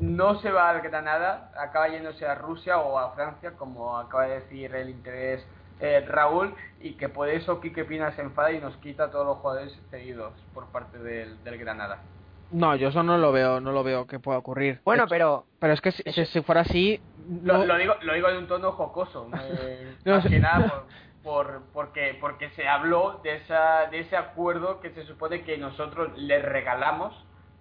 no 0.00 0.40
se 0.40 0.50
va 0.50 0.70
al 0.70 0.80
Granada, 0.80 1.52
acaba 1.56 1.88
yéndose 1.88 2.26
a 2.26 2.34
Rusia 2.34 2.78
o 2.78 2.98
a 2.98 3.14
Francia, 3.14 3.52
como 3.52 3.96
acaba 3.98 4.26
de 4.26 4.40
decir 4.40 4.74
el 4.74 4.90
interés 4.90 5.46
eh, 5.80 6.04
Raúl 6.08 6.54
y 6.80 6.94
que 6.94 7.08
por 7.08 7.28
eso 7.28 7.60
Quique 7.60 7.84
Pina 7.84 8.10
se 8.16 8.22
enfada 8.22 8.50
y 8.50 8.60
nos 8.60 8.76
quita 8.78 9.12
todos 9.12 9.26
los 9.26 9.38
jugadores 9.38 9.78
cedidos 9.90 10.32
por 10.52 10.66
parte 10.72 10.98
del, 10.98 11.38
Granada. 11.58 12.02
No, 12.50 12.74
yo 12.76 12.88
eso 12.88 13.02
no 13.02 13.18
lo 13.18 13.30
veo, 13.32 13.60
no 13.60 13.72
lo 13.72 13.84
veo 13.84 14.06
que 14.06 14.20
pueda 14.20 14.38
ocurrir. 14.38 14.80
Bueno, 14.84 15.04
Es- 15.04 15.10
pero 15.10 15.48
pero 15.58 15.72
es 15.74 15.80
que 15.80 15.92
si, 15.92 16.02
si- 16.12 16.24
si 16.26 16.40
fuera 16.42 16.62
así, 16.62 17.02
Lo, 17.42 17.58
no- 17.58 17.64
lo 17.64 17.76
digo, 17.76 17.94
lo 18.02 18.14
digo 18.14 18.28
de 18.30 18.38
un 18.38 18.46
tono 18.46 18.72
jocoso, 18.72 19.28
eh, 19.40 19.96
No 20.04 20.20
más 20.20 20.22
sé. 20.22 20.30
que 20.30 20.40
nada 20.40 20.66
por, 20.66 20.86
por- 21.22 21.62
porque, 21.72 22.16
porque 22.20 22.50
se 22.50 22.68
habló 22.68 23.20
de, 23.24 23.36
esa, 23.36 23.86
de 23.90 24.00
ese 24.00 24.16
acuerdo 24.16 24.80
que 24.80 24.90
se 24.90 25.04
supone 25.04 25.42
que 25.44 25.58
nosotros 25.58 26.16
le 26.16 26.40
regalamos 26.40 27.14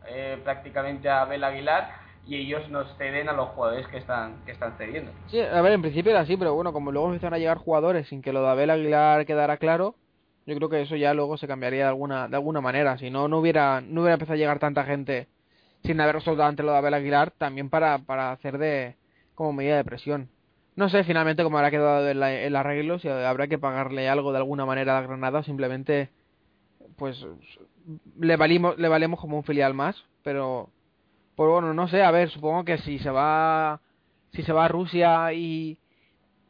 eh, 0.06 0.40
prácticamente 0.44 1.10
a 1.10 1.22
Abel 1.22 1.44
Aguilar 1.44 1.92
y 2.26 2.36
ellos 2.38 2.70
nos 2.70 2.96
ceden 2.98 3.30
a 3.30 3.34
los 3.34 3.50
jugadores 3.50 3.88
que 3.88 3.98
están, 3.98 4.44
que 4.46 4.52
están 4.52 4.78
cediendo. 4.78 5.12
Sí, 5.26 5.40
a 5.42 5.62
ver, 5.62 5.74
en 5.74 5.82
principio 5.82 6.12
era 6.12 6.22
así, 6.22 6.38
pero 6.38 6.54
bueno, 6.56 6.72
como 6.72 6.92
luego 6.92 7.08
empezaron 7.10 7.34
a 7.34 7.38
llegar 7.38 7.58
jugadores 7.58 8.08
sin 8.08 8.22
que 8.22 8.32
lo 8.32 8.42
de 8.42 8.48
Abel 8.50 8.70
Aguilar 8.70 9.26
quedara 9.26 9.58
claro, 9.58 9.96
yo 10.48 10.56
creo 10.56 10.70
que 10.70 10.82
eso 10.82 10.96
ya 10.96 11.14
luego 11.14 11.38
se 11.38 11.48
cambiaría 11.48 11.84
de 11.84 11.90
alguna 11.90 12.28
de 12.30 12.36
alguna 12.38 12.62
manera. 12.62 12.98
Si 12.98 13.10
no, 13.12 13.28
no 13.28 13.40
hubiera 13.40 13.82
no 13.82 14.02
hubiera 14.02 14.14
empezado 14.14 14.36
a 14.36 14.38
llegar 14.38 14.60
tanta 14.60 14.86
gente 14.86 15.28
sin 15.84 16.00
haber 16.02 16.16
resuelto 16.16 16.44
antes 16.44 16.66
lo 16.66 16.72
de 16.72 16.78
Abel 16.78 16.94
Aguilar, 16.94 17.32
también 17.32 17.70
para, 17.70 18.00
para 18.00 18.32
hacer 18.32 18.58
de 18.58 18.96
como 19.36 19.54
medida 19.54 19.76
de 19.78 19.84
presión. 19.84 20.30
No 20.76 20.90
sé 20.90 21.04
finalmente 21.04 21.44
cómo 21.44 21.58
habrá 21.58 21.70
quedado 21.72 22.08
el, 22.08 22.24
el 22.24 22.56
arreglo, 22.56 22.98
si 23.00 23.10
habrá 23.10 23.48
que 23.48 23.58
pagarle 23.58 24.10
algo 24.10 24.32
de 24.32 24.38
alguna 24.38 24.66
manera 24.66 24.98
a 24.98 25.02
Granada 25.02 25.44
simplemente 25.44 26.10
pues 26.96 27.26
le 28.20 28.36
valimos 28.38 28.78
le 28.78 28.88
valemos 28.88 29.20
como 29.20 29.38
un 29.38 29.44
filial 29.44 29.74
más, 29.74 30.02
pero 30.24 30.70
pues 31.36 31.50
bueno, 31.50 31.74
no 31.74 31.88
sé, 31.88 32.04
a 32.04 32.12
ver, 32.12 32.30
supongo 32.30 32.64
que 32.64 32.78
si 32.80 33.00
se 33.00 33.10
va 33.10 33.82
si 34.34 34.44
se 34.44 34.54
va 34.54 34.66
a 34.66 34.70
Rusia 34.70 35.34
y 35.34 35.78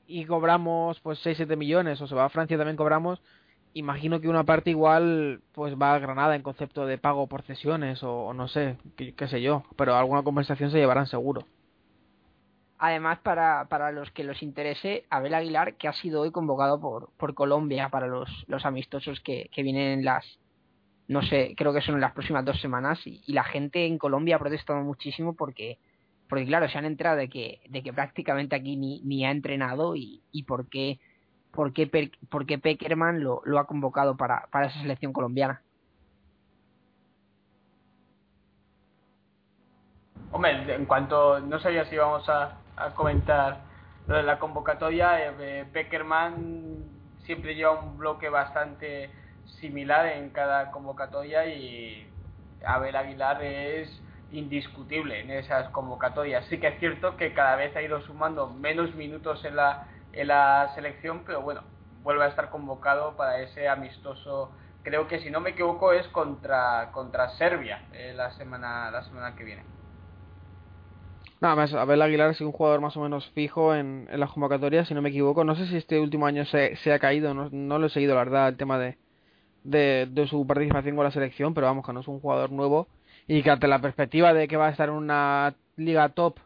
y 0.07 0.25
cobramos 0.25 0.99
pues 1.01 1.19
6 1.19 1.37
7 1.37 1.55
millones 1.55 1.99
o 2.01 2.07
se 2.07 2.15
va 2.15 2.25
a 2.25 2.29
Francia 2.29 2.57
también 2.57 2.77
cobramos, 2.77 3.21
imagino 3.77 4.19
que 4.19 4.29
una 4.29 4.43
parte 4.43 4.71
igual 4.71 5.41
pues 5.53 5.75
va 5.75 5.93
a 5.93 5.99
Granada 5.99 6.35
en 6.35 6.41
concepto 6.41 6.85
de 6.85 6.97
pago 6.97 7.27
por 7.27 7.43
cesiones 7.43 8.01
o, 8.03 8.33
no 8.33 8.47
sé, 8.47 8.77
qué, 8.95 9.27
sé 9.27 9.41
yo, 9.41 9.63
pero 9.75 9.95
alguna 9.95 10.23
compensación 10.23 10.71
se 10.71 10.77
llevarán 10.77 11.07
seguro. 11.07 11.45
además 12.79 13.19
para, 13.19 13.65
para 13.69 13.91
los 13.91 14.11
que 14.11 14.23
los 14.23 14.41
interese, 14.41 15.05
Abel 15.09 15.33
Aguilar, 15.33 15.75
que 15.75 15.87
ha 15.87 15.93
sido 15.93 16.21
hoy 16.21 16.31
convocado 16.31 16.79
por, 16.79 17.09
por 17.17 17.33
Colombia 17.33 17.89
para 17.89 18.07
los, 18.07 18.29
los 18.47 18.65
amistosos 18.65 19.19
que, 19.21 19.49
que 19.53 19.63
vienen 19.63 19.99
en 19.99 20.05
las, 20.05 20.25
no 21.07 21.21
sé, 21.21 21.53
creo 21.55 21.73
que 21.73 21.81
son 21.81 21.95
en 21.95 22.01
las 22.01 22.13
próximas 22.13 22.45
dos 22.45 22.59
semanas, 22.59 22.99
y, 23.05 23.21
la 23.31 23.43
gente 23.43 23.85
en 23.85 23.97
Colombia 23.97 24.35
ha 24.35 24.39
protestado 24.39 24.81
muchísimo 24.81 25.35
porque, 25.35 25.77
porque 26.27 26.45
claro, 26.45 26.67
se 26.69 26.77
han 26.77 26.85
enterado 26.85 27.17
de 27.17 27.29
que, 27.29 27.61
de 27.69 27.81
que 27.83 27.93
prácticamente 27.93 28.55
aquí 28.55 28.75
ni, 28.75 29.01
ni 29.01 29.25
ha 29.25 29.31
entrenado 29.31 29.95
y, 29.95 30.21
y 30.31 30.43
por 30.43 30.67
qué, 30.67 30.99
por 31.57 31.73
qué, 31.73 31.87
Per- 31.87 32.11
por 32.29 32.45
qué 32.45 32.59
Peckerman 32.59 33.23
lo, 33.23 33.41
lo 33.45 33.57
ha 33.57 33.65
convocado 33.65 34.15
para, 34.15 34.45
para 34.51 34.67
esa 34.67 34.79
selección 34.79 35.11
colombiana. 35.11 35.59
Hombre, 40.31 40.75
en 40.75 40.85
cuanto 40.85 41.39
no 41.39 41.59
sabía 41.59 41.85
si 41.85 41.95
íbamos 41.95 42.29
a, 42.29 42.57
a 42.75 42.91
comentar 42.91 43.57
lo 44.07 44.17
de 44.17 44.21
la 44.21 44.37
convocatoria, 44.37 45.29
eh, 45.29 45.65
eh, 45.73 46.35
siempre 47.25 47.55
lleva 47.55 47.71
un 47.71 47.97
bloque 47.97 48.29
bastante 48.29 49.09
similar 49.59 50.05
en 50.05 50.29
cada 50.29 50.69
convocatoria 50.69 51.47
y 51.47 52.07
Abel 52.67 52.95
Aguilar 52.95 53.43
es 53.43 53.89
indiscutible 54.31 55.21
en 55.21 55.31
esas 55.31 55.69
convocatorias. 55.69 56.45
Sí 56.45 56.59
que 56.59 56.67
es 56.67 56.79
cierto 56.79 57.17
que 57.17 57.33
cada 57.33 57.55
vez 57.55 57.75
ha 57.75 57.81
ido 57.81 57.99
sumando 58.01 58.47
menos 58.47 58.93
minutos 58.93 59.43
en 59.43 59.55
la, 59.55 59.87
en 60.13 60.27
la 60.27 60.71
selección, 60.75 61.23
pero 61.25 61.41
bueno, 61.41 61.61
vuelve 62.03 62.23
a 62.25 62.27
estar 62.27 62.49
convocado 62.49 63.15
para 63.15 63.41
ese 63.41 63.67
amistoso. 63.67 64.51
Creo 64.83 65.07
que 65.07 65.19
si 65.19 65.29
no 65.29 65.41
me 65.41 65.51
equivoco 65.51 65.91
es 65.93 66.07
contra 66.09 66.91
contra 66.91 67.29
Serbia 67.31 67.87
eh, 67.93 68.13
la 68.15 68.31
semana 68.31 68.89
la 68.91 69.03
semana 69.03 69.35
que 69.35 69.43
viene. 69.43 69.63
Nada 71.39 71.55
más, 71.55 71.73
Abel 71.73 72.01
Aguilar 72.01 72.33
sido 72.33 72.49
un 72.49 72.53
jugador 72.53 72.81
más 72.81 72.97
o 72.97 73.01
menos 73.01 73.29
fijo 73.35 73.75
en, 73.75 74.07
en 74.11 74.19
las 74.19 74.31
convocatorias, 74.31 74.87
si 74.87 74.95
no 74.95 75.03
me 75.03 75.09
equivoco. 75.09 75.43
No 75.43 75.55
sé 75.55 75.67
si 75.67 75.77
este 75.77 75.99
último 75.99 76.25
año 76.25 76.45
se, 76.45 76.75
se 76.77 76.91
ha 76.91 76.99
caído, 76.99 77.33
no, 77.35 77.49
no 77.51 77.77
lo 77.77 77.87
he 77.87 77.89
seguido, 77.89 78.15
la 78.15 78.23
verdad, 78.23 78.47
el 78.49 78.57
tema 78.57 78.79
de, 78.79 78.97
de, 79.63 80.07
de 80.09 80.27
su 80.27 80.47
participación 80.47 80.95
con 80.95 81.05
la 81.05 81.11
selección, 81.11 81.53
pero 81.53 81.67
vamos, 81.67 81.85
que 81.85 81.93
no 81.93 81.99
es 81.99 82.07
un 82.07 82.19
jugador 82.21 82.51
nuevo 82.51 82.87
y 83.27 83.43
que 83.43 83.51
ante 83.51 83.67
la 83.67 83.81
perspectiva 83.81 84.33
de 84.33 84.47
que 84.47 84.57
va 84.57 84.67
a 84.67 84.71
estar 84.71 84.89
en 84.89 84.95
una 84.95 85.53
liga 85.75 86.09
top 86.09 86.39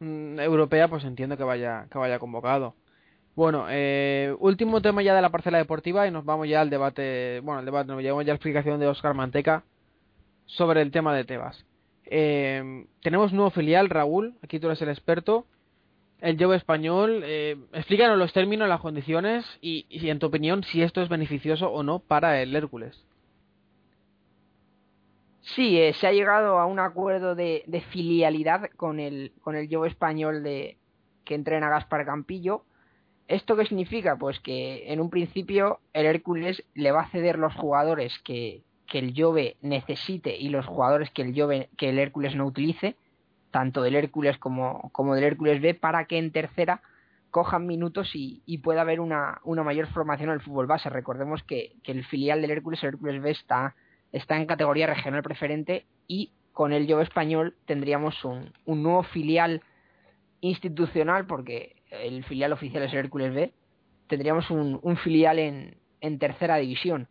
mm, 0.00 0.40
europea, 0.40 0.88
pues 0.88 1.04
entiendo 1.04 1.36
que 1.36 1.44
vaya, 1.44 1.86
que 1.90 1.98
vaya 1.98 2.18
convocado. 2.18 2.74
Bueno, 3.40 3.64
eh, 3.70 4.36
último 4.38 4.82
tema 4.82 5.00
ya 5.00 5.14
de 5.14 5.22
la 5.22 5.30
parcela 5.30 5.56
deportiva 5.56 6.06
y 6.06 6.10
nos 6.10 6.26
vamos 6.26 6.46
ya 6.46 6.60
al 6.60 6.68
debate, 6.68 7.40
bueno, 7.40 7.60
al 7.60 7.64
debate, 7.64 7.88
nos 7.90 8.02
llevamos 8.02 8.26
ya 8.26 8.32
a 8.32 8.34
la 8.34 8.36
explicación 8.36 8.78
de 8.78 8.86
Oscar 8.86 9.14
Manteca 9.14 9.64
sobre 10.44 10.82
el 10.82 10.90
tema 10.90 11.14
de 11.14 11.24
Tebas. 11.24 11.64
Eh, 12.04 12.84
tenemos 13.02 13.32
nuevo 13.32 13.48
filial, 13.48 13.88
Raúl, 13.88 14.34
aquí 14.42 14.60
tú 14.60 14.66
eres 14.66 14.82
el 14.82 14.90
experto. 14.90 15.46
El 16.20 16.36
Jove 16.38 16.56
español, 16.56 17.22
eh, 17.24 17.56
explícanos 17.72 18.18
los 18.18 18.34
términos, 18.34 18.68
las 18.68 18.82
condiciones 18.82 19.46
y, 19.62 19.86
en 19.88 20.18
tu 20.18 20.26
opinión, 20.26 20.62
si 20.62 20.82
esto 20.82 21.00
es 21.00 21.08
beneficioso 21.08 21.70
o 21.72 21.82
no 21.82 21.98
para 21.98 22.42
el 22.42 22.54
Hércules. 22.54 23.02
Sí, 25.40 25.80
eh, 25.80 25.94
se 25.94 26.06
ha 26.06 26.12
llegado 26.12 26.58
a 26.58 26.66
un 26.66 26.78
acuerdo 26.78 27.34
de, 27.34 27.62
de 27.66 27.80
filialidad 27.80 28.68
con 28.76 29.00
el, 29.00 29.32
con 29.40 29.56
el 29.56 29.74
Jove 29.74 29.88
español 29.88 30.42
de, 30.42 30.76
que 31.24 31.34
entrena 31.34 31.70
Gaspar 31.70 32.04
Campillo. 32.04 32.64
¿Esto 33.30 33.56
qué 33.56 33.64
significa? 33.64 34.16
Pues 34.16 34.40
que 34.40 34.92
en 34.92 35.00
un 35.00 35.08
principio 35.08 35.78
el 35.92 36.04
Hércules 36.04 36.64
le 36.74 36.90
va 36.90 37.02
a 37.02 37.10
ceder 37.10 37.38
los 37.38 37.54
jugadores 37.54 38.18
que, 38.24 38.64
que 38.88 38.98
el 38.98 39.14
Jove 39.16 39.56
necesite 39.62 40.36
y 40.36 40.48
los 40.48 40.66
jugadores 40.66 41.10
que 41.12 41.22
el 41.22 41.40
Jove, 41.40 41.68
que 41.78 41.90
el 41.90 42.00
Hércules 42.00 42.34
no 42.34 42.44
utilice, 42.44 42.96
tanto 43.52 43.82
del 43.82 43.94
Hércules 43.94 44.36
como, 44.38 44.90
como 44.90 45.14
del 45.14 45.22
Hércules 45.22 45.62
B, 45.62 45.74
para 45.74 46.06
que 46.06 46.18
en 46.18 46.32
tercera 46.32 46.82
cojan 47.30 47.68
minutos 47.68 48.10
y, 48.14 48.58
pueda 48.64 48.80
haber 48.80 48.98
una, 48.98 49.40
una, 49.44 49.62
mayor 49.62 49.86
formación 49.86 50.30
en 50.30 50.34
el 50.34 50.40
fútbol 50.40 50.66
base. 50.66 50.90
Recordemos 50.90 51.44
que, 51.44 51.76
que, 51.84 51.92
el 51.92 52.04
filial 52.04 52.42
del 52.42 52.50
Hércules, 52.50 52.82
el 52.82 52.88
Hércules 52.88 53.22
B, 53.22 53.30
está, 53.30 53.76
está 54.10 54.38
en 54.38 54.46
categoría 54.46 54.88
regional 54.88 55.22
preferente 55.22 55.86
y 56.08 56.32
con 56.52 56.72
el 56.72 56.90
Jove 56.90 57.04
español 57.04 57.54
tendríamos 57.64 58.24
un, 58.24 58.52
un 58.64 58.82
nuevo 58.82 59.04
filial 59.04 59.62
institucional, 60.40 61.26
porque 61.26 61.76
el 61.90 62.24
filial 62.24 62.52
oficial 62.52 62.82
es 62.82 62.94
Hércules 62.94 63.34
B, 63.34 63.52
tendríamos 64.08 64.50
un, 64.50 64.96
filial 64.96 65.38
en, 65.38 65.76
en 66.00 66.18
tercera 66.18 66.56
división. 66.56 67.08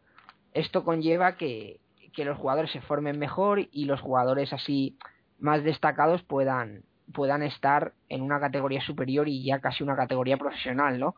Esto 0.54 0.84
conlleva 0.84 1.38
que, 1.38 1.80
los 2.18 2.38
jugadores 2.38 2.72
se 2.72 2.82
formen 2.82 3.18
mejor 3.18 3.70
y 3.72 3.86
los 3.86 4.02
jugadores 4.02 4.52
así 4.52 4.98
más 5.40 5.64
destacados 5.64 6.22
puedan, 6.24 6.84
puedan 7.14 7.44
estar 7.44 7.94
en 8.10 8.24
una 8.24 8.42
categoría 8.42 8.82
superior 8.82 9.30
y 9.30 9.42
ya 9.42 9.60
casi 9.60 9.84
una 9.84 9.96
categoría 9.96 10.36
profesional, 10.36 11.00
¿no? 11.00 11.16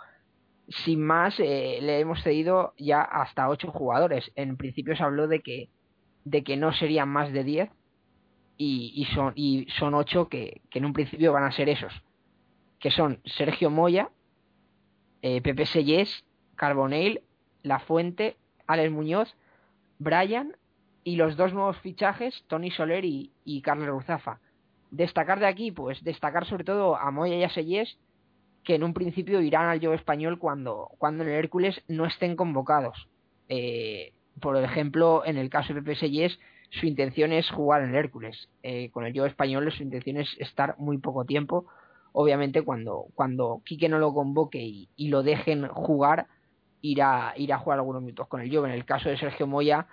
Sin 0.68 1.04
más, 1.04 1.40
eh, 1.40 1.80
le 1.82 2.00
hemos 2.00 2.22
cedido 2.22 2.76
ya 2.78 3.02
hasta 3.02 3.50
ocho 3.50 3.72
jugadores. 3.72 4.32
En 4.36 4.58
principio 4.58 4.96
se 4.96 5.02
habló 5.02 5.28
de 5.28 5.40
que, 5.40 5.70
de 6.24 6.44
que 6.44 6.56
no 6.56 6.72
serían 6.72 7.10
más 7.10 7.34
de 7.34 7.44
diez 7.44 7.72
y, 8.58 8.94
y, 8.96 9.06
son, 9.06 9.34
y 9.36 9.66
son 9.80 9.96
ocho 9.96 10.30
que, 10.30 10.62
que 10.70 10.78
en 10.78 10.86
un 10.86 10.94
principio 10.94 11.34
van 11.34 11.46
a 11.46 11.52
ser 11.52 11.68
esos, 11.68 11.92
que 12.82 12.92
son 12.92 13.22
Sergio 13.24 13.70
Moya, 13.70 14.10
eh, 15.22 15.42
Pepe 15.42 15.66
Sellés, 15.66 16.26
Carbonell, 16.56 17.22
La 17.64 17.80
Fuente, 17.80 18.36
Alex 18.68 18.92
Muñoz, 18.92 19.36
Brian 20.00 20.58
y 21.04 21.16
los 21.16 21.38
dos 21.38 21.54
nuevos 21.54 21.78
fichajes, 21.78 22.44
Tony 22.48 22.72
Soler 22.72 23.06
y, 23.06 23.32
y 23.46 23.62
Carlos 23.62 23.88
Ruzafa. 23.88 24.40
Destacar 24.90 25.40
de 25.40 25.46
aquí, 25.48 25.72
pues 25.72 26.04
destacar 26.04 26.46
sobre 26.46 26.64
todo 26.64 26.98
a 26.98 27.12
Moya 27.12 27.38
y 27.38 27.44
a 27.44 27.50
Sellés, 27.50 27.98
que 28.64 28.76
en 28.76 28.84
un 28.84 28.94
principio 28.94 29.42
irán 29.42 29.68
al 29.68 29.80
Yo 29.80 29.94
español 29.94 30.40
cuando, 30.40 30.90
cuando 30.98 31.24
en 31.24 31.30
el 31.30 31.36
Hércules 31.36 31.82
no 31.88 32.06
estén 32.06 32.36
convocados. 32.36 33.08
Eh, 33.48 34.14
por 34.40 34.58
ejemplo, 34.58 35.24
en 35.26 35.38
el 35.38 35.50
caso 35.50 35.74
de 35.74 35.82
Pepe 35.82 35.96
Sellés, 35.96 36.40
su 36.72 36.86
intención 36.88 37.32
es 37.32 37.50
jugar 37.50 37.84
en 37.84 37.90
el 37.90 37.96
Hércules. 37.96 38.50
Eh, 38.64 38.90
con 38.92 39.06
el 39.06 39.14
Yo 39.14 39.26
español 39.26 39.72
su 39.72 39.84
intención 39.84 40.18
es 40.18 40.36
estar 40.40 40.76
muy 40.78 40.98
poco 40.98 41.26
tiempo. 41.26 41.68
Obviamente 42.14 42.62
cuando, 42.64 43.06
cuando 43.16 43.62
Quique 43.66 43.90
no 43.90 44.00
lo 44.00 44.14
convoque 44.14 44.60
y, 44.60 45.08
lo 45.08 45.24
dejen 45.24 45.68
jugar, 45.68 46.28
irá, 46.82 47.34
irá 47.38 47.56
a 47.56 47.60
jugar 47.60 47.80
algunos 47.80 48.02
minutos 48.02 48.28
con 48.28 48.42
el 48.42 48.54
Juve. 48.54 48.70
En 48.70 48.76
el 48.76 48.86
caso 48.86 49.10
de 49.10 49.18
Sergio 49.18 49.48
Moya, 49.48 49.88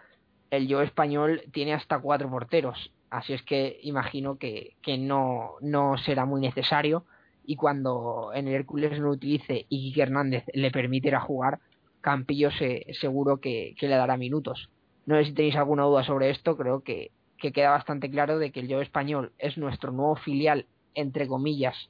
el 0.50 0.66
Juve 0.66 0.84
español 0.84 1.42
tiene 1.52 1.74
hasta 1.74 2.00
cuatro 2.00 2.28
porteros, 2.30 2.92
así 3.10 3.34
es 3.34 3.42
que 3.42 3.78
imagino 3.82 4.36
que, 4.36 4.76
que 4.82 4.98
no, 4.98 5.52
no 5.60 5.96
será 5.98 6.24
muy 6.24 6.40
necesario 6.40 7.04
y 7.48 7.56
cuando 7.56 8.30
en 8.34 8.46
el 8.46 8.54
Hércules 8.56 9.00
no 9.00 9.08
utilice 9.08 9.64
y 9.70 9.80
Quique 9.80 10.02
Hernández 10.02 10.44
le 10.52 10.70
permitiera 10.70 11.18
jugar, 11.18 11.60
Campillo 12.02 12.50
se, 12.50 12.84
seguro 13.00 13.40
que, 13.40 13.74
le 13.80 13.88
dará 13.88 14.18
minutos. 14.18 14.68
No 15.06 15.16
sé 15.16 15.24
si 15.24 15.32
tenéis 15.32 15.56
alguna 15.56 15.84
duda 15.84 16.04
sobre 16.04 16.28
esto, 16.28 16.58
creo 16.58 16.80
que, 16.80 17.10
que 17.38 17.50
queda 17.50 17.70
bastante 17.70 18.10
claro 18.10 18.38
de 18.38 18.52
que 18.52 18.60
el 18.60 18.66
Juve 18.66 18.82
español 18.82 19.32
es 19.38 19.56
nuestro 19.56 19.92
nuevo 19.92 20.16
filial, 20.16 20.66
entre 20.94 21.26
comillas, 21.26 21.88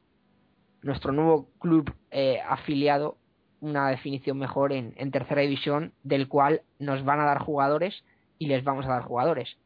nuestro 0.83 1.13
nuevo 1.13 1.49
club 1.59 1.93
eh, 2.11 2.41
afiliado 2.47 3.17
una 3.61 3.89
definición 3.89 4.39
mejor 4.39 4.73
en, 4.73 5.11
tercera 5.11 5.41
división, 5.41 5.93
del 6.05 6.29
cual 6.29 6.63
nos 6.79 7.05
van 7.05 7.21
a 7.21 7.25
dar 7.25 7.39
jugadores 7.39 8.05
y 8.39 8.47
les 8.47 8.63
vamos 8.63 8.87
a 8.87 8.91
dar 8.91 9.03
jugadores. 9.03 9.57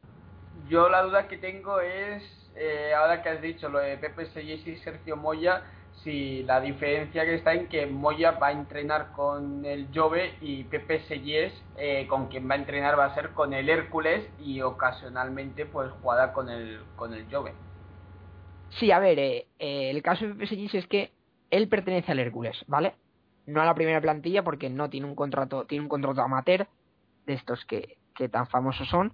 yo 0.67 0.89
la 0.89 1.03
duda 1.03 1.27
que 1.27 1.37
tengo 1.37 1.79
es, 1.79 2.23
eh, 2.55 2.93
ahora 2.97 3.21
que 3.21 3.29
has 3.29 3.41
dicho 3.41 3.69
lo 3.69 3.79
de 3.79 3.97
Pepe 3.97 4.25
Sellés 4.27 4.65
y 4.65 4.77
Sergio 4.77 5.15
Moya, 5.15 5.63
si 6.03 6.43
la 6.43 6.59
diferencia 6.59 7.23
que 7.23 7.35
está 7.35 7.53
en 7.53 7.67
que 7.67 7.85
Moya 7.85 8.31
va 8.31 8.47
a 8.47 8.51
entrenar 8.51 9.11
con 9.11 9.63
el 9.63 9.87
Jove 9.93 10.33
y 10.41 10.63
Pepe 10.65 11.01
Sellés 11.07 11.53
eh, 11.77 12.07
con 12.07 12.27
quien 12.27 12.49
va 12.49 12.55
a 12.55 12.57
entrenar 12.57 12.97
va 12.97 13.05
a 13.05 13.15
ser 13.15 13.29
con 13.29 13.53
el 13.53 13.69
Hércules 13.69 14.27
y 14.39 14.61
ocasionalmente 14.61 15.65
pues 15.65 15.91
jugará 16.01 16.33
con 16.33 16.49
el, 16.49 16.81
con 16.95 17.13
el 17.13 17.25
Jove. 17.31 17.53
Sí, 18.79 18.91
a 18.91 18.99
ver, 18.99 19.19
eh, 19.19 19.47
eh, 19.59 19.89
el 19.89 20.01
caso 20.01 20.25
de 20.27 20.33
Pepe 20.33 20.77
es 20.77 20.87
que 20.87 21.11
él 21.51 21.67
pertenece 21.67 22.11
al 22.11 22.19
Hércules, 22.19 22.57
¿vale? 22.67 22.95
No 23.45 23.61
a 23.61 23.65
la 23.65 23.75
primera 23.75 24.01
plantilla 24.01 24.43
porque 24.43 24.69
no 24.69 24.89
tiene 24.89 25.05
un 25.05 25.15
contrato, 25.15 25.65
tiene 25.65 25.83
un 25.83 25.89
contrato 25.89 26.21
amateur 26.21 26.67
de 27.25 27.33
estos 27.33 27.63
que, 27.65 27.97
que 28.15 28.29
tan 28.29 28.47
famosos 28.47 28.87
son 28.89 29.13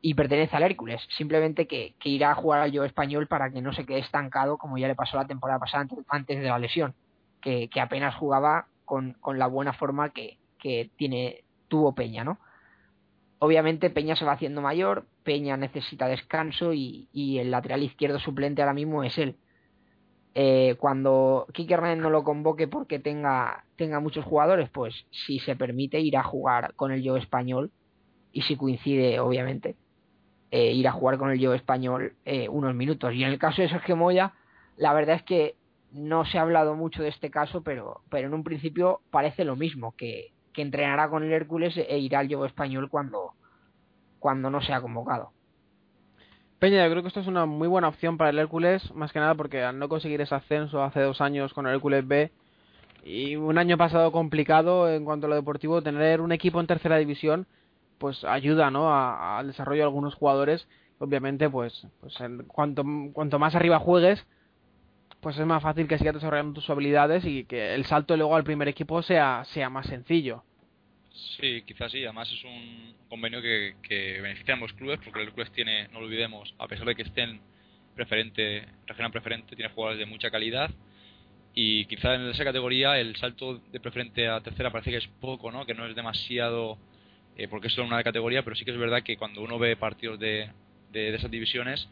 y 0.00 0.14
pertenece 0.14 0.56
al 0.56 0.64
Hércules. 0.64 1.00
Simplemente 1.16 1.66
que, 1.66 1.94
que, 2.00 2.08
irá 2.08 2.32
a 2.32 2.34
jugar 2.34 2.60
al 2.60 2.72
yo 2.72 2.84
español 2.84 3.26
para 3.26 3.50
que 3.50 3.62
no 3.62 3.72
se 3.72 3.84
quede 3.84 3.98
estancado 4.00 4.58
como 4.58 4.78
ya 4.78 4.88
le 4.88 4.94
pasó 4.94 5.16
la 5.16 5.26
temporada 5.26 5.60
pasada 5.60 5.86
antes, 6.08 6.38
de 6.38 6.48
la 6.48 6.58
lesión, 6.58 6.94
que, 7.40 7.68
que 7.68 7.80
apenas 7.80 8.14
jugaba 8.16 8.66
con, 8.84 9.14
con, 9.20 9.38
la 9.38 9.46
buena 9.46 9.72
forma 9.72 10.10
que, 10.10 10.38
que 10.58 10.90
tiene 10.96 11.44
tuvo 11.68 11.94
Peña, 11.94 12.24
¿no? 12.24 12.38
Obviamente 13.40 13.90
Peña 13.90 14.16
se 14.16 14.24
va 14.24 14.32
haciendo 14.32 14.60
mayor, 14.60 15.06
Peña 15.22 15.56
necesita 15.56 16.08
descanso 16.08 16.72
y, 16.72 17.08
y 17.12 17.38
el 17.38 17.50
lateral 17.50 17.82
izquierdo 17.82 18.18
suplente 18.18 18.62
ahora 18.62 18.74
mismo 18.74 19.04
es 19.04 19.16
él. 19.18 19.36
Eh, 20.40 20.76
cuando 20.78 21.46
Kike 21.52 21.74
Hernández 21.74 22.02
no 22.02 22.10
lo 22.10 22.22
convoque 22.22 22.68
porque 22.68 22.98
tenga, 22.98 23.64
tenga 23.76 23.98
muchos 23.98 24.24
jugadores, 24.24 24.70
pues 24.70 24.94
si 25.10 25.40
se 25.40 25.56
permite 25.56 25.98
ir 26.00 26.16
a 26.16 26.22
jugar 26.22 26.74
con 26.74 26.92
el 26.92 27.02
yo 27.02 27.16
español 27.16 27.72
y 28.32 28.42
si 28.42 28.56
coincide, 28.56 29.18
obviamente, 29.20 29.74
eh, 30.50 30.72
ir 30.72 30.86
a 30.86 30.92
jugar 30.92 31.18
con 31.18 31.30
el 31.30 31.40
yo 31.40 31.54
español 31.54 32.14
eh, 32.24 32.48
unos 32.48 32.74
minutos. 32.74 33.14
Y 33.14 33.24
en 33.24 33.30
el 33.30 33.38
caso 33.38 33.62
de 33.62 33.68
Sergio 33.68 33.96
Moya, 33.96 34.32
la 34.76 34.92
verdad 34.92 35.16
es 35.16 35.22
que 35.24 35.56
no 35.90 36.24
se 36.24 36.38
ha 36.38 36.42
hablado 36.42 36.76
mucho 36.76 37.02
de 37.02 37.08
este 37.08 37.30
caso, 37.30 37.62
pero, 37.62 38.02
pero 38.08 38.28
en 38.28 38.34
un 38.34 38.44
principio 38.44 39.00
parece 39.10 39.44
lo 39.44 39.56
mismo, 39.56 39.96
que, 39.96 40.32
que 40.58 40.62
entrenará 40.62 41.08
con 41.08 41.22
el 41.22 41.32
Hércules 41.32 41.76
e 41.76 41.98
irá 41.98 42.18
al 42.18 42.28
yo 42.28 42.44
español 42.44 42.90
cuando, 42.90 43.30
cuando 44.18 44.50
no 44.50 44.60
sea 44.60 44.80
convocado. 44.80 45.30
Peña, 46.58 46.84
yo 46.84 46.90
creo 46.90 47.02
que 47.02 47.08
esto 47.08 47.20
es 47.20 47.28
una 47.28 47.46
muy 47.46 47.68
buena 47.68 47.86
opción 47.86 48.16
para 48.18 48.30
el 48.30 48.40
Hércules, 48.40 48.92
más 48.92 49.12
que 49.12 49.20
nada 49.20 49.36
porque 49.36 49.62
al 49.62 49.78
no 49.78 49.88
conseguir 49.88 50.20
ese 50.20 50.34
ascenso 50.34 50.82
hace 50.82 51.00
dos 51.00 51.20
años 51.20 51.54
con 51.54 51.68
el 51.68 51.76
Hércules 51.76 52.08
B 52.08 52.32
y 53.04 53.36
un 53.36 53.56
año 53.56 53.78
pasado 53.78 54.10
complicado 54.10 54.90
en 54.90 55.04
cuanto 55.04 55.28
a 55.28 55.30
lo 55.30 55.36
deportivo, 55.36 55.80
tener 55.80 56.20
un 56.20 56.32
equipo 56.32 56.58
en 56.58 56.66
tercera 56.66 56.96
división 56.96 57.46
pues 57.98 58.24
ayuda 58.24 58.68
¿no? 58.72 58.92
al 58.92 59.46
desarrollo 59.46 59.82
de 59.82 59.84
algunos 59.84 60.16
jugadores. 60.16 60.66
Obviamente, 60.98 61.48
pues, 61.48 61.86
pues 62.00 62.20
en 62.20 62.42
cuanto, 62.48 62.82
cuanto 63.12 63.38
más 63.38 63.54
arriba 63.54 63.78
juegues, 63.78 64.26
pues 65.20 65.38
es 65.38 65.46
más 65.46 65.62
fácil 65.62 65.88
que 65.88 65.98
sigas 65.98 66.14
desarrollando 66.14 66.54
tus 66.54 66.70
habilidades 66.70 67.24
y 67.24 67.44
que 67.44 67.74
el 67.74 67.84
salto 67.84 68.16
luego 68.16 68.36
al 68.36 68.44
primer 68.44 68.68
equipo 68.68 69.02
sea, 69.02 69.44
sea 69.46 69.68
más 69.68 69.86
sencillo. 69.86 70.44
Sí, 71.40 71.62
quizás 71.66 71.90
sí. 71.90 72.04
Además 72.04 72.30
es 72.32 72.44
un 72.44 72.94
convenio 73.08 73.42
que, 73.42 73.76
que 73.82 74.20
beneficia 74.20 74.54
a 74.54 74.56
ambos 74.56 74.72
clubes 74.72 75.00
porque 75.04 75.22
el 75.22 75.32
club 75.32 75.50
tiene, 75.50 75.88
no 75.88 76.00
lo 76.00 76.06
olvidemos, 76.06 76.54
a 76.58 76.68
pesar 76.68 76.86
de 76.86 76.94
que 76.94 77.02
estén 77.02 77.40
preferente, 77.94 78.64
regional 78.86 79.10
preferente, 79.10 79.56
tiene 79.56 79.72
jugadores 79.72 79.98
de 79.98 80.06
mucha 80.06 80.30
calidad 80.30 80.70
y 81.60 81.86
quizás 81.86 82.20
en 82.20 82.28
esa 82.28 82.44
categoría 82.44 83.00
el 83.00 83.16
salto 83.16 83.58
de 83.58 83.80
preferente 83.80 84.28
a 84.28 84.40
tercera 84.40 84.70
parece 84.70 84.92
que 84.92 84.98
es 84.98 85.08
poco, 85.20 85.50
¿no? 85.50 85.66
Que 85.66 85.74
no 85.74 85.86
es 85.86 85.96
demasiado 85.96 86.78
eh, 87.36 87.48
porque 87.48 87.66
es 87.66 87.72
solo 87.72 87.88
una 87.88 88.04
categoría, 88.04 88.44
pero 88.44 88.54
sí 88.54 88.64
que 88.64 88.70
es 88.70 88.78
verdad 88.78 89.02
que 89.02 89.16
cuando 89.16 89.42
uno 89.42 89.58
ve 89.58 89.74
partidos 89.74 90.20
de, 90.20 90.50
de, 90.92 91.14
esas 91.14 91.30
divisiones 91.30 91.88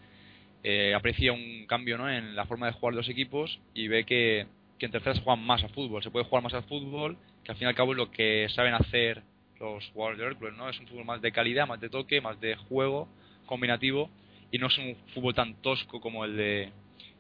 eh, 0.68 0.94
aprecia 0.94 1.32
un 1.32 1.64
cambio 1.68 1.97
¿no? 1.97 2.10
en 2.10 2.34
la 2.34 2.44
forma 2.44 2.66
de 2.66 2.72
jugar 2.72 2.93
los 2.93 3.09
equipos 3.09 3.60
y 3.72 3.86
ve 3.86 4.02
que, 4.02 4.48
que 4.80 4.86
en 4.86 4.90
tercera 4.90 5.14
se 5.14 5.20
juegan 5.20 5.47
más 5.47 5.62
a 5.62 5.68
fútbol, 5.68 6.02
se 6.02 6.10
puede 6.10 6.24
jugar 6.24 6.43
más 6.43 6.55
al 6.55 6.64
fútbol 6.64 7.16
que 7.44 7.52
al 7.52 7.56
fin 7.56 7.66
y 7.66 7.68
al 7.68 7.76
cabo 7.76 7.93
es 7.93 7.98
lo 7.98 8.10
que 8.10 8.48
saben 8.51 8.74
hacer 8.74 9.22
los 9.60 9.86
jugadores 9.90 10.18
de 10.18 10.26
Hércules, 10.26 10.55
¿no? 10.56 10.68
Es 10.68 10.80
un 10.80 10.88
fútbol 10.88 11.05
más 11.05 11.22
de 11.22 11.30
calidad, 11.30 11.68
más 11.68 11.80
de 11.80 11.88
toque, 11.88 12.20
más 12.20 12.40
de 12.40 12.56
juego 12.56 13.06
combinativo 13.47 14.10
y 14.51 14.59
no 14.59 14.66
es 14.66 14.76
un 14.76 14.97
fútbol 15.14 15.36
tan 15.36 15.55
tosco 15.62 16.01
como 16.01 16.24
el 16.24 16.36
de 16.36 16.72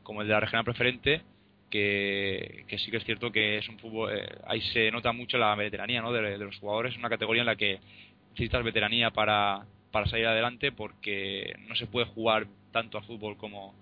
como 0.02 0.22
el 0.22 0.26
de 0.26 0.34
la 0.34 0.40
regional 0.40 0.64
preferente 0.64 1.22
que, 1.70 2.64
que 2.66 2.78
sí 2.78 2.90
que 2.90 2.96
es 2.96 3.04
cierto 3.04 3.30
que 3.30 3.58
es 3.58 3.68
un 3.68 3.78
fútbol 3.78 4.12
eh, 4.12 4.26
ahí 4.48 4.60
se 4.72 4.90
nota 4.90 5.12
mucho 5.12 5.38
la 5.38 5.54
veteranía 5.54 6.02
¿no? 6.02 6.12
de, 6.12 6.36
de, 6.36 6.38
los 6.38 6.58
jugadores 6.58 6.94
es 6.94 6.98
una 6.98 7.08
categoría 7.08 7.42
en 7.42 7.46
la 7.46 7.54
que 7.54 7.78
necesitas 8.30 8.64
veteranía 8.64 9.12
para, 9.12 9.66
para 9.92 10.06
salir 10.06 10.26
adelante 10.26 10.72
porque 10.72 11.54
no 11.68 11.76
se 11.76 11.86
puede 11.86 12.06
jugar 12.06 12.48
tanto 12.72 12.98
a 12.98 13.02
fútbol 13.02 13.36
como, 13.36 13.74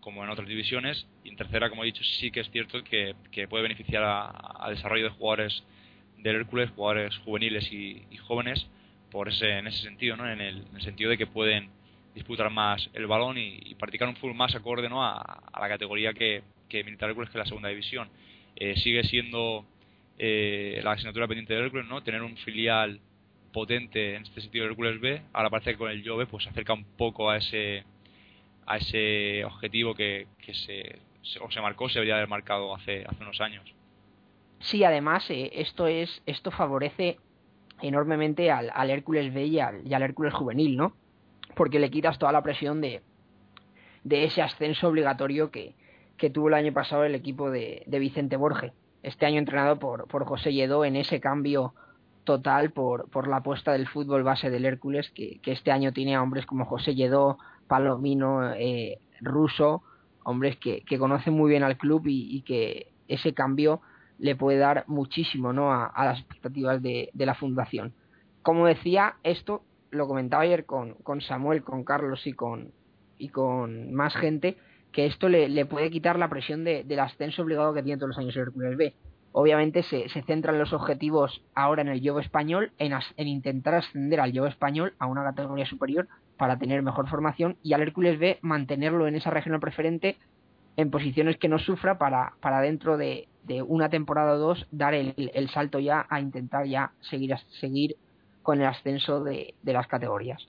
como 0.00 0.24
en 0.24 0.30
otras 0.30 0.48
divisiones. 0.48 1.06
Y 1.24 1.30
en 1.30 1.36
tercera, 1.36 1.70
como 1.70 1.82
he 1.82 1.86
dicho, 1.86 2.04
sí 2.04 2.30
que 2.30 2.40
es 2.40 2.50
cierto 2.50 2.82
que, 2.84 3.14
que 3.30 3.48
puede 3.48 3.62
beneficiar 3.62 4.02
al 4.04 4.74
desarrollo 4.74 5.04
de 5.04 5.10
jugadores 5.10 5.62
del 6.18 6.36
Hércules, 6.36 6.70
jugadores 6.70 7.16
juveniles 7.18 7.70
y, 7.72 8.04
jóvenes, 8.26 8.66
por 9.10 9.28
ese, 9.28 9.58
en 9.58 9.66
ese 9.66 9.82
sentido, 9.82 10.16
¿no? 10.16 10.30
En 10.30 10.40
el, 10.40 10.58
en 10.68 10.76
el, 10.76 10.82
sentido 10.82 11.10
de 11.10 11.18
que 11.18 11.26
pueden 11.26 11.68
disputar 12.14 12.50
más 12.50 12.88
el 12.94 13.06
balón 13.06 13.38
y, 13.38 13.74
practicar 13.74 14.08
un 14.08 14.16
fútbol 14.16 14.34
más 14.34 14.54
acorde 14.54 14.88
¿no? 14.88 15.02
a, 15.02 15.16
a 15.20 15.60
la 15.60 15.68
categoría 15.68 16.12
que, 16.12 16.42
que 16.68 16.84
Militar 16.84 17.10
Hércules, 17.10 17.28
que 17.30 17.38
es 17.38 17.44
la 17.44 17.46
segunda 17.46 17.68
división. 17.68 18.08
Eh, 18.56 18.76
sigue 18.76 19.02
siendo 19.04 19.66
eh, 20.18 20.80
la 20.82 20.92
asignatura 20.92 21.26
pendiente 21.26 21.54
del 21.54 21.64
Hércules, 21.64 21.86
¿no? 21.86 22.02
Tener 22.02 22.22
un 22.22 22.36
filial 22.36 23.00
potente 23.52 24.14
en 24.14 24.22
este 24.22 24.40
sentido 24.40 24.64
del 24.64 24.72
Hércules 24.72 25.00
B, 25.00 25.22
ahora 25.32 25.50
parece 25.50 25.72
que 25.72 25.78
con 25.78 25.90
el 25.90 26.06
Jove 26.06 26.26
pues 26.26 26.44
se 26.44 26.50
acerca 26.50 26.72
un 26.72 26.84
poco 26.96 27.30
a 27.30 27.36
ese 27.36 27.84
a 28.72 28.78
ese 28.78 29.44
objetivo 29.44 29.94
que, 29.94 30.28
que 30.38 30.54
se, 30.54 30.98
o 31.42 31.50
se 31.50 31.60
marcó, 31.60 31.90
se 31.90 31.94
debería 31.94 32.14
haber 32.14 32.28
marcado 32.28 32.74
hace, 32.74 33.04
hace 33.06 33.22
unos 33.22 33.38
años. 33.42 33.70
Sí, 34.60 34.82
además 34.82 35.28
eh, 35.28 35.50
esto 35.54 35.86
es 35.86 36.22
esto 36.24 36.50
favorece 36.50 37.18
enormemente 37.82 38.50
al, 38.50 38.90
Hércules 38.90 39.34
B 39.34 39.44
y 39.44 39.60
al, 39.60 39.86
y 39.86 39.92
al, 39.92 40.02
Hércules 40.02 40.32
juvenil, 40.32 40.76
¿no? 40.76 40.94
Porque 41.54 41.80
le 41.80 41.90
quitas 41.90 42.18
toda 42.18 42.32
la 42.32 42.42
presión 42.42 42.80
de, 42.80 43.02
de 44.04 44.24
ese 44.24 44.40
ascenso 44.40 44.88
obligatorio 44.88 45.50
que, 45.50 45.74
que 46.16 46.30
tuvo 46.30 46.48
el 46.48 46.54
año 46.54 46.72
pasado 46.72 47.04
el 47.04 47.14
equipo 47.14 47.50
de, 47.50 47.82
de 47.86 47.98
Vicente 47.98 48.36
Borge, 48.36 48.72
este 49.02 49.26
año 49.26 49.38
entrenado 49.38 49.78
por, 49.78 50.08
por 50.08 50.24
José 50.24 50.54
Lledó 50.54 50.86
en 50.86 50.96
ese 50.96 51.20
cambio 51.20 51.74
total 52.24 52.70
por, 52.70 53.10
por 53.10 53.28
la 53.28 53.38
apuesta 53.38 53.72
del 53.72 53.88
fútbol 53.88 54.22
base 54.22 54.48
del 54.48 54.64
Hércules, 54.64 55.10
que, 55.10 55.40
que 55.40 55.52
este 55.52 55.72
año 55.72 55.92
tiene 55.92 56.14
a 56.14 56.22
hombres 56.22 56.46
como 56.46 56.64
José 56.64 56.94
Lledó, 56.94 57.36
Palomino, 57.66 58.52
eh, 58.54 58.98
Russo, 59.20 59.82
hombres 60.24 60.56
que, 60.56 60.82
que, 60.82 60.98
conocen 60.98 61.34
muy 61.34 61.50
bien 61.50 61.62
al 61.62 61.76
club 61.76 62.02
y, 62.06 62.42
que 62.42 62.92
ese 63.08 63.34
cambio 63.34 63.80
le 64.18 64.36
puede 64.36 64.58
dar 64.58 64.84
muchísimo 64.86 65.52
¿no? 65.52 65.72
a, 65.72 65.92
las 65.96 66.18
expectativas 66.18 66.82
de, 66.82 67.10
de, 67.12 67.26
la 67.26 67.34
fundación. 67.34 67.92
Como 68.42 68.66
decía, 68.66 69.16
esto 69.22 69.62
lo 69.90 70.06
comentaba 70.06 70.44
ayer 70.44 70.64
con, 70.64 70.94
con 71.02 71.20
Samuel, 71.20 71.62
con 71.62 71.84
Carlos 71.84 72.26
y 72.26 72.32
con, 72.32 72.72
y 73.18 73.28
con 73.28 73.92
más 73.92 74.14
gente, 74.14 74.56
que 74.92 75.06
esto 75.06 75.28
le, 75.28 75.48
le 75.48 75.66
puede 75.66 75.90
quitar 75.90 76.18
la 76.18 76.28
presión 76.28 76.64
de, 76.64 76.84
del 76.84 77.00
ascenso 77.00 77.42
obligado 77.42 77.74
que 77.74 77.82
tiene 77.82 77.98
todos 77.98 78.10
los 78.10 78.18
años 78.18 78.36
el 78.36 78.42
Hércules 78.42 78.76
B 78.76 78.94
obviamente 79.32 79.82
se, 79.82 80.08
se 80.10 80.22
centran 80.22 80.58
los 80.58 80.72
objetivos 80.72 81.42
ahora 81.54 81.82
en 81.82 81.88
el 81.88 82.00
yoga 82.00 82.20
español, 82.20 82.72
en, 82.78 82.92
as, 82.92 83.04
en, 83.16 83.28
intentar 83.28 83.74
ascender 83.74 84.20
al 84.20 84.32
yoga 84.32 84.50
español 84.50 84.94
a 84.98 85.06
una 85.06 85.24
categoría 85.24 85.66
superior 85.66 86.06
para 86.36 86.58
tener 86.58 86.82
mejor 86.82 87.08
formación 87.08 87.56
y 87.62 87.72
al 87.72 87.82
Hércules 87.82 88.18
B 88.18 88.38
mantenerlo 88.42 89.06
en 89.06 89.14
esa 89.14 89.30
regional 89.30 89.60
preferente 89.60 90.16
en 90.76 90.90
posiciones 90.90 91.36
que 91.36 91.48
no 91.48 91.58
sufra 91.58 91.98
para, 91.98 92.34
para 92.40 92.60
dentro 92.60 92.96
de, 92.96 93.28
una 93.66 93.90
temporada 93.90 94.34
o 94.34 94.38
dos 94.38 94.66
dar 94.70 94.94
el, 94.94 95.14
el, 95.16 95.48
salto 95.50 95.78
ya 95.78 96.06
a 96.08 96.20
intentar 96.20 96.66
ya 96.66 96.92
seguir, 97.00 97.36
seguir 97.60 97.96
con 98.42 98.60
el 98.60 98.66
ascenso 98.66 99.22
de, 99.22 99.54
de 99.62 99.72
las 99.72 99.86
categorías. 99.86 100.46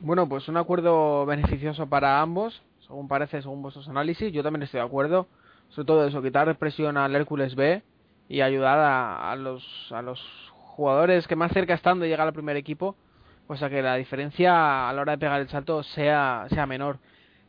Bueno, 0.00 0.28
pues 0.28 0.48
un 0.48 0.56
acuerdo 0.56 1.26
beneficioso 1.26 1.86
para 1.88 2.20
ambos, 2.20 2.62
según 2.86 3.08
parece, 3.08 3.42
según 3.42 3.62
vuestros 3.62 3.88
análisis. 3.88 4.32
Yo 4.32 4.42
también 4.42 4.62
estoy 4.62 4.80
de 4.80 4.86
acuerdo 4.86 5.26
sobre 5.70 5.86
todo 5.86 6.06
eso, 6.06 6.22
quitar 6.22 6.54
presión 6.56 6.96
al 6.96 7.14
Hércules 7.14 7.54
B 7.54 7.82
y 8.28 8.40
ayudar 8.40 8.78
a, 8.78 9.34
los, 9.36 9.64
a 9.92 10.02
los 10.02 10.20
jugadores 10.52 11.26
que 11.26 11.36
más 11.36 11.52
cerca 11.52 11.74
están 11.74 12.00
de 12.00 12.08
llegar 12.08 12.26
al 12.26 12.32
primer 12.32 12.56
equipo, 12.56 12.96
pues 13.46 13.62
a 13.62 13.70
que 13.70 13.82
la 13.82 13.96
diferencia 13.96 14.88
a 14.88 14.92
la 14.92 15.02
hora 15.02 15.12
de 15.12 15.18
pegar 15.18 15.40
el 15.40 15.48
salto 15.48 15.82
sea, 15.82 16.46
sea 16.50 16.66
menor. 16.66 16.98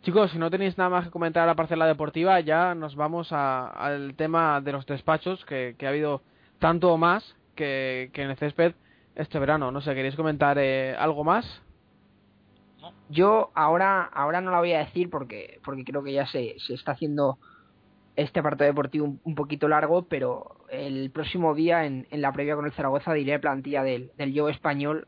Chicos, 0.03 0.31
si 0.31 0.37
no 0.37 0.49
tenéis 0.49 0.77
nada 0.77 0.89
más 0.89 1.05
que 1.05 1.11
comentar 1.11 1.43
a 1.43 1.47
la 1.47 1.55
parcela 1.55 1.85
deportiva, 1.85 2.39
ya 2.39 2.75
nos 2.75 2.95
vamos 2.95 3.31
al 3.31 4.13
tema 4.15 4.61
de 4.61 4.71
los 4.71 4.85
despachos, 4.85 5.43
que, 5.45 5.75
que 5.77 5.85
ha 5.85 5.89
habido 5.89 6.21
tanto 6.59 6.93
o 6.93 6.97
más 6.97 7.35
que, 7.55 8.09
que 8.13 8.21
en 8.21 8.29
el 8.29 8.37
césped 8.37 8.73
este 9.15 9.39
verano. 9.39 9.71
No 9.71 9.81
sé, 9.81 9.95
¿queréis 9.95 10.15
comentar 10.15 10.57
eh, 10.59 10.95
algo 10.97 11.23
más? 11.23 11.61
Yo 13.09 13.51
ahora, 13.55 14.03
ahora 14.03 14.39
no 14.39 14.51
la 14.51 14.59
voy 14.59 14.73
a 14.73 14.79
decir 14.79 15.09
porque, 15.09 15.59
porque 15.65 15.83
creo 15.83 16.03
que 16.03 16.13
ya 16.13 16.27
se, 16.27 16.55
se 16.59 16.73
está 16.73 16.91
haciendo 16.91 17.37
este 18.15 18.41
partido 18.41 18.67
deportivo 18.67 19.05
un, 19.05 19.19
un, 19.23 19.35
poquito 19.35 19.67
largo, 19.67 20.03
pero 20.03 20.57
el 20.69 21.11
próximo 21.11 21.53
día 21.53 21.85
en, 21.85 22.07
en, 22.11 22.21
la 22.21 22.31
previa 22.31 22.55
con 22.55 22.65
el 22.65 22.71
Zaragoza 22.71 23.13
diré 23.13 23.39
plantilla 23.39 23.83
del, 23.83 24.11
del 24.17 24.33
Yo 24.33 24.49
español 24.49 25.07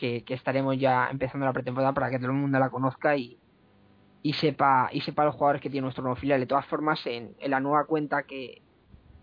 que, 0.00 0.34
estaremos 0.34 0.78
ya 0.78 1.08
empezando 1.10 1.44
la 1.44 1.52
pretemporada 1.52 1.92
para 1.92 2.10
que 2.10 2.18
todo 2.18 2.28
el 2.28 2.36
mundo 2.36 2.58
la 2.58 2.70
conozca 2.70 3.16
y, 3.16 3.38
y 4.22 4.32
sepa 4.32 4.88
y 4.92 5.02
sepa 5.02 5.26
los 5.26 5.34
jugadores 5.34 5.60
que 5.60 5.68
tiene 5.68 5.84
nuestro 5.84 6.02
nuevo 6.02 6.16
filial. 6.16 6.40
De 6.40 6.46
todas 6.46 6.64
formas, 6.66 7.06
en, 7.06 7.36
la 7.46 7.60
nueva 7.60 7.84
cuenta 7.84 8.22
que, 8.22 8.62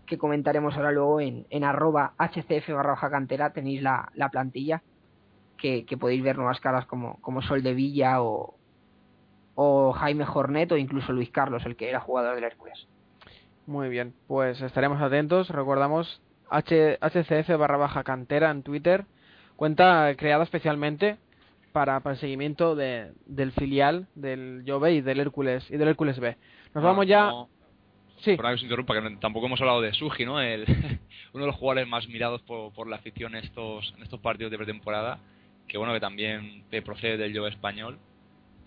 que 0.06 0.16
comentaremos 0.16 0.76
ahora 0.76 0.92
luego 0.92 1.20
en, 1.20 1.46
en 1.50 1.64
arroba 1.64 2.14
hcf 2.16 2.70
barra 2.72 2.92
baja 2.92 3.10
cantera 3.10 3.52
tenéis 3.52 3.82
la, 3.82 4.10
la 4.14 4.28
plantilla 4.28 4.82
que, 5.56 5.84
que, 5.84 5.96
podéis 5.96 6.22
ver 6.22 6.36
nuevas 6.36 6.60
caras 6.60 6.86
como, 6.86 7.20
como 7.20 7.42
Sol 7.42 7.64
de 7.64 7.74
Villa 7.74 8.22
o, 8.22 8.54
o 9.56 9.92
Jaime 9.92 10.24
Jornet 10.24 10.70
o 10.70 10.76
incluso 10.76 11.12
Luis 11.12 11.30
Carlos, 11.30 11.66
el 11.66 11.74
que 11.74 11.88
era 11.88 11.98
jugador 11.98 12.36
del 12.36 12.44
Hércules. 12.44 12.86
Muy 13.66 13.88
bien, 13.88 14.14
pues 14.28 14.62
estaremos 14.62 15.02
atentos. 15.02 15.50
Recordamos 15.50 16.22
HCF 16.50 17.58
barra 17.58 17.76
baja 17.76 18.04
cantera 18.04 18.50
en 18.50 18.62
Twitter, 18.62 19.04
cuenta 19.58 20.14
creada 20.16 20.44
especialmente 20.44 21.16
para, 21.72 21.98
para 21.98 22.14
el 22.14 22.20
seguimiento 22.20 22.76
de, 22.76 23.10
del 23.26 23.50
filial 23.50 24.06
del 24.14 24.62
Jove 24.64 24.94
y 24.94 25.00
del 25.00 25.18
Hércules 25.18 25.68
y 25.68 25.76
del 25.76 25.88
Hércules 25.88 26.20
B. 26.20 26.36
Nos 26.74 26.84
vamos 26.84 27.08
ya. 27.08 27.32
Sí. 28.20 28.36
Por 28.36 28.46
que 28.46 28.52
os 28.52 28.62
interrumpa, 28.62 28.94
que 28.94 29.16
tampoco 29.16 29.46
hemos 29.46 29.60
hablado 29.60 29.80
de 29.80 29.92
Suji, 29.92 30.24
¿no? 30.24 30.40
El, 30.40 30.64
uno 31.32 31.44
de 31.44 31.50
los 31.50 31.56
jugadores 31.56 31.88
más 31.88 32.06
mirados 32.08 32.40
por, 32.42 32.72
por 32.72 32.88
la 32.88 32.96
afición 32.96 33.34
en 33.34 33.44
estos, 33.44 33.92
en 33.96 34.04
estos 34.04 34.20
partidos 34.20 34.52
de 34.52 34.58
pretemporada, 34.58 35.18
que 35.66 35.76
bueno, 35.76 35.92
que 35.92 36.00
también 36.00 36.62
procede 36.84 37.16
del 37.16 37.36
Jove 37.36 37.50
español. 37.50 37.98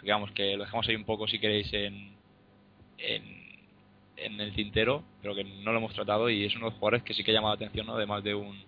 Digamos 0.02 0.32
que 0.32 0.58
lo 0.58 0.66
dejamos 0.66 0.90
ahí 0.90 0.96
un 0.98 1.06
poco 1.06 1.26
si 1.26 1.40
queréis 1.40 1.72
en, 1.72 2.16
en 2.98 3.42
en 4.18 4.40
el 4.40 4.54
tintero, 4.54 5.04
pero 5.22 5.34
que 5.34 5.44
no 5.44 5.72
lo 5.72 5.78
hemos 5.80 5.94
tratado 5.94 6.30
y 6.30 6.46
es 6.46 6.56
uno 6.56 6.66
de 6.66 6.72
los 6.72 6.80
jugadores 6.80 7.04
que 7.04 7.14
sí 7.14 7.24
que 7.24 7.32
ha 7.32 7.34
llamado 7.34 7.56
la 7.56 7.56
atención, 7.56 7.88
¿no? 7.88 7.96
Además 7.96 8.24
de 8.24 8.36
un, 8.36 8.64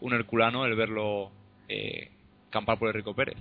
un 0.00 0.14
herculano, 0.14 0.64
el 0.64 0.76
verlo 0.76 1.30
eh, 1.68 2.10
campar 2.50 2.78
por 2.78 2.88
el 2.88 2.94
Rico 2.94 3.14
Pérez. 3.14 3.36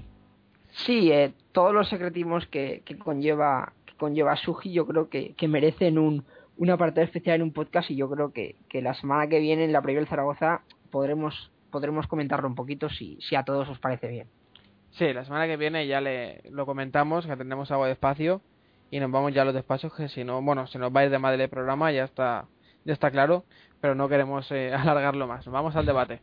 Sí, 0.85 1.11
eh, 1.11 1.31
todos 1.51 1.73
los 1.73 1.89
secretismos 1.89 2.45
que, 2.47 2.81
que 2.85 2.97
conlleva 2.97 3.73
que 3.85 3.93
conlleva 3.95 4.35
Suji 4.35 4.71
yo 4.71 4.85
creo 4.85 5.09
que, 5.09 5.33
que 5.35 5.47
merecen 5.47 5.97
un, 5.97 6.25
una 6.57 6.73
apartado 6.73 7.05
especial 7.05 7.37
en 7.37 7.41
un 7.43 7.53
podcast 7.53 7.89
y 7.89 7.95
yo 7.95 8.09
creo 8.09 8.31
que, 8.31 8.55
que 8.69 8.81
la 8.81 8.93
semana 8.93 9.27
que 9.27 9.39
viene 9.39 9.63
en 9.63 9.71
la 9.71 9.81
previa 9.81 10.01
del 10.01 10.09
Zaragoza 10.09 10.61
podremos 10.91 11.51
podremos 11.71 12.07
comentarlo 12.07 12.47
un 12.47 12.55
poquito 12.55 12.89
si, 12.89 13.17
si 13.21 13.35
a 13.35 13.43
todos 13.43 13.67
os 13.69 13.79
parece 13.79 14.07
bien. 14.07 14.27
Sí, 14.91 15.13
la 15.13 15.25
semana 15.25 15.47
que 15.47 15.57
viene 15.57 15.85
ya 15.85 16.01
le 16.01 16.41
lo 16.49 16.65
comentamos, 16.65 17.25
que 17.25 17.35
tendremos 17.35 17.69
algo 17.71 17.85
de 17.85 17.91
espacio 17.91 18.41
y 18.89 18.99
nos 18.99 19.11
vamos 19.11 19.33
ya 19.33 19.41
a 19.41 19.45
los 19.45 19.53
despachos 19.53 19.93
que 19.93 20.09
si 20.09 20.23
no, 20.23 20.41
bueno, 20.41 20.67
se 20.67 20.79
nos 20.79 20.95
va 20.95 21.01
a 21.01 21.05
ir 21.05 21.11
de 21.11 21.19
madre 21.19 21.43
el 21.43 21.49
programa, 21.49 21.91
ya 21.91 22.05
está, 22.05 22.45
ya 22.85 22.93
está 22.93 23.11
claro, 23.11 23.43
pero 23.81 23.95
no 23.95 24.07
queremos 24.07 24.49
eh, 24.51 24.73
alargarlo 24.77 25.27
más. 25.27 25.45
Vamos 25.47 25.75
al 25.75 25.85
debate. 25.85 26.21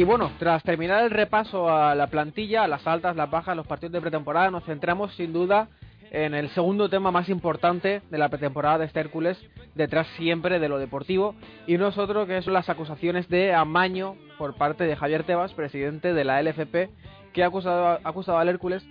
Y 0.00 0.04
bueno, 0.04 0.32
tras 0.38 0.62
terminar 0.62 1.04
el 1.04 1.10
repaso 1.10 1.68
a 1.68 1.94
la 1.94 2.06
plantilla, 2.06 2.64
a 2.64 2.68
las 2.68 2.86
altas, 2.86 3.16
las 3.16 3.30
bajas, 3.30 3.54
los 3.54 3.66
partidos 3.66 3.92
de 3.92 4.00
pretemporada, 4.00 4.50
nos 4.50 4.64
centramos 4.64 5.14
sin 5.14 5.34
duda 5.34 5.68
en 6.10 6.32
el 6.32 6.48
segundo 6.54 6.88
tema 6.88 7.10
más 7.10 7.28
importante 7.28 8.00
de 8.10 8.16
la 8.16 8.30
pretemporada 8.30 8.78
de 8.78 8.86
este 8.86 8.98
Hércules, 8.98 9.36
detrás 9.74 10.06
siempre 10.16 10.58
de 10.58 10.70
lo 10.70 10.78
deportivo, 10.78 11.34
y 11.66 11.76
nosotros 11.76 12.26
que 12.26 12.40
son 12.40 12.54
las 12.54 12.70
acusaciones 12.70 13.28
de 13.28 13.52
amaño 13.52 14.16
por 14.38 14.54
parte 14.54 14.84
de 14.84 14.96
Javier 14.96 15.24
Tebas, 15.24 15.52
presidente 15.52 16.14
de 16.14 16.24
la 16.24 16.42
LFP, 16.42 16.88
que 17.34 17.42
ha 17.44 17.48
acusado, 17.48 18.00
acusado 18.02 18.38
al 18.38 18.48
Hércules, 18.48 18.82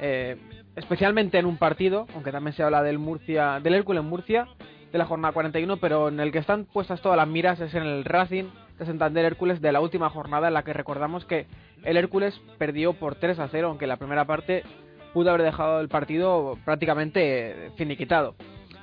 eh, 0.00 0.36
especialmente 0.74 1.38
en 1.38 1.46
un 1.46 1.58
partido, 1.58 2.08
aunque 2.12 2.32
también 2.32 2.56
se 2.56 2.64
habla 2.64 2.82
del 2.82 2.98
Murcia, 2.98 3.60
del 3.60 3.74
Hércules 3.74 4.02
Murcia, 4.02 4.48
de 4.90 4.98
la 4.98 5.06
jornada 5.06 5.32
41, 5.32 5.76
pero 5.76 6.08
en 6.08 6.18
el 6.18 6.32
que 6.32 6.38
están 6.38 6.64
puestas 6.64 7.00
todas 7.02 7.16
las 7.16 7.28
miras 7.28 7.60
es 7.60 7.72
en 7.72 7.84
el 7.84 8.04
Racing 8.04 8.46
de 8.78 8.86
Santander 8.86 9.24
Hércules 9.24 9.60
de 9.60 9.72
la 9.72 9.80
última 9.80 10.10
jornada 10.10 10.48
en 10.48 10.54
la 10.54 10.62
que 10.62 10.72
recordamos 10.72 11.24
que 11.24 11.46
el 11.84 11.96
Hércules 11.96 12.40
perdió 12.58 12.92
por 12.94 13.14
3 13.14 13.38
a 13.38 13.48
0, 13.48 13.68
aunque 13.68 13.86
la 13.86 13.96
primera 13.96 14.24
parte 14.24 14.64
pudo 15.12 15.30
haber 15.30 15.42
dejado 15.42 15.80
el 15.80 15.88
partido 15.88 16.58
prácticamente 16.64 17.70
finiquitado. 17.76 18.34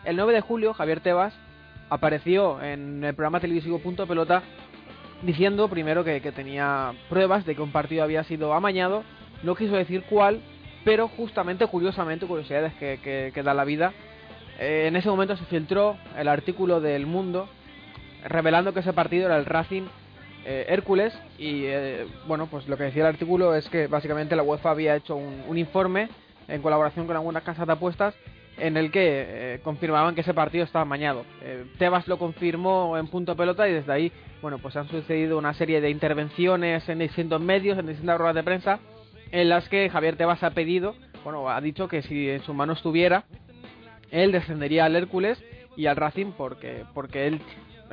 El 0.04 0.16
9 0.16 0.34
de 0.34 0.42
julio, 0.42 0.74
Javier 0.74 1.00
Tebas 1.00 1.34
apareció 1.90 2.62
en 2.62 3.04
el 3.04 3.14
programa 3.14 3.40
televisivo 3.40 3.80
Punto 3.80 4.08
Pelota 4.08 4.42
diciendo 5.22 5.68
primero 5.70 6.04
que, 6.04 6.20
tenía 6.36 6.94
pruebas 7.10 7.46
de 7.46 7.56
que 7.56 7.62
un 7.62 7.72
partido 7.72 8.04
había 8.04 8.24
sido 8.24 8.54
amañado, 8.54 9.04
no 9.44 9.56
quiso 9.56 9.76
decir 9.76 10.04
cuál, 10.10 10.42
pero 10.84 11.08
justamente, 11.08 11.66
curiosamente, 11.68 12.26
curiosidades 12.26 12.74
que, 12.74 13.32
que, 13.34 13.44
da 13.44 13.54
la 13.54 13.64
vida, 13.64 13.94
eh, 14.60 14.86
en 14.88 14.96
ese 14.96 15.10
momento 15.10 15.38
se 15.38 15.46
filtró 15.46 15.98
el 16.18 16.28
artículo 16.28 16.82
del 16.82 17.06
Mundo 17.06 17.48
revelando 18.26 18.74
que 18.74 18.82
ese 18.82 18.94
partido 18.94 19.26
era 19.26 19.38
el 19.38 19.46
Racing 19.46 19.84
eh, 20.46 20.66
Hércules 20.70 21.14
y 21.38 21.64
eh, 21.66 22.06
bueno 22.28 22.48
pues 22.48 22.68
lo 22.68 22.78
que 22.78 22.84
decía 22.84 23.04
el 23.04 23.14
artículo 23.14 23.56
es 23.56 23.70
que 23.70 23.88
básicamente 23.88 24.36
la 24.36 24.44
UEFA 24.44 24.72
había 24.72 24.96
hecho 24.96 25.16
un 25.16 25.58
informe 25.58 26.10
en 26.48 26.62
colaboración 26.62 27.08
con 27.08 27.16
algunas 27.16 27.44
casas 27.44 27.68
de 27.68 27.74
apuestas, 27.74 28.16
en 28.58 28.78
el 28.78 28.92
que 28.92 29.26
eh, 29.28 29.60
confirmaban 29.64 30.16
que 30.16 30.22
ese 30.22 30.34
partido 30.34 30.64
estaba 30.64 30.86
mañado. 30.86 31.26
Eh, 31.42 31.66
Tebas 31.78 32.08
lo 32.08 32.18
confirmó 32.18 32.98
en 32.98 33.08
punto 33.08 33.36
pelota 33.36 33.68
y 33.68 33.74
desde 33.74 33.92
ahí, 33.92 34.12
bueno, 34.42 34.60
pues 34.60 34.76
han 34.76 34.88
sucedido 34.88 35.38
una 35.38 35.54
serie 35.54 35.82
de 35.82 35.90
intervenciones 35.90 36.88
en 36.90 37.00
distintos 37.00 37.42
medios, 37.42 37.78
en 37.78 37.88
distintas 37.88 38.18
ruedas 38.18 38.36
de 38.36 38.44
prensa, 38.44 38.80
en 39.32 39.50
las 39.50 39.68
que 39.70 39.90
Javier 39.90 40.16
Tebas 40.16 40.44
ha 40.44 40.52
pedido, 40.52 40.96
bueno, 41.24 41.50
ha 41.50 41.60
dicho 41.62 41.88
que 41.88 42.04
si 42.04 42.30
en 42.30 42.44
su 42.44 42.54
mano 42.54 42.74
estuviera, 42.74 43.24
él 44.12 44.32
descendería 44.32 44.86
al 44.86 44.96
Hércules 44.96 45.44
y 45.76 45.88
al 45.88 45.96
Racing 45.96 46.34
porque, 46.38 46.84
porque 46.94 47.26
él 47.26 47.42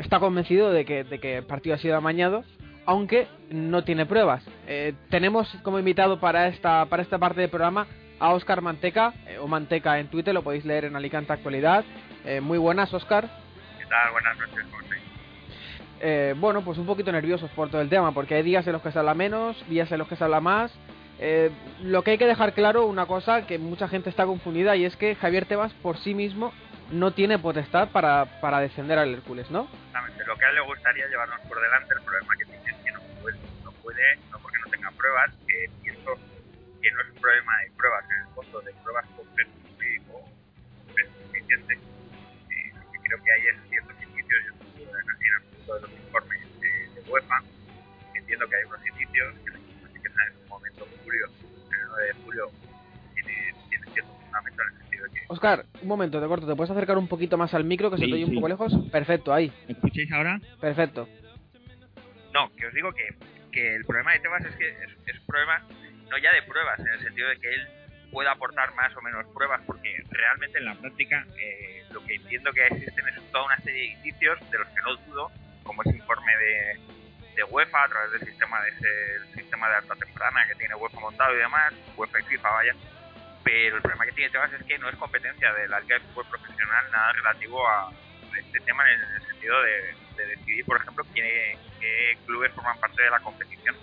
está 0.01 0.19
convencido 0.19 0.73
de 0.73 0.85
que, 0.85 1.05
de 1.05 1.19
que 1.19 1.39
el 1.39 1.45
partido 1.45 1.77
ha 1.77 1.79
sido 1.79 1.97
amañado 1.97 2.45
aunque 2.87 3.29
no 3.51 3.85
tiene 3.85 4.05
pruebas. 4.05 4.43
Eh, 4.67 4.95
tenemos 5.11 5.49
como 5.63 5.79
invitado 5.79 6.19
para 6.19 6.49
esta, 6.49 6.87
para 6.87 7.03
esta 7.03 7.19
parte 7.19 7.41
del 7.41 7.51
programa 7.51 7.87
a 8.21 8.33
Oscar 8.35 8.61
Manteca, 8.61 9.15
eh, 9.27 9.39
o 9.39 9.49
Manteca 9.49 9.99
en 9.99 10.09
Twitter, 10.09 10.35
lo 10.35 10.43
podéis 10.43 10.65
leer 10.65 10.85
en 10.85 10.97
Alicante 10.97 11.33
Actualidad. 11.33 11.85
Eh, 12.25 12.41
muy 12.41 12.59
buenas, 12.59 12.93
Oscar. 12.93 13.29
¿Qué 13.79 13.87
tal? 13.87 14.13
Buenas 14.13 14.39
noches, 14.39 14.67
eh, 16.03 16.35
bueno, 16.39 16.63
pues 16.63 16.79
un 16.79 16.87
poquito 16.87 17.13
nerviosos 17.13 17.51
por 17.51 17.69
todo 17.69 17.83
el 17.83 17.91
tema, 17.91 18.13
porque 18.13 18.35
hay 18.35 18.43
días 18.43 18.67
en 18.67 18.73
los 18.73 18.81
que 18.81 18.91
se 18.91 18.99
habla 18.99 19.13
menos, 19.13 19.63
días 19.69 19.93
en 19.93 19.99
los 19.99 20.09
que 20.09 20.17
se 20.17 20.25
habla 20.25 20.41
más. 20.41 20.73
lo 21.83 22.03
que 22.03 22.13
hay 22.13 22.19
que 22.19 22.27
dejar 22.27 22.55
claro, 22.55 22.87
una 22.87 23.05
cosa 23.05 23.47
que 23.47 23.59
mucha 23.59 23.87
gente 23.87 24.09
está 24.09 24.25
confundida, 24.25 24.77
y 24.77 24.87
es 24.87 24.97
que 24.97 25.15
Javier 25.15 25.45
Tebas 25.45 25.75
por 25.75 25.99
sí 25.99 26.15
mismo 26.15 26.53
no 26.91 27.13
tiene 27.13 27.39
potestad 27.39 27.89
para, 27.91 28.41
para 28.41 28.61
descender 28.61 28.99
al 28.99 29.15
Hércules, 29.15 29.51
¿no? 29.51 29.69
Exactamente, 29.73 30.25
lo 30.27 30.37
que 30.37 30.45
a 30.45 30.49
él 30.49 30.55
le 30.57 30.61
gustaría 30.63 31.07
llevarnos 31.07 31.41
por 31.43 31.61
delante, 31.61 31.95
el 31.95 32.03
problema 32.03 32.37
que 32.37 32.45
tiene 32.45 32.71
es 32.71 32.77
que 32.85 32.93
no 32.93 33.01
puede, 33.23 33.39
no, 33.65 33.73
puede, 33.73 34.17
no 34.31 34.39
porque 34.39 34.59
no 34.59 34.71
tenga 34.71 34.91
pruebas, 34.93 35.31
que 35.47 35.71
pienso 35.83 36.15
que 36.83 36.91
no 36.91 37.01
es 37.03 37.09
un 37.11 37.21
problema 37.21 37.59
de 37.59 37.71
pruebas, 37.73 38.05
en 38.11 38.29
el 38.29 38.35
fondo 38.35 38.61
de 38.61 38.73
pruebas 38.83 39.07
concretas 39.17 39.55
o 40.13 40.29
suficientes. 41.27 41.79
Eh, 41.79 42.73
creo 43.05 43.23
que 43.23 43.33
hay 43.33 43.69
ciertos 43.69 44.03
indicios, 44.03 44.41
yo 44.77 44.83
en 44.83 45.35
absoluto 45.35 45.75
de 45.75 45.81
los 45.83 45.91
informes 45.93 46.61
de, 46.61 47.11
UEFA, 47.11 47.43
entiendo 48.15 48.49
que 48.49 48.57
hay 48.57 48.65
unos 48.65 48.87
indicios 48.87 49.35
que 49.45 49.51
que 50.01 50.09
en 50.09 50.43
un 50.43 50.49
momento 50.49 50.87
julio, 51.05 51.27
el 51.27 51.87
9 51.89 52.07
de 52.07 52.13
julio, 52.25 52.51
tiene, 53.15 53.55
tiene 53.69 53.93
cierto 53.93 54.13
fundamento 54.23 54.63
en 54.63 54.69
el 54.69 54.90
Oscar, 55.29 55.65
un 55.83 55.89
momento, 55.89 56.21
te 56.21 56.27
corto, 56.27 56.47
¿te 56.47 56.57
puedes 56.57 56.71
acercar 56.71 56.99
un 56.99 57.09
poquito 57.09 57.37
más 57.39 57.55
al 57.55 57.65
micro 57.65 57.91
que 57.91 57.99
se 57.99 58.07
te 58.07 58.13
oye 58.13 58.25
un 58.25 58.35
poco 58.35 58.49
lejos? 58.49 58.73
Perfecto, 58.91 59.33
ahí. 59.33 59.53
¿Me 59.67 59.75
escucháis 59.75 60.11
ahora? 60.13 60.41
Perfecto. 60.61 61.09
No, 62.33 62.51
que 62.57 62.67
os 62.67 62.75
digo 62.75 62.93
que, 62.93 63.15
que 63.51 63.77
el 63.77 63.85
problema 63.85 64.13
de 64.13 64.21
Tebas 64.21 64.45
es 64.45 64.57
que 64.57 64.69
es, 64.69 64.91
es 65.07 65.21
un 65.21 65.27
problema 65.27 65.63
no 66.11 66.19
ya 66.19 66.33
de 66.33 66.43
pruebas, 66.43 66.79
en 66.81 66.89
el 66.89 67.01
sentido 67.01 67.29
de 67.29 67.37
que 67.39 67.49
él 67.55 67.69
pueda 68.11 68.33
aportar 68.33 68.75
más 68.75 68.95
o 68.97 69.01
menos 69.01 69.25
pruebas, 69.33 69.61
porque 69.67 70.03
realmente 70.11 70.59
en 70.59 70.65
la 70.65 70.75
práctica 70.75 71.25
eh, 71.39 71.85
lo 71.93 72.05
que 72.05 72.17
entiendo 72.17 72.53
que 72.53 72.67
existen 72.67 73.07
es 73.09 73.33
toda 73.33 73.45
una 73.45 73.59
serie 73.59 73.81
de 73.81 73.87
indicios 73.87 74.39
de 74.51 74.59
los 74.59 74.69
que 74.69 74.81
no 74.83 74.97
dudo, 74.97 75.31
como 75.63 75.83
ese 75.83 75.97
informe 75.97 76.37
de, 76.37 76.81
de 77.37 77.45
UEFA 77.45 77.85
a 77.85 77.89
través 77.89 78.13
del 78.13 78.29
sistema 78.29 78.61
de 78.63 78.71
ese 78.71 79.35
sistema 79.35 79.69
de 79.69 79.77
alta 79.77 79.95
temprana 79.95 80.45
que 80.49 80.55
tiene 80.57 80.75
UEFA 80.75 81.01
montado 81.01 81.35
y 81.35 81.39
demás, 81.39 81.73
UEFA 81.97 82.21
y 82.21 82.25
FIFA, 82.25 82.51
vaya. 82.51 82.75
Pero 83.43 83.77
el 83.77 83.83
problema 83.83 84.07
que 84.07 84.13
tiene 84.13 84.31
Tebas 84.31 84.53
es 84.53 84.65
que 84.65 84.79
no 84.79 84.89
es 84.89 84.97
competencia 84.97 85.53
de 85.55 85.69
la 85.69 85.81
de 85.81 86.01
Fútbol 86.01 86.27
Profesional 86.27 86.91
nada 86.93 87.13
relativo 87.13 87.67
a 87.67 87.91
este 88.39 88.61
tema 88.61 88.85
en 88.91 89.01
el 89.01 89.27
sentido 89.27 89.63
de, 89.63 89.95
decidir, 90.17 90.65
por 90.67 90.77
ejemplo, 90.77 91.05
qué 91.15 91.57
clubes 92.27 92.53
forman 92.53 92.79
parte 92.79 93.03
de 93.03 93.11
la 93.11 93.21
competición 93.21 93.75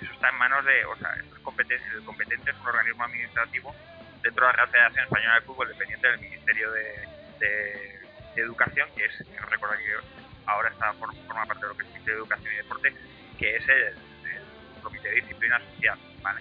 eso 0.00 0.12
está 0.12 0.28
en 0.28 0.36
manos 0.36 0.64
de, 0.64 0.84
o 0.84 0.96
sea, 0.96 1.12
esto 1.14 1.36
es 1.36 1.42
competente, 1.42 1.84
el 1.94 2.04
competente 2.04 2.50
es 2.50 2.56
un 2.58 2.66
organismo 2.66 3.04
administrativo 3.04 3.74
dentro 4.22 4.46
de 4.46 4.52
la 4.52 4.56
Real 4.56 4.68
Federación 4.68 5.04
Española 5.04 5.34
de 5.34 5.40
Fútbol, 5.42 5.68
dependiente 5.68 6.08
del 6.08 6.20
Ministerio 6.20 6.70
de, 6.72 7.98
Educación, 8.36 8.88
que 8.94 9.04
es, 9.04 9.18
recordar 9.50 9.78
que 9.78 9.94
ahora 10.46 10.68
está 10.68 10.92
forma 10.92 11.44
parte 11.44 11.66
de 11.66 11.72
lo 11.72 11.76
que 11.76 11.82
es 11.82 11.88
el 11.88 11.92
Ministerio 11.94 12.14
de 12.14 12.20
Educación 12.20 12.54
y 12.54 12.56
Deporte, 12.56 12.94
que 13.36 13.56
es 13.56 13.68
el, 13.68 13.94
Comité 14.80 15.08
de 15.08 15.14
Disciplina 15.16 15.60
Social, 15.74 15.98
¿vale? 16.22 16.40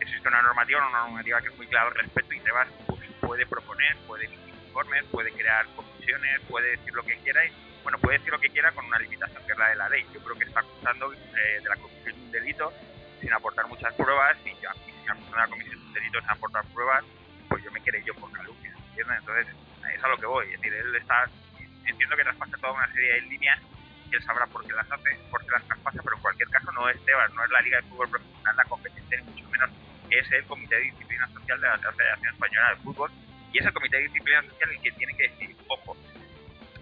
Existe 0.00 0.28
una 0.28 0.42
normativa, 0.42 0.86
una 0.88 1.00
normativa 1.00 1.40
que 1.40 1.48
es 1.48 1.56
muy 1.56 1.66
clara 1.66 1.88
al 1.88 1.94
respecto 1.94 2.34
y 2.34 2.40
Tebas 2.40 2.68
pues, 2.86 3.00
puede 3.20 3.46
proponer, 3.46 3.96
puede 4.06 4.26
emitir 4.26 4.54
informes, 4.66 5.04
puede 5.10 5.32
crear 5.32 5.66
comisiones, 5.74 6.40
puede 6.48 6.70
decir 6.76 6.94
lo 6.94 7.02
que 7.02 7.16
quiera 7.18 7.44
y, 7.44 7.52
bueno, 7.82 7.98
puede 7.98 8.18
decir 8.18 8.32
lo 8.32 8.40
que 8.40 8.50
quiera 8.50 8.72
con 8.72 8.84
una 8.86 8.98
limitación 8.98 9.42
que 9.44 9.52
es 9.52 9.58
la 9.58 9.68
de 9.68 9.76
la 9.76 9.88
ley. 9.88 10.06
Yo 10.12 10.20
creo 10.20 10.38
que 10.38 10.44
está 10.44 10.60
acusando 10.60 11.12
eh, 11.12 11.60
de 11.62 11.68
la 11.68 11.76
comisión 11.76 12.16
de 12.16 12.22
un 12.22 12.30
delito 12.30 12.72
sin 13.20 13.32
aportar 13.32 13.66
muchas 13.66 13.94
pruebas 13.94 14.36
y 14.44 14.54
ya, 14.62 14.72
si 14.74 14.92
la 15.34 15.46
comisión 15.48 15.78
de 15.78 15.86
un 15.86 15.92
delito 15.92 16.20
sin 16.20 16.30
aportar 16.30 16.64
pruebas, 16.72 17.04
pues 17.48 17.64
yo 17.64 17.70
me 17.72 17.80
quiero 17.80 17.98
yo 18.00 18.14
por 18.14 18.32
calumnia, 18.32 18.72
¿entiendes? 18.88 19.18
Entonces, 19.18 19.46
es 19.94 20.04
a 20.04 20.08
lo 20.08 20.16
que 20.16 20.26
voy. 20.26 20.46
Es 20.46 20.60
decir, 20.60 20.72
él 20.72 20.94
está, 20.94 21.28
entiendo 21.86 22.16
que 22.16 22.22
traspasa 22.22 22.56
toda 22.58 22.72
una 22.72 22.92
serie 22.92 23.14
de 23.14 23.20
líneas 23.22 23.60
él 24.12 24.22
sabrá 24.24 24.46
por 24.46 24.66
qué 24.66 24.72
las 24.72 24.90
hace, 24.90 25.18
por 25.30 25.40
qué 25.44 25.50
las 25.50 25.64
traspasa, 25.64 26.00
pero 26.02 26.16
en 26.16 26.22
cualquier 26.22 26.48
caso 26.48 26.72
no 26.72 26.88
es 26.88 27.04
Tebas, 27.04 27.32
no 27.34 27.44
es 27.44 27.50
la 27.50 27.60
Liga 27.62 27.76
de 27.80 27.88
Fútbol 27.88 28.10
Profesional 28.10 28.56
la 28.56 28.64
competencia, 28.64 29.20
ni 29.20 29.30
mucho 29.30 29.48
menos 29.48 29.70
es 30.10 30.30
el 30.32 30.44
Comité 30.44 30.76
de 30.76 30.82
Disciplina 30.82 31.26
Social 31.28 31.60
de 31.60 31.66
la 31.68 31.78
Federación 31.78 32.34
Española 32.34 32.70
de 32.70 32.76
Fútbol 32.82 33.10
y 33.52 33.58
es 33.58 33.66
el 33.66 33.72
Comité 33.72 33.96
de 33.96 34.02
Disciplina 34.04 34.42
Social 34.42 34.70
el 34.70 34.80
que 34.82 34.92
tiene 34.92 35.16
que 35.16 35.28
decir, 35.28 35.56
ojo, 35.68 35.96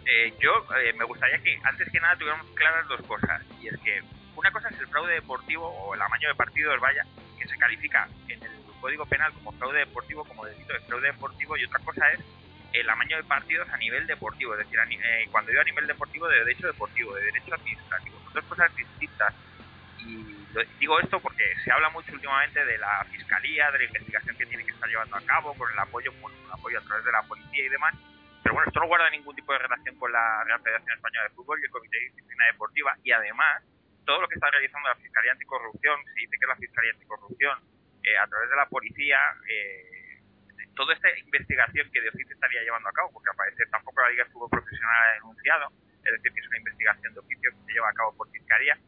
eh, 0.04 0.32
yo 0.40 0.64
eh, 0.76 0.92
me 0.94 1.04
gustaría 1.04 1.38
que 1.38 1.58
antes 1.64 1.90
que 1.90 2.00
nada 2.00 2.16
tuviéramos 2.16 2.46
claras 2.54 2.88
dos 2.88 3.02
cosas, 3.02 3.42
y 3.60 3.68
es 3.68 3.78
que 3.80 4.02
una 4.36 4.50
cosa 4.50 4.68
es 4.68 4.78
el 4.78 4.86
fraude 4.88 5.14
deportivo 5.14 5.68
o 5.68 5.94
el 5.94 6.00
amaño 6.00 6.28
de 6.28 6.34
partidos, 6.34 6.80
vaya, 6.80 7.04
que 7.38 7.46
se 7.46 7.56
califica 7.58 8.08
en 8.28 8.42
el 8.42 8.50
Código 8.80 9.04
Penal 9.06 9.32
como 9.34 9.52
fraude 9.52 9.80
deportivo, 9.80 10.24
como 10.24 10.46
delito 10.46 10.72
de 10.72 10.80
fraude 10.80 11.08
deportivo, 11.08 11.56
y 11.56 11.64
otra 11.64 11.78
cosa 11.80 12.10
es 12.12 12.20
el 12.72 12.88
amaño 12.88 13.16
de 13.16 13.24
partidos 13.24 13.68
a 13.70 13.76
nivel 13.76 14.06
deportivo, 14.06 14.54
es 14.54 14.60
decir, 14.60 14.78
eh, 14.78 15.28
cuando 15.30 15.50
digo 15.50 15.60
a 15.60 15.64
nivel 15.64 15.86
deportivo, 15.86 16.28
de 16.28 16.38
derecho 16.38 16.66
deportivo, 16.66 17.14
de 17.14 17.24
derecho 17.24 17.54
administrativo. 17.54 18.20
Son 18.24 18.32
dos 18.34 18.44
cosas 18.44 18.76
distintas 18.76 19.34
y 19.98 20.37
digo 20.80 20.98
esto 21.00 21.20
porque 21.20 21.44
se 21.64 21.70
habla 21.70 21.90
mucho 21.90 22.12
últimamente 22.12 22.64
de 22.64 22.78
la 22.78 23.04
fiscalía, 23.10 23.70
de 23.70 23.78
la 23.78 23.84
investigación 23.84 24.36
que 24.36 24.46
tiene 24.46 24.64
que 24.64 24.72
estar 24.72 24.88
llevando 24.88 25.16
a 25.16 25.20
cabo, 25.22 25.54
con 25.54 25.70
el 25.70 25.78
apoyo, 25.78 26.12
con 26.20 26.32
el 26.32 26.50
apoyo 26.50 26.78
a 26.78 26.82
través 26.82 27.04
de 27.04 27.12
la 27.12 27.22
policía 27.22 27.64
y 27.64 27.68
demás. 27.68 27.94
Pero 28.42 28.54
bueno, 28.54 28.68
esto 28.68 28.80
no 28.80 28.86
guarda 28.86 29.10
ningún 29.10 29.36
tipo 29.36 29.52
de 29.52 29.58
relación 29.58 29.96
con 29.96 30.12
la 30.12 30.44
Real 30.44 30.60
Federación 30.62 30.96
Española 30.96 31.28
de 31.28 31.34
Fútbol 31.34 31.60
y 31.60 31.64
el 31.64 31.70
Comité 31.70 31.98
de 31.98 32.04
Disciplina 32.04 32.46
Deportiva. 32.46 32.96
Y 33.04 33.12
además, 33.12 33.62
todo 34.06 34.20
lo 34.20 34.28
que 34.28 34.36
está 34.36 34.50
realizando 34.50 34.88
la 34.88 34.94
Fiscalía 34.96 35.32
Anticorrupción, 35.32 36.04
se 36.04 36.20
dice 36.20 36.36
que 36.40 36.46
la 36.46 36.56
Fiscalía 36.56 36.92
Anticorrupción, 36.92 37.58
eh, 38.04 38.16
a 38.16 38.26
través 38.26 38.48
de 38.48 38.56
la 38.56 38.66
policía, 38.66 39.18
eh, 39.50 40.20
toda 40.74 40.94
esta 40.94 41.10
investigación 41.18 41.90
que 41.90 42.00
de 42.00 42.08
oficio 42.08 42.32
estaría 42.32 42.62
llevando 42.62 42.88
a 42.88 42.92
cabo, 42.92 43.12
porque 43.12 43.28
al 43.30 43.36
parecer 43.36 43.68
tampoco 43.68 44.00
la 44.00 44.10
Liga 44.10 44.24
de 44.24 44.30
Fútbol 44.30 44.50
Profesional 44.50 44.96
ha 44.96 45.12
denunciado, 45.14 45.68
es 46.04 46.12
decir, 46.12 46.32
que 46.32 46.40
es 46.40 46.46
una 46.46 46.58
investigación 46.58 47.12
de 47.14 47.20
oficio 47.20 47.50
que 47.50 47.66
se 47.66 47.72
lleva 47.72 47.90
a 47.90 47.92
cabo 47.92 48.16
por 48.16 48.30
Fiscalía, 48.30 48.78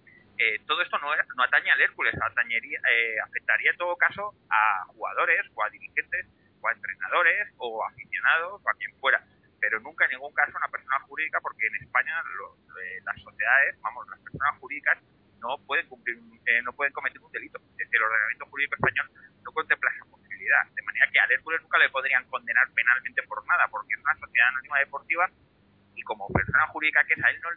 eh, 0.40 0.58
todo 0.66 0.80
esto 0.80 0.96
no, 1.00 1.12
no, 1.36 1.42
atañe 1.44 1.70
al 1.70 1.82
Hércules, 1.82 2.14
atañería, 2.16 2.80
eh, 2.90 3.20
afectaría 3.20 3.72
en 3.72 3.76
todo 3.76 3.94
caso 3.96 4.32
a 4.48 4.86
jugadores 4.86 5.44
o 5.54 5.62
a 5.62 5.68
dirigentes 5.68 6.26
o 6.62 6.66
a 6.66 6.72
entrenadores 6.72 7.52
o 7.58 7.84
aficionados 7.84 8.62
o 8.64 8.70
a 8.70 8.72
quien 8.72 8.90
fuera, 9.00 9.22
pero 9.60 9.78
nunca 9.80 10.06
en 10.06 10.12
ningún 10.12 10.32
caso 10.32 10.52
a 10.54 10.64
una 10.64 10.72
persona 10.72 10.98
jurídica 11.00 11.40
porque 11.42 11.66
en 11.66 11.76
España 11.84 12.24
eh, 12.24 13.00
las 13.04 13.20
sociedades, 13.20 13.76
vamos, 13.82 14.08
las 14.08 14.18
personas 14.20 14.56
jurídicas 14.60 14.96
no 15.40 15.58
pueden 15.66 15.86
cumplir, 15.88 16.16
no 16.64 16.72
pueden 16.72 16.94
cometer 16.94 17.20
un 17.20 17.32
delito. 17.32 17.58
Es 17.58 17.76
decir, 17.76 17.96
el 17.96 18.02
ordenamiento 18.02 18.46
jurídico 18.46 18.76
español 18.76 19.10
no 19.44 19.52
contempla 19.52 19.90
esa 19.94 20.04
posibilidad, 20.06 20.64
de 20.72 20.82
manera 20.82 21.06
que 21.12 21.20
al 21.20 21.32
Hércules 21.32 21.60
nunca 21.60 21.76
le 21.76 21.90
podrían 21.90 22.24
condenar 22.30 22.66
penalmente 22.72 23.22
por 23.24 23.44
nada, 23.46 23.68
porque 23.68 23.92
es 23.92 24.00
una 24.00 24.16
sociedad 24.16 24.48
anónima 24.48 24.78
deportiva 24.78 25.28
y 25.94 26.02
como 26.02 26.28
persona 26.28 26.66
jurídica 26.68 27.04
que 27.04 27.12
es 27.12 27.24
a 27.24 27.28
él 27.28 27.40
no 27.42 27.50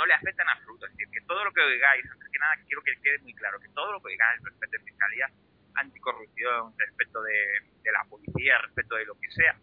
no 0.00 0.06
le 0.06 0.14
afecta 0.14 0.42
en 0.42 0.48
absoluto. 0.48 0.86
Es 0.86 0.92
decir, 0.92 1.08
que 1.12 1.20
todo 1.26 1.44
lo 1.44 1.52
que 1.52 1.60
oigáis, 1.60 2.02
antes 2.10 2.28
que 2.32 2.38
nada 2.38 2.56
quiero 2.64 2.80
que 2.82 2.96
quede 3.04 3.18
muy 3.18 3.34
claro, 3.34 3.60
que 3.60 3.68
todo 3.68 3.92
lo 3.92 4.00
que 4.00 4.16
oigáis 4.16 4.40
respecto 4.42 4.78
de 4.78 4.84
fiscalía, 4.84 5.28
anticorrupción, 5.74 6.72
respecto 6.78 7.20
de, 7.20 7.92
la 7.92 8.04
policía, 8.08 8.56
respecto 8.64 8.96
de 8.96 9.04
lo 9.04 9.14
que 9.20 9.30
sea, 9.30 9.60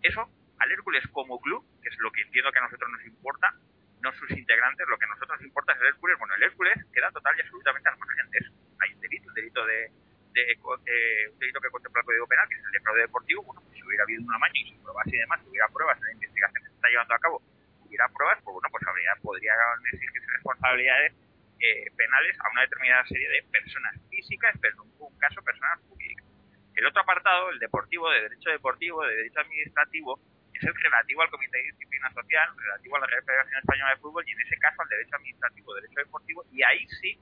eso 0.00 0.24
al 0.58 0.72
Hércules 0.72 1.04
como 1.12 1.38
club, 1.40 1.60
que 1.82 1.90
es 1.90 1.98
lo 1.98 2.10
que 2.10 2.22
entiendo 2.22 2.50
que 2.52 2.58
a 2.58 2.62
nosotros 2.62 2.88
nos 2.90 3.04
importa, 3.04 3.52
no 4.00 4.12
sus 4.14 4.30
integrantes, 4.30 4.88
lo 4.88 4.96
que 4.96 5.04
a 5.04 5.08
nosotros 5.08 5.36
nos 5.36 5.46
importa 5.46 5.72
es 5.74 5.80
el 5.80 5.86
Hércules. 5.88 6.18
Bueno, 6.18 6.34
el 6.36 6.42
Hércules 6.42 6.78
queda 6.94 7.10
total 7.10 7.36
y 7.36 7.42
absolutamente 7.42 7.88
al 7.90 7.98
margen 7.98 8.30
de 8.30 8.38
eso. 8.38 8.52
Hay 8.80 8.94
un 8.94 9.00
delito, 9.00 9.28
un 9.28 9.34
delito 9.34 9.66
de, 9.66 9.84
eh, 9.84 11.28
un 11.32 11.38
delito 11.38 11.60
que 11.60 11.68
contempla 11.68 12.00
el 12.00 12.06
Código 12.06 12.26
Penal, 12.28 12.48
que 12.48 12.54
es 12.54 12.64
el 12.64 12.70
de 12.70 12.80
fraude 12.80 13.00
deportivo. 13.02 13.42
Bueno, 13.42 13.60
pues 13.60 13.74
si 13.74 13.82
hubiera 13.84 14.04
habido 14.04 14.22
un 14.22 14.32
amaño 14.32 14.54
y 14.56 14.72
si 14.72 14.78
pruebas 14.78 15.06
y 15.06 15.16
demás, 15.16 15.40
si 15.42 15.48
hubiera 15.50 15.68
pruebas 15.68 15.98
en 15.98 16.04
la 16.04 16.12
investigación 16.12 16.62
que 16.64 16.70
se 16.70 16.76
está 16.76 16.88
llevando 16.88 17.14
a 17.14 17.18
cabo 17.18 17.42
hubiera 17.86 18.08
pruebas, 18.08 18.38
pues 18.42 18.54
bueno, 18.54 18.68
pues 18.70 18.82
habría, 18.86 19.12
podría 19.22 19.52
exigirse 19.92 20.26
responsabilidades 20.32 21.12
eh, 21.60 21.90
penales 21.96 22.36
a 22.40 22.50
una 22.50 22.62
determinada 22.62 23.06
serie 23.06 23.28
de 23.28 23.42
personas 23.44 23.94
físicas, 24.10 24.54
pero 24.60 24.82
en 24.82 24.90
un 24.98 25.18
caso 25.18 25.42
personas 25.42 25.80
jurídicas. 25.88 26.26
El 26.74 26.86
otro 26.86 27.02
apartado, 27.02 27.50
el 27.50 27.58
deportivo, 27.58 28.10
de 28.10 28.22
derecho 28.22 28.50
deportivo, 28.50 29.06
de 29.06 29.14
derecho 29.14 29.40
administrativo, 29.40 30.18
es 30.52 30.62
el 30.62 30.74
relativo 30.74 31.22
al 31.22 31.30
Comité 31.30 31.58
de 31.58 31.64
Disciplina 31.64 32.12
Social, 32.12 32.48
relativo 32.56 32.96
a 32.96 33.00
la 33.00 33.06
Federación 33.06 33.58
Española 33.58 33.90
de 33.90 34.00
Fútbol 34.00 34.24
y 34.26 34.32
en 34.32 34.40
ese 34.40 34.56
caso 34.58 34.82
al 34.82 34.88
derecho 34.88 35.16
administrativo, 35.16 35.74
derecho 35.74 36.00
deportivo, 36.00 36.44
y 36.52 36.62
ahí 36.62 36.86
sí 37.00 37.18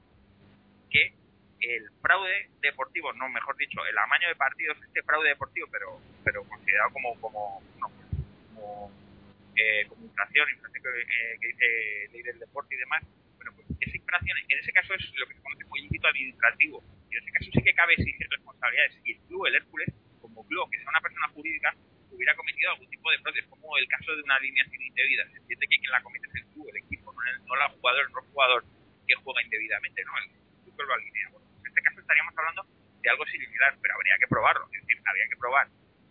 que 0.89 1.13
el 1.61 1.89
fraude 2.01 2.49
deportivo, 2.61 3.13
no, 3.13 3.29
mejor 3.29 3.55
dicho, 3.57 3.85
el 3.85 3.97
amaño 3.97 4.27
de 4.27 4.35
partidos, 4.35 4.77
este 4.83 5.01
fraude 5.03 5.29
deportivo, 5.29 5.67
pero 5.71 5.99
pero 6.23 6.43
considerado 6.43 6.91
como 6.91 7.19
como, 7.21 7.63
no, 7.79 7.91
como 8.53 8.91
eh, 9.55 9.85
como 9.87 10.05
infracción, 10.05 10.49
infracción 10.49 10.83
que, 10.83 11.01
eh, 11.01 11.37
que, 11.39 11.47
dice 11.47 11.67
ley 12.11 12.21
del 12.23 12.39
deporte 12.39 12.75
y 12.75 12.77
demás, 12.77 13.03
bueno, 13.35 13.51
pues 13.55 13.67
esa 13.79 13.97
infracción, 13.97 14.37
en 14.37 14.59
ese 14.59 14.71
caso 14.71 14.93
es 14.93 15.13
lo 15.15 15.27
que 15.27 15.35
se 15.35 15.41
conoce 15.41 15.63
como 15.63 15.77
ilícito 15.77 16.07
administrativo, 16.07 16.83
y 17.09 17.15
en 17.15 17.23
ese 17.23 17.31
caso 17.31 17.49
sí 17.53 17.61
que 17.63 17.73
cabe 17.73 17.93
exigir 17.93 18.27
responsabilidades. 18.29 18.97
Y 19.05 19.11
el 19.13 19.19
club, 19.27 19.45
el 19.45 19.55
Hércules, 19.55 19.89
como 20.21 20.47
club, 20.47 20.69
que 20.71 20.77
sea 20.79 20.89
una 20.89 21.01
persona 21.01 21.27
jurídica, 21.29 21.75
hubiera 22.11 22.35
cometido 22.35 22.71
algún 22.71 22.89
tipo 22.89 23.11
de 23.11 23.19
fraude, 23.19 23.43
como 23.49 23.77
el 23.77 23.87
caso 23.87 24.15
de 24.15 24.21
una 24.21 24.35
alineación 24.35 24.81
indebida. 24.81 25.23
Se 25.29 25.37
entiende 25.37 25.67
que 25.67 25.77
quien 25.79 25.91
la 25.91 26.01
comete 26.01 26.27
es 26.27 26.35
el 26.35 26.45
club, 26.53 26.69
el 26.69 26.77
equipo, 26.77 27.13
no 27.13 27.19
el, 27.21 27.45
no 27.45 27.53
el 27.53 27.71
jugador, 27.77 28.11
no 28.11 28.19
el 28.19 28.25
jugador 28.27 28.65
que 29.07 29.15
juega 29.15 29.41
indebidamente, 29.43 30.03
no, 30.05 30.11
el 30.17 30.29
club 30.63 30.87
lo 30.87 30.93
alinea. 30.93 31.29
Bueno, 31.31 31.47
en 31.59 31.67
este 31.67 31.81
caso 31.81 31.99
estaríamos 31.99 32.33
hablando 32.37 32.65
de 33.01 33.09
algo 33.09 33.25
similar, 33.25 33.77
pero 33.81 33.93
habría 33.95 34.15
que 34.19 34.27
probarlo, 34.27 34.65
es 34.71 34.81
decir, 34.81 35.01
habría 35.05 35.27
que 35.27 35.37
probar 35.37 35.67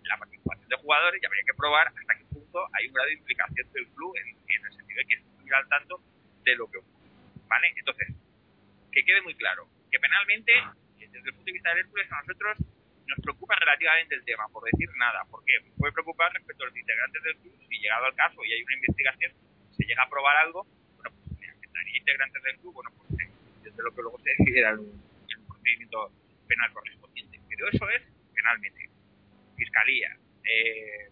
la 0.09 0.19
participación 0.19 0.69
de 0.69 0.77
jugadores 0.77 1.23
y 1.23 1.27
habría 1.27 1.43
que 1.47 1.55
probar 1.55 1.89
hasta 1.89 2.15
qué 2.19 2.25
punto 2.27 2.59
hay 2.73 2.87
un 2.87 2.95
grado 2.95 3.09
de 3.09 3.15
implicación 3.15 3.73
del 3.73 3.87
club 3.89 4.15
en, 4.17 4.65
el 4.65 4.73
sentido 4.77 4.99
de 4.99 5.07
que 5.07 5.15
estuviera 5.15 5.59
al 5.59 5.69
tanto 5.69 6.01
de 6.45 6.57
lo 6.57 6.71
que 6.71 6.79
ocurre. 6.79 7.09
¿Vale? 7.49 7.73
Entonces, 7.77 8.09
que 8.91 9.05
quede 9.05 9.23
muy 9.23 9.35
claro, 9.35 9.69
que 9.91 9.99
penalmente, 9.99 10.53
desde 10.99 11.19
el 11.19 11.35
punto 11.35 11.45
de 11.45 11.53
vista 11.53 11.71
del 11.71 11.79
Hércules, 11.79 12.13
a 12.13 12.21
nosotros 12.23 12.59
nos 13.07 13.21
preocupa 13.21 13.55
relativamente 13.57 14.15
el 14.15 14.25
tema, 14.25 14.49
por 14.49 14.65
decir 14.65 14.89
nada. 14.97 15.25
¿Por 15.31 15.45
qué? 15.45 15.53
puede 15.77 15.93
preocupar 15.93 16.33
respecto 16.33 16.65
a 16.65 16.67
los 16.67 16.77
integrantes 16.77 17.23
del 17.23 17.37
club, 17.39 17.55
si 17.69 17.79
llegado 17.79 18.07
al 18.07 18.15
caso 18.15 18.45
y 18.45 18.53
hay 18.53 18.63
una 18.63 18.75
investigación, 18.75 19.33
se 19.77 19.85
llega 19.85 20.03
a 20.03 20.09
probar 20.09 20.37
algo, 20.37 20.65
bueno, 20.97 21.11
pues 21.11 21.39
si 21.39 21.47
afectaría 21.47 21.99
integrantes 21.99 22.43
del 22.43 22.59
club, 22.59 22.75
bueno, 22.75 22.91
pues 22.97 23.29
desde 23.63 23.83
lo 23.83 23.91
que 23.95 24.03
luego 24.03 24.19
se 24.21 24.31
decidiera 24.31 24.71
en 24.71 24.79
un 24.79 25.47
procedimiento 25.47 26.13
penal 26.47 26.73
correspondiente. 26.73 27.41
Pero 27.49 27.69
eso 27.69 27.91
es 27.91 28.03
penalmente 28.35 28.92
fiscalía, 29.57 30.17
eh, 30.45 31.09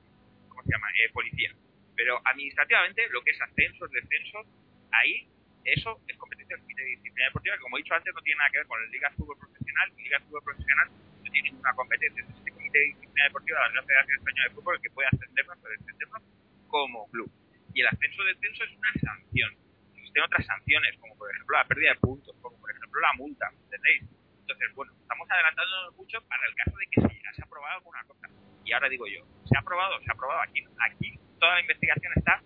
¿cómo 0.49 0.63
se 0.63 0.73
llama? 0.73 0.89
Eh, 0.91 1.11
policía. 1.13 1.55
Pero 1.97 2.21
administrativamente, 2.25 3.09
lo 3.11 3.23
que 3.23 3.33
es 3.33 3.41
ascensos, 3.41 3.91
descensos, 3.91 4.47
ahí 4.93 5.29
eso 5.65 6.01
es 6.09 6.17
competencia 6.17 6.57
de 6.57 6.85
Disciplina 6.85 7.27
Deportiva, 7.27 7.59
como 7.59 7.77
he 7.77 7.83
dicho 7.83 7.95
antes, 7.95 8.15
no 8.15 8.23
tiene 8.23 8.39
nada 8.39 8.51
que 8.51 8.59
ver 8.59 8.67
con 8.67 8.83
el 8.83 8.91
Liga 8.91 9.09
de 9.11 9.17
Fútbol 9.17 9.39
Profesional. 9.39 9.93
Liga 9.97 10.19
de 10.19 10.25
Fútbol 10.25 10.43
Profesional 10.43 10.89
no 10.89 11.31
tiene 11.31 11.51
ninguna 11.51 11.75
competencia. 11.75 12.23
Es 12.25 12.31
este 12.31 12.51
Comité 12.51 12.79
de 12.79 12.85
Disciplina 12.87 13.25
Deportiva 13.25 13.69
de 13.69 13.75
la 13.75 13.83
Federación 13.83 14.19
Española 14.19 14.49
de 14.49 14.55
Fútbol 14.55 14.75
el 14.77 14.83
que 14.83 14.91
puede 14.91 15.09
ascendernos 15.09 15.59
o 15.59 15.69
descendernos 15.69 16.23
como 16.69 17.11
club. 17.11 17.31
Y 17.75 17.81
el 17.83 17.87
ascenso 17.89 18.23
o 18.23 18.25
descenso 18.25 18.65
es 18.65 18.73
una 18.73 18.93
sanción. 18.95 19.51
Existen 19.95 20.23
otras 20.23 20.47
sanciones, 20.47 20.97
como 20.99 21.17
por 21.17 21.31
ejemplo 21.31 21.57
la 21.57 21.65
pérdida 21.65 21.91
de 21.91 22.01
puntos, 22.01 22.37
como 22.41 22.59
por 22.59 22.71
ejemplo 22.71 23.01
la 23.01 23.13
multa, 23.15 23.53
¿entendéis? 23.65 24.05
Entonces, 24.51 24.75
bueno, 24.75 24.93
estamos 24.99 25.31
adelantándonos 25.31 25.95
mucho 25.95 26.19
para 26.27 26.43
el 26.45 26.55
caso 26.57 26.75
de 26.77 26.87
que 26.91 27.01
se 27.01 27.15
llegase 27.15 27.43
a 27.43 27.47
probar 27.47 27.73
alguna 27.75 28.03
cosa. 28.03 28.27
Y 28.65 28.73
ahora 28.73 28.89
digo 28.89 29.07
yo, 29.07 29.23
¿se 29.47 29.57
ha 29.57 29.63
probado? 29.63 30.01
¿Se 30.03 30.11
ha 30.11 30.15
probado 30.17 30.43
aquí? 30.43 30.67
Aquí 30.91 31.15
toda 31.39 31.55
la 31.55 31.61
investigación 31.61 32.13
está, 32.17 32.43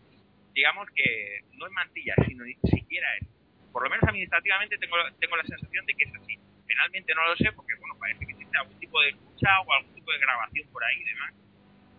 digamos 0.53 0.87
que 0.95 1.41
no 1.57 1.67
en 1.67 1.73
mantilla, 1.73 2.15
sino 2.29 2.45
ni 2.45 2.55
siquiera 2.69 3.09
es. 3.17 3.27
Por 3.73 3.85
lo 3.85 3.89
menos 3.89 4.05
administrativamente 4.05 4.77
tengo, 4.77 4.97
tengo 5.19 5.37
la 5.37 5.45
sensación 5.45 5.87
de 5.87 5.95
que 5.95 6.05
es 6.05 6.15
así. 6.15 6.39
Penalmente 6.67 7.15
no 7.15 7.25
lo 7.25 7.37
sé, 7.37 7.51
porque 7.53 7.73
bueno, 7.81 7.97
parece 7.99 8.27
que 8.27 8.33
existe 8.33 8.59
algún 8.59 8.79
tipo 8.79 9.01
de 9.01 9.09
escucha 9.09 9.61
o 9.65 9.73
algún 9.73 9.95
tipo 9.95 10.13
de 10.13 10.19
grabación 10.19 10.69
por 10.73 10.85
ahí 10.85 11.01
y 11.01 11.05
demás. 11.05 11.35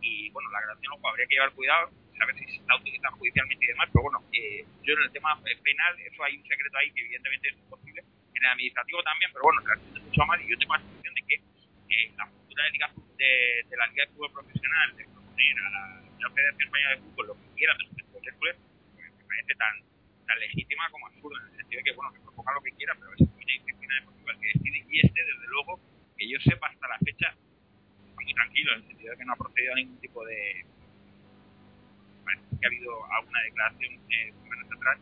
Y 0.01 0.29
bueno, 0.29 0.51
la 0.51 0.61
grabación 0.61 0.93
ojo, 0.93 1.09
habría 1.09 1.25
que 1.25 1.33
llevar 1.33 1.51
cuidado, 1.53 1.89
saber 2.15 2.35
si 2.37 2.45
se 2.45 2.57
está 2.61 2.75
utilizando 2.75 3.17
judicialmente 3.17 3.65
y 3.65 3.67
demás, 3.69 3.89
pero 3.91 4.03
bueno, 4.03 4.21
eh, 4.33 4.65
yo 4.83 4.93
en 4.93 5.01
el 5.01 5.11
tema 5.11 5.41
penal, 5.41 5.99
eso 5.99 6.23
hay 6.23 6.37
un 6.37 6.45
secreto 6.45 6.77
ahí 6.77 6.91
que 6.91 7.01
evidentemente 7.01 7.49
es 7.49 7.57
imposible 7.57 8.05
en 8.35 8.43
el 8.43 8.51
administrativo 8.51 9.03
también, 9.03 9.31
pero 9.31 9.43
bueno, 9.43 9.61
realmente 9.63 9.99
mucho 9.99 10.25
más 10.25 10.41
y 10.41 10.49
yo 10.49 10.57
tengo 10.57 10.75
la 10.75 10.81
sensación 10.83 11.13
de 11.15 11.21
que 11.23 11.35
eh, 11.35 12.11
la 12.17 12.27
futura 12.27 12.63
de, 12.65 12.71
de, 12.71 13.31
de, 13.69 13.77
la 13.77 13.87
Liga 13.87 14.05
de 14.05 14.11
Fútbol 14.11 14.31
Profesional, 14.31 14.95
de 14.95 15.03
proponer 15.05 15.55
a 15.59 15.69
la, 15.69 15.83
la 16.19 16.29
Federación 16.29 16.67
Española 16.67 16.95
de 16.95 17.01
Fútbol 17.01 17.27
lo 17.27 17.33
que 17.35 17.47
quieran 17.55 17.79
respecto 17.79 18.17
al 18.17 18.27
Hércules, 18.27 18.55
me 18.95 19.25
parece 19.25 19.55
tan, 19.55 19.73
tan 20.27 20.39
legítima 20.39 20.89
como 20.91 21.07
absurda, 21.07 21.39
en 21.39 21.47
el 21.47 21.55
sentido 21.55 21.79
de 21.79 21.83
que, 21.83 21.95
bueno, 21.95 22.13
que 22.13 22.19
proponga 22.19 22.53
lo 22.53 22.61
que 22.61 22.71
quiera, 22.75 22.93
pero 22.99 23.13
es 23.13 23.21
una 23.21 23.53
disciplina 23.55 23.95
deportiva 23.95 24.31
que 24.39 24.47
decide, 24.51 24.77
y 24.89 24.99
este, 24.99 25.19
desde 25.23 25.47
luego, 25.47 25.79
que 26.17 26.27
yo 26.27 26.37
sepa 26.43 26.67
hasta 26.67 26.87
la 26.87 26.99
fecha, 26.99 27.35
muy 28.15 28.33
tranquilo, 28.33 28.73
en 28.73 28.81
el 28.81 28.87
sentido 28.87 29.11
de 29.11 29.17
que 29.17 29.25
no 29.25 29.33
ha 29.33 29.37
procedido 29.37 29.71
a 29.71 29.75
ningún 29.75 29.99
tipo 29.99 30.25
de... 30.25 30.65
Parece 32.25 32.43
que 32.59 32.65
ha 32.65 32.69
habido 32.69 32.91
alguna 33.13 33.41
declaración 33.43 33.93
eh, 34.09 34.33
semanas 34.41 34.67
atrás 34.75 34.99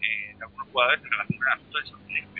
eh, 0.00 0.34
de 0.36 0.42
algunos 0.44 0.68
jugadores 0.68 1.04
en 1.04 1.10
relación 1.10 1.42
al 1.44 1.52
asunto 1.58 1.78
de 1.78 1.84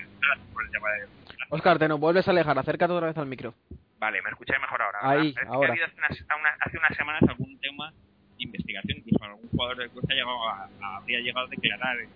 en 0.02 0.20
relación 0.22 0.48
por 0.52 0.64
el 0.64 0.70
tema 0.70 0.90
de... 0.92 1.06
Oscar, 1.50 1.78
te 1.78 1.88
nos 1.88 2.00
vuelves 2.00 2.26
a 2.26 2.30
alejar, 2.32 2.58
acércate 2.58 2.92
otra 2.92 3.06
vez 3.08 3.16
al 3.18 3.26
micro. 3.26 3.54
Vale, 3.98 4.20
me 4.22 4.30
escucháis 4.30 4.60
mejor 4.60 4.82
ahora. 4.82 4.98
Ahí, 5.02 5.34
ahora. 5.46 5.74
Que 5.74 5.80
ha 5.80 5.84
habido 5.84 5.86
hace 5.86 5.96
unas, 6.34 6.56
hace 6.60 6.78
semanas 6.96 7.22
algún 7.28 7.58
tema 7.60 7.90
de 7.92 8.44
investigación, 8.44 8.98
incluso 8.98 9.24
algún 9.24 9.48
jugador 9.48 9.76
del 9.78 9.90
llegado 10.14 10.48
a- 10.48 10.68
a- 10.82 10.96
habría 10.98 11.20
llegado 11.20 11.46
a 11.46 11.50
declarar 11.50 11.96
eh, 12.00 12.08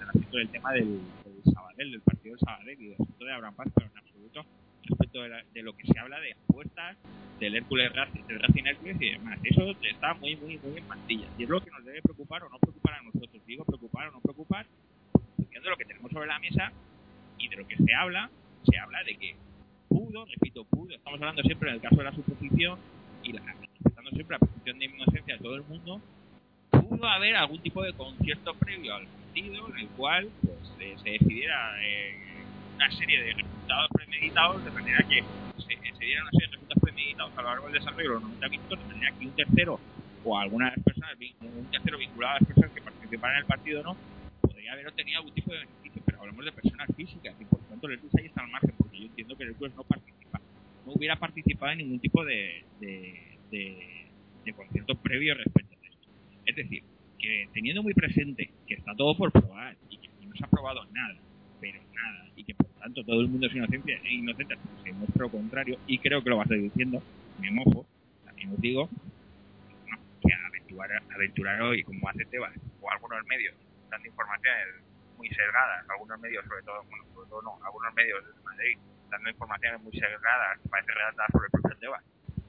el 0.00 0.08
asunto 0.08 0.36
del 0.38 0.48
tema 0.50 0.72
del, 0.72 1.00
del 1.24 1.52
Sabadell, 1.52 1.90
del 1.92 2.00
partido 2.00 2.34
del 2.36 2.40
Sabadell 2.40 2.80
y 2.80 2.84
del 2.86 2.94
asunto 2.94 3.24
de 3.24 3.32
Abraham 3.34 3.54
Paz, 3.56 3.66
pero 3.74 3.86
en 3.86 3.98
absoluto 3.98 4.46
respecto 4.86 5.22
de, 5.22 5.28
la- 5.28 5.44
de 5.52 5.62
lo 5.62 5.76
que 5.76 5.86
se 5.86 5.98
habla 5.98 6.18
de 6.20 6.32
apuestas 6.32 6.96
del 7.40 7.56
Hércules 7.56 7.92
del 8.28 8.40
Racing 8.40 8.64
Hércules 8.66 8.96
y 9.00 9.10
demás. 9.10 9.38
Eso 9.44 9.70
está 9.82 10.14
muy, 10.14 10.36
muy, 10.36 10.58
muy 10.58 10.78
en 10.78 10.88
mantillas. 10.88 11.28
Y 11.38 11.42
es 11.44 11.48
lo 11.48 11.60
que 11.62 11.70
nos 11.70 11.84
debe 11.84 12.00
preocupar 12.02 12.42
o 12.44 12.48
no 12.48 12.58
preocupar 12.58 12.94
a 12.94 13.02
nosotros. 13.02 13.44
Digo 13.46 13.64
preocupar 13.64 14.08
o 14.08 14.12
no 14.12 14.20
preocupar, 14.20 14.66
viendo 15.50 15.70
lo 15.70 15.76
que 15.76 15.84
tenemos 15.84 16.10
sobre 16.10 16.26
la 16.26 16.38
mesa 16.38 16.72
y 17.38 17.48
de 17.48 17.56
lo 17.56 17.66
que 17.68 17.76
se 17.76 17.94
habla, 17.94 18.30
se 18.68 18.78
habla 18.78 19.02
de 19.04 19.16
que 19.16 19.36
pudo, 19.88 20.24
repito, 20.26 20.64
pudo, 20.64 20.94
estamos 20.94 21.20
hablando 21.20 21.42
siempre 21.42 21.68
en 21.68 21.74
el 21.76 21.80
caso 21.80 21.96
de 21.96 22.04
la 22.04 22.12
suposición 22.12 22.78
y 23.22 23.32
la, 23.32 23.42
respetando 23.42 24.10
siempre 24.10 24.34
la 24.34 24.38
presunción 24.46 24.78
de 24.78 24.84
inocencia 24.86 25.34
de 25.36 25.40
todo 25.42 25.54
el 25.56 25.62
mundo, 25.64 26.00
pudo 26.70 27.06
haber 27.06 27.36
algún 27.36 27.60
tipo 27.60 27.82
de 27.82 27.92
concierto 27.92 28.54
previo 28.54 28.94
al 28.94 29.06
partido 29.06 29.68
en 29.68 29.78
el 29.78 29.88
cual 29.88 30.28
pues, 30.42 30.72
eh, 30.80 30.94
se 31.02 31.10
decidiera 31.10 31.76
eh, 31.84 32.16
una 32.76 32.90
serie 32.92 33.22
de 33.22 33.34
resultados 33.66 33.90
premeditados 33.92 34.64
de 34.64 34.70
manera 34.70 34.98
que 35.08 35.22
se, 35.62 35.98
se 35.98 36.04
dieran 36.04 36.26
de 36.30 36.46
resultados 36.46 36.82
premeditados 36.82 37.32
a 37.36 37.42
lo 37.42 37.48
largo 37.48 37.64
del 37.66 37.74
desarrollo 37.74 38.08
de 38.08 38.14
los 38.14 38.22
90 38.22 38.48
minutos 38.48 38.78
de 38.78 38.84
manera 38.86 39.16
que 39.18 39.26
un 39.26 39.32
tercero 39.34 39.80
o 40.24 40.38
algunas 40.38 40.74
personas, 40.82 41.10
un 41.40 41.70
tercero 41.70 41.98
vinculado 41.98 42.36
a 42.36 42.38
las 42.40 42.46
personas 42.46 42.70
que 42.72 42.82
participaran 42.82 43.36
en 43.36 43.40
el 43.42 43.46
partido 43.46 43.82
no, 43.82 43.96
podría 44.40 44.72
haber 44.72 44.88
obtenido 44.88 45.18
algún 45.18 45.34
tipo 45.34 45.52
de 45.52 45.58
beneficio, 45.58 46.02
pero 46.04 46.20
hablamos 46.20 46.44
de 46.44 46.52
personas 46.52 46.88
físicas 46.96 47.34
y 47.40 47.44
por 47.44 47.60
lo 47.60 47.66
tanto 47.66 47.88
el 47.88 48.00
ahí 48.18 48.26
está 48.26 48.42
al 48.42 48.50
margen, 48.50 48.74
porque 48.78 48.98
yo 48.98 49.06
entiendo 49.06 49.36
que 49.36 49.42
el 49.44 49.50
Hercules 49.50 49.74
no 49.74 49.82
participa, 49.82 50.40
no 50.84 50.92
hubiera 50.92 51.16
participado 51.16 51.72
en 51.72 51.78
ningún 51.78 52.00
tipo 52.00 52.24
de, 52.24 52.64
de, 52.80 53.38
de, 53.50 54.06
de 54.44 54.52
concierto 54.52 54.94
previo 54.96 55.34
respecto 55.34 55.74
a 55.74 55.86
esto. 55.86 56.08
Es 56.44 56.56
decir, 56.56 56.82
que 57.18 57.48
teniendo 57.52 57.82
muy 57.82 57.94
presente 57.94 58.50
que 58.66 58.74
está 58.74 58.94
todo 58.94 59.16
por 59.16 59.32
probar 59.32 59.76
y 59.90 59.98
que 59.98 60.08
no 60.26 60.34
se 60.34 60.44
ha 60.44 60.48
probado 60.48 60.84
nada, 60.86 61.16
pero 61.72 61.82
nada, 61.94 62.30
y 62.36 62.44
que 62.44 62.54
por 62.54 62.66
tanto 62.78 63.02
todo 63.04 63.20
el 63.20 63.28
mundo 63.28 63.46
es 63.46 63.54
inocente, 63.54 64.00
e 64.04 64.14
inocente 64.14 64.54
hasta 64.54 64.68
que 64.68 64.82
se 64.82 64.88
demuestre 64.88 65.20
lo 65.20 65.30
contrario, 65.30 65.78
y 65.86 65.98
creo 65.98 66.22
que 66.22 66.30
lo 66.30 66.36
vas 66.36 66.50
a 66.50 66.54
ir 66.54 66.62
diciendo, 66.62 67.02
me 67.40 67.50
mojo, 67.50 67.86
también 68.24 68.50
os 68.52 68.60
digo, 68.60 68.88
no, 69.90 69.98
que 70.20 70.34
aventurar, 70.34 71.02
aventurar 71.14 71.62
hoy, 71.62 71.82
como 71.82 72.08
hace 72.08 72.24
Tebas, 72.26 72.52
o 72.80 72.90
algunos 72.90 73.26
medios, 73.26 73.54
dando 73.90 74.06
informaciones 74.06 74.66
muy 75.16 75.28
sesgadas, 75.28 75.84
algunos 75.88 76.20
medios 76.20 76.44
sobre 76.46 76.62
todo, 76.62 76.84
bueno, 76.88 77.04
sobre 77.14 77.28
todo 77.28 77.42
no, 77.42 77.58
algunos 77.64 77.94
medios 77.94 78.24
de 78.24 78.42
Madrid, 78.42 78.78
dando 79.10 79.30
informaciones 79.30 79.82
muy 79.82 79.92
sesgadas, 79.92 80.60
parece 80.70 80.92
redactadas 80.92 81.30
sobre 81.32 81.46
el 81.46 81.50
propio 81.50 81.78
Tebas, 81.78 82.04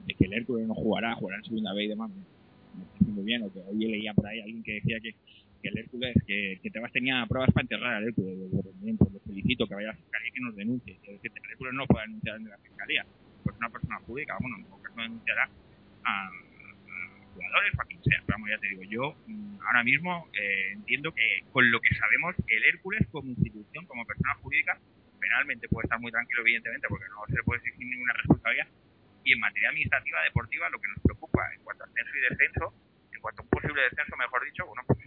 de 0.06 0.14
que 0.14 0.24
el 0.24 0.32
Hércules 0.34 0.66
no 0.66 0.74
jugará, 0.74 1.14
jugará 1.14 1.38
en 1.38 1.44
segunda 1.44 1.74
vez 1.74 1.86
y 1.86 1.88
demás, 1.88 2.10
me 2.10 2.84
parece 2.84 3.10
muy 3.10 3.24
bien, 3.24 3.42
o 3.42 3.52
que 3.52 3.60
hoy 3.60 3.78
leía 3.78 4.14
por 4.14 4.26
ahí 4.26 4.40
alguien 4.40 4.62
que 4.62 4.74
decía 4.74 5.00
que, 5.00 5.14
que 5.62 5.68
el 5.68 5.78
Hércules, 5.78 6.16
que, 6.26 6.58
que 6.62 6.70
Tebas 6.70 6.92
tenía 6.92 7.24
pruebas 7.26 7.52
para 7.52 7.62
enterrar 7.62 7.94
al 7.94 8.04
Hércules, 8.04 8.36
pues 8.50 8.80
bien, 8.80 8.96
pues 8.96 9.12
lo 9.12 9.20
felicito, 9.20 9.66
que 9.66 9.74
vaya 9.74 9.90
a 9.90 9.92
la 9.92 9.98
fiscalía 9.98 10.28
y 10.28 10.32
que 10.32 10.40
nos 10.40 10.56
denuncie, 10.56 10.98
que, 11.02 11.20
el 11.22 11.50
Hércules 11.50 11.74
no 11.74 11.86
puede 11.86 12.06
denunciar 12.06 12.36
en 12.36 12.48
la 12.48 12.58
fiscalía, 12.58 13.06
pues 13.44 13.56
una 13.56 13.70
persona 13.70 14.00
pública, 14.00 14.36
bueno, 14.40 14.56
en 14.58 14.64
todo 14.64 14.82
caso 14.82 15.00
denunciará 15.00 15.48
a, 16.04 16.26
a 16.26 16.30
jugadores 17.34 17.74
o 17.78 17.82
a 17.82 17.84
quien 17.86 18.02
sea, 18.04 18.22
pero 18.26 18.36
vamos, 18.38 18.50
ya 18.50 18.58
te 18.58 18.68
digo, 18.68 18.82
yo 18.84 19.16
mm, 19.26 19.60
ahora 19.66 19.84
mismo 19.84 20.28
eh, 20.34 20.72
entiendo 20.72 21.12
que 21.12 21.44
con 21.52 21.70
lo 21.70 21.80
que 21.80 21.94
sabemos, 21.94 22.34
el 22.46 22.64
Hércules 22.64 23.06
como 23.10 23.30
institución, 23.30 23.86
como 23.86 24.04
persona 24.06 24.34
jurídica, 24.34 24.78
penalmente 25.20 25.68
puede 25.68 25.86
estar 25.86 26.00
muy 26.00 26.12
tranquilo, 26.12 26.42
evidentemente, 26.42 26.86
porque 26.88 27.06
no 27.10 27.26
se 27.26 27.34
le 27.34 27.42
puede 27.42 27.60
exigir 27.60 27.86
ninguna 27.86 28.12
responsabilidad, 28.14 28.68
y 29.24 29.32
en 29.32 29.40
materia 29.40 29.68
administrativa, 29.68 30.22
deportiva, 30.22 30.70
lo 30.70 30.78
que 30.78 30.88
nos 30.88 31.02
preocupa 31.02 31.42
en 31.54 31.62
cuanto 31.62 31.84
a 31.84 31.86
ascenso 31.86 32.16
y 32.16 32.20
descenso, 32.30 32.72
en 33.12 33.20
cuanto 33.20 33.42
a 33.42 33.44
un 33.44 33.50
posible 33.50 33.82
descenso, 33.82 34.16
mejor 34.16 34.44
dicho, 34.44 34.66
bueno, 34.66 34.82
pues 34.86 34.98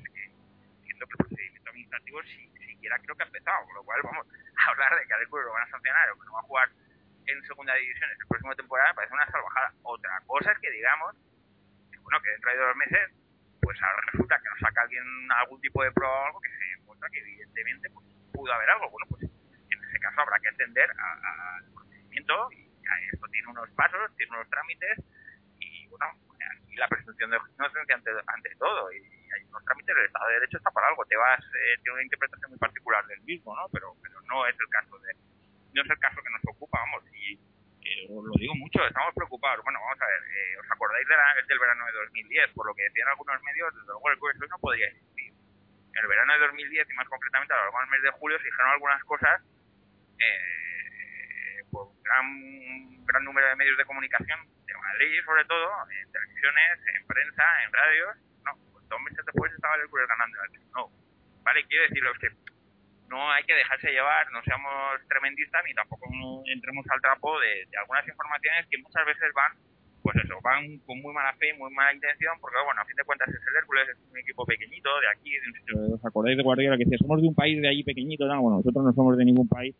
es 1.05 1.07
que 1.07 1.07
entiendo 1.07 1.07
que 1.07 1.13
el 1.13 1.27
procedimiento 1.27 1.69
administrativo 1.69 2.23
si, 2.23 2.51
siquiera 2.67 2.99
creo 2.99 3.15
que 3.15 3.23
ha 3.23 3.25
empezado, 3.27 3.65
con 3.65 3.75
lo 3.75 3.83
cual 3.83 4.01
vamos 4.03 4.27
a 4.57 4.69
hablar 4.69 4.97
de 4.97 5.05
que 5.05 5.13
al 5.13 5.21
Hércules 5.21 5.45
lo 5.45 5.53
van 5.53 5.67
a 5.67 5.71
sancionar 5.71 6.09
o 6.09 6.19
que 6.19 6.25
no 6.25 6.33
va 6.33 6.39
a 6.39 6.49
jugar 6.49 6.69
en 7.27 7.43
segunda 7.45 7.75
división 7.75 8.09
en 8.09 8.21
el 8.21 8.27
próximo 8.27 8.55
temporada, 8.55 8.93
parece 8.93 9.13
una 9.13 9.29
salvajada. 9.29 9.73
Otra 9.83 10.21
cosa 10.25 10.51
es 10.51 10.59
que 10.59 10.71
digamos, 10.71 11.15
que 11.91 11.99
bueno, 11.99 12.21
que 12.21 12.29
dentro 12.29 12.51
de 12.51 12.57
dos 12.57 12.75
meses, 12.75 13.11
pues 13.61 13.77
ahora 13.81 14.01
resulta 14.11 14.39
que 14.39 14.49
nos 14.49 14.59
saca 14.59 14.81
alguien 14.81 15.05
algún 15.31 15.61
tipo 15.61 15.83
de 15.83 15.91
prueba 15.91 16.13
o 16.13 16.25
algo 16.25 16.41
que 16.41 16.49
se 16.49 16.65
demuestra 16.77 17.09
que 17.09 17.19
evidentemente 17.19 17.89
pues, 17.91 18.05
pudo 18.33 18.51
haber 18.53 18.69
algo. 18.69 18.89
Bueno, 18.89 19.05
pues 19.09 19.23
en 19.23 19.83
ese 19.83 19.99
caso 19.99 20.21
habrá 20.21 20.39
que 20.39 20.49
atender 20.49 20.89
al 20.89 21.65
procedimiento 21.73 22.51
y 22.51 22.65
a 22.87 23.13
esto 23.13 23.27
tiene 23.27 23.47
unos 23.47 23.69
pasos, 23.71 24.15
tiene 24.17 24.33
unos 24.33 24.49
trámites 24.49 24.97
y 25.59 25.87
bueno, 25.87 26.05
aquí 26.71 26.77
la 26.79 26.87
presunción 26.87 27.29
de 27.29 27.37
inocencia 27.37 27.95
ante, 27.95 28.11
ante 28.27 28.55
todo 28.55 28.91
y 28.93 28.97
hay 29.03 29.43
unos 29.43 29.63
trámites, 29.65 29.95
el 29.95 30.05
Estado 30.05 30.27
de 30.27 30.33
Derecho 30.39 30.57
está 30.57 30.71
para 30.71 30.87
algo, 30.87 31.03
te 31.05 31.17
vas, 31.17 31.39
eh, 31.39 31.75
tiene 31.83 31.93
una 31.99 32.03
interpretación 32.03 32.49
muy 32.51 32.59
particular 32.59 33.05
del 33.07 33.21
mismo, 33.21 33.55
¿no? 33.55 33.67
Pero, 33.69 33.95
pero 34.01 34.21
no 34.31 34.47
es 34.47 34.55
el 34.59 34.69
caso 34.69 34.97
de, 34.99 35.11
no 35.75 35.81
es 35.83 35.89
el 35.89 35.99
caso 35.99 36.21
que 36.23 36.31
nos 36.31 36.55
ocupa, 36.55 36.79
vamos, 36.79 37.03
y 37.11 37.35
os 38.11 38.23
lo 38.23 38.33
digo 38.39 38.55
mucho, 38.55 38.85
estamos 38.85 39.13
preocupados. 39.15 39.63
Bueno, 39.63 39.79
vamos 39.83 39.99
a 40.01 40.07
ver, 40.07 40.21
eh, 40.23 40.57
¿os 40.59 40.71
acordáis 40.71 41.07
de 41.07 41.15
la- 41.17 41.35
del 41.47 41.59
verano 41.59 41.85
de 41.85 41.91
2010? 41.91 42.51
Por 42.55 42.65
lo 42.67 42.73
que 42.75 42.83
decían 42.83 43.07
algunos 43.09 43.41
medios, 43.43 43.73
desde 43.75 43.87
luego 43.87 44.09
el 44.11 44.19
Club 44.19 44.49
no 44.49 44.59
podría 44.59 44.87
existir. 44.87 45.31
En 45.31 45.99
el 46.01 46.07
verano 46.07 46.33
de 46.33 46.39
2010 46.39 46.87
y 46.89 46.93
más 46.93 47.07
concretamente 47.09 47.53
a 47.53 47.57
lo 47.57 47.63
largo 47.63 47.79
del 47.79 47.89
mes 47.89 48.01
de 48.03 48.11
julio 48.11 48.37
se 48.39 48.45
dijeron 48.45 48.71
algunas 48.71 49.03
cosas 49.03 49.41
eh, 50.19 50.60
por 51.71 51.87
gran, 52.03 52.25
un 52.27 53.05
gran 53.05 53.23
número 53.23 53.47
de 53.47 53.55
medios 53.55 53.77
de 53.77 53.85
comunicación 53.85 54.39
de 54.67 54.73
Madrid, 54.75 55.19
sobre 55.25 55.45
todo, 55.45 55.67
en 55.89 56.11
televisiones, 56.11 56.79
en 56.95 57.07
prensa, 57.07 57.43
en 57.65 57.73
radios. 57.73 58.15
No, 58.45 58.51
pues 58.71 58.87
dos 58.87 59.01
meses 59.01 59.25
después 59.25 59.51
estaba 59.53 59.75
el 59.75 59.81
Hércules 59.81 60.07
ganando 60.07 60.37
No, 60.75 60.91
vale, 61.43 61.63
quiero 61.65 61.83
deciros 61.83 62.17
que 62.19 62.29
no 63.09 63.31
hay 63.31 63.43
que 63.43 63.53
dejarse 63.53 63.91
llevar, 63.91 64.31
no 64.31 64.41
seamos 64.43 65.01
tremendistas 65.09 65.61
ni 65.65 65.73
tampoco 65.73 66.07
entremos 66.47 66.85
al 66.89 67.01
trapo 67.01 67.39
de, 67.39 67.67
algunas 67.77 68.07
informaciones 68.07 68.65
que 68.71 68.77
muchas 68.79 69.05
veces 69.05 69.27
van, 69.35 69.51
pues 70.01 70.15
eso, 70.23 70.39
van 70.41 70.79
con 70.87 71.01
muy 71.01 71.13
mala 71.13 71.35
fe, 71.35 71.53
muy 71.59 71.69
mala 71.75 71.93
intención, 71.93 72.39
porque 72.39 72.55
bueno, 72.63 72.79
a 72.79 72.85
fin 72.85 72.95
de 72.95 73.03
cuentas 73.03 73.27
es 73.27 73.35
el 73.35 73.55
Hércules, 73.59 73.89
es 73.89 73.99
un 74.09 74.17
equipo 74.17 74.45
pequeñito 74.45 74.89
de 75.01 75.07
aquí, 75.11 75.31
de 75.31 75.47
un 75.47 75.53
sitio. 75.59 75.75
¿Os 75.95 76.05
acordáis 76.05 76.37
de 76.37 76.43
Guardiola 76.43 76.77
que 76.77 76.85
decía, 76.85 77.03
somos 77.03 77.21
de 77.21 77.27
un 77.27 77.35
país 77.35 77.61
de 77.61 77.67
allí 77.67 77.83
pequeñito? 77.83 78.25
No, 78.25 78.41
bueno, 78.41 78.57
nosotros 78.63 78.85
no 78.85 78.93
somos 78.93 79.17
de 79.17 79.25
ningún 79.25 79.49
país 79.49 79.75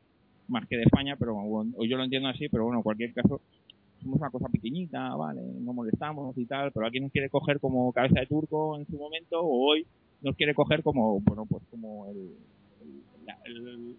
más 0.52 0.68
que 0.68 0.78
de 0.78 0.84
España, 0.84 1.16
pero 1.18 1.34
bueno, 1.34 1.72
yo 1.84 1.98
lo 1.98 2.04
entiendo 2.04 2.30
así, 2.30 2.50
pero 2.50 2.66
bueno, 2.66 2.80
en 2.80 2.84
cualquier 2.84 3.14
caso, 3.14 3.42
somos 4.02 4.20
una 4.20 4.30
cosa 4.30 4.48
pequeñita, 4.50 5.16
vale, 5.16 5.42
no 5.42 5.74
molestamos 5.74 6.38
y 6.38 6.46
tal, 6.46 6.72
pero 6.72 6.86
alguien 6.86 7.04
nos 7.04 7.12
quiere 7.12 7.30
coger 7.30 7.60
como 7.60 7.92
cabeza 7.94 8.20
de 8.20 8.28
turco 8.28 8.78
en 8.78 8.86
su 8.86 8.98
momento, 8.98 9.42
o 9.42 9.72
hoy 9.72 9.86
nos 10.22 10.36
quiere 10.36 10.54
coger 10.54 10.84
como, 10.84 11.20
bueno, 11.22 11.46
pues 11.46 11.64
como 11.70 12.08
el, 12.08 12.32
la, 13.26 13.38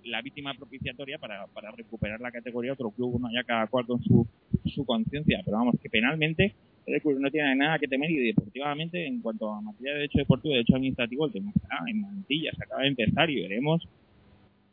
la 0.05 0.23
víctima 0.23 0.55
propiciatoria 0.55 1.19
para, 1.19 1.47
para 1.47 1.71
recuperar 1.71 2.21
la 2.21 2.33
categoría 2.33 2.73
otro 2.73 2.91
club, 2.91 3.17
uno 3.17 3.29
ya 3.33 3.45
cada 3.45 3.67
cual 3.67 3.87
con 3.87 4.03
su, 4.03 4.27
su 4.67 4.85
conciencia, 4.85 5.41
pero 5.45 5.57
vamos, 5.57 5.77
que 5.81 5.89
penalmente 5.89 6.55
el 6.87 7.01
club 7.01 7.21
no 7.21 7.31
tiene 7.31 7.55
nada 7.55 7.79
que 7.79 7.87
temer 7.87 8.11
y 8.11 8.27
deportivamente, 8.27 9.07
en 9.07 9.21
cuanto 9.21 9.49
a 9.53 9.61
materia 9.61 9.93
de 9.93 9.99
derecho 10.01 10.19
deportivo 10.19 10.53
y 10.53 10.57
derecho 10.57 10.75
administrativo, 10.75 11.27
el 11.27 11.33
tema 11.33 11.53
está 11.55 11.79
en 11.87 12.01
mantillas, 12.01 12.61
acaba 12.61 12.83
de 12.83 12.89
empezar 12.89 13.31
y 13.31 13.41
veremos 13.41 13.87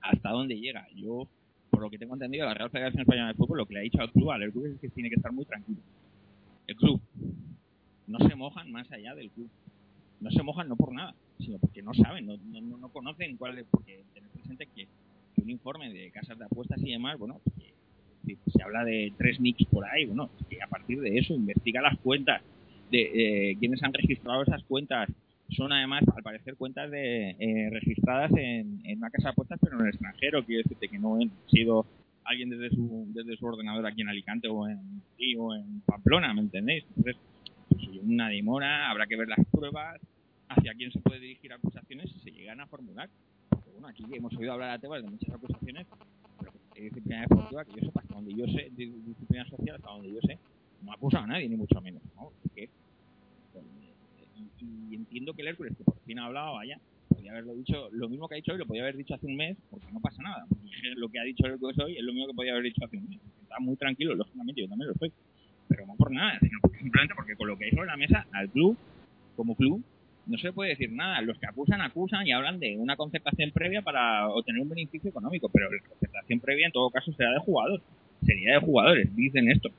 hasta 0.02 0.30
dónde 0.30 0.56
llega. 0.56 0.88
Yo, 0.96 1.28
por 1.70 1.82
lo 1.82 1.90
que 1.90 1.98
tengo 1.98 2.14
entendido, 2.14 2.46
la 2.46 2.54
Real 2.54 2.70
Federación 2.70 3.02
Española 3.02 3.30
de 3.30 3.34
Fútbol 3.36 3.60
lo 3.60 3.66
que 3.66 3.74
le 3.76 3.80
ha 3.82 3.84
dicho 3.84 4.02
al 4.02 4.12
club, 4.12 4.32
al 4.32 4.44
Hércules, 4.44 4.74
es 4.74 4.80
que 4.80 4.90
tiene 4.90 5.10
que 5.10 5.16
estar 5.16 5.32
muy 5.32 5.46
tranquilo. 5.46 5.80
El 6.68 6.76
club. 6.76 7.02
No 8.08 8.18
se 8.28 8.36
mojan 8.36 8.72
más 8.72 8.92
allá 8.92 9.14
del 9.16 9.30
club. 9.32 9.50
No 10.20 10.32
se 10.32 10.44
mojan 10.44 10.68
no 10.68 10.76
por 10.76 10.92
nada, 10.94 11.14
sino 11.40 11.58
porque 11.60 11.82
no 11.82 11.94
saben, 11.94 12.26
no, 12.26 12.36
no, 12.38 12.60
no- 12.62 12.78
no 12.78 12.90
conocen 12.90 13.38
cuál 13.38 13.58
es, 13.58 13.66
porque 13.72 14.04
tener 14.14 14.30
presente 14.32 14.68
que, 14.76 14.88
que 15.36 15.42
un 15.42 15.50
informe 15.50 15.94
de 15.94 16.12
casas 16.12 16.38
de 16.38 16.46
apuestas 16.46 16.80
y 16.82 16.92
demás, 16.92 17.18
bueno, 17.18 17.40
pues 17.44 17.56
que, 17.56 17.74
si 18.26 18.52
se 18.52 18.62
habla 18.64 18.84
de 18.84 19.14
tres 19.18 19.40
nicks 19.40 19.64
por 19.66 19.86
ahí, 19.86 20.06
bueno, 20.06 20.30
que 20.50 20.62
a 20.62 20.68
partir 20.68 21.00
de 21.00 21.18
eso 21.18 21.34
investiga 21.34 21.82
las 21.82 21.98
cuentas 22.00 22.42
de 22.92 23.52
eh, 23.52 23.56
quienes 23.60 23.82
han 23.84 23.94
registrado 23.94 24.44
esas 24.44 24.62
cuentas, 24.64 25.10
son 25.56 25.72
además, 25.74 26.04
al 26.16 26.24
parecer, 26.24 26.56
cuentas 26.56 26.90
de 26.92 27.32
eh, 27.40 27.70
registradas 27.72 28.32
en, 28.32 28.82
en 28.86 28.98
una 28.98 29.10
casa 29.10 29.30
de 29.30 29.32
apuestas, 29.32 29.60
pero 29.62 29.78
en 29.78 29.86
el 29.86 29.90
extranjero. 29.90 30.46
Quiero 30.46 30.64
decirte 30.64 30.88
que 30.88 31.00
no 31.00 31.16
han 31.16 31.32
sido 31.48 31.86
alguien 32.30 32.50
desde 32.50 32.70
su, 32.70 33.08
desde 33.14 33.36
su 33.38 33.46
ordenador 33.46 33.86
aquí 33.86 34.02
en 34.02 34.10
Alicante 34.10 34.48
o 34.48 34.68
en, 34.68 34.78
Madrid 34.78 35.36
o 35.40 35.56
en 35.56 35.82
Pamplona, 35.82 36.34
¿me 36.34 36.42
entendéis? 36.42 36.86
Entonces, 36.90 37.18
pues, 37.70 37.88
una 38.04 38.30
demora, 38.30 38.90
habrá 38.90 39.08
que 39.08 39.18
ver 39.18 39.28
las 39.28 39.46
pruebas, 39.48 40.00
hacia 40.50 40.74
quién 40.74 40.92
se 40.92 41.00
puede 41.00 41.20
dirigir 41.20 41.54
acusaciones 41.54 42.12
si 42.12 42.20
se 42.20 42.32
llegan 42.32 42.60
a 42.60 42.68
formular. 42.68 43.10
Porque, 43.50 43.72
bueno, 43.72 43.88
aquí 43.88 44.04
hemos 44.12 44.36
oído 44.36 44.54
hablar 44.54 44.72
a 44.72 44.78
de 44.78 45.10
muchas 45.10 45.34
acusaciones, 45.34 45.88
pero 46.40 46.52
que 46.74 46.82
disciplina 46.84 47.22
deportiva, 47.22 47.66
que 47.66 47.72
yo 47.72 47.88
sepa, 47.88 48.02
hasta 48.02 48.14
donde 48.14 48.34
yo 48.34 48.46
sé, 48.46 48.70
de 48.76 48.86
disciplina 49.08 49.46
social, 49.50 49.76
hasta 49.76 49.90
donde 49.90 50.12
yo 50.12 50.20
sé, 50.22 50.38
no 50.84 50.92
ha 50.92 50.96
acusado 50.96 51.24
a 51.24 51.28
nadie, 51.28 51.50
ni 51.50 51.56
mucho 51.56 51.82
menos. 51.82 52.04
¿no? 52.16 52.32
Porque, 52.44 52.70
pues, 53.54 53.66
y, 54.60 54.96
entiendo 54.96 55.34
que 55.34 55.42
el 55.42 55.50
Hércules, 55.50 55.76
que 55.78 55.84
por 55.84 56.00
fin 56.02 56.20
ha 56.20 56.26
hablado, 56.26 56.54
vaya, 56.54 56.80
podía 57.08 57.32
haberlo 57.32 57.56
dicho, 57.56 57.90
lo 57.92 58.10
mismo 58.10 58.28
que 58.28 58.36
ha 58.36 58.38
dicho 58.38 58.52
hoy, 58.52 58.58
lo 58.58 58.66
podía 58.66 58.84
haber 58.84 58.98
dicho 58.98 59.14
hace 59.14 59.26
un 59.26 59.36
mes, 59.36 59.58
porque 59.70 59.88
no 59.92 60.00
pasa 60.00 60.22
nada. 60.22 60.46
Lo 60.96 61.10
que 61.10 61.20
ha 61.20 61.24
dicho 61.24 61.46
el 61.46 61.54
Hércules 61.54 61.78
hoy 61.80 61.98
es 61.98 62.04
lo 62.04 62.14
mismo 62.14 62.28
que 62.28 62.34
podía 62.34 62.52
haber 62.52 62.64
dicho 62.64 62.86
hace 62.86 62.98
un 62.98 63.10
mes. 63.10 63.20
Está 63.42 63.60
muy 63.60 63.76
tranquilo, 63.76 64.16
lógicamente, 64.16 64.62
yo 64.62 64.70
también 64.70 64.88
lo 64.88 64.94
estoy. 64.94 65.12
Pero 65.68 65.86
no 65.86 65.96
por 65.96 66.12
nada, 66.12 66.40
sino 66.40 66.60
simplemente 66.80 67.14
porque 67.16 67.36
con 67.36 67.48
lo 67.48 67.58
que 67.58 67.66
hay 67.66 67.72
sobre 67.72 67.88
la 67.88 67.98
mesa, 67.98 68.26
al 68.32 68.50
club, 68.50 68.78
como 69.36 69.56
club, 69.56 69.84
no 70.30 70.38
se 70.38 70.54
puede 70.54 70.72
decir 70.72 70.92
nada. 70.92 71.22
Los 71.22 71.38
que 71.40 71.48
acusan, 71.48 71.82
acusan 71.82 72.26
y 72.28 72.32
hablan 72.32 72.60
de 72.60 72.78
una 72.78 72.96
concertación 72.96 73.52
previa 73.52 73.82
para 73.82 74.30
obtener 74.30 74.62
un 74.62 74.70
beneficio 74.70 75.10
económico, 75.10 75.50
pero 75.50 75.72
la 75.72 75.82
concertación 75.82 76.40
previa 76.40 76.68
en 76.68 76.72
todo 76.72 76.90
caso 76.92 77.12
será 77.14 77.32
de 77.32 77.40
jugadores. 77.40 77.84
Sería 78.26 78.54
de 78.54 78.60
jugadores, 78.60 79.16
dicen 79.16 79.50
esto. 79.50 79.70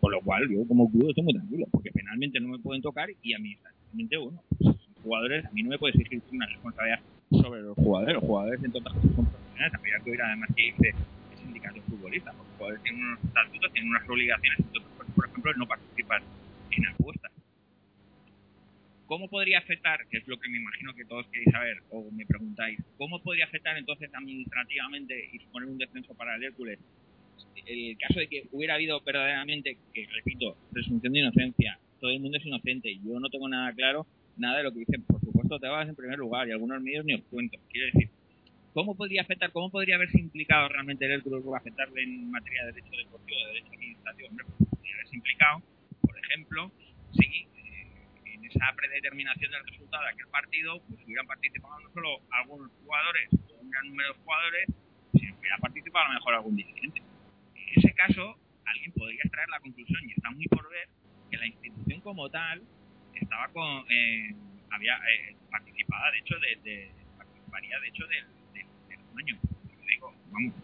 Con 0.00 0.12
lo 0.12 0.20
cual, 0.22 0.48
yo 0.48 0.66
como 0.66 0.90
club 0.90 1.10
estoy 1.10 1.24
muy 1.24 1.34
tranquilo, 1.34 1.66
porque 1.70 1.90
penalmente 1.92 2.40
no 2.40 2.48
me 2.48 2.58
pueden 2.58 2.82
tocar 2.82 3.08
y 3.22 3.34
administrativamente, 3.92 4.16
bueno, 4.16 4.42
pues, 4.58 4.76
jugadores, 5.02 5.44
a 5.44 5.50
mí 5.50 5.62
no 5.62 5.70
me 5.70 5.78
puede 5.78 5.96
exigir 5.96 6.22
una 6.32 6.46
responsabilidad 6.46 7.00
sobre 7.30 7.62
los 7.62 7.74
jugadores. 7.74 8.14
Los 8.14 8.24
jugadores, 8.24 8.60
otras 8.60 8.94
cosas, 8.94 9.14
son 9.14 9.26
profesionales. 9.26 9.74
Habría 9.74 9.98
que 10.04 10.10
oír 10.10 10.22
además 10.22 10.50
que 10.56 10.62
dice 10.62 10.94
el 11.32 11.38
sindicato 11.38 11.74
de 11.74 11.80
futbolistas, 11.82 12.34
porque 12.34 12.48
los 12.48 12.56
jugadores 12.56 12.82
tienen 12.82 13.04
unos 13.04 13.24
estatutos, 13.24 13.72
tienen 13.72 13.90
unas 13.90 14.08
obligaciones, 14.08 14.58
por 15.14 15.26
ejemplo, 15.26 15.54
no 15.54 15.66
participar 15.66 16.22
en 16.70 16.86
apuestas. 16.86 17.32
¿Cómo 19.06 19.28
podría 19.28 19.58
afectar, 19.58 20.06
que 20.08 20.18
es 20.18 20.28
lo 20.28 20.38
que 20.38 20.48
me 20.48 20.58
imagino 20.58 20.94
que 20.94 21.04
todos 21.04 21.26
queréis 21.28 21.50
saber 21.50 21.82
o 21.90 22.10
me 22.12 22.24
preguntáis, 22.26 22.78
cómo 22.96 23.20
podría 23.20 23.46
afectar 23.46 23.76
entonces 23.76 24.08
administrativamente 24.14 25.30
y 25.32 25.38
suponer 25.40 25.68
un 25.68 25.78
descenso 25.78 26.14
para 26.14 26.36
el 26.36 26.44
Hércules 26.44 26.78
el 27.66 27.96
caso 27.98 28.20
de 28.20 28.28
que 28.28 28.48
hubiera 28.52 28.74
habido 28.74 29.00
verdaderamente, 29.00 29.76
que 29.94 30.06
repito, 30.12 30.56
presunción 30.72 31.12
de 31.12 31.20
inocencia, 31.20 31.78
todo 32.00 32.10
el 32.10 32.20
mundo 32.20 32.38
es 32.38 32.46
inocente, 32.46 32.98
yo 33.04 33.20
no 33.20 33.28
tengo 33.28 33.48
nada 33.48 33.72
claro, 33.74 34.06
nada 34.36 34.58
de 34.58 34.64
lo 34.64 34.72
que 34.72 34.80
dicen, 34.80 35.02
por 35.04 35.20
supuesto 35.20 35.58
te 35.58 35.68
vas 35.68 35.88
en 35.88 35.94
primer 35.94 36.18
lugar 36.18 36.48
y 36.48 36.52
algunos 36.52 36.80
medios 36.82 37.04
ni 37.04 37.14
os 37.14 37.22
cuento, 37.30 37.58
quiero 37.68 37.86
decir, 37.92 38.10
¿cómo 38.72 38.96
podría 38.96 39.22
afectar, 39.22 39.52
cómo 39.52 39.70
podría 39.70 39.96
haberse 39.96 40.18
implicado 40.18 40.68
realmente 40.68 41.04
el 41.04 41.22
o 41.26 41.56
afectarle 41.56 42.02
en 42.02 42.30
materia 42.30 42.64
de 42.64 42.72
derecho 42.72 42.96
deportivo, 42.96 43.38
de 43.38 43.46
derecho 43.46 43.72
administrativo? 43.74 44.28
Hombre, 44.28 44.46
pues 44.46 44.70
podría 44.70 44.94
haberse 44.94 45.16
implicado, 45.16 45.62
por 46.00 46.18
ejemplo, 46.18 46.72
si 47.12 47.26
eh, 47.26 47.86
en 48.24 48.44
esa 48.44 48.66
predeterminación 48.76 49.50
del 49.52 49.66
resultado 49.66 50.04
de 50.04 50.10
aquel 50.10 50.28
partido, 50.28 50.80
pues 50.88 51.04
hubieran 51.04 51.26
participado 51.26 51.80
no 51.80 51.90
solo 51.92 52.20
algunos 52.30 52.70
jugadores 52.82 53.28
o 53.32 53.60
un 53.60 53.70
gran 53.70 53.86
número 53.88 54.14
de 54.14 54.18
jugadores, 54.20 54.66
sino 55.14 55.34
que 55.34 55.40
hubiera 55.40 55.58
participado 55.58 56.04
a 56.04 56.08
lo 56.08 56.14
mejor 56.14 56.34
algún 56.34 56.56
dirigente. 56.56 57.02
En 57.54 57.78
ese 57.78 57.92
caso, 57.94 58.36
alguien 58.64 58.92
podría 58.92 59.20
extraer 59.24 59.48
la 59.48 59.60
conclusión, 59.60 60.00
y 60.08 60.12
está 60.12 60.30
muy 60.30 60.46
por 60.46 60.68
ver, 60.70 60.88
la 61.40 61.46
institución 61.46 62.00
como 62.02 62.28
tal 62.30 62.62
estaba 63.14 63.48
con, 63.48 63.84
eh, 63.90 64.34
había 64.70 64.96
eh, 64.96 65.36
de 66.12 66.18
hecho, 66.18 66.34
de, 66.40 66.70
de- 66.70 66.90
participaría, 67.16 67.80
de 67.80 67.88
hecho, 67.88 68.06
del, 68.06 68.24
del 68.88 68.98
dueño. 69.12 69.36
Yo 69.42 69.86
digo, 69.88 70.14
vamos, 70.30 70.54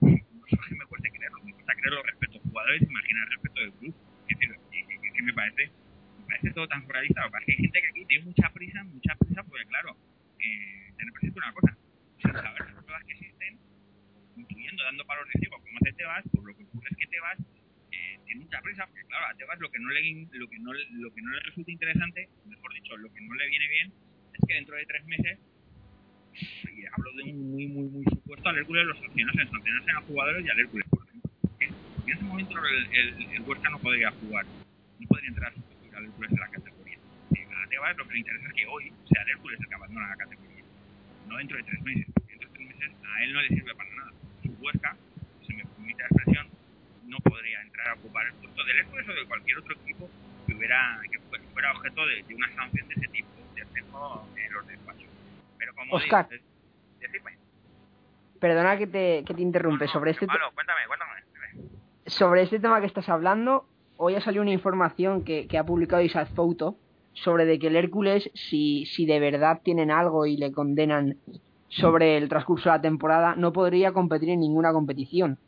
no 0.00 0.08
sé 0.10 0.56
que 0.68 0.74
me 0.76 0.86
cueste 0.86 1.10
creerlo, 1.10 1.38
me 1.44 1.52
cuesta 1.52 1.74
creerlo 1.74 2.02
respecto 2.02 2.38
a 2.38 2.42
jugadores, 2.42 2.82
imaginar 2.82 3.28
respecto 3.28 3.60
del 3.60 3.72
club. 3.72 3.94
Es 4.28 4.38
decir, 4.38 4.56
que, 4.70 4.98
que- 5.00 5.12
que 5.12 5.22
me 5.22 5.32
parece, 5.32 5.70
me 6.18 6.24
parece 6.26 6.50
todo 6.50 6.68
tan 6.68 6.82
surrealista, 6.86 7.22
porque 7.30 7.52
hay 7.52 7.58
gente 7.58 7.80
que 7.80 7.88
aquí 7.88 8.04
tiene 8.06 8.24
mucha 8.24 8.50
prisa, 8.50 8.84
mucha 8.84 9.14
prisa, 9.16 9.42
porque 9.44 9.66
claro, 9.66 9.96
eh, 10.40 10.92
tener 10.96 11.12
presente 11.12 11.38
una 11.38 11.52
cosa, 11.52 11.76
sin 12.22 12.32
saber 12.32 12.60
las 12.60 12.84
pruebas 12.84 13.04
que 13.04 13.12
existen, 13.12 13.58
incluyendo 14.36 14.84
dando 14.84 15.04
palos 15.06 15.26
de 15.32 15.40
ciego 15.40 15.56
como 15.58 15.78
hace 15.80 15.92
Tebas, 15.94 16.24
pues 16.32 16.44
lo 16.44 16.54
que 16.56 16.64
ocurre 16.64 16.88
es 16.90 16.96
que 16.96 17.06
Tebas 17.06 17.38
tiene 18.24 18.44
mucha 18.44 18.60
prisa, 18.60 18.86
porque 18.86 19.04
claro, 19.04 19.26
a 19.26 19.34
Tebas 19.34 19.58
lo 19.60 19.70
que 19.70 19.78
no 19.78 19.90
le 19.90 20.28
lo 20.32 20.48
que 20.48 20.58
no 20.58 20.72
lo 20.72 21.14
que 21.14 21.22
no 21.22 21.30
le 21.30 21.40
resulta 21.40 21.70
interesante, 21.70 22.28
mejor 22.46 22.74
dicho, 22.74 22.96
lo 22.96 23.12
que 23.12 23.20
no 23.20 23.34
le 23.34 23.48
viene 23.48 23.68
bien, 23.68 23.92
es 24.32 24.40
que 24.46 24.54
dentro 24.54 24.76
de 24.76 24.86
tres 24.86 25.04
meses 25.06 25.38
y 26.34 26.84
hablo 26.86 27.12
de 27.12 27.32
un 27.32 27.52
muy 27.52 27.66
muy 27.68 27.88
muy 27.88 28.04
supuesto 28.04 28.48
al 28.48 28.58
Hércules 28.58 28.86
los 28.86 28.98
sancionasen, 28.98 29.50
sancionasen 29.50 29.96
a 29.96 30.00
jugadores 30.02 30.44
y 30.44 30.48
al 30.50 30.58
Hércules, 30.58 30.86
por 30.88 31.06
ejemplo. 31.06 31.30
Porque 31.42 31.66
en 31.66 32.08
ese 32.08 32.22
momento 32.24 32.54
el, 32.58 32.86
el, 32.92 33.32
el 33.34 33.42
Huesca 33.42 33.70
no 33.70 33.78
podría 33.78 34.10
jugar, 34.10 34.44
no 34.98 35.06
podría 35.08 35.28
entrar 35.28 35.52
a 35.52 35.54
sustituir 35.54 35.94
al 35.94 36.04
Hércules 36.04 36.32
en 36.32 36.40
la 36.40 36.48
categoría. 36.48 36.98
A 37.64 37.68
Tebas 37.68 37.96
lo 37.96 38.06
que 38.08 38.14
le 38.14 38.18
interesa 38.20 38.46
es 38.48 38.54
que 38.54 38.66
hoy 38.66 38.92
sea 39.12 39.22
el 39.22 39.28
Hércules 39.30 39.60
el 39.60 39.68
que 39.68 39.74
abandona 39.74 40.08
la 40.08 40.16
categoría, 40.16 40.64
no 41.28 41.36
dentro 41.36 41.56
de 41.56 41.62
tres 41.62 41.82
meses, 41.82 42.06
porque 42.12 42.32
dentro 42.32 42.48
de 42.48 42.54
tres 42.54 42.68
meses 42.68 42.92
a 43.04 43.24
él 43.24 43.32
no 43.32 43.42
le 43.42 43.48
sirve 43.48 43.74
para 43.74 43.94
nada. 43.94 44.12
Su 44.42 44.50
Huesca, 44.60 44.96
si 45.46 45.54
me 45.54 45.64
permite 45.64 46.02
la 46.02 46.08
expresión, 46.08 46.48
no 47.06 47.18
podría 47.18 47.60
entrar 47.62 47.88
a 47.88 47.94
ocupar 47.94 48.26
el 48.26 48.32
puesto 48.34 48.64
del 48.64 48.76
Hércules 48.78 49.08
o 49.08 49.12
de 49.12 49.24
cualquier 49.26 49.58
otro 49.58 49.74
equipo 49.82 50.08
que 50.46 50.54
hubiera 50.54 51.00
que 51.10 51.18
fue- 51.20 51.38
fuera 51.52 51.72
objeto 51.72 52.06
de, 52.06 52.22
de 52.22 52.34
una 52.34 52.52
sanción 52.54 52.88
de 52.88 52.94
ese 52.94 53.08
tipo, 53.08 53.28
de 53.54 53.62
ascenso 53.62 54.26
en 54.36 54.52
los 54.52 54.66
despachos. 54.66 55.08
Pero 55.58 55.74
como 55.74 55.94
Oscar. 55.94 56.28
digo, 56.28 56.42
es- 56.42 57.00
decirme. 57.00 57.32
Perdona 58.40 58.76
que 58.78 58.86
te, 58.86 59.24
que 59.24 59.34
te 59.34 59.42
interrumpe. 59.42 59.84
No, 59.84 59.88
no, 59.88 59.92
Sobre 59.92 60.10
este, 60.10 60.26
cuéntame, 60.26 60.80
cuéntame. 60.86 61.70
sobre 62.06 62.42
este 62.42 62.58
tema 62.60 62.80
que 62.80 62.86
estás 62.86 63.08
hablando, 63.08 63.66
hoy 63.96 64.14
ha 64.16 64.20
salido 64.20 64.42
una 64.42 64.52
información 64.52 65.24
que, 65.24 65.46
que 65.46 65.56
ha 65.58 65.64
publicado 65.64 66.02
Isaac 66.02 66.28
Fouto 66.34 66.76
sobre 67.12 67.44
de 67.46 67.58
que 67.60 67.68
el 67.68 67.76
Hércules, 67.76 68.28
si, 68.34 68.86
si 68.86 69.06
de 69.06 69.20
verdad 69.20 69.60
tienen 69.62 69.90
algo 69.92 70.26
y 70.26 70.36
le 70.36 70.50
condenan 70.52 71.16
sobre 71.68 72.16
el 72.16 72.28
transcurso 72.28 72.68
de 72.70 72.76
la 72.76 72.82
temporada, 72.82 73.34
no 73.36 73.52
podría 73.52 73.92
competir 73.92 74.30
en 74.30 74.40
ninguna 74.40 74.72
competición. 74.72 75.38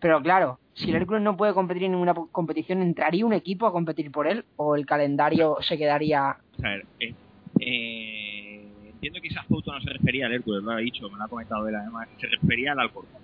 Pero 0.00 0.20
claro, 0.22 0.58
si 0.74 0.90
el 0.90 0.96
Hércules 0.96 1.22
no 1.22 1.36
puede 1.36 1.54
competir 1.54 1.84
en 1.84 1.92
ninguna 1.92 2.14
competición, 2.14 2.82
¿entraría 2.82 3.24
un 3.24 3.32
equipo 3.32 3.66
a 3.66 3.72
competir 3.72 4.10
por 4.10 4.26
él? 4.26 4.44
¿O 4.56 4.74
el 4.74 4.84
calendario 4.86 5.56
se 5.60 5.78
quedaría 5.78 6.30
A 6.30 6.36
ver, 6.62 6.84
eh, 6.98 7.14
eh, 7.60 8.68
entiendo 8.86 9.20
que 9.20 9.28
Isaac 9.28 9.46
Fouto 9.48 9.72
no 9.72 9.80
se 9.80 9.90
refería 9.90 10.26
al 10.26 10.32
Hércules, 10.32 10.64
lo 10.64 10.72
ha 10.72 10.78
dicho, 10.78 11.08
me 11.08 11.16
lo 11.16 11.24
ha 11.24 11.28
comentado 11.28 11.68
él 11.68 11.76
además, 11.76 12.08
se 12.20 12.26
refería 12.26 12.72
al 12.72 12.80
Alcorcón. 12.80 13.22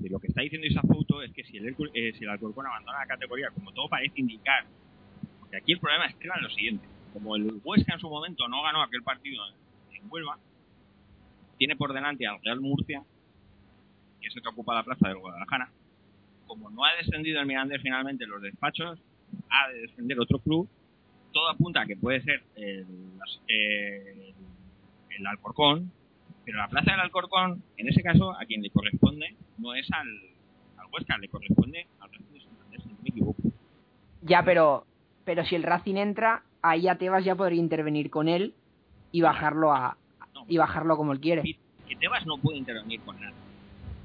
Y 0.00 0.08
lo 0.10 0.18
que 0.18 0.28
está 0.28 0.42
diciendo 0.42 0.66
Isaac 0.66 0.86
Fouto 0.86 1.22
es 1.22 1.32
que 1.32 1.42
si 1.44 1.56
el, 1.56 1.68
Hércules, 1.68 1.92
eh, 1.94 2.12
si 2.18 2.24
el 2.24 2.30
Alcorcón 2.30 2.66
abandona 2.66 2.98
la 2.98 3.06
categoría, 3.06 3.48
como 3.50 3.72
todo 3.72 3.88
parece 3.88 4.20
indicar, 4.20 4.64
porque 5.40 5.56
aquí 5.56 5.72
el 5.72 5.80
problema 5.80 6.06
es 6.06 6.14
que 6.16 6.28
lo 6.28 6.50
siguiente, 6.50 6.86
como 7.14 7.34
el 7.34 7.60
Huesca 7.64 7.94
en 7.94 8.00
su 8.00 8.10
momento 8.10 8.46
no 8.48 8.62
ganó 8.62 8.82
aquel 8.82 9.02
partido 9.02 9.42
en 9.92 10.02
Huelva, 10.10 10.36
tiene 11.56 11.76
por 11.76 11.94
delante 11.94 12.26
al 12.26 12.38
Real 12.42 12.60
Murcia, 12.60 13.02
que 14.28 14.32
es 14.32 14.36
el 14.36 14.42
que 14.42 14.48
ocupa 14.48 14.74
la 14.74 14.82
plaza 14.82 15.08
del 15.08 15.18
Guadalajara, 15.18 15.70
como 16.46 16.70
no 16.70 16.84
ha 16.84 16.94
descendido 16.96 17.40
el 17.40 17.46
Mirandés 17.46 17.80
finalmente 17.82 18.24
en 18.24 18.30
los 18.30 18.42
despachos, 18.42 18.98
ha 19.50 19.68
de 19.68 19.80
descender 19.80 20.20
otro 20.20 20.38
club, 20.38 20.68
todo 21.32 21.48
apunta 21.50 21.82
a 21.82 21.86
que 21.86 21.96
puede 21.96 22.22
ser 22.22 22.42
el, 22.56 22.86
el 23.48 25.26
Alcorcón, 25.26 25.90
pero 26.44 26.58
la 26.58 26.68
plaza 26.68 26.92
del 26.92 27.00
Alcorcón, 27.00 27.62
en 27.76 27.88
ese 27.88 28.02
caso, 28.02 28.32
a 28.32 28.44
quien 28.44 28.62
le 28.62 28.70
corresponde 28.70 29.34
no 29.58 29.74
es 29.74 29.86
al, 29.92 30.08
al 30.78 30.86
Huesca, 30.92 31.18
le 31.18 31.28
corresponde 31.28 31.86
al 32.00 32.10
Racing 32.10 32.32
de 32.32 32.40
Santander, 32.40 32.80
si 32.82 32.88
no 32.88 32.96
me 33.02 33.08
equivoco. 33.08 33.42
Ya, 34.22 34.42
pero, 34.42 34.86
pero 35.24 35.44
si 35.44 35.54
el 35.54 35.62
Racing 35.62 35.96
entra, 35.96 36.42
ahí 36.62 36.88
a 36.88 36.96
Tebas 36.96 37.24
ya 37.24 37.34
podría 37.34 37.60
intervenir 37.60 38.10
con 38.10 38.28
él 38.28 38.54
y 39.12 39.20
bajarlo 39.22 39.72
a 39.72 39.96
No, 40.34 40.44
y 40.48 40.56
bajarlo 40.58 40.96
como 40.96 41.12
él 41.12 41.20
quiere. 41.20 41.42
que 41.42 41.96
Tebas 41.96 42.26
no 42.26 42.38
puede 42.38 42.58
intervenir 42.58 43.00
con 43.00 43.20
nada. 43.20 43.34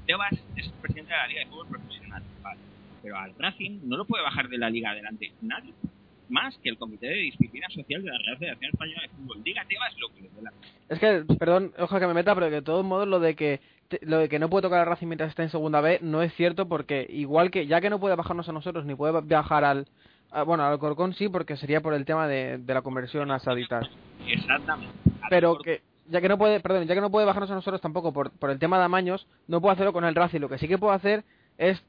Tebas 0.06 0.32
es 0.56 0.66
el 0.66 0.72
presidente 0.80 1.12
de 1.12 1.18
la 1.18 1.26
Liga 1.26 1.40
de 1.40 1.46
Fútbol 1.46 1.68
Profesional, 1.68 2.22
vale. 2.42 2.60
pero 3.02 3.16
al 3.18 3.34
Racing 3.38 3.80
no 3.84 3.96
lo 3.96 4.04
puede 4.04 4.22
bajar 4.22 4.48
de 4.48 4.58
la 4.58 4.70
Liga 4.70 4.90
adelante 4.90 5.32
nadie, 5.42 5.72
más 6.28 6.56
que 6.58 6.68
el 6.70 6.78
Comité 6.78 7.06
de 7.08 7.14
Disciplina 7.14 7.68
Social 7.70 8.02
de 8.02 8.10
la 8.10 8.18
Real 8.18 8.38
Federación 8.38 8.70
Española 8.72 9.02
de 9.02 9.08
Fútbol. 9.08 9.42
Diga 9.44 9.64
Tebas 9.68 9.94
lo 9.98 10.08
que 10.08 10.22
le 10.22 10.28
dé 10.30 10.42
la. 10.42 10.52
Es 10.88 10.98
que, 10.98 11.24
perdón, 11.38 11.72
ojalá 11.78 12.00
que 12.00 12.06
me 12.06 12.14
meta, 12.14 12.34
pero 12.34 12.46
que 12.48 12.56
de 12.56 12.62
todos 12.62 12.84
modos 12.84 13.08
lo 13.08 13.20
de 13.20 13.34
que 13.36 13.60
te- 13.88 14.00
lo 14.02 14.18
de 14.18 14.28
que 14.28 14.38
no 14.38 14.48
puede 14.48 14.62
tocar 14.62 14.80
al 14.80 14.86
Racing 14.86 15.06
mientras 15.06 15.30
está 15.30 15.42
en 15.42 15.50
segunda 15.50 15.80
B 15.82 15.98
no 16.02 16.22
es 16.22 16.32
cierto 16.34 16.66
porque 16.68 17.06
igual 17.10 17.50
que 17.50 17.66
ya 17.66 17.80
que 17.82 17.90
no 17.90 18.00
puede 18.00 18.16
bajarnos 18.16 18.48
a 18.48 18.52
nosotros 18.52 18.84
ni 18.86 18.94
puede 18.94 19.12
bajar 19.12 19.64
al 19.64 19.86
a- 20.30 20.42
bueno 20.42 20.64
al 20.64 20.78
Corcón 20.78 21.12
sí 21.14 21.28
porque 21.28 21.56
sería 21.58 21.82
por 21.82 21.92
el 21.92 22.06
tema 22.06 22.26
de, 22.26 22.56
de 22.58 22.74
la 22.74 22.80
conversión 22.80 23.30
a 23.30 23.38
Saditas 23.40 23.86
Exactamente. 24.26 24.94
pero 25.28 25.58
que 25.58 25.82
ya 26.08 26.20
que 26.20 26.28
no 26.28 26.38
puede 26.38 26.60
perdón 26.60 26.84
ya 26.86 26.94
que 26.94 27.00
no 27.00 27.10
puede 27.10 27.26
bajarnos 27.26 27.50
a 27.50 27.54
nosotros 27.54 27.80
tampoco 27.80 28.12
por, 28.12 28.30
por 28.30 28.50
el 28.50 28.58
tema 28.58 28.78
de 28.78 28.84
amaños 28.84 29.26
no 29.48 29.60
puede 29.60 29.74
hacerlo 29.74 29.92
con 29.92 30.04
el 30.04 30.14
Racing 30.14 30.40
lo 30.40 30.48
que 30.48 30.58
sí 30.58 30.68
que 30.68 30.78
puede 30.78 30.94
hacer 30.94 31.24
es 31.58 31.82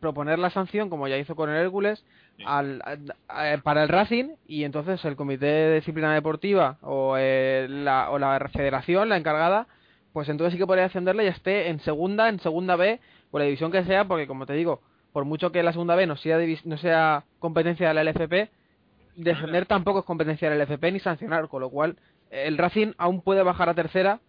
proponer 0.00 0.38
la 0.38 0.50
sanción 0.50 0.90
como 0.90 1.08
ya 1.08 1.16
hizo 1.16 1.34
con 1.36 1.50
el 1.50 1.56
Hércules 1.56 2.04
Sí. 2.36 2.44
al, 2.46 2.82
a- 3.28 3.52
a- 3.54 3.56
para 3.62 3.82
el 3.82 3.88
Racing 3.88 4.34
y 4.46 4.64
entonces 4.64 5.02
el 5.06 5.16
comité 5.16 5.46
de 5.46 5.74
disciplina 5.76 6.12
deportiva 6.12 6.76
o, 6.82 7.16
eh, 7.18 7.66
la, 7.70 8.10
o 8.10 8.18
la 8.18 8.38
federación 8.52 9.08
la 9.08 9.16
encargada 9.16 9.66
pues 10.12 10.28
entonces 10.28 10.52
sí 10.52 10.58
que 10.58 10.66
podría 10.66 10.84
ascenderle 10.84 11.24
y 11.24 11.28
esté 11.28 11.68
en 11.70 11.80
segunda 11.80 12.28
en 12.28 12.38
segunda 12.40 12.76
B 12.76 13.00
o 13.30 13.38
la 13.38 13.46
división 13.46 13.72
que 13.72 13.84
sea 13.84 14.04
porque 14.06 14.26
como 14.26 14.44
te 14.44 14.52
digo 14.52 14.82
por 15.14 15.24
mucho 15.24 15.50
que 15.50 15.62
la 15.62 15.72
segunda 15.72 15.94
B 15.96 16.06
no 16.06 16.16
sea 16.16 16.38
no 16.64 16.76
sea 16.76 17.24
competencia 17.38 17.88
de 17.88 17.94
la 17.94 18.02
LFP 18.04 18.50
descender 19.16 19.64
tampoco 19.66 20.00
es 20.00 20.04
competencia 20.04 20.50
del 20.50 20.60
LFP 20.60 20.92
ni 20.92 21.00
sancionar 21.00 21.48
con 21.48 21.62
lo 21.62 21.70
cual 21.70 21.96
el 22.30 22.58
Racing 22.58 22.92
aún 22.98 23.22
puede 23.22 23.42
bajar 23.42 23.68
a 23.68 23.74
tercera 23.74 24.20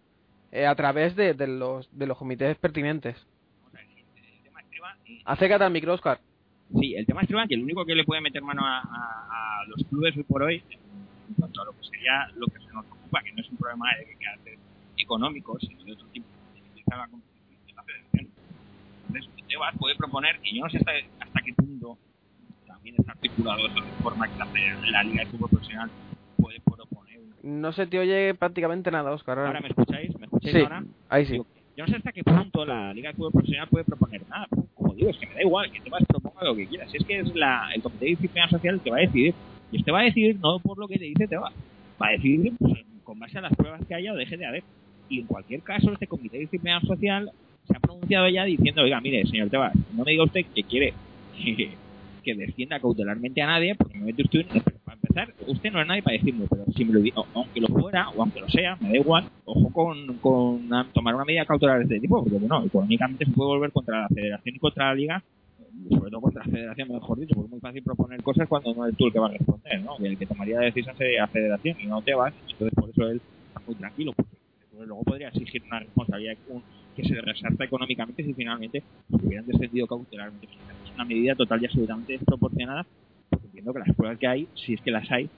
eh, 0.52 0.66
a 0.66 0.74
través 0.74 1.14
de, 1.16 1.34
de 1.34 1.46
los 1.46 1.88
de 1.96 2.06
los 2.06 2.16
comités 2.18 2.56
pertinentes 2.58 3.16
Acércate 5.24 5.64
al 5.64 5.72
micro, 5.72 5.92
Oscar. 5.94 6.20
Sí, 6.80 6.94
el 6.94 7.04
tema 7.06 7.22
es 7.22 7.28
que 7.28 7.54
el 7.54 7.62
único 7.62 7.84
que 7.84 7.94
le 7.94 8.04
puede 8.04 8.20
meter 8.20 8.42
mano 8.42 8.64
a, 8.64 8.78
a- 8.78 9.60
a 9.60 9.64
los 9.66 9.82
clubes 9.88 10.16
hoy 10.16 10.22
por 10.24 10.42
hoy, 10.42 10.62
en 11.28 11.34
cuanto 11.34 11.62
a 11.62 11.64
lo 11.66 11.72
que 11.72 11.84
sería 11.84 12.28
lo 12.36 12.46
que 12.46 12.58
se 12.60 12.72
nos 12.72 12.84
ocupa, 12.86 13.22
que 13.22 13.32
no 13.32 13.40
es 13.42 13.48
un 13.50 13.56
problema 13.56 13.86
de 13.98 14.16
carácter 14.22 14.54
económico, 14.96 15.58
sino 15.60 15.82
de 15.84 15.92
otro 15.92 16.06
tipo, 16.08 16.26
utilizar 16.70 16.98
la 16.98 17.06
de 17.06 17.74
la 17.74 17.82
federación. 17.82 18.28
Entonces, 19.08 19.30
puede 19.78 19.96
proponer, 19.96 20.38
y 20.42 20.56
yo 20.58 20.64
no 20.64 20.70
sé 20.70 20.78
hasta, 20.78 20.92
hasta 21.20 21.40
qué 21.42 21.52
punto 21.54 21.98
también 22.66 22.96
está 22.98 23.12
articulado 23.12 23.62
de 23.68 23.82
forma 24.02 24.28
que 24.28 24.38
la, 24.38 24.46
la 24.90 25.02
Liga 25.04 25.24
de 25.24 25.30
Fútbol 25.30 25.50
Profesional 25.50 25.90
puede 26.36 26.60
proponer. 26.60 26.87
No 27.42 27.72
se 27.72 27.86
te 27.86 27.98
oye 27.98 28.34
prácticamente 28.34 28.90
nada, 28.90 29.12
Oscar. 29.12 29.38
¿Ahora 29.38 29.60
me 29.60 29.68
escucháis? 29.68 30.16
¿Me 30.18 30.26
escucháis 30.26 30.54
Sí, 30.56 30.60
ahora? 30.62 30.84
ahí 31.08 31.24
sí. 31.26 31.32
Digo, 31.32 31.46
yo 31.76 31.84
no 31.84 31.90
sé 31.90 31.96
hasta 31.96 32.12
qué 32.12 32.24
punto 32.24 32.64
la 32.66 32.92
Liga 32.92 33.10
de 33.10 33.14
Fútbol 33.16 33.32
Profesional 33.32 33.68
puede 33.68 33.84
proponer 33.84 34.22
nada. 34.28 34.46
Como 34.74 34.94
digo, 34.94 35.10
es 35.10 35.16
que 35.18 35.26
me 35.26 35.34
da 35.34 35.42
igual, 35.42 35.70
que 35.70 35.80
Tebas 35.80 36.02
proponga 36.08 36.44
lo 36.44 36.56
que 36.56 36.66
quiera. 36.66 36.88
Si 36.88 36.96
es 36.96 37.04
que 37.04 37.20
es 37.20 37.34
la, 37.36 37.70
el 37.74 37.82
Comité 37.82 38.06
de 38.06 38.10
Disciplina 38.12 38.48
Social 38.48 38.74
el 38.74 38.80
que 38.80 38.90
va 38.90 38.96
a 38.96 39.00
decidir. 39.00 39.34
Y 39.70 39.76
este 39.78 39.92
va 39.92 40.00
a 40.00 40.04
decidir 40.04 40.36
no 40.40 40.58
por 40.58 40.78
lo 40.78 40.88
que 40.88 40.98
te 40.98 41.04
dice 41.04 41.28
Tebas. 41.28 41.52
Va 42.02 42.08
a 42.08 42.10
decidir 42.10 42.52
pues, 42.58 42.84
con 43.04 43.18
base 43.18 43.38
a 43.38 43.42
las 43.42 43.54
pruebas 43.54 43.80
que 43.86 43.94
haya 43.94 44.12
o 44.12 44.16
deje 44.16 44.36
de 44.36 44.46
haber. 44.46 44.62
Y 45.08 45.20
en 45.20 45.26
cualquier 45.26 45.62
caso, 45.62 45.92
este 45.92 46.06
Comité 46.08 46.36
de 46.38 46.42
Disciplina 46.42 46.80
Social 46.80 47.30
se 47.66 47.76
ha 47.76 47.80
pronunciado 47.80 48.28
ya 48.28 48.44
diciendo, 48.44 48.82
oiga, 48.82 49.00
mire, 49.00 49.24
señor 49.26 49.48
Tebas, 49.50 49.72
no 49.94 50.04
me 50.04 50.10
diga 50.10 50.24
usted 50.24 50.44
que 50.54 50.62
quiere 50.64 50.94
que, 51.36 51.70
que 52.24 52.34
descienda 52.34 52.80
cautelarmente 52.80 53.40
a 53.42 53.46
nadie, 53.46 53.74
porque 53.76 53.98
me 53.98 54.06
mete 54.06 54.22
usted 54.22 54.40
en... 54.40 54.62
usted 55.46 55.70
no 55.72 55.80
es 55.80 55.86
nadie 55.86 56.02
para 56.02 56.16
decirme, 56.16 56.46
pero 56.48 56.64
si 56.74 56.84
me 56.84 56.92
lo 56.94 57.00
di- 57.00 57.12
o- 57.14 57.26
aunque 57.34 57.60
lo 57.60 57.68
fuera, 57.68 58.08
o 58.10 58.22
aunque 58.22 58.40
lo 58.40 58.48
sea, 58.48 58.76
me 58.80 58.88
da 58.90 58.96
igual, 58.96 59.24
ojo 59.44 59.70
con, 59.72 60.18
con 60.18 60.68
tomar 60.92 61.14
una 61.14 61.24
medida 61.24 61.44
cautelar 61.44 61.78
de 61.78 61.84
este 61.84 62.00
tipo, 62.00 62.22
porque 62.22 62.38
bueno, 62.38 62.64
económicamente 62.64 63.24
se 63.24 63.32
puede 63.32 63.48
volver 63.48 63.72
contra 63.72 64.02
la 64.02 64.08
federación 64.08 64.54
y 64.54 64.58
contra 64.58 64.86
la 64.88 64.94
liga, 64.94 65.24
y 65.90 65.94
sobre 65.96 66.10
todo 66.10 66.20
contra 66.20 66.44
la 66.44 66.50
federación, 66.52 66.88
mejor 66.88 67.18
dicho, 67.18 67.34
porque 67.34 67.46
es 67.46 67.50
muy 67.52 67.60
fácil 67.60 67.82
proponer 67.82 68.22
cosas 68.22 68.48
cuando 68.48 68.74
no 68.74 68.84
eres 68.84 68.96
tú 68.96 69.06
el 69.06 69.12
que 69.12 69.18
va 69.18 69.26
a 69.26 69.30
responder, 69.32 69.82
¿no? 69.82 69.96
Y 70.00 70.06
el 70.06 70.18
que 70.18 70.26
tomaría 70.26 70.58
la 70.58 70.64
decisión 70.66 70.96
sería 70.96 71.22
la 71.22 71.28
federación 71.28 71.76
y 71.80 71.86
no 71.86 72.00
te 72.02 72.14
vas, 72.14 72.32
entonces 72.52 72.74
por 72.74 72.90
eso 72.90 73.02
él 73.08 73.16
está 73.48 73.60
muy 73.66 73.74
tranquilo, 73.76 74.12
porque 74.16 74.86
luego 74.86 75.02
podría 75.02 75.28
exigir 75.28 75.62
una 75.70 75.80
responsabilidad 75.80 76.34
un- 76.48 76.62
que 76.94 77.04
se 77.04 77.14
le 77.14 77.20
resarta 77.20 77.64
económicamente 77.64 78.24
si 78.24 78.34
finalmente 78.34 78.82
hubieran 79.10 79.46
descendido 79.46 79.86
cautelarmente. 79.86 80.46
Es 80.84 80.92
una 80.94 81.04
medida 81.04 81.34
total 81.36 81.62
y 81.62 81.66
absolutamente 81.66 82.12
desproporcionada, 82.14 82.84
entiendo 83.44 83.72
que 83.72 83.80
las 83.80 83.94
pruebas 83.94 84.18
que 84.18 84.26
hay, 84.26 84.48
si 84.54 84.74
es 84.74 84.80
que 84.80 84.90
las 84.90 85.10
hay, 85.10 85.28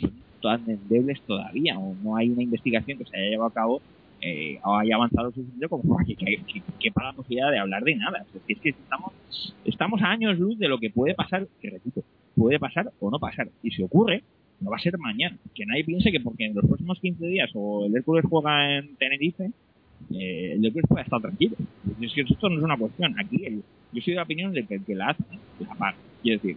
son 0.00 0.12
todas 0.40 0.60
endebles 0.66 1.20
todavía, 1.22 1.78
o 1.78 1.94
no 2.02 2.16
hay 2.16 2.30
una 2.30 2.42
investigación 2.42 2.98
que 2.98 3.04
se 3.04 3.16
haya 3.16 3.30
llevado 3.30 3.50
a 3.50 3.54
cabo 3.54 3.82
eh, 4.24 4.60
o 4.62 4.76
haya 4.76 4.94
avanzado 4.94 5.32
suficiente 5.32 5.68
como 5.68 5.98
que, 6.06 6.14
que, 6.14 6.62
que 6.78 6.92
la 6.94 7.12
posibilidad 7.12 7.50
de 7.50 7.58
hablar 7.58 7.82
de 7.82 7.96
nada. 7.96 8.24
Es 8.34 8.42
es 8.46 8.60
que 8.60 8.68
estamos, 8.70 9.12
estamos 9.64 10.00
a 10.00 10.10
años 10.10 10.38
luz 10.38 10.58
de 10.58 10.68
lo 10.68 10.78
que 10.78 10.90
puede 10.90 11.14
pasar, 11.14 11.48
que 11.60 11.70
repito, 11.70 12.04
puede 12.36 12.60
pasar 12.60 12.92
o 13.00 13.10
no 13.10 13.18
pasar. 13.18 13.48
Y 13.64 13.72
si 13.72 13.82
ocurre, 13.82 14.22
no 14.60 14.70
va 14.70 14.76
a 14.76 14.80
ser 14.80 14.96
mañana. 14.96 15.36
Que 15.54 15.66
nadie 15.66 15.84
piense 15.84 16.12
que 16.12 16.20
porque 16.20 16.46
en 16.46 16.54
los 16.54 16.64
próximos 16.64 17.00
15 17.00 17.26
días 17.26 17.50
o 17.54 17.86
el 17.86 17.96
Hércules 17.96 18.24
juega 18.28 18.78
en 18.78 18.94
Tenerife, 18.94 19.50
eh, 20.14 20.52
el 20.52 20.64
Hércules 20.64 20.86
puede 20.88 21.02
estar 21.02 21.20
tranquilo. 21.20 21.56
Es 22.00 22.12
que 22.12 22.20
esto 22.20 22.48
no 22.48 22.58
es 22.58 22.64
una 22.64 22.76
cuestión. 22.76 23.18
Aquí 23.18 23.42
yo 23.92 24.02
soy 24.02 24.12
de 24.12 24.16
la 24.16 24.22
opinión 24.22 24.52
de 24.52 24.64
que 24.64 24.76
el 24.76 24.84
que 24.84 24.94
la 24.94 25.10
hace, 25.10 25.24
la 25.60 25.74
paga. 25.74 25.96
Quiero 26.22 26.40
decir, 26.40 26.56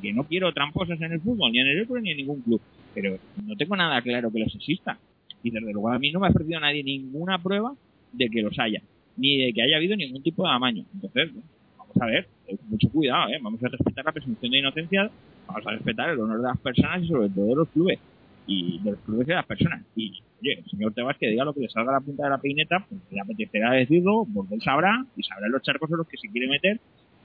que, 0.00 0.12
no 0.12 0.24
quiero 0.24 0.52
tramposas 0.52 1.00
en 1.00 1.12
el 1.12 1.20
fútbol, 1.20 1.52
ni 1.52 1.60
en 1.60 1.66
el 1.66 1.78
Hércules 1.78 2.02
ni 2.02 2.10
en 2.10 2.16
ningún 2.18 2.40
club. 2.42 2.60
Pero 2.94 3.18
no 3.44 3.56
tengo 3.56 3.76
nada 3.76 4.00
claro 4.02 4.30
que 4.30 4.38
los 4.38 4.54
exista. 4.54 4.98
Y 5.42 5.50
desde 5.50 5.72
luego 5.72 5.90
a 5.90 5.98
mí 5.98 6.10
no 6.10 6.20
me 6.20 6.28
ha 6.28 6.30
perdido 6.30 6.60
nadie 6.60 6.82
ninguna 6.82 7.42
prueba 7.42 7.74
de 8.12 8.28
que 8.28 8.42
los 8.42 8.58
haya. 8.58 8.82
Ni 9.16 9.38
de 9.38 9.52
que 9.52 9.62
haya 9.62 9.76
habido 9.76 9.96
ningún 9.96 10.22
tipo 10.22 10.44
de 10.44 10.50
amaño. 10.50 10.84
Entonces, 10.94 11.30
vamos 11.76 11.96
a 12.00 12.06
ver, 12.06 12.28
eh, 12.48 12.56
mucho 12.68 12.88
cuidado, 12.90 13.28
¿eh? 13.28 13.38
Vamos 13.40 13.62
a 13.62 13.68
respetar 13.68 14.04
la 14.04 14.12
presunción 14.12 14.50
de 14.50 14.58
inocencia, 14.58 15.10
vamos 15.46 15.66
a 15.66 15.70
respetar 15.70 16.10
el 16.10 16.20
honor 16.20 16.38
de 16.38 16.48
las 16.48 16.58
personas 16.58 17.02
y 17.02 17.08
sobre 17.08 17.28
todo 17.28 17.46
de 17.46 17.54
los 17.56 17.68
clubes. 17.68 17.98
Y 18.46 18.78
de 18.82 18.90
los 18.90 19.00
clubes 19.00 19.26
de 19.26 19.34
las 19.34 19.46
personas. 19.46 19.82
Y, 19.96 20.20
oye, 20.40 20.58
el 20.58 20.70
señor 20.70 20.92
Tebas 20.92 21.16
que 21.18 21.28
diga 21.28 21.44
lo 21.44 21.54
que 21.54 21.60
le 21.60 21.68
salga 21.68 21.90
a 21.90 21.94
la 21.94 22.00
punta 22.00 22.24
de 22.24 22.30
la 22.30 22.38
peineta, 22.38 22.84
pues 22.88 23.00
le 23.10 23.20
apetecerá 23.20 23.72
decirlo, 23.72 24.26
porque 24.34 24.54
él 24.54 24.60
sabrá, 24.60 25.04
y 25.16 25.22
sabrá 25.22 25.46
en 25.46 25.52
los 25.52 25.62
charcos 25.62 25.90
en 25.90 25.96
los 25.98 26.08
que 26.08 26.18
se 26.18 26.28
quiere 26.28 26.48
meter 26.48 26.80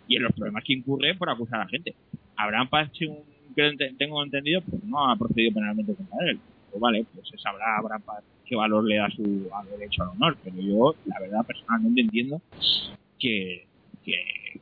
y 0.09 0.17
en 0.17 0.23
los 0.23 0.33
problemas 0.33 0.63
que 0.65 0.73
incurre 0.73 1.15
por 1.15 1.29
acusar 1.29 1.61
a 1.61 1.63
la 1.63 1.69
gente. 1.69 1.93
Abraham 2.39 2.69
Paz, 2.69 2.89
según 2.97 3.23
que 3.55 3.93
tengo 3.97 4.23
entendido, 4.23 4.61
pues 4.61 4.81
no 4.85 5.09
ha 5.09 5.15
procedido 5.17 5.53
penalmente 5.53 5.93
contra 5.93 6.17
él. 6.29 6.39
Pues 6.69 6.79
vale, 6.79 7.05
pues 7.13 7.27
sabrá 7.41 7.77
Abraham 7.77 8.01
qué 8.45 8.55
valor 8.55 8.85
le 8.85 8.95
da 8.95 9.09
su 9.09 9.49
al 9.53 9.69
derecho 9.69 10.03
al 10.03 10.09
honor. 10.09 10.37
Pero 10.43 10.55
yo, 10.57 10.95
la 11.05 11.19
verdad, 11.19 11.45
personalmente 11.45 12.01
entiendo 12.01 12.41
que, 13.19 13.65
que 14.05 14.15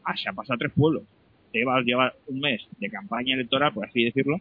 ah, 0.03 0.17
se 0.17 0.29
ha 0.29 0.33
pasado 0.33 0.57
tres 0.57 0.71
pueblos. 0.73 1.03
Tebas 1.51 1.85
lleva 1.85 2.13
un 2.27 2.39
mes 2.39 2.61
de 2.79 2.89
campaña 2.89 3.35
electoral, 3.35 3.73
por 3.73 3.85
así 3.85 4.03
decirlo, 4.03 4.37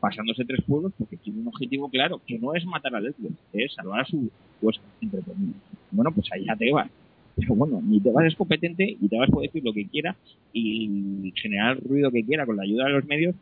pasándose 0.00 0.44
tres 0.44 0.62
pueblos 0.66 0.92
porque 0.98 1.16
tiene 1.16 1.40
un 1.40 1.48
objetivo 1.48 1.88
claro, 1.88 2.20
que 2.26 2.38
no 2.38 2.54
es 2.54 2.66
matar 2.66 2.94
al 2.94 3.06
Hércules, 3.06 3.32
es 3.52 3.72
salvar 3.72 4.00
a 4.00 4.04
su 4.04 4.30
puesto, 4.60 4.82
entre 5.00 5.22
comillas. 5.22 5.62
Bueno, 5.90 6.10
pues 6.12 6.26
allá 6.32 6.56
Tebas. 6.56 6.90
Pero 7.36 7.54
bueno, 7.54 7.80
ni 7.82 8.00
Tebas 8.00 8.26
es 8.26 8.36
competente 8.36 8.96
y 9.00 9.08
Tebas 9.08 9.30
puede 9.30 9.48
decir 9.48 9.64
lo 9.64 9.72
que 9.72 9.86
quiera 9.86 10.16
y 10.52 11.32
generar 11.36 11.76
el 11.76 11.82
ruido 11.82 12.10
que 12.10 12.24
quiera 12.24 12.46
con 12.46 12.56
la 12.56 12.62
ayuda 12.62 12.86
de 12.86 12.92
los 12.92 13.04
medios, 13.06 13.34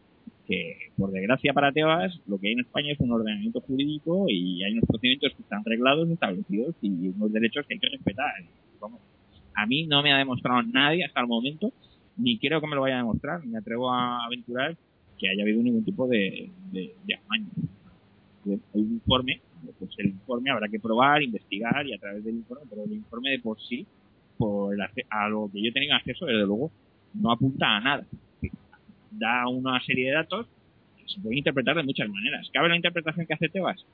que 0.46 0.76
por 0.96 1.10
desgracia 1.10 1.52
para 1.52 1.72
Tebas, 1.72 2.18
lo 2.26 2.38
que 2.38 2.48
hay 2.48 2.52
en 2.54 2.60
España 2.60 2.92
es 2.92 3.00
un 3.00 3.12
ordenamiento 3.12 3.60
jurídico 3.60 4.26
y 4.28 4.64
hay 4.64 4.72
unos 4.72 4.86
procedimientos 4.86 5.34
que 5.34 5.42
están 5.42 5.64
reglados, 5.64 6.08
establecidos 6.08 6.74
y 6.80 7.08
unos 7.08 7.32
derechos 7.32 7.66
que 7.66 7.74
hay 7.74 7.80
que 7.80 7.88
respetar. 7.88 8.32
Vamos, 8.80 9.00
a 9.54 9.66
mí 9.66 9.86
no 9.86 10.02
me 10.02 10.12
ha 10.12 10.18
demostrado 10.18 10.62
nadie 10.62 11.04
hasta 11.04 11.20
el 11.20 11.26
momento, 11.26 11.72
ni 12.16 12.38
creo 12.38 12.60
que 12.60 12.66
me 12.66 12.74
lo 12.74 12.82
vaya 12.82 12.96
a 12.96 12.98
demostrar, 12.98 13.44
ni 13.44 13.52
me 13.52 13.58
atrevo 13.58 13.92
a 13.92 14.24
aventurar 14.24 14.76
que 15.18 15.28
haya 15.28 15.42
habido 15.42 15.62
ningún 15.62 15.84
tipo 15.84 16.08
de, 16.08 16.50
de, 16.72 16.94
de 17.06 17.14
amaño. 17.14 17.48
Hay 18.46 18.80
un 18.80 18.92
informe, 18.94 19.40
pues 19.78 19.90
el 19.98 20.06
informe 20.06 20.50
habrá 20.50 20.68
que 20.68 20.80
probar, 20.80 21.22
investigar 21.22 21.86
y 21.86 21.94
a 21.94 21.98
través 21.98 22.24
del 22.24 22.36
informe, 22.36 22.64
pero 22.68 22.84
el 22.84 22.92
informe 22.92 23.30
de 23.30 23.38
por 23.38 23.60
sí, 23.60 23.86
por 24.36 24.76
a 25.10 25.28
lo 25.28 25.50
que 25.52 25.62
yo 25.62 25.72
tenga 25.72 25.96
acceso, 25.96 26.26
desde 26.26 26.46
luego, 26.46 26.70
no 27.14 27.32
apunta 27.32 27.76
a 27.76 27.80
nada. 27.80 28.04
Da 29.10 29.46
una 29.48 29.80
serie 29.84 30.08
de 30.08 30.14
datos 30.14 30.46
que 30.96 31.04
se 31.06 31.20
pueden 31.20 31.38
interpretar 31.38 31.76
de 31.76 31.82
muchas 31.82 32.08
maneras. 32.08 32.48
¿Cabe 32.52 32.68
la 32.68 32.76
interpretación 32.76 33.26
que 33.26 33.34
hace 33.34 33.48
Tebas? 33.48 33.84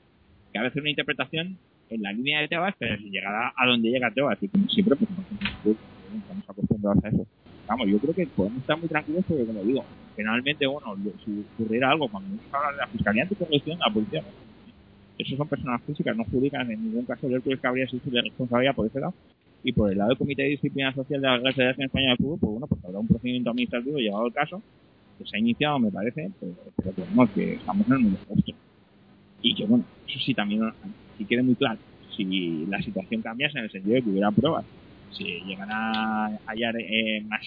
Cabe 0.53 0.67
hacer 0.67 0.81
una 0.81 0.89
interpretación 0.89 1.57
en 1.89 2.01
la 2.01 2.13
línea 2.13 2.41
de 2.41 2.47
Tebas, 2.47 2.75
pero 2.79 2.97
si 2.97 3.09
llegará 3.09 3.53
a 3.55 3.67
donde 3.67 3.89
llega 3.89 4.11
Tebas, 4.11 4.37
y 4.41 4.47
como 4.47 4.67
siempre, 4.69 4.95
pues 4.95 5.09
estamos 6.15 6.49
acostumbrados 6.49 7.03
a 7.03 7.09
eso. 7.09 7.27
Vamos, 7.67 7.87
yo 7.87 7.99
creo 7.99 8.15
que 8.15 8.25
podemos 8.27 8.59
estar 8.61 8.79
muy 8.79 8.87
tranquilos 8.87 9.23
porque, 9.27 9.45
como 9.45 9.63
digo, 9.63 9.85
finalmente, 10.15 10.65
bueno, 10.65 10.95
si 11.23 11.45
ocurriera 11.53 11.91
algo, 11.91 12.07
cuando 12.09 12.29
vamos 12.29 12.45
a 12.51 12.57
hablar 12.57 12.73
de 12.73 12.77
la 12.77 12.87
Fiscalía 12.87 13.23
Anticorrupción, 13.23 13.79
la 13.79 13.93
policía, 13.93 14.23
¿no? 15.19 15.25
Esos 15.25 15.37
son 15.37 15.47
personas 15.47 15.81
físicas, 15.83 16.15
no 16.15 16.23
jurídicas, 16.25 16.69
en 16.69 16.83
ningún 16.83 17.05
caso 17.05 17.27
el 17.27 17.33
Hércules 17.33 17.59
cabría 17.59 17.83
exigir 17.85 18.11
de 18.13 18.21
responsabilidad 18.21 18.75
por 18.75 18.87
ese 18.87 18.99
lado. 18.99 19.13
Y 19.63 19.73
por 19.73 19.91
el 19.91 19.97
lado 19.97 20.09
del 20.09 20.17
Comité 20.17 20.43
de 20.43 20.49
Disciplina 20.49 20.93
Social 20.93 21.21
de 21.21 21.27
la 21.27 21.53
Federación 21.53 21.85
Española 21.87 22.11
de 22.13 22.17
Fútbol, 22.23 22.39
pues 22.39 22.51
bueno, 22.51 22.67
pues 22.67 22.85
habrá 22.85 22.99
un 22.99 23.07
procedimiento 23.07 23.49
administrativo 23.49 23.97
llegado 23.97 24.25
el 24.27 24.33
caso, 24.33 24.61
que 25.17 25.25
se 25.25 25.35
ha 25.35 25.39
iniciado, 25.39 25.79
me 25.79 25.91
parece, 25.91 26.31
pero, 26.39 26.53
pero 26.77 26.93
que, 26.95 27.33
que 27.35 27.53
estamos 27.55 27.85
en 27.87 27.93
un 28.05 28.15
justo. 28.29 28.53
Y 29.41 29.55
que, 29.55 29.65
bueno, 29.65 29.83
eso 30.07 30.19
sí 30.19 30.33
también, 30.33 30.61
si 31.17 31.25
quede 31.25 31.43
muy 31.43 31.55
claro, 31.55 31.77
si 32.15 32.65
la 32.67 32.81
situación 32.81 33.21
cambiase 33.21 33.57
en 33.57 33.65
el 33.65 33.71
sentido 33.71 33.95
de 33.95 34.01
que 34.01 34.09
hubiera 34.09 34.31
pruebas, 34.31 34.63
si 35.11 35.25
llegan 35.45 35.69
a 35.71 36.39
hallar 36.45 36.75
eh, 36.79 37.21
más 37.27 37.41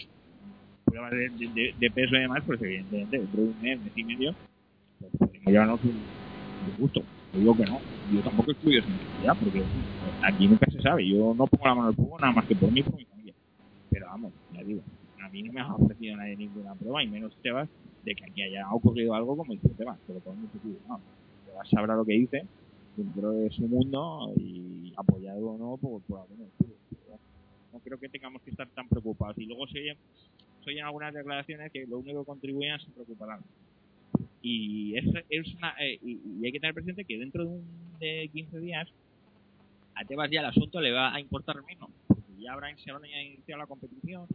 pruebas 0.84 1.12
de, 1.12 1.30
de- 1.30 1.74
de 1.78 1.90
peso 1.90 2.14
y 2.16 2.20
demás, 2.20 2.42
pues 2.46 2.60
evidentemente 2.60 3.18
dentro 3.18 3.42
de 3.42 3.48
un 3.48 3.60
mes, 3.62 3.80
mes 3.80 3.92
y 3.96 4.04
medio, 4.04 4.34
pues 5.00 5.12
podemos 5.18 5.46
llevarnos 5.46 5.80
un, 5.84 5.90
un 5.90 6.76
gusto. 6.78 7.02
Yo 7.32 7.38
digo 7.40 7.56
que 7.56 7.64
no, 7.64 7.80
yo 8.12 8.20
tampoco 8.20 8.50
excluyo 8.50 8.80
esa 8.80 8.88
necesidad, 8.90 9.36
porque 9.40 9.62
aquí 10.22 10.48
nunca 10.48 10.66
se 10.70 10.82
sabe, 10.82 11.08
yo 11.08 11.34
no 11.34 11.46
pongo 11.46 11.66
la 11.66 11.74
mano 11.74 11.88
al 11.88 11.94
fuego 11.94 12.18
nada 12.18 12.32
más 12.32 12.46
que 12.46 12.56
por 12.56 12.70
mí 12.70 12.80
y 12.80 12.82
por 12.82 12.96
mi 12.96 13.04
familia. 13.04 13.34
Pero 13.90 14.06
vamos, 14.06 14.32
ya 14.52 14.62
digo, 14.62 14.82
a 15.22 15.28
mí 15.28 15.42
no 15.42 15.52
me 15.52 15.60
ha 15.60 15.74
ofrecido 15.74 16.16
nadie 16.16 16.36
ninguna 16.36 16.74
prueba, 16.74 17.02
y 17.02 17.08
menos 17.08 17.34
Tebas, 17.42 17.68
de 18.04 18.14
que 18.14 18.24
aquí 18.24 18.42
haya 18.42 18.70
ocurrido 18.70 19.14
algo 19.14 19.36
como 19.36 19.52
dice 19.52 19.68
Tebas, 19.70 19.98
pero 20.06 20.20
con 20.20 20.40
mucho 20.40 20.58
cuidado. 20.58 21.00
Tebas 21.46 21.68
sabrá 21.70 21.96
lo 21.96 22.04
que 22.04 22.14
dice 22.14 22.46
dentro 22.96 23.32
de 23.32 23.50
su 23.50 23.66
mundo 23.66 24.32
y 24.36 24.92
apoyado 24.96 25.50
o 25.50 25.58
no 25.58 25.76
por, 25.76 26.02
por 26.02 26.20
algunos 26.20 26.48
No 27.72 27.78
creo 27.80 27.98
que 27.98 28.08
tengamos 28.08 28.42
que 28.42 28.50
estar 28.50 28.68
tan 28.70 28.88
preocupados. 28.88 29.38
Y 29.38 29.46
luego 29.46 29.66
se 29.68 29.78
oyen, 29.78 29.96
se 30.62 30.70
oyen 30.70 30.84
algunas 30.84 31.14
declaraciones 31.14 31.72
que 31.72 31.86
lo 31.86 31.98
único 31.98 32.20
que 32.20 32.26
contribuyen 32.26 32.74
es 32.74 32.84
preocuparán. 32.94 33.40
Y 34.42 34.96
es, 34.96 35.54
una, 35.54 35.74
eh, 35.80 35.98
y, 36.02 36.44
hay 36.44 36.52
que 36.52 36.60
tener 36.60 36.74
presente 36.74 37.04
que 37.04 37.18
dentro 37.18 37.44
de, 37.44 37.50
un, 37.50 37.64
de 38.00 38.28
15 38.32 38.58
días 38.58 38.88
a 39.94 40.04
Tebas 40.04 40.30
ya 40.30 40.40
el 40.40 40.46
asunto 40.46 40.80
le 40.80 40.90
va 40.90 41.14
a 41.14 41.20
importar 41.20 41.62
menos, 41.64 41.90
porque 42.06 42.22
ya 42.40 42.52
habrá 42.52 42.68
se 42.76 42.90
iniciado 42.90 43.60
la 43.60 43.66
competición, 43.66 44.26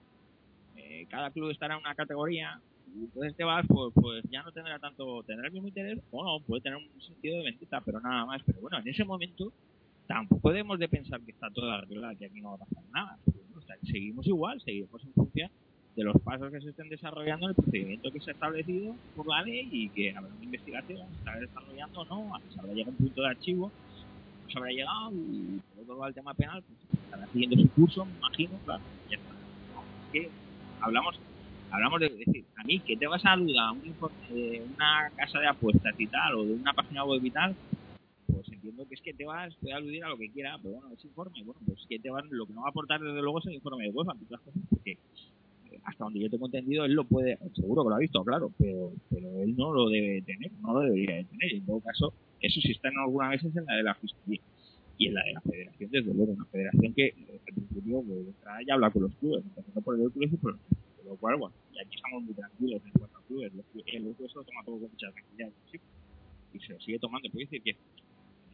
eh, 0.75 1.05
cada 1.09 1.31
club 1.31 1.49
estará 1.49 1.75
en 1.75 1.81
una 1.81 1.95
categoría, 1.95 2.61
y 2.95 3.05
entonces 3.05 3.35
Tebas 3.35 3.65
pues, 3.67 3.93
pues 3.93 4.23
ya 4.29 4.43
no 4.43 4.51
tendrá 4.51 4.79
tanto, 4.79 5.23
tendrá 5.23 5.47
el 5.47 5.53
mismo 5.53 5.67
interés, 5.67 5.99
o 6.11 6.23
no, 6.23 6.39
puede 6.45 6.61
tener 6.61 6.77
un 6.77 7.01
sentido 7.01 7.37
de 7.37 7.43
vendetta, 7.43 7.81
pero 7.81 7.99
nada 7.99 8.25
más. 8.25 8.41
Pero 8.45 8.61
bueno, 8.61 8.79
en 8.79 8.87
ese 8.87 9.03
momento 9.03 9.51
tampoco 10.07 10.49
debemos 10.49 10.79
de 10.79 10.87
pensar 10.87 11.19
que 11.21 11.31
está 11.31 11.49
todo 11.49 11.69
arreglado, 11.69 12.17
que 12.17 12.25
aquí 12.25 12.39
no 12.39 12.49
va 12.49 12.55
a 12.55 12.59
pasar 12.59 12.83
nada. 12.93 13.17
seguimos 13.83 14.25
igual, 14.25 14.61
seguimos 14.61 15.03
en 15.03 15.13
función 15.13 15.51
de 15.97 16.03
los 16.03 16.21
pasos 16.21 16.51
que 16.51 16.61
se 16.61 16.69
estén 16.69 16.89
desarrollando 16.89 17.49
el 17.49 17.55
procedimiento 17.55 18.11
que 18.11 18.19
se 18.21 18.29
ha 18.29 18.33
establecido 18.33 18.95
por 19.15 19.25
la 19.27 19.41
ley 19.41 19.67
y 19.71 19.89
que 19.89 20.15
habrá 20.15 20.31
una 20.31 20.43
investigación, 20.43 20.99
se 21.09 21.17
está 21.17 21.39
desarrollando 21.39 22.01
o 22.01 22.05
no, 22.05 22.39
se 22.53 22.59
habrá 22.59 22.71
llegado 22.73 22.91
a 22.91 22.91
un 22.91 22.97
punto 22.97 23.21
de 23.23 23.27
archivo, 23.27 23.71
se 24.47 24.59
habrá 24.59 24.69
llegado 24.69 25.11
y 25.11 25.59
otro 25.81 25.95
lado 25.95 26.07
el 26.07 26.13
tema 26.13 26.35
penal, 26.35 26.63
pues 26.63 27.03
estará 27.03 27.25
siguiendo 27.33 27.57
su 27.57 27.69
curso, 27.71 28.05
me 28.05 28.15
imagino, 28.15 28.51
claro, 28.63 28.83
ya 29.09 29.17
está. 29.17 29.31
Es 30.05 30.11
que 30.11 30.29
hablamos 30.81 31.19
hablamos 31.71 31.99
de 31.99 32.09
decir, 32.09 32.45
a 32.57 32.63
mí 32.63 32.79
que 32.79 32.95
te 32.95 33.07
vas 33.07 33.25
a 33.25 33.35
dudar 33.35 33.71
un 33.71 33.81
de 33.81 34.63
una 34.75 35.09
casa 35.15 35.39
de 35.39 35.47
apuestas 35.47 35.95
y 35.97 36.05
tal, 36.05 36.35
o 36.35 36.45
de 36.45 36.53
una 36.53 36.73
página 36.73 37.05
web 37.05 37.25
y 37.25 37.31
tal, 37.31 37.55
pues 38.31 38.47
entiendo 38.49 38.87
que 38.87 38.93
es 38.93 39.01
que 39.01 39.15
te 39.15 39.25
vas, 39.25 39.55
puede 39.55 39.73
aludir 39.73 40.03
a 40.03 40.09
lo 40.09 40.17
que 40.17 40.29
quiera, 40.29 40.59
pero 40.61 40.75
bueno, 40.75 40.93
ese 40.93 41.07
informe, 41.07 41.41
bueno, 41.43 41.59
pues 41.65 41.79
que 41.89 41.97
te 41.97 42.11
van, 42.11 42.25
lo 42.29 42.45
que 42.45 42.53
no 42.53 42.61
va 42.61 42.67
a 42.67 42.69
aportar 42.69 43.01
desde 43.01 43.19
luego 43.19 43.39
es 43.39 43.47
el 43.47 43.55
informe 43.55 43.85
de 43.85 43.89
UEFA, 43.89 44.13
porque 44.69 44.91
eh, 44.91 44.97
hasta 45.83 46.03
donde 46.03 46.19
yo 46.19 46.29
tengo 46.29 46.45
entendido 46.45 46.85
él 46.85 46.93
lo 46.93 47.05
puede, 47.05 47.37
seguro 47.55 47.83
que 47.83 47.89
lo 47.89 47.95
ha 47.95 47.99
visto, 47.99 48.23
claro, 48.23 48.51
pero, 48.57 48.91
pero 49.09 49.41
él 49.41 49.55
no 49.55 49.73
lo 49.73 49.89
debe 49.89 50.21
tener, 50.21 50.51
no 50.61 50.73
lo 50.73 50.79
debería 50.81 51.15
de 51.17 51.23
tener, 51.25 51.53
en 51.53 51.65
todo 51.65 51.79
caso, 51.79 52.13
eso 52.41 52.61
sí 52.61 52.71
está 52.71 52.89
en 52.89 52.97
alguna 52.99 53.29
vez 53.29 53.43
es 53.43 53.55
en 53.55 53.65
la 53.65 53.75
de 53.75 53.83
la 53.83 53.93
justicia 53.95 54.41
y 54.97 55.07
en 55.07 55.13
la 55.13 55.23
de 55.23 55.33
la 55.33 55.41
federación, 55.41 55.91
desde 55.91 56.13
luego, 56.13 56.31
una 56.33 56.45
federación 56.45 56.93
que 56.93 57.13
en 57.45 57.55
principio 57.55 58.03
pues, 58.03 58.65
ya 58.67 58.73
habla 58.73 58.89
con 58.91 59.03
los 59.03 59.15
clubes, 59.15 59.43
empezando 59.45 59.81
por 59.81 59.99
el 59.99 60.11
club 60.11 60.23
y 60.23 60.37
por 60.37 60.57
lo 61.05 61.15
cual, 61.17 61.37
bueno, 61.37 61.55
y 61.73 61.79
aquí 61.79 61.95
estamos 61.95 62.23
muy 62.23 62.33
tranquilos 62.33 62.81
en 62.85 62.91
cuanto 62.91 63.17
a 63.17 63.21
clubes, 63.23 63.53
el 63.53 64.01
club 64.01 64.29
se 64.29 64.35
lo 64.35 64.43
toma 64.43 64.63
todo 64.65 64.79
con 64.79 64.89
mucha 64.89 65.11
tranquilidad, 65.11 65.51
¿sí? 65.71 65.79
y 66.53 66.59
se 66.59 66.73
lo 66.73 66.79
sigue 66.79 66.99
tomando, 66.99 67.29
puede 67.29 67.45
decir 67.45 67.61
que 67.61 67.77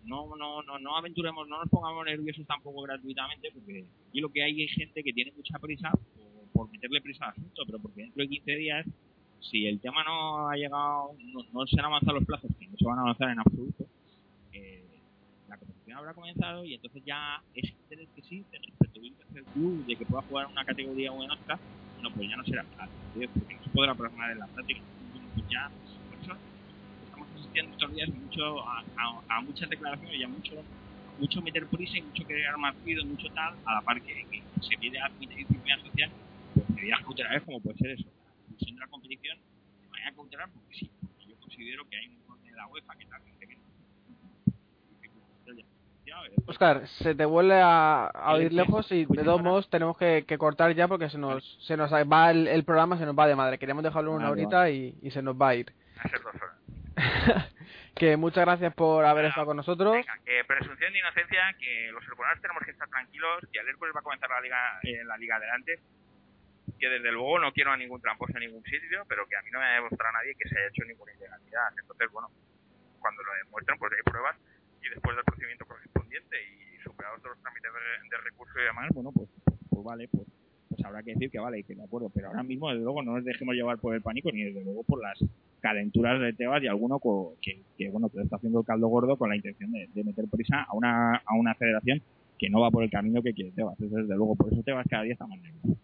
no, 0.06 0.36
no, 0.36 0.62
no, 0.64 0.80
no 0.80 0.98
aventuremos, 0.98 1.48
no 1.48 1.60
nos 1.60 1.70
pongamos 1.70 2.06
nerviosos 2.06 2.46
tampoco 2.46 2.82
gratuitamente, 2.82 3.50
porque 3.54 3.86
aquí 4.10 4.20
lo 4.20 4.30
que 4.30 4.44
hay 4.44 4.64
es 4.64 4.72
gente 4.74 5.04
que 5.04 5.14
tiene 5.14 5.32
mucha 5.32 5.58
prisa 5.60 5.92
por, 6.54 6.70
meterle 6.72 7.02
prisa 7.02 7.26
al 7.26 7.32
asunto, 7.32 7.64
pero 7.66 7.80
porque 7.80 8.02
dentro 8.02 8.22
de 8.22 8.30
15 8.30 8.52
días, 8.56 8.86
si 9.40 9.68
el 9.68 9.80
tema 9.80 10.04
no 10.04 10.50
ha 10.50 10.56
llegado, 10.56 11.12
no, 11.52 11.68
se 11.68 11.80
han 11.80 11.86
avanzado 11.86 12.20
los 12.20 12.26
plazos, 12.26 12.52
que 12.58 12.68
no 12.68 12.78
se 12.78 12.86
van 12.86 13.00
a 13.00 13.02
avanzar 13.02 13.30
en 13.32 13.40
absoluto, 13.40 13.86
eh, 14.54 14.84
la 15.50 15.58
competición 15.58 15.98
habrá 15.98 16.14
comenzado 16.14 16.64
y 16.64 16.76
entonces 16.76 17.04
ya 17.06 17.42
es 17.54 17.70
interés 17.70 18.08
que 18.16 18.22
sí, 18.24 18.46
respecto 18.52 19.02
del 19.34 19.44
club, 19.46 19.86
de 19.86 19.96
que 19.96 20.06
pueda 20.06 20.22
jugar 20.24 20.48
una 20.48 20.64
categoría 20.64 21.12
o 21.12 21.24
en 21.24 21.32
otra, 21.32 21.60
no, 22.02 22.12
pues 22.12 22.30
ya 22.30 22.36
no 22.36 22.44
será 22.44 22.66
tal, 22.78 22.90
porque 23.14 23.56
no 23.56 23.64
se 23.64 23.70
podrá 23.70 23.96
plasmar 23.96 24.32
en 24.32 24.40
la 24.40 24.48
práctica. 24.48 24.82
Pues 25.36 25.50
ya, 25.50 25.72
por 26.10 26.20
eso 26.20 26.38
estamos 27.06 27.28
asistiendo 27.36 27.72
estos 27.72 27.96
días 27.96 28.10
mucho 28.10 28.68
a, 28.68 28.84
a, 29.30 29.42
muchas 29.42 29.70
declaraciones 29.70 30.20
y 30.20 30.24
a 30.24 30.28
mucho, 30.28 30.52
mucho 31.20 31.42
meter 31.42 31.66
prisa 31.68 31.98
y 31.98 32.02
mucho 32.02 32.28
querer 32.28 32.58
más 32.58 32.76
ruido, 32.84 33.06
mucho 33.06 33.28
tal, 33.34 33.56
a 33.66 33.76
la 33.76 33.82
par 33.82 34.02
que, 34.02 34.44
se 34.62 34.78
pide 34.78 35.00
a 35.00 35.10
disciplina 35.20 35.80
social, 35.82 36.12
medidas 36.84 37.02
cautelares 37.02 37.44
como 37.44 37.62
puede 37.62 37.78
ser 37.78 37.92
eso, 37.92 38.10
la 38.50 38.72
de 38.72 38.80
la 38.80 38.88
competición 38.88 39.38
de 39.82 39.88
manera 39.88 40.12
cautelar, 40.14 40.50
porque 40.52 40.76
sí, 40.76 40.92
porque 41.02 41.26
yo 41.28 41.36
considero 41.40 41.88
que 41.90 41.96
hay 41.96 42.08
un 42.08 42.14
informe 42.14 42.50
de 42.50 42.58
la 42.58 42.68
UEFA 42.68 42.96
que 42.98 43.06
tal, 43.06 43.22
que 43.24 43.34
Oscar, 46.46 46.88
se 46.88 47.16
te 47.16 47.26
vuelve 47.26 47.60
a, 47.62 48.12
oír 48.34 48.52
lejos 48.54 48.92
y 48.92 49.06
de 49.06 49.24
todos 49.24 49.42
modos 49.42 49.70
tenemos 49.70 49.98
que, 49.98 50.26
cortar 50.38 50.74
ya 50.76 50.88
porque 50.88 51.10
se 51.10 51.18
nos, 51.18 51.44
se 51.66 51.78
nos 51.78 51.92
va 51.92 52.32
el, 52.32 52.64
programa, 52.66 52.98
se 52.98 53.06
nos 53.06 53.18
va 53.18 53.28
de 53.28 53.36
madre. 53.36 53.58
Queríamos 53.58 53.84
dejarlo 53.84 54.12
una 54.12 54.30
horita 54.30 54.70
y, 54.70 54.94
se 55.10 55.22
nos 55.22 55.36
va 55.36 55.50
a 55.50 55.56
ir. 55.56 55.74
que 57.96 58.18
muchas 58.18 58.46
gracias 58.46 58.74
por 58.76 59.06
haber 59.06 59.26
estado 59.26 59.48
con 59.48 59.58
nosotros. 59.58 59.94
Venga, 59.94 60.20
que 60.26 60.44
presunción 60.46 60.94
de 60.94 61.00
inocencia, 61.00 61.56
que 61.58 61.92
los 61.92 62.04
hermanos 62.06 62.42
tenemos 62.42 62.64
que 62.64 62.72
estar 62.72 62.90
tranquilos, 62.90 63.48
que 63.52 63.60
el 63.60 63.68
Hércules 63.70 63.96
va 63.96 64.02
a 64.02 64.04
comenzar 64.04 64.30
la 64.30 64.42
liga, 64.42 64.80
eh, 64.84 65.04
la 65.06 65.18
liga 65.18 65.38
adelante, 65.38 65.80
que 66.84 66.90
desde 66.90 67.14
luego 67.14 67.40
no 67.40 67.54
quiero 67.54 67.72
a 67.72 67.78
ningún 67.78 68.02
tramposo 68.02 68.36
en 68.36 68.44
ningún 68.44 68.64
sitio, 68.66 69.08
pero 69.08 69.24
que 69.26 69.38
a 69.38 69.42
mí 69.42 69.48
no 69.54 69.60
me 69.60 69.66
ha 69.72 69.80
demostrado 69.80 70.12
nadie 70.20 70.36
que 70.36 70.50
se 70.50 70.60
haya 70.60 70.68
hecho 70.68 70.84
ninguna 70.84 71.14
ilegalidad. 71.14 71.72
Entonces, 71.80 72.12
bueno, 72.12 72.28
cuando 73.00 73.24
lo 73.24 73.32
demuestren, 73.40 73.80
pues 73.80 73.94
hay 73.96 74.04
pruebas 74.04 74.36
y 74.84 74.90
después 74.90 75.16
del 75.16 75.24
procedimiento 75.24 75.66
correspondiente 75.66 76.36
y 76.44 76.84
superados 76.84 77.24
todos 77.24 77.40
los 77.40 77.42
trámites 77.42 77.72
de, 77.72 78.18
recurso 78.18 78.60
y 78.60 78.64
demás, 78.68 78.90
bueno, 78.92 79.14
pues, 79.16 79.30
pues, 79.70 79.84
vale, 79.84 80.10
pues, 80.12 80.28
pues 80.68 80.84
habrá 80.84 81.02
que 81.04 81.14
decir 81.14 81.32
que 81.32 81.40
vale 81.40 81.60
y 81.60 81.64
que 81.64 81.74
de 81.74 81.84
acuerdo. 81.84 82.12
Pero 82.14 82.28
ahora 82.28 82.44
mismo, 82.44 82.68
desde 82.68 82.84
luego, 82.84 83.02
no 83.02 83.16
nos 83.16 83.24
dejemos 83.24 83.56
llevar 83.56 83.80
por 83.80 83.96
el 83.96 84.02
pánico 84.02 84.30
ni 84.34 84.44
desde 84.44 84.66
luego 84.66 84.84
por 84.84 85.00
las 85.00 85.24
calenturas 85.62 86.20
de 86.20 86.34
Tebas 86.34 86.62
y 86.64 86.68
alguno 86.68 87.00
que, 87.40 87.64
que, 87.78 87.90
bueno, 87.92 88.10
que 88.10 88.20
está 88.20 88.36
haciendo 88.36 88.60
el 88.60 88.66
caldo 88.66 88.88
gordo 88.88 89.16
con 89.16 89.30
la 89.30 89.38
intención 89.38 89.72
de, 89.72 90.04
meter 90.04 90.26
prisa 90.28 90.68
a 90.68 90.76
una, 90.76 91.16
a 91.16 91.34
una 91.36 91.56
federación 91.56 92.02
que 92.38 92.50
no 92.50 92.60
va 92.60 92.72
por 92.72 92.84
el 92.84 92.92
camino 92.92 93.24
que 93.24 93.34
quiere 93.34 93.52
Tebas. 93.52 93.80
desde 93.80 94.04
luego, 94.04 94.36
por 94.36 94.52
eso 94.52 94.62
Tebas 94.64 94.86
cada 94.90 95.04
día 95.04 95.14
está 95.14 95.26
más 95.28 95.40
nervioso. 95.40 95.80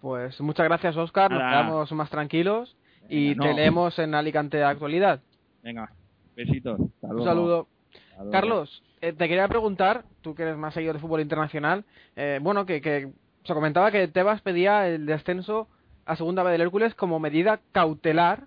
Pues 0.00 0.40
muchas 0.40 0.64
gracias, 0.66 0.96
Oscar. 0.96 1.30
Nos 1.30 1.40
quedamos 1.40 1.92
más 1.92 2.10
tranquilos 2.10 2.76
y 3.08 3.34
te 3.36 3.54
leemos 3.54 3.98
en 3.98 4.14
Alicante 4.14 4.56
de 4.56 4.64
Actualidad. 4.64 5.20
Venga, 5.62 5.92
besitos. 6.34 6.80
Un 7.02 7.24
saludo. 7.24 7.68
Carlos, 8.30 8.82
eh, 9.00 9.12
te 9.12 9.28
quería 9.28 9.48
preguntar, 9.48 10.04
tú 10.20 10.34
que 10.34 10.42
eres 10.42 10.56
más 10.56 10.74
seguidor 10.74 10.96
de 10.96 11.00
fútbol 11.00 11.20
internacional, 11.20 11.84
eh, 12.16 12.38
bueno, 12.42 12.66
que, 12.66 13.10
se 13.44 13.54
comentaba 13.54 13.90
que 13.90 14.08
Tebas 14.08 14.42
pedía 14.42 14.88
el 14.88 15.06
descenso 15.06 15.68
a 16.04 16.16
segunda 16.16 16.42
vez 16.42 16.52
del 16.52 16.60
Hércules 16.60 16.94
como 16.94 17.18
medida 17.18 17.60
cautelar 17.72 18.44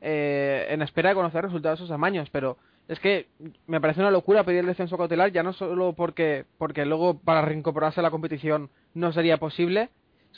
eh, 0.00 0.66
en 0.70 0.82
espera 0.82 1.08
de 1.10 1.14
conocer 1.16 1.44
resultados 1.44 1.78
de 1.78 1.84
esos 1.84 1.94
amaños, 1.94 2.28
pero 2.30 2.58
es 2.88 3.00
que 3.00 3.26
me 3.66 3.80
parece 3.80 4.00
una 4.00 4.10
locura 4.10 4.44
pedir 4.44 4.60
el 4.60 4.66
descenso 4.66 4.96
cautelar, 4.96 5.32
ya 5.32 5.42
no 5.42 5.52
solo 5.52 5.94
porque, 5.94 6.44
porque 6.58 6.84
luego 6.84 7.18
para 7.18 7.42
reincorporarse 7.42 8.00
a 8.00 8.02
la 8.02 8.10
competición 8.10 8.70
no 8.94 9.12
sería 9.12 9.38
posible, 9.38 9.90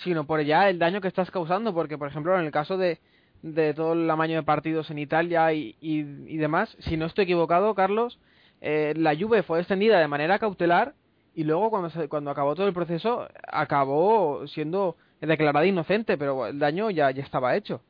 sino 0.02 0.26
por 0.26 0.40
ya 0.42 0.68
el 0.68 0.78
daño 0.78 1.00
que 1.00 1.08
estás 1.08 1.30
causando, 1.30 1.72
porque 1.72 1.98
por 1.98 2.08
ejemplo 2.08 2.38
en 2.38 2.44
el 2.44 2.52
caso 2.52 2.76
de, 2.76 2.98
de 3.42 3.74
todo 3.74 3.92
el 3.92 4.10
amaño 4.10 4.36
de 4.36 4.42
partidos 4.42 4.90
en 4.90 4.98
Italia 4.98 5.52
y, 5.52 5.76
y 5.80 6.36
demás, 6.36 6.76
si 6.80 6.96
no 6.96 7.06
estoy 7.06 7.24
equivocado, 7.24 7.74
Carlos, 7.74 8.18
eh, 8.60 8.94
la 8.96 9.14
Juve 9.14 9.42
fue 9.42 9.58
extendida 9.58 10.00
de 10.00 10.08
manera 10.08 10.38
cautelar 10.38 10.94
y 11.34 11.44
luego 11.44 11.68
cuando, 11.70 12.08
cuando 12.08 12.30
acabó 12.30 12.54
todo 12.54 12.66
el 12.66 12.72
proceso 12.72 13.28
acabó 13.46 14.46
siendo 14.46 14.96
declarada 15.20 15.66
inocente, 15.66 16.16
pero 16.16 16.46
el 16.46 16.58
daño 16.58 16.90
ya, 16.90 17.10
ya 17.10 17.22
estaba 17.22 17.56
hecho. 17.56 17.82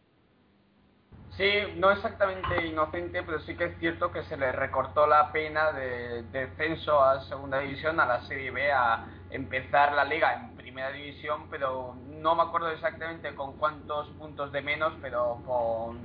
Sí, 1.36 1.50
no 1.76 1.90
exactamente 1.90 2.66
inocente, 2.66 3.22
pero 3.24 3.40
sí 3.40 3.56
que 3.56 3.64
es 3.64 3.78
cierto 3.78 4.12
que 4.12 4.22
se 4.24 4.36
le 4.36 4.52
recortó 4.52 5.06
la 5.06 5.32
pena 5.32 5.72
de, 5.72 6.22
descenso 6.32 7.02
a 7.02 7.22
segunda 7.22 7.58
división, 7.58 7.98
a 7.98 8.06
la 8.06 8.20
Serie 8.22 8.52
B, 8.52 8.70
a 8.70 9.06
empezar 9.30 9.92
la 9.94 10.04
liga 10.04 10.34
en 10.34 10.53
primera 10.74 10.90
división, 10.90 11.46
pero 11.50 11.94
no 12.20 12.34
me 12.34 12.42
acuerdo 12.42 12.68
exactamente 12.70 13.32
con 13.36 13.56
cuántos 13.58 14.08
puntos 14.18 14.50
de 14.50 14.60
menos, 14.60 14.92
pero 15.00 15.40
con 15.46 16.00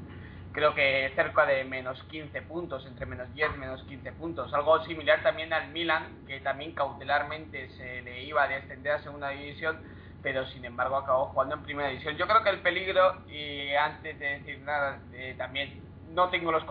creo 0.52 0.76
que 0.76 1.12
cerca 1.16 1.48
de 1.48 1.64
menos 1.64 2.00
15 2.04 2.44
puntos, 2.44 2.86
entre 2.86 3.08
menos 3.08 3.34
10 3.34 3.50
y 3.56 3.58
menos 3.58 3.82
15 3.86 4.12
puntos. 4.12 4.54
Algo 4.54 4.86
similar 4.86 5.24
también 5.24 5.54
al 5.54 5.70
Milan, 5.70 6.24
que 6.28 6.40
también 6.41 6.74
cautelarmente 6.74 7.68
se 7.78 8.04
le 8.04 8.24
iba 8.24 8.44
a 8.44 8.48
descender 8.48 8.94
a 8.94 9.02
segunda 9.02 9.30
división, 9.30 9.80
pero 10.22 10.46
sin 10.50 10.64
embargo 10.64 10.98
acabó 10.98 11.26
jugando 11.28 11.56
en 11.56 11.64
primera 11.64 11.90
división. 11.90 12.16
Yo 12.18 12.28
creo 12.28 12.44
que 12.44 12.52
el 12.52 12.60
peligro, 12.60 13.24
y 13.28 13.74
antes 13.74 14.20
de 14.20 14.40
decir 14.40 14.60
nada, 14.60 15.00
eh, 15.14 15.34
también 15.36 15.82
no 16.10 16.30
tengo 16.30 16.52
los, 16.52 16.64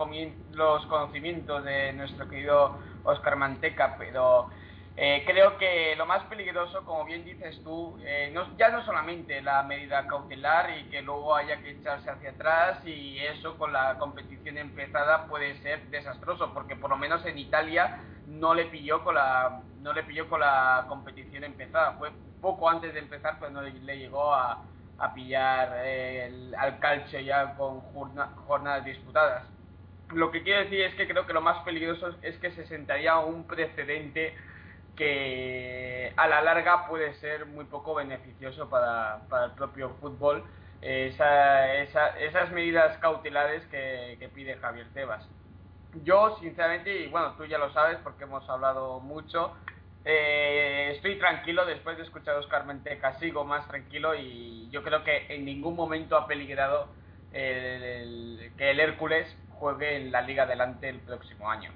los 0.53 0.85
conocimientos 0.85 1.65
de 1.65 1.91
nuestro 1.91 2.29
querido 2.29 2.79
Oscar 3.03 3.35
Manteca, 3.35 3.97
pero 3.97 4.49
eh, 5.01 5.23
creo 5.25 5.57
que 5.57 5.95
lo 5.95 6.05
más 6.05 6.25
peligroso, 6.25 6.83
como 6.83 7.05
bien 7.05 7.23
dices 7.23 7.63
tú, 7.63 7.97
eh, 8.03 8.35
ya 8.57 8.67
no 8.67 8.83
solamente 8.83 9.41
la 9.41 9.63
medida 9.63 10.05
cautelar 10.07 10.77
y 10.77 10.89
que 10.89 11.01
luego 11.01 11.33
haya 11.33 11.61
que 11.61 11.71
echarse 11.71 12.09
hacia 12.09 12.31
atrás 12.31 12.85
y 12.85 13.17
eso 13.19 13.57
con 13.57 13.71
la 13.71 13.97
competición 13.97 14.57
empezada 14.57 15.25
puede 15.27 15.57
ser 15.61 15.85
desastroso, 15.89 16.53
porque 16.53 16.75
por 16.75 16.89
lo 16.89 16.97
menos 16.97 17.25
en 17.25 17.37
Italia 17.37 18.01
no 18.27 18.53
le 18.53 18.65
pilló 18.65 19.01
con 19.01 19.15
la 19.15 19.61
no 19.79 19.93
le 19.93 20.03
pilló 20.03 20.27
con 20.27 20.41
la 20.41 20.83
competición 20.89 21.45
empezada, 21.45 21.93
fue 21.93 22.11
poco 22.41 22.69
antes 22.69 22.93
de 22.93 22.99
empezar 22.99 23.39
cuando 23.39 23.61
le 23.61 23.97
llegó 23.97 24.33
a, 24.33 24.65
pillar 25.15 25.75
eh, 25.77 26.51
al 26.57 26.77
calcio 26.79 27.21
ya 27.21 27.55
con 27.55 27.79
jornadas 27.79 28.83
disputadas. 28.83 29.45
Lo 30.09 30.29
que 30.29 30.43
quiero 30.43 30.59
decir 30.59 30.81
es 30.81 30.93
que 30.95 31.07
creo 31.07 31.25
que 31.25 31.31
lo 31.31 31.39
más 31.39 31.63
peligroso 31.63 32.17
es 32.21 32.37
que 32.39 32.51
se 32.51 32.65
sentaría 32.65 33.17
un 33.19 33.47
precedente 33.47 34.35
que 34.99 36.13
a 36.17 36.27
la 36.27 36.41
larga 36.41 36.85
puede 36.87 37.13
ser 37.15 37.45
muy 37.45 37.63
poco 37.63 37.95
beneficioso 37.95 38.69
para, 38.69 39.21
el 39.45 39.51
propio 39.51 39.91
fútbol 40.01 40.43
esas 40.81 42.51
medidas 42.51 42.97
cautelares 42.97 43.65
que, 43.67 44.29
pide 44.35 44.57
Javier 44.57 44.87
Tebas. 44.93 45.25
Yo, 46.03 46.37
sinceramente, 46.41 46.93
y 47.03 47.07
bueno, 47.07 47.33
tú 47.37 47.45
ya 47.45 47.57
lo 47.57 47.71
sabes 47.71 47.97
porque 48.03 48.25
hemos 48.25 48.47
hablado 48.49 48.99
mucho, 48.99 49.55
eh, 50.03 50.91
estoy 50.95 51.17
tranquilo 51.17 51.65
después 51.65 51.97
de 51.97 52.03
escuchar 52.03 52.35
a 52.35 52.39
Oscar 52.39 52.65
Menteca, 52.65 53.13
sigo 53.19 53.45
más 53.45 53.67
tranquilo 53.69 54.15
y 54.15 54.69
yo 54.69 54.83
creo 54.83 55.05
que 55.05 55.33
en 55.33 55.45
ningún 55.45 55.75
momento 55.77 56.17
ha 56.17 56.27
peligrado 56.27 56.89
que 57.31 58.71
el 58.71 58.79
Hércules 58.79 59.33
juegue 59.51 59.95
en 59.95 60.11
la 60.11 60.21
liga 60.21 60.43
adelante 60.43 60.89
el 60.89 60.99
próximo 60.99 61.49
año. 61.49 61.71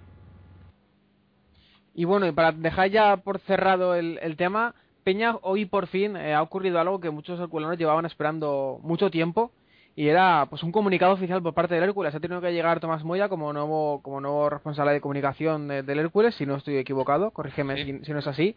Y 1.94 2.06
bueno, 2.06 2.26
y 2.28 2.32
para 2.32 2.52
dejar 2.52 2.90
ya 2.90 3.18
por 3.18 3.40
cerrado 3.40 3.96
el, 3.96 4.36
tema, 4.38 4.74
Peña, 5.04 5.38
hoy 5.42 5.66
por 5.66 5.88
fin 5.88 6.16
eh, 6.16 6.34
ha 6.34 6.42
ocurrido 6.42 6.80
algo 6.80 7.00
que 7.00 7.12
muchos 7.12 7.40
herculeanos 7.40 7.78
llevaban 7.78 8.06
esperando 8.06 8.80
mucho 8.82 9.12
tiempo 9.12 9.52
y 9.96 10.08
era 10.08 10.48
pues 10.50 10.64
un 10.64 10.72
comunicado 10.72 11.14
oficial 11.14 11.44
por 11.44 11.54
parte 11.54 11.76
del 11.76 11.84
Hércules. 11.84 12.16
Ha 12.16 12.20
tenido 12.20 12.42
que 12.42 12.52
llegar 12.52 12.80
Tomás 12.80 13.04
Moya 13.04 13.30
como 13.30 13.54
nuevo 13.54 14.02
como 14.02 14.22
nuevo 14.22 14.50
responsable 14.50 14.94
de 14.94 15.02
comunicación 15.02 15.68
del 15.68 16.00
Hércules, 16.00 16.34
si 16.36 16.48
no 16.48 16.56
estoy 16.56 16.78
equivocado, 16.78 17.30
corrígeme 17.32 18.02
si, 18.04 18.12
no 18.12 18.20
es 18.20 18.28
así. 18.28 18.56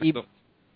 Y 0.00 0.14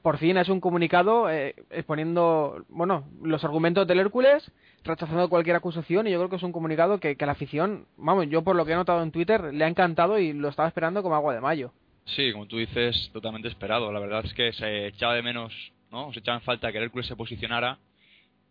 por 0.02 0.18
fin 0.18 0.36
es 0.36 0.50
un 0.50 0.60
comunicado 0.60 1.30
eh, 1.30 1.54
exponiendo 1.70 2.62
bueno 2.68 3.04
los 3.22 3.42
argumentos 3.44 3.86
del 3.86 4.00
Hércules, 4.00 4.50
rechazando 4.84 5.30
cualquier 5.30 5.56
acusación 5.56 6.06
y 6.06 6.10
yo 6.10 6.18
creo 6.18 6.28
que 6.28 6.36
es 6.36 6.42
un 6.42 6.52
comunicado 6.52 7.00
que, 7.00 7.16
que 7.16 7.24
la 7.24 7.32
afición, 7.32 7.86
vamos, 7.96 8.28
yo 8.28 8.42
por 8.42 8.54
lo 8.54 8.66
que 8.66 8.72
he 8.72 8.76
notado 8.76 9.02
en 9.02 9.12
Twitter, 9.12 9.54
le 9.54 9.64
ha 9.64 9.68
encantado 9.68 10.18
y 10.18 10.34
lo 10.34 10.48
estaba 10.48 10.68
esperando 10.68 11.02
como 11.02 11.14
agua 11.14 11.32
de 11.32 11.40
mayo. 11.40 11.72
Sí, 12.04 12.32
como 12.32 12.46
tú 12.46 12.58
dices, 12.58 13.10
totalmente 13.12 13.48
esperado. 13.48 13.92
La 13.92 14.00
verdad 14.00 14.24
es 14.24 14.34
que 14.34 14.52
se 14.52 14.88
echaba 14.88 15.14
de 15.14 15.22
menos, 15.22 15.52
¿no? 15.90 16.12
Se 16.12 16.18
echaba 16.18 16.38
en 16.38 16.44
falta 16.44 16.70
que 16.72 16.78
el 16.78 16.84
Hércules 16.84 17.06
se 17.06 17.16
posicionara. 17.16 17.78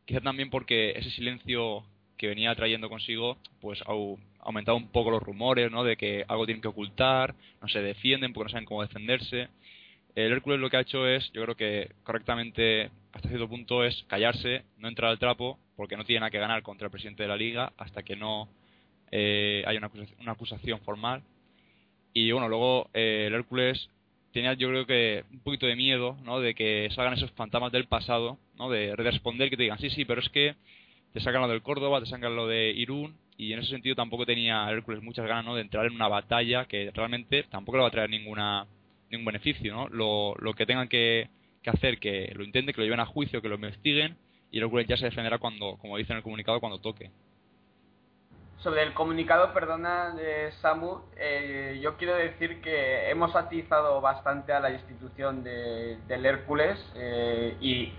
Quizá 0.05 0.21
también 0.21 0.49
porque 0.49 0.91
ese 0.91 1.11
silencio 1.11 1.83
que 2.17 2.27
venía 2.27 2.55
trayendo 2.55 2.89
consigo, 2.89 3.37
pues 3.59 3.81
ha 3.81 3.93
aumentado 4.39 4.77
un 4.77 4.89
poco 4.89 5.11
los 5.11 5.21
rumores, 5.21 5.71
¿no? 5.71 5.83
De 5.83 5.97
que 5.97 6.23
algo 6.27 6.45
tienen 6.45 6.61
que 6.61 6.67
ocultar, 6.67 7.35
no 7.61 7.67
se 7.67 7.81
defienden 7.81 8.33
porque 8.33 8.45
no 8.45 8.51
saben 8.51 8.65
cómo 8.65 8.81
defenderse. 8.81 9.49
El 10.15 10.31
Hércules 10.31 10.59
lo 10.59 10.69
que 10.69 10.77
ha 10.77 10.81
hecho 10.81 11.07
es, 11.07 11.31
yo 11.31 11.43
creo 11.43 11.55
que 11.55 11.91
correctamente 12.03 12.89
hasta 13.13 13.29
cierto 13.29 13.47
punto 13.47 13.83
es 13.83 14.03
callarse, 14.07 14.63
no 14.77 14.87
entrar 14.87 15.11
al 15.11 15.19
trapo, 15.19 15.57
porque 15.75 15.97
no 15.97 16.05
tiene 16.05 16.21
nada 16.21 16.31
que 16.31 16.39
ganar 16.39 16.63
contra 16.63 16.85
el 16.87 16.91
presidente 16.91 17.23
de 17.23 17.29
la 17.29 17.37
liga 17.37 17.73
hasta 17.77 18.03
que 18.03 18.15
no 18.15 18.49
eh, 19.11 19.63
haya 19.65 19.79
una 20.19 20.31
acusación 20.31 20.79
formal 20.81 21.23
y 22.13 22.31
bueno, 22.31 22.49
luego 22.49 22.89
eh, 22.93 23.25
el 23.27 23.33
Hércules 23.33 23.89
tenía 24.33 24.53
yo 24.53 24.69
creo 24.69 24.85
que 24.85 25.23
un 25.31 25.39
poquito 25.39 25.65
de 25.65 25.75
miedo, 25.75 26.17
¿no? 26.23 26.39
De 26.39 26.55
que 26.55 26.89
salgan 26.95 27.13
esos 27.13 27.31
fantasmas 27.31 27.71
del 27.71 27.87
pasado, 27.87 28.37
¿no? 28.57 28.69
De 28.69 28.95
responder 28.95 29.49
que 29.49 29.57
te 29.57 29.63
digan, 29.63 29.79
sí, 29.79 29.89
sí, 29.89 30.05
pero 30.05 30.21
es 30.21 30.29
que 30.29 30.55
te 31.13 31.19
sacan 31.19 31.41
lo 31.41 31.47
del 31.47 31.61
Córdoba, 31.61 31.99
te 31.99 32.05
sacan 32.07 32.35
lo 32.35 32.47
de 32.47 32.71
Irún, 32.71 33.15
y 33.37 33.53
en 33.53 33.59
ese 33.59 33.69
sentido 33.71 33.95
tampoco 33.95 34.25
tenía 34.25 34.69
Hércules 34.69 35.01
muchas 35.03 35.27
ganas, 35.27 35.45
¿no? 35.45 35.55
De 35.55 35.61
entrar 35.61 35.85
en 35.85 35.93
una 35.93 36.07
batalla 36.07 36.65
que 36.65 36.91
realmente 36.93 37.43
tampoco 37.43 37.77
le 37.77 37.83
va 37.83 37.89
a 37.89 37.91
traer 37.91 38.09
ninguna 38.09 38.67
ningún 39.09 39.25
beneficio, 39.25 39.73
¿no? 39.73 39.87
Lo, 39.89 40.35
lo 40.39 40.53
que 40.53 40.65
tengan 40.65 40.87
que, 40.87 41.27
que 41.61 41.69
hacer, 41.69 41.99
que 41.99 42.31
lo 42.35 42.45
intenten, 42.45 42.73
que 42.73 42.79
lo 42.79 42.85
lleven 42.85 43.01
a 43.01 43.05
juicio, 43.05 43.41
que 43.41 43.49
lo 43.49 43.55
investiguen, 43.55 44.15
y 44.51 44.59
Hércules 44.59 44.87
ya 44.87 44.95
se 44.95 45.05
defenderá 45.05 45.37
cuando, 45.37 45.77
como 45.77 45.97
dice 45.97 46.13
en 46.13 46.17
el 46.17 46.23
comunicado, 46.23 46.59
cuando 46.61 46.79
toque 46.79 47.09
sobre 48.61 48.83
el 48.83 48.93
comunicado, 48.93 49.53
perdona, 49.53 50.11
de 50.11 50.51
Samu, 50.61 51.01
eh, 51.17 51.79
yo 51.81 51.97
quiero 51.97 52.15
decir 52.15 52.61
que 52.61 53.09
hemos 53.09 53.35
atizado 53.35 54.01
bastante 54.01 54.53
a 54.53 54.59
la 54.59 54.69
institución 54.71 55.43
de, 55.43 55.97
del 56.07 56.25
Hércules 56.25 56.77
eh, 56.95 57.57
y 57.59 57.93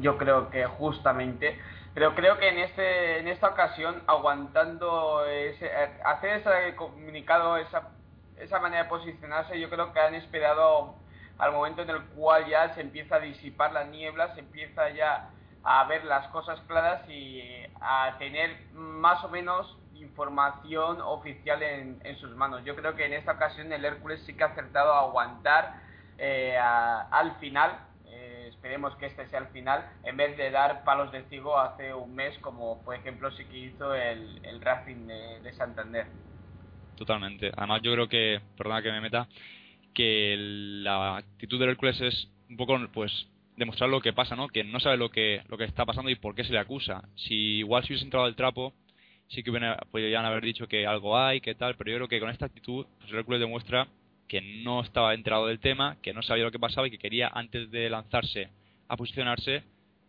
yo 0.00 0.16
creo 0.16 0.50
que 0.50 0.66
justamente, 0.66 1.58
pero 1.94 2.14
creo 2.14 2.38
que 2.38 2.48
en 2.48 2.58
este 2.58 3.18
en 3.18 3.28
esta 3.28 3.48
ocasión 3.48 4.02
aguantando 4.06 5.24
ese, 5.26 5.70
hacer 6.04 6.40
ese 6.40 6.76
comunicado, 6.76 7.56
esa 7.56 7.90
esa 8.38 8.58
manera 8.58 8.84
de 8.84 8.88
posicionarse, 8.88 9.58
yo 9.58 9.70
creo 9.70 9.92
que 9.92 10.00
han 10.00 10.14
esperado 10.14 10.94
al 11.38 11.52
momento 11.52 11.82
en 11.82 11.90
el 11.90 12.02
cual 12.06 12.46
ya 12.46 12.74
se 12.74 12.80
empieza 12.80 13.16
a 13.16 13.20
disipar 13.20 13.72
la 13.72 13.84
niebla, 13.84 14.34
se 14.34 14.40
empieza 14.40 14.90
ya 14.90 15.30
a 15.64 15.84
ver 15.84 16.04
las 16.04 16.28
cosas 16.28 16.60
claras 16.66 17.08
y 17.08 17.40
a 17.80 18.16
tener 18.18 18.70
más 18.72 19.24
o 19.24 19.28
menos 19.28 19.76
información 19.94 21.00
oficial 21.00 21.62
en, 21.62 22.00
en, 22.04 22.18
sus 22.18 22.36
manos. 22.36 22.64
Yo 22.64 22.76
creo 22.76 22.94
que 22.94 23.06
en 23.06 23.14
esta 23.14 23.32
ocasión 23.32 23.72
el 23.72 23.84
Hércules 23.84 24.22
sí 24.26 24.34
que 24.34 24.44
ha 24.44 24.48
acertado 24.48 24.92
a 24.92 25.00
aguantar 25.00 25.82
eh, 26.18 26.56
al 26.56 27.36
final, 27.38 27.78
eh, 28.06 28.46
esperemos 28.48 28.94
que 28.96 29.06
este 29.06 29.26
sea 29.28 29.40
el 29.40 29.48
final, 29.48 29.84
en 30.04 30.16
vez 30.16 30.36
de 30.36 30.50
dar 30.50 30.84
palos 30.84 31.10
de 31.12 31.24
ciego 31.24 31.58
hace 31.58 31.92
un 31.92 32.14
mes, 32.14 32.38
como 32.38 32.82
por 32.84 32.94
ejemplo 32.94 33.30
sí 33.32 33.44
que 33.46 33.58
hizo 33.58 33.94
el, 33.94 34.44
el 34.44 34.60
Racing 34.60 35.06
de, 35.06 35.52
Santander. 35.54 36.06
Totalmente. 36.96 37.50
Además 37.56 37.82
yo 37.82 37.92
creo 37.92 38.08
que, 38.08 38.40
perdona 38.56 38.82
que 38.82 38.92
me 38.92 39.00
meta, 39.00 39.26
que 39.94 40.36
la 40.38 41.16
actitud 41.16 41.58
del 41.58 41.70
Hércules 41.70 42.00
es 42.00 42.28
un 42.48 42.56
poco, 42.56 42.78
pues, 42.92 43.26
demostrar 43.56 43.88
lo 43.88 44.00
que 44.00 44.12
pasa, 44.12 44.36
¿no? 44.36 44.48
Que 44.48 44.64
no 44.64 44.80
sabe 44.80 44.96
lo 44.96 45.10
que, 45.10 45.42
lo 45.48 45.56
que 45.56 45.64
está 45.64 45.84
pasando 45.84 46.10
y 46.10 46.16
por 46.16 46.34
qué 46.34 46.44
se 46.44 46.52
le 46.52 46.58
acusa. 46.58 47.08
Si 47.14 47.58
igual 47.58 47.82
si 47.84 47.92
hubiese 47.92 48.04
entrado 48.04 48.26
al 48.26 48.36
trapo, 48.36 48.72
sí 49.28 49.42
que 49.42 49.52
podrían 49.90 50.24
haber 50.24 50.44
dicho 50.44 50.66
que 50.66 50.86
algo 50.86 51.18
hay, 51.18 51.40
que 51.40 51.54
tal, 51.54 51.76
pero 51.76 51.90
yo 51.90 51.96
creo 51.96 52.08
que 52.08 52.20
con 52.20 52.30
esta 52.30 52.46
actitud, 52.46 52.86
pues 52.98 53.12
Hércules 53.12 53.40
demuestra 53.40 53.88
que 54.28 54.40
no 54.40 54.82
estaba 54.82 55.14
enterado 55.14 55.46
del 55.46 55.60
tema, 55.60 55.96
que 56.02 56.12
no 56.12 56.22
sabía 56.22 56.44
lo 56.44 56.50
que 56.50 56.58
pasaba 56.58 56.86
y 56.86 56.90
que 56.90 56.98
quería, 56.98 57.28
antes 57.32 57.70
de 57.70 57.90
lanzarse 57.90 58.48
a 58.88 58.96
posicionarse, 58.96 59.62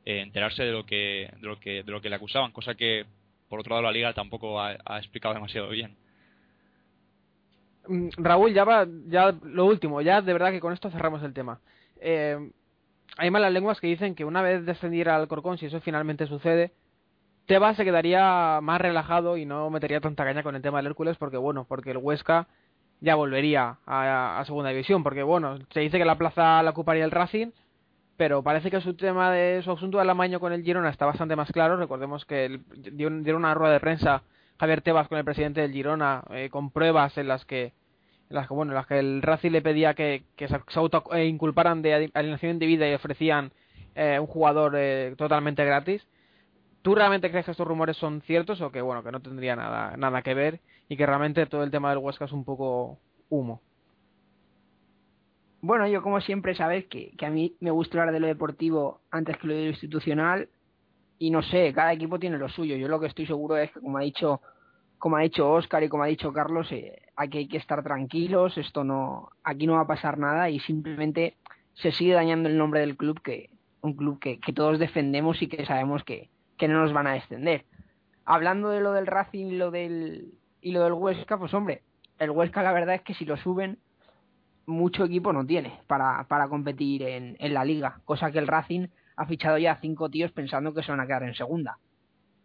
eh, 0.06 0.22
enterarse 0.22 0.64
de 0.64 0.72
lo 0.72 0.86
que 0.86 1.32
de 1.40 1.48
lo 1.48 1.60
que 1.60 1.84
de 1.84 1.92
lo 1.92 2.02
que 2.02 2.10
le 2.10 2.16
acusaban, 2.16 2.52
cosa 2.52 2.76
que 2.76 3.06
por 3.50 3.60
otro 3.60 3.72
lado 3.72 3.84
la 3.84 3.92
liga 3.92 4.14
tampoco 4.14 4.60
ha, 4.60 4.74
explicado 4.98 5.34
demasiado 5.34 5.70
bien. 5.70 5.96
Mm, 7.88 8.10
Raúl, 8.18 8.54
ya 8.54 8.64
va, 8.64 8.88
ya 9.08 9.32
lo 9.44 9.66
último, 9.66 10.02
ya 10.02 10.22
de 10.22 10.34
verdad 10.34 10.52
que 10.52 10.60
con 10.60 10.74
esto 10.74 10.90
cerramos 10.90 11.22
el 11.24 11.34
tema. 11.34 11.60
Eh, 12.02 12.52
hay 13.18 13.32
malas 13.32 13.52
lenguas 13.52 13.80
que 13.80 13.88
dicen 13.88 14.16
que 14.16 14.26
una 14.26 14.42
vez 14.42 14.66
descendiera 14.66 15.16
al 15.16 15.28
Corcón, 15.28 15.58
si 15.58 15.68
eso 15.68 15.82
finalmente 15.82 16.28
sucede, 16.28 16.72
Tebas 17.46 17.78
se 17.78 17.86
quedaría 17.86 18.60
más 18.62 18.82
relajado 18.82 19.38
y 19.38 19.46
no 19.46 19.70
metería 19.70 20.02
tanta 20.02 20.26
caña 20.26 20.42
con 20.42 20.56
el 20.56 20.62
tema 20.62 20.80
del 20.80 20.88
Hércules 20.88 21.16
porque 21.18 21.38
bueno, 21.38 21.66
porque 21.66 21.92
el 21.92 21.98
Huesca 21.98 22.48
ya 23.02 23.16
volvería 23.16 23.78
a, 23.86 24.42
segunda 24.46 24.72
división, 24.72 25.04
porque 25.04 25.22
bueno, 25.22 25.60
se 25.72 25.82
dice 25.82 25.98
que 25.98 26.06
la 26.06 26.18
plaza 26.18 26.64
la 26.64 26.72
ocuparía 26.72 27.06
el 27.06 27.12
Racing, 27.12 27.52
pero 28.18 28.42
parece 28.42 28.72
que 28.72 28.82
su 28.82 28.96
tema 28.96 29.32
de 29.32 29.62
su 29.64 29.72
asunto 29.72 30.00
del 30.00 30.10
amaño 30.10 30.40
con 30.40 30.54
el 30.54 30.64
Girona 30.64 30.90
está 30.90 31.06
bastante 31.06 31.36
más 31.36 31.52
claro. 31.52 31.78
Recordemos 31.78 32.26
que 32.26 32.62
dieron, 32.94 33.28
una 33.36 33.54
rueda 33.54 33.74
de 33.74 33.80
prensa 33.80 34.24
Javier 34.60 34.82
Tebas 34.82 35.08
con 35.08 35.18
el 35.18 35.26
presidente 35.26 35.62
del 35.62 35.74
Girona 35.74 36.24
eh, 36.32 36.50
con 36.50 36.72
pruebas 36.72 37.18
en 37.18 37.28
las 37.28 37.46
que 37.46 37.74
las 38.36 38.48
que 38.48 38.54
bueno, 38.54 38.72
en 38.72 38.76
las 38.76 38.88
que 38.88 39.00
el 39.00 39.22
Racing 39.22 39.52
le 39.52 39.62
pedía 39.62 39.94
que, 39.94 40.24
que 40.36 40.48
se, 40.48 40.60
auto 40.76 41.04
eh, 41.14 41.26
inculparan 41.26 41.82
de 41.82 42.12
alienación 42.14 42.52
indebida 42.54 42.90
y 42.90 42.94
ofrecían 42.94 43.52
eh, 43.96 44.20
un 44.20 44.28
jugador 44.28 44.76
totalmente 45.16 45.66
gratis 45.66 46.06
¿Tú 46.86 46.94
realmente 46.94 47.32
crees 47.32 47.46
que 47.46 47.52
estos 47.52 47.68
rumores 47.68 47.98
son 47.98 48.22
ciertos 48.22 48.62
o 48.62 48.72
que 48.72 48.80
bueno 48.80 49.04
que 49.04 49.12
no 49.12 49.20
tendría 49.20 49.56
nada 49.56 49.98
nada 49.98 50.22
que 50.22 50.36
ver 50.36 50.60
y 50.88 50.96
que 50.96 51.08
realmente 51.08 51.44
todo 51.48 51.64
el 51.64 51.72
tema 51.72 51.90
del 51.90 51.98
Huesca 51.98 52.26
es 52.26 52.32
un 52.32 52.46
poco 52.46 53.00
humo? 53.28 53.60
Bueno, 55.62 55.88
yo 55.88 56.04
como 56.04 56.22
siempre 56.22 56.54
sabes 56.54 56.86
que, 56.86 57.14
que 57.18 57.26
a 57.26 57.32
mí 57.32 57.56
me 57.60 57.72
gusta 57.72 57.98
hablar 57.98 58.14
de 58.14 58.20
lo 58.20 58.28
deportivo 58.28 59.02
antes 59.10 59.36
que 59.38 59.48
lo 59.48 59.56
de 59.56 59.64
lo 59.64 59.70
institucional 59.72 60.48
y 61.18 61.32
no 61.32 61.42
sé, 61.42 61.74
cada 61.74 61.92
equipo 61.92 62.20
tiene 62.20 62.38
lo 62.38 62.50
suyo. 62.50 62.76
Yo 62.76 62.88
lo 62.88 63.00
que 63.00 63.08
estoy 63.08 63.26
seguro 63.26 63.58
es 63.58 63.72
que 63.72 63.80
como 63.80 63.98
ha 63.98 64.02
dicho 64.02 64.42
como 64.98 65.18
ha 65.18 65.22
dicho 65.22 65.52
Oscar 65.52 65.84
y 65.84 65.90
como 65.90 66.04
ha 66.04 66.08
dicho 66.08 66.34
Carlos, 66.34 66.72
eh, 66.72 67.02
aquí 67.16 67.40
hay 67.40 67.48
que 67.48 67.58
estar 67.58 67.84
tranquilos, 67.84 68.58
esto 68.58 68.84
no 68.84 69.30
aquí 69.44 69.68
no 69.68 69.74
va 69.74 69.82
a 69.82 69.88
pasar 69.88 70.18
nada 70.18 70.50
y 70.50 70.60
simplemente 70.60 71.36
se 71.74 71.92
sigue 71.92 72.14
dañando 72.14 72.50
el 72.50 72.58
nombre 72.58 72.80
del 72.80 72.98
club 72.98 73.22
que 73.22 73.50
un 73.82 73.94
club 73.94 74.20
que, 74.20 74.40
todos 74.54 74.80
defendemos 74.80 75.42
y 75.42 75.48
que 75.48 75.66
sabemos 75.66 76.04
que, 76.04 76.30
que 76.58 76.68
no 76.68 76.82
nos 76.82 76.92
van 76.92 77.08
a 77.08 77.14
descender. 77.14 77.66
Hablando 78.26 78.70
de 78.70 78.82
lo 78.82 78.94
del 78.94 79.06
Racing 79.06 79.46
y 79.46 79.58
lo 79.58 79.70
del, 79.70 80.34
y 80.62 80.72
lo 80.72 80.84
del 80.84 80.94
Huesca, 80.94 81.38
pues 81.38 81.54
hombre, 81.54 81.84
el 82.18 82.32
Huesca 82.32 82.64
la 82.64 82.74
verdad 82.74 82.96
es 82.96 83.02
que 83.02 83.14
si 83.14 83.26
lo 83.26 83.38
suben, 83.38 83.78
mucho 84.66 85.06
equipo 85.06 85.32
no 85.32 85.46
tiene 85.46 85.80
para, 85.86 86.24
para 86.28 86.48
competir 86.48 87.04
en, 87.04 87.38
en 87.40 87.54
la 87.54 87.64
liga, 87.64 88.00
cosa 88.06 88.32
que 88.32 88.40
el 88.40 88.48
Racing 88.48 88.88
ha 89.16 89.26
fichado 89.28 89.60
ya 89.60 89.78
cinco 89.80 90.10
tíos 90.10 90.32
pensando 90.32 90.74
que 90.74 90.82
se 90.82 90.92
van 90.92 91.02
a 91.02 91.06
quedar 91.06 91.24
en 91.24 91.36
segunda. 91.36 91.78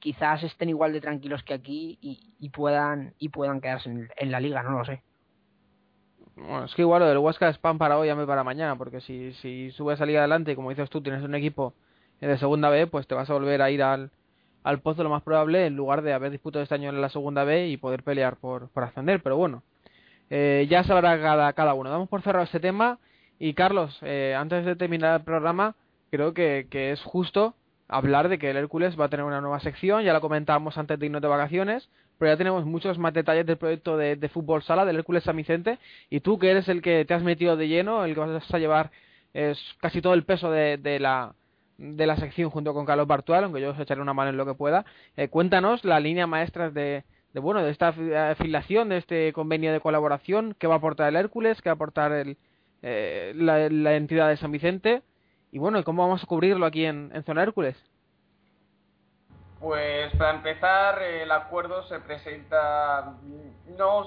Quizás 0.01 0.43
estén 0.43 0.71
igual 0.71 0.93
de 0.93 1.01
tranquilos 1.01 1.43
que 1.45 1.55
aquí 1.55 1.99
y, 2.01 2.49
puedan 2.49 3.15
y 3.19 3.29
puedan 3.29 3.61
quedarse 3.61 3.89
en, 3.89 4.31
la 4.31 4.41
liga, 4.41 4.63
no 4.63 4.79
lo 4.79 4.85
sé. 4.85 5.03
Bueno, 6.35 6.65
es 6.65 6.75
que 6.75 6.83
igual 6.83 7.01
lo 7.01 7.09
del 7.09 7.19
Huesca 7.19 7.49
es 7.49 7.59
pan 7.59 7.79
para 7.79 7.99
hoy, 7.99 8.13
me 8.15 8.27
para 8.27 8.43
mañana, 8.43 8.77
porque 8.77 9.01
si, 9.03 9.35
si 9.35 9.71
subes 9.73 10.01
a 10.01 10.07
liga 10.07 10.21
adelante 10.21 10.57
como 10.57 10.71
dices 10.71 10.91
tú, 10.91 11.03
tienes 11.03 11.23
un 11.23 11.35
equipo 11.35 11.75
de 12.21 12.39
segunda 12.39 12.69
B, 12.71 12.87
pues 12.87 13.07
te 13.07 13.15
vas 13.15 13.29
a 13.31 13.35
volver 13.35 13.63
a 13.63 13.71
ir 13.71 13.83
al, 13.83 14.11
al 14.63 14.81
pozo 14.81 15.03
lo 15.03 15.11
más 15.11 15.23
probable 15.23 15.67
en 15.67 15.77
lugar 15.77 16.03
de 16.03 16.13
haber 16.13 16.31
disputado 16.31 16.63
este 16.63 16.75
año 16.75 16.91
en 16.91 17.01
la 17.01 17.09
segunda 17.09 17.45
B 17.45 17.69
y 17.69 17.77
poder 17.77 18.03
pelear 18.03 18.37
por, 18.37 18.69
por 18.71 18.85
ascender. 18.85 19.23
Pero 19.23 19.37
bueno, 19.37 19.63
eh, 20.29 20.67
ya 20.71 20.85
sabrá 20.85 21.21
cada, 21.21 21.53
cada 21.53 21.75
uno. 21.75 21.91
Damos 21.91 22.09
por 22.09 22.23
cerrado 22.23 22.45
este 22.45 22.61
tema. 22.61 22.99
Y 23.39 23.55
Carlos, 23.55 23.99
eh, 24.03 24.35
antes 24.39 24.65
de 24.67 24.77
terminar 24.77 25.21
el 25.21 25.25
programa, 25.25 25.75
creo 26.11 26.35
que, 26.35 26.67
que, 26.71 26.93
es 26.93 27.03
justo 27.03 27.55
hablar 27.91 28.29
de 28.29 28.39
que 28.39 28.51
el 28.51 28.57
Hércules 28.57 28.99
va 28.99 29.07
a 29.07 29.09
tener 29.09 29.25
una 29.25 29.41
nueva 29.41 29.61
sección. 29.61 30.03
Ya 30.03 30.13
lo 30.13 30.21
comentábamos 30.21 30.79
antes 30.79 30.99
de 30.99 31.07
irnos 31.07 31.23
de 31.23 31.29
vacaciones. 31.29 31.89
Pero 32.19 32.33
ya 32.33 32.37
tenemos 32.37 32.65
muchos 32.65 32.99
más 32.99 33.15
detalles 33.15 33.47
del 33.47 33.57
proyecto 33.57 33.97
de, 33.97 34.17
de 34.17 34.29
fútbol 34.29 34.63
sala 34.63 34.85
del 34.85 34.97
Hércules 34.97 35.25
San 35.25 35.37
Vicente. 35.37 35.79
Y 36.11 36.21
tú, 36.21 36.39
que 36.39 36.51
eres 36.51 36.69
el 36.69 36.83
que 36.83 37.05
te 37.05 37.15
has 37.15 37.23
metido 37.23 37.57
de 37.57 37.69
lleno, 37.69 38.05
el 38.05 38.15
que 38.15 38.21
vas 38.21 38.55
a 38.55 38.59
llevar 38.59 38.91
es 39.35 39.59
casi 39.81 40.01
todo 40.03 40.15
el 40.15 40.25
peso 40.25 40.51
de, 40.51 40.77
de 40.77 40.99
la 40.99 41.35
de 41.81 42.07
la 42.07 42.17
sección 42.17 42.51
junto 42.51 42.75
con 42.75 42.85
Carlos 42.85 43.07
Bartual, 43.07 43.45
aunque 43.45 43.63
yo 43.63 43.71
os 43.71 43.81
echaré 43.81 44.03
una 44.03 44.13
mano 44.13 44.31
en 44.31 44.37
lo 44.37 44.45
que 44.45 44.53
pueda. 44.53 44.85
Eh, 45.17 45.29
cuéntanos 45.29 45.83
la 45.83 45.99
línea 45.99 46.27
maestra 46.27 46.71
de, 46.71 47.05
de, 47.33 47.41
bueno, 47.41 47.63
de 47.63 47.71
esta 47.71 47.95
afiliación, 48.31 48.91
de 48.91 48.99
este 48.99 49.33
convenio 49.33 49.73
de 49.73 49.81
colaboración, 49.81 50.55
qué 50.59 50.67
va 50.67 50.75
a 50.75 50.79
aportar 50.79 51.09
el 51.09 51.17
Hércules, 51.17 51.63
qué 51.63 51.71
va 51.71 51.73
a 51.73 51.75
aportar 51.77 52.13
el, 52.13 52.37
eh, 52.83 53.33
la, 53.35 53.95
entidad 53.97 54.29
de 54.29 54.37
San 54.37 54.53
Vicente 54.53 55.03
y 55.53 55.59
bueno, 55.59 55.83
¿cómo 55.85 56.03
vamos 56.03 56.23
a 56.23 56.27
cubrirlo 56.27 56.67
aquí 56.67 56.85
en, 56.85 57.11
Zona 57.25 57.43
Hércules? 57.43 57.77
Pues 59.59 60.11
para 60.17 60.37
empezar, 60.37 61.03
el 61.03 61.31
acuerdo 61.31 61.83
se 61.89 62.01
presenta 62.01 63.15
no, 63.77 64.07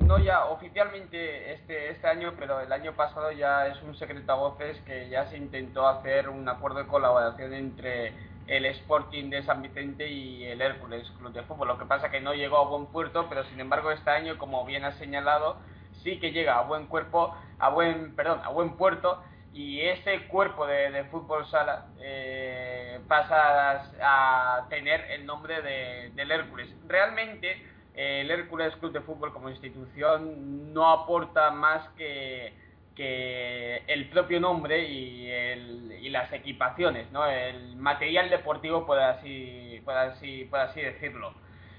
no 0.00 0.18
ya 0.18 0.46
oficialmente 0.46 1.52
este, 1.52 1.90
este 1.90 2.06
año, 2.06 2.32
pero 2.38 2.60
el 2.60 2.72
año 2.72 2.94
pasado 2.94 3.30
ya 3.32 3.66
es 3.66 3.82
un 3.82 3.94
secreto 3.96 4.32
a 4.32 4.36
voces 4.36 4.80
que 4.86 5.10
ya 5.10 5.26
se 5.26 5.36
intentó 5.36 5.86
hacer 5.86 6.30
un 6.30 6.48
acuerdo 6.48 6.78
de 6.78 6.86
colaboración 6.86 7.52
entre 7.52 8.14
el 8.46 8.64
Sporting 8.66 9.30
de 9.30 9.42
San 9.42 9.60
Vicente 9.60 10.08
y 10.08 10.44
el 10.44 10.62
Hércules 10.62 11.10
Club 11.18 11.32
de 11.32 11.42
Fútbol. 11.42 11.68
Lo 11.68 11.78
que 11.78 11.84
pasa 11.84 12.10
que 12.10 12.20
no 12.20 12.32
llegó 12.32 12.58
a 12.58 12.68
buen 12.68 12.86
puerto, 12.86 13.26
pero 13.28 13.44
sin 13.44 13.60
embargo 13.60 13.90
este 13.90 14.10
año, 14.10 14.38
como 14.38 14.64
bien 14.64 14.84
ha 14.84 14.92
señalado, 14.92 15.56
sí 16.02 16.18
que 16.18 16.32
llega 16.32 16.58
a 16.58 16.62
buen 16.62 16.86
cuerpo, 16.86 17.34
a 17.58 17.68
buen, 17.68 18.14
perdón, 18.16 18.40
a 18.42 18.48
buen 18.48 18.76
puerto 18.76 19.22
y 19.54 19.80
ese 19.82 20.26
cuerpo 20.26 20.66
de, 20.66 21.04
fútbol 21.04 21.46
sala 21.46 21.86
eh, 22.00 22.98
pasa 23.06 23.84
a, 24.02 24.66
tener 24.68 25.00
el 25.12 25.24
nombre 25.24 25.62
de, 25.62 26.10
del 26.14 26.30
Hércules. 26.32 26.68
Realmente 26.88 27.52
eh, 27.94 28.22
el 28.22 28.30
Hércules 28.32 28.74
Club 28.76 28.92
de 28.92 29.00
Fútbol 29.00 29.32
como 29.32 29.48
institución 29.48 30.74
no 30.74 30.90
aporta 30.90 31.52
más 31.52 31.88
que, 31.90 32.52
que 32.96 33.82
el 33.86 34.08
propio 34.08 34.40
nombre 34.40 34.88
y, 34.88 35.30
el, 35.30 35.98
y 36.00 36.10
las 36.10 36.32
equipaciones, 36.32 37.10
¿no? 37.12 37.24
el 37.24 37.76
material 37.76 38.30
deportivo, 38.30 38.84
por 38.84 38.98
así, 38.98 39.80
por 39.84 39.96
así, 39.96 40.46
por 40.50 40.58
así 40.58 40.80
decirlo. 40.80 41.32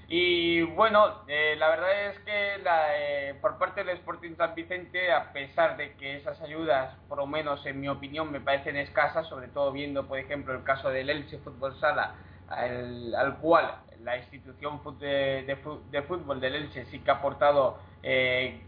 Y 0.08 0.62
bueno, 0.62 1.22
eh, 1.26 1.56
la 1.58 1.68
verdad 1.68 2.06
es 2.10 2.18
que 2.20 2.58
la, 2.62 2.96
eh, 2.96 3.34
por 3.40 3.58
parte 3.58 3.82
del 3.82 3.96
Sporting 3.96 4.36
San 4.36 4.54
Vicente, 4.54 5.10
a 5.10 5.32
pesar 5.32 5.76
de 5.76 5.94
que 5.94 6.16
esas 6.16 6.40
ayudas, 6.40 6.94
por 7.08 7.18
lo 7.18 7.26
menos 7.26 7.66
en 7.66 7.80
mi 7.80 7.88
opinión, 7.88 8.30
me 8.30 8.40
parecen 8.40 8.76
escasas, 8.76 9.26
sobre 9.26 9.48
todo 9.48 9.72
viendo, 9.72 10.06
por 10.06 10.18
ejemplo, 10.18 10.54
el 10.54 10.62
caso 10.62 10.90
del 10.90 11.10
Elche 11.10 11.38
Fútbol 11.38 11.74
Sala, 11.80 12.14
al, 12.48 13.38
cual 13.40 13.80
la 14.04 14.16
institución 14.16 14.80
de, 15.00 15.44
de, 15.90 16.02
fútbol 16.02 16.40
del 16.40 16.54
Elche 16.54 16.84
sí 16.86 17.00
que 17.00 17.10
ha 17.10 17.14
aportado 17.14 17.80
eh, 18.04 18.60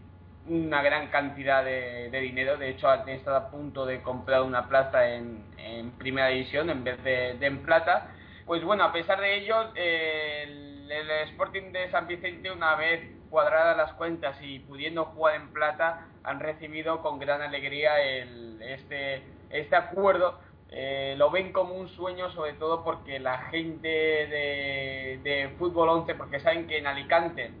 una 0.49 0.81
gran 0.81 1.07
cantidad 1.07 1.63
de, 1.63 2.09
dinero. 2.19 2.57
De 2.57 2.69
hecho, 2.69 2.89
ha 2.89 3.09
estado 3.09 3.37
a 3.37 3.49
punto 3.49 3.85
de 3.85 4.01
comprar 4.01 4.41
una 4.41 4.67
plaza 4.67 5.07
en, 5.07 5.45
en 5.57 5.91
primera 5.91 6.27
división 6.27 6.69
en 6.69 6.83
vez 6.83 7.01
de, 7.01 7.37
en 7.39 7.59
plata. 7.59 8.11
Pues 8.45 8.61
bueno, 8.63 8.83
a 8.83 8.91
pesar 8.91 9.21
de 9.21 9.37
ello, 9.37 9.71
el 9.75 10.68
el 10.91 11.09
Sporting 11.29 11.71
de 11.71 11.89
San 11.91 12.07
Vicente, 12.07 12.51
una 12.51 12.75
vez 12.75 13.01
cuadradas 13.29 13.77
las 13.77 13.93
cuentas 13.93 14.37
y 14.41 14.59
pudiendo 14.59 15.05
jugar 15.05 15.35
en 15.35 15.49
plata, 15.53 16.07
han 16.23 16.39
recibido 16.39 17.01
con 17.01 17.19
gran 17.19 17.41
alegría 17.41 18.01
el, 18.01 18.61
este, 18.61 19.23
este 19.49 19.75
acuerdo. 19.75 20.39
Eh, 20.71 21.15
lo 21.17 21.31
ven 21.31 21.51
como 21.51 21.75
un 21.75 21.89
sueño, 21.89 22.29
sobre 22.31 22.53
todo 22.53 22.83
porque 22.83 23.19
la 23.19 23.37
gente 23.49 23.87
de, 23.87 25.19
de 25.23 25.49
Fútbol 25.57 25.89
11, 25.89 26.15
porque 26.15 26.39
saben 26.39 26.67
que 26.67 26.77
en 26.77 26.87
Alicante 26.87 27.51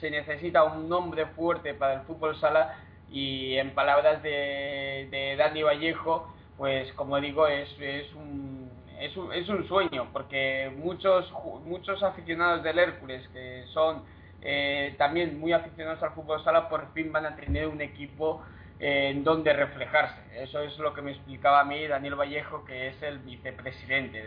se 0.00 0.10
necesita 0.10 0.64
un 0.64 0.88
nombre 0.88 1.26
fuerte 1.26 1.74
para 1.74 1.94
el 1.94 2.00
fútbol 2.00 2.36
sala 2.40 2.76
y 3.08 3.56
en 3.56 3.72
palabras 3.74 4.22
de, 4.22 5.06
de 5.10 5.36
Dani 5.36 5.62
Vallejo, 5.62 6.34
pues 6.56 6.92
como 6.94 7.20
digo, 7.20 7.46
es, 7.46 7.68
es 7.78 8.12
un 8.14 8.71
es 9.02 9.16
un, 9.16 9.32
es 9.32 9.48
un 9.48 9.66
sueño, 9.66 10.08
porque 10.12 10.72
muchos, 10.76 11.30
muchos 11.64 12.02
aficionados 12.02 12.62
del 12.62 12.78
Hércules, 12.78 13.26
que 13.32 13.64
son 13.72 14.04
eh, 14.40 14.94
también 14.96 15.40
muy 15.40 15.52
aficionados 15.52 16.02
al 16.02 16.12
fútbol 16.12 16.42
sala, 16.44 16.68
por 16.68 16.92
fin 16.92 17.12
van 17.12 17.26
a 17.26 17.34
tener 17.34 17.66
un 17.66 17.80
equipo 17.80 18.42
eh, 18.78 19.10
en 19.10 19.24
donde 19.24 19.52
reflejarse. 19.52 20.20
Eso 20.40 20.60
es 20.60 20.78
lo 20.78 20.94
que 20.94 21.02
me 21.02 21.10
explicaba 21.10 21.60
a 21.60 21.64
mí 21.64 21.84
Daniel 21.86 22.14
Vallejo, 22.14 22.64
que 22.64 22.88
es 22.88 23.02
el 23.02 23.18
vicepresidente 23.18 24.22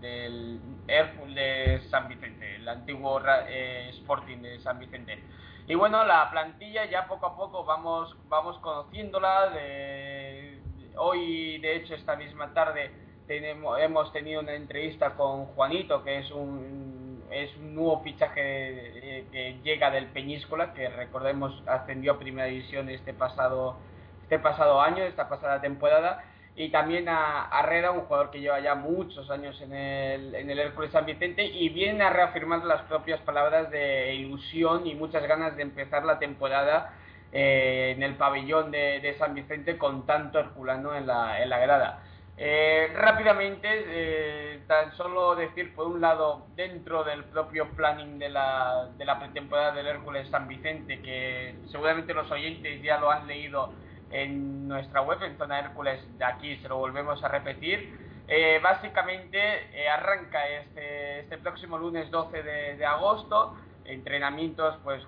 del 0.00 0.60
Hércules 0.86 1.34
de 1.34 1.80
San 1.88 2.08
Vicente, 2.08 2.56
el 2.56 2.68
antiguo 2.68 3.22
eh, 3.48 3.88
Sporting 3.94 4.38
de 4.38 4.60
San 4.60 4.78
Vicente. 4.78 5.18
Y 5.66 5.74
bueno, 5.74 6.04
la 6.04 6.30
plantilla 6.30 6.84
ya 6.84 7.06
poco 7.06 7.26
a 7.26 7.36
poco 7.36 7.64
vamos, 7.64 8.14
vamos 8.28 8.58
conociéndola. 8.58 9.50
De, 9.50 10.58
hoy, 10.96 11.58
de 11.58 11.76
hecho, 11.76 11.94
esta 11.94 12.16
misma 12.16 12.52
tarde 12.52 13.07
tenemos, 13.28 13.78
hemos 13.78 14.12
tenido 14.12 14.40
una 14.40 14.54
entrevista 14.54 15.10
con 15.10 15.44
Juanito, 15.46 16.02
que 16.02 16.18
es 16.18 16.30
un, 16.32 17.22
es 17.30 17.54
un 17.58 17.74
nuevo 17.74 18.02
fichaje 18.02 18.40
eh, 18.40 19.24
que 19.30 19.58
llega 19.62 19.90
del 19.90 20.06
Peñíscola, 20.06 20.72
que 20.72 20.88
recordemos 20.88 21.62
ascendió 21.66 22.12
a 22.12 22.18
Primera 22.18 22.48
División 22.48 22.88
este 22.88 23.12
pasado, 23.12 23.76
este 24.22 24.38
pasado 24.38 24.80
año, 24.80 25.04
esta 25.04 25.28
pasada 25.28 25.60
temporada. 25.60 26.24
Y 26.56 26.70
también 26.70 27.08
a 27.08 27.48
Herrera, 27.60 27.92
un 27.92 28.00
jugador 28.00 28.32
que 28.32 28.40
lleva 28.40 28.58
ya 28.58 28.74
muchos 28.74 29.30
años 29.30 29.60
en 29.60 29.72
el, 29.72 30.34
en 30.34 30.50
el 30.50 30.58
Hércules 30.58 30.90
San 30.90 31.06
Vicente 31.06 31.44
y 31.44 31.68
viene 31.68 32.02
a 32.02 32.10
reafirmar 32.10 32.64
las 32.64 32.82
propias 32.82 33.20
palabras 33.20 33.70
de 33.70 34.14
ilusión 34.14 34.84
y 34.84 34.96
muchas 34.96 35.24
ganas 35.28 35.54
de 35.54 35.62
empezar 35.62 36.04
la 36.04 36.18
temporada 36.18 36.94
eh, 37.30 37.92
en 37.94 38.02
el 38.02 38.16
pabellón 38.16 38.72
de, 38.72 38.98
de, 38.98 39.16
San 39.18 39.34
Vicente 39.34 39.78
con 39.78 40.04
tanto 40.04 40.40
herculano 40.40 40.96
en 40.96 41.06
la, 41.06 41.40
en 41.40 41.48
la 41.48 41.58
grada. 41.58 42.02
Eh, 42.40 42.92
rápidamente, 42.94 43.68
eh, 43.68 44.60
tan 44.68 44.96
solo 44.96 45.34
decir 45.34 45.74
por 45.74 45.88
un 45.88 46.00
lado, 46.00 46.46
dentro 46.54 47.02
del 47.02 47.24
propio 47.24 47.68
planning 47.70 48.20
de 48.20 48.28
la, 48.28 48.90
de 48.96 49.04
la 49.04 49.18
pretemporada 49.18 49.72
del 49.72 49.88
Hércules 49.88 50.28
San 50.30 50.46
Vicente, 50.46 51.02
que 51.02 51.56
seguramente 51.72 52.14
los 52.14 52.30
oyentes 52.30 52.80
ya 52.80 52.98
lo 52.98 53.10
han 53.10 53.26
leído 53.26 53.72
en 54.12 54.68
nuestra 54.68 55.02
web, 55.02 55.20
en 55.24 55.36
Zona 55.36 55.58
Hércules, 55.58 56.00
de 56.16 56.24
aquí 56.24 56.56
se 56.58 56.68
lo 56.68 56.76
volvemos 56.76 57.22
a 57.24 57.28
repetir. 57.28 57.98
Eh, 58.28 58.60
básicamente 58.62 59.88
arranca 59.88 60.46
este, 60.48 61.20
este 61.20 61.38
próximo 61.38 61.76
lunes 61.76 62.08
12 62.08 62.42
de, 62.42 62.86
agosto, 62.86 63.56
entrenamientos 63.84 64.78
pues 64.84 65.02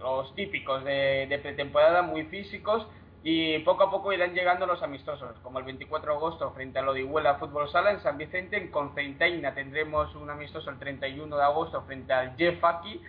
los 0.00 0.34
típicos 0.34 0.82
de, 0.82 1.26
de 1.28 1.38
pretemporada, 1.38 2.02
muy 2.02 2.24
físicos, 2.24 2.84
y 3.26 3.58
poco 3.60 3.84
a 3.84 3.90
poco 3.90 4.12
irán 4.12 4.34
llegando 4.34 4.66
los 4.66 4.82
amistosos, 4.82 5.34
como 5.42 5.58
el 5.58 5.64
24 5.64 6.12
de 6.12 6.18
agosto 6.18 6.50
frente 6.50 6.78
a 6.78 6.82
Lodihuela 6.82 7.36
Fútbol 7.36 7.70
Sala 7.70 7.92
en 7.92 8.00
San 8.00 8.18
Vicente, 8.18 8.58
en 8.58 8.70
Conceitaina 8.70 9.54
tendremos 9.54 10.14
un 10.14 10.28
amistoso 10.28 10.68
el 10.68 10.78
31 10.78 11.34
de 11.34 11.42
agosto 11.42 11.80
frente 11.84 12.12
al 12.12 12.36
Jeffaki, 12.36 13.00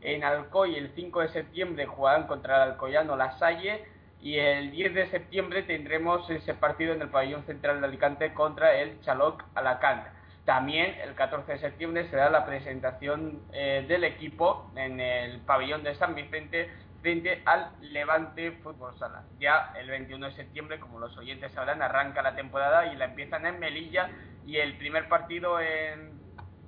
en 0.00 0.22
Alcoy 0.22 0.76
el 0.76 0.92
5 0.94 1.22
de 1.22 1.28
septiembre 1.30 1.86
jugarán 1.86 2.28
contra 2.28 2.62
el 2.62 2.70
Alcoyano 2.70 3.16
La 3.16 3.36
Salle 3.38 3.84
y 4.20 4.38
el 4.38 4.70
10 4.70 4.94
de 4.94 5.10
septiembre 5.10 5.64
tendremos 5.64 6.30
ese 6.30 6.54
partido 6.54 6.94
en 6.94 7.02
el 7.02 7.08
pabellón 7.08 7.44
central 7.44 7.80
de 7.80 7.88
Alicante 7.88 8.32
contra 8.32 8.76
el 8.76 9.00
Chaloc 9.00 9.42
Alacant. 9.56 10.06
También 10.44 10.94
el 11.02 11.14
14 11.14 11.50
de 11.50 11.58
septiembre 11.58 12.08
será 12.10 12.30
la 12.30 12.46
presentación 12.46 13.40
eh, 13.52 13.84
del 13.88 14.04
equipo 14.04 14.70
en 14.76 15.00
el 15.00 15.40
pabellón 15.40 15.82
de 15.82 15.96
San 15.96 16.14
Vicente 16.14 16.70
frente 17.04 17.42
al 17.44 17.70
Levante 17.82 18.52
Fútbol 18.62 18.98
Sala. 18.98 19.24
Ya 19.38 19.74
el 19.78 19.90
21 19.90 20.24
de 20.24 20.32
septiembre, 20.32 20.80
como 20.80 20.98
los 20.98 21.14
oyentes 21.18 21.52
sabrán, 21.52 21.82
arranca 21.82 22.22
la 22.22 22.34
temporada 22.34 22.90
y 22.90 22.96
la 22.96 23.04
empiezan 23.04 23.44
en 23.44 23.58
Melilla 23.58 24.08
y 24.46 24.56
el 24.56 24.78
primer 24.78 25.06
partido 25.06 25.60
en, 25.60 26.18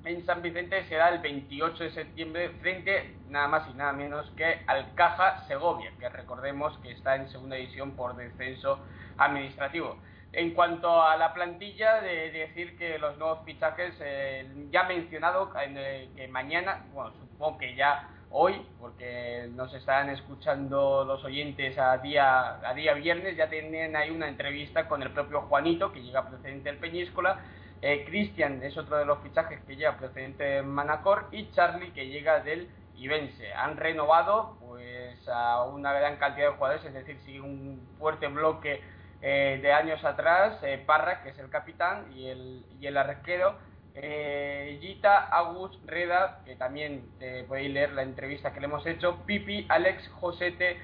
en 0.05 0.27
San 0.27 0.43
Vicente 0.43 0.85
será 0.89 1.09
el 1.09 1.21
28 1.21 1.85
de 1.85 1.91
septiembre 1.91 2.51
frente 2.61 3.17
nada 3.31 3.49
más 3.49 3.67
y 3.71 3.73
nada 3.79 3.95
menos 3.95 4.31
que 4.37 4.61
al 4.67 4.95
Caja 4.95 5.39
Segovia, 5.47 5.91
que 5.99 6.11
recordemos 6.11 6.77
que 6.81 6.93
está 6.93 7.17
en 7.17 7.31
segunda 7.31 7.57
división 7.57 7.97
por 7.97 8.15
descenso 8.15 8.79
administrativo. 9.17 9.97
En 10.35 10.51
cuanto 10.51 11.03
a 11.03 11.17
la 11.17 11.33
plantilla, 11.33 12.03
de 12.03 12.31
decir 12.31 12.77
que 12.77 12.99
los 12.99 13.17
nuevos 13.17 13.43
fichajes, 13.47 13.95
eh, 14.01 14.47
ya 14.71 14.83
mencionado 14.83 15.51
eh, 15.59 16.11
que 16.15 16.29
mañana, 16.29 16.85
bueno, 16.93 17.15
supongo 17.15 17.57
que 17.57 17.75
ya 17.75 18.11
hoy, 18.31 18.67
porque 18.81 19.49
nos 19.55 19.73
están 19.75 20.11
escuchando 20.11 21.05
los 21.05 21.25
oyentes 21.25 21.79
a 21.79 21.97
día, 21.99 22.61
a 22.69 22.75
día 22.75 22.95
viernes, 22.95 23.37
ya 23.37 23.49
tienen 23.49 23.97
ahí 23.97 24.11
una 24.11 24.29
entrevista 24.29 24.89
con 24.89 25.03
el 25.03 25.11
propio 25.11 25.43
Juanito, 25.43 25.93
que 25.93 26.03
llega 26.03 26.29
procedente 26.29 26.71
del 26.71 26.79
Peñíscola, 26.79 27.41
eh, 27.83 28.05
Cristian 28.07 28.63
es 28.63 28.77
otro 28.77 28.97
de 28.97 29.05
los 29.05 29.19
fichajes 29.21 29.61
que 29.67 29.77
llega 29.77 29.97
procedente 29.97 30.45
de 30.45 30.63
Manacor, 30.63 31.29
y 31.33 31.51
Charlie, 31.53 31.93
que 31.93 32.09
llega 32.09 32.41
del 32.41 32.69
Ibense. 32.97 33.53
Han 33.53 33.77
renovado 33.77 34.57
pues 34.61 35.29
a 35.29 35.65
una 35.65 35.93
gran 35.93 36.17
cantidad 36.17 36.49
de 36.49 36.57
jugadores, 36.57 36.85
es 36.85 36.95
decir, 36.95 37.19
sigue 37.21 37.41
un 37.41 37.87
fuerte 37.99 38.27
bloque 38.29 38.83
eh, 39.23 39.59
de 39.63 39.73
años 39.73 40.05
atrás, 40.05 40.59
eh, 40.63 40.83
Parra, 40.85 41.23
que 41.23 41.31
es 41.31 41.39
el 41.39 41.51
capitán, 41.51 42.13
y 42.15 42.29
el, 42.29 42.65
y 42.81 42.87
el 42.87 42.97
arquero, 42.97 43.57
eh, 43.97 44.79
Gita, 44.81 45.29
Agus, 45.31 45.81
Reda, 45.87 46.43
que 46.45 46.55
también 46.57 47.09
eh, 47.21 47.47
podéis 47.49 47.73
leer 47.73 47.93
la 47.93 48.03
entrevista 48.03 48.53
que 48.53 48.61
le 48.61 48.67
hemos 48.67 48.85
hecho, 48.87 49.25
Pipi, 49.25 49.65
Alex, 49.69 50.09
Josete, 50.21 50.77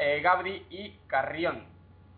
eh, 0.00 0.20
Gabri 0.22 0.66
y 0.70 0.98
Carrión. 1.06 1.66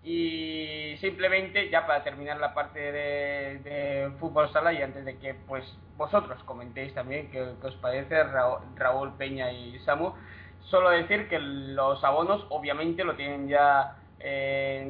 Y 0.04 0.96
simplemente, 1.00 1.68
ya 1.70 1.86
para 1.86 2.04
terminar 2.04 2.38
la 2.38 2.54
parte 2.54 2.78
de, 2.78 4.12
fútbol 4.20 4.52
sala 4.52 4.72
y 4.72 4.82
antes 4.82 5.04
de 5.04 5.18
que 5.18 5.34
pues 5.34 5.64
vosotros 5.96 6.42
comentéis 6.44 6.94
también 6.94 7.30
qué, 7.30 7.40
os 7.40 7.74
parece 7.76 8.22
Raúl, 8.22 9.16
Peña 9.16 9.50
y 9.50 9.78
Samu, 9.80 10.12
solo 10.60 10.90
decir 10.90 11.28
que 11.28 11.38
los 11.38 12.04
abonos 12.04 12.46
obviamente 12.50 13.02
lo 13.02 13.16
tienen 13.16 13.48
ya 13.48 13.96
eh, 14.20 14.84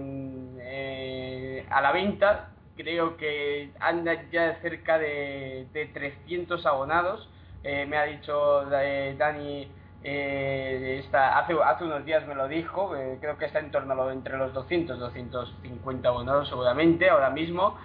a 1.71 1.81
la 1.81 1.93
venta 1.93 2.54
creo 2.77 3.17
que 3.17 3.71
anda 3.81 4.29
ya 4.31 4.57
cerca 4.61 4.99
de, 4.99 5.67
de 5.73 5.87
300 5.87 6.65
abonados. 6.67 7.29
Eh, 7.63 7.87
me 7.87 7.97
ha 7.97 8.05
dicho 8.05 8.71
eh, 8.73 9.15
Dani, 9.19 9.69
eh, 10.03 11.03
hace, 11.13 11.55
unos 11.85 12.05
días 12.05 12.27
me 12.27 12.35
lo 12.35 12.47
dijo, 12.47 12.93
creo 13.21 13.39
que 13.39 13.47
está 13.47 13.61
en 13.61 13.71
torno 13.71 14.01
a 14.03 14.13
entre 14.13 14.37
los 14.37 14.53
200, 14.53 14.99
250 14.99 16.09
abonados 16.09 16.49
seguramente 16.49 17.09
ahora 17.09 17.31
mismo. 17.31 17.79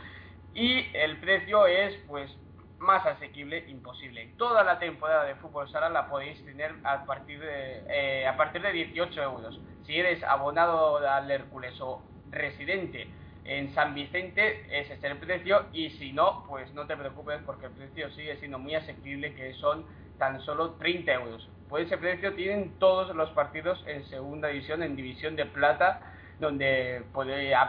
Y 0.54 0.86
el 0.94 1.18
precio 1.20 1.68
es 1.68 1.96
pues 2.08 2.30
más 2.80 3.06
asequible 3.06 3.70
imposible. 3.70 4.34
Toda 4.38 4.64
la 4.64 4.80
temporada 4.80 5.26
de 5.26 5.36
fútbol 5.36 5.70
sala 5.70 5.90
la 5.90 6.10
podéis 6.10 6.44
tener 6.46 6.74
a 6.84 7.06
partir 7.06 7.40
de, 7.40 8.26
a 8.28 8.36
partir 8.36 8.62
de 8.62 8.72
18 8.72 9.22
euros. 9.22 9.60
Si 9.86 9.98
eres 9.98 10.24
abonado 10.24 10.98
al 10.98 11.30
Hércules 11.30 11.80
o 11.80 12.02
residente 12.32 13.08
en 13.50 13.74
San 13.74 13.96
Vicente 13.96 14.62
ese 14.70 14.94
es 14.94 15.04
el 15.04 15.18
precio 15.18 15.66
y 15.74 15.90
si 15.90 16.14
no, 16.14 16.46
pues 16.48 16.72
no 16.76 16.86
te 16.86 16.96
preocupes 16.96 17.40
porque 17.48 17.66
el 17.66 17.72
precio 17.72 18.12
sigue 18.12 18.38
siendo 18.38 18.60
muy 18.60 18.76
asequible 18.76 19.34
que 19.34 19.56
son 19.56 19.86
tan 20.20 20.40
solo 20.42 20.74
30 20.74 21.12
euros. 21.14 21.50
Por 21.68 21.82
ese 21.82 21.98
precio 21.98 22.36
tienen 22.36 22.78
todos 22.78 23.16
los 23.16 23.32
partidos 23.32 23.84
en 23.88 24.06
segunda 24.06 24.50
división, 24.50 24.84
en 24.84 24.96
división 24.96 25.36
de 25.36 25.48
plata, 25.48 26.00
donde 26.40 27.04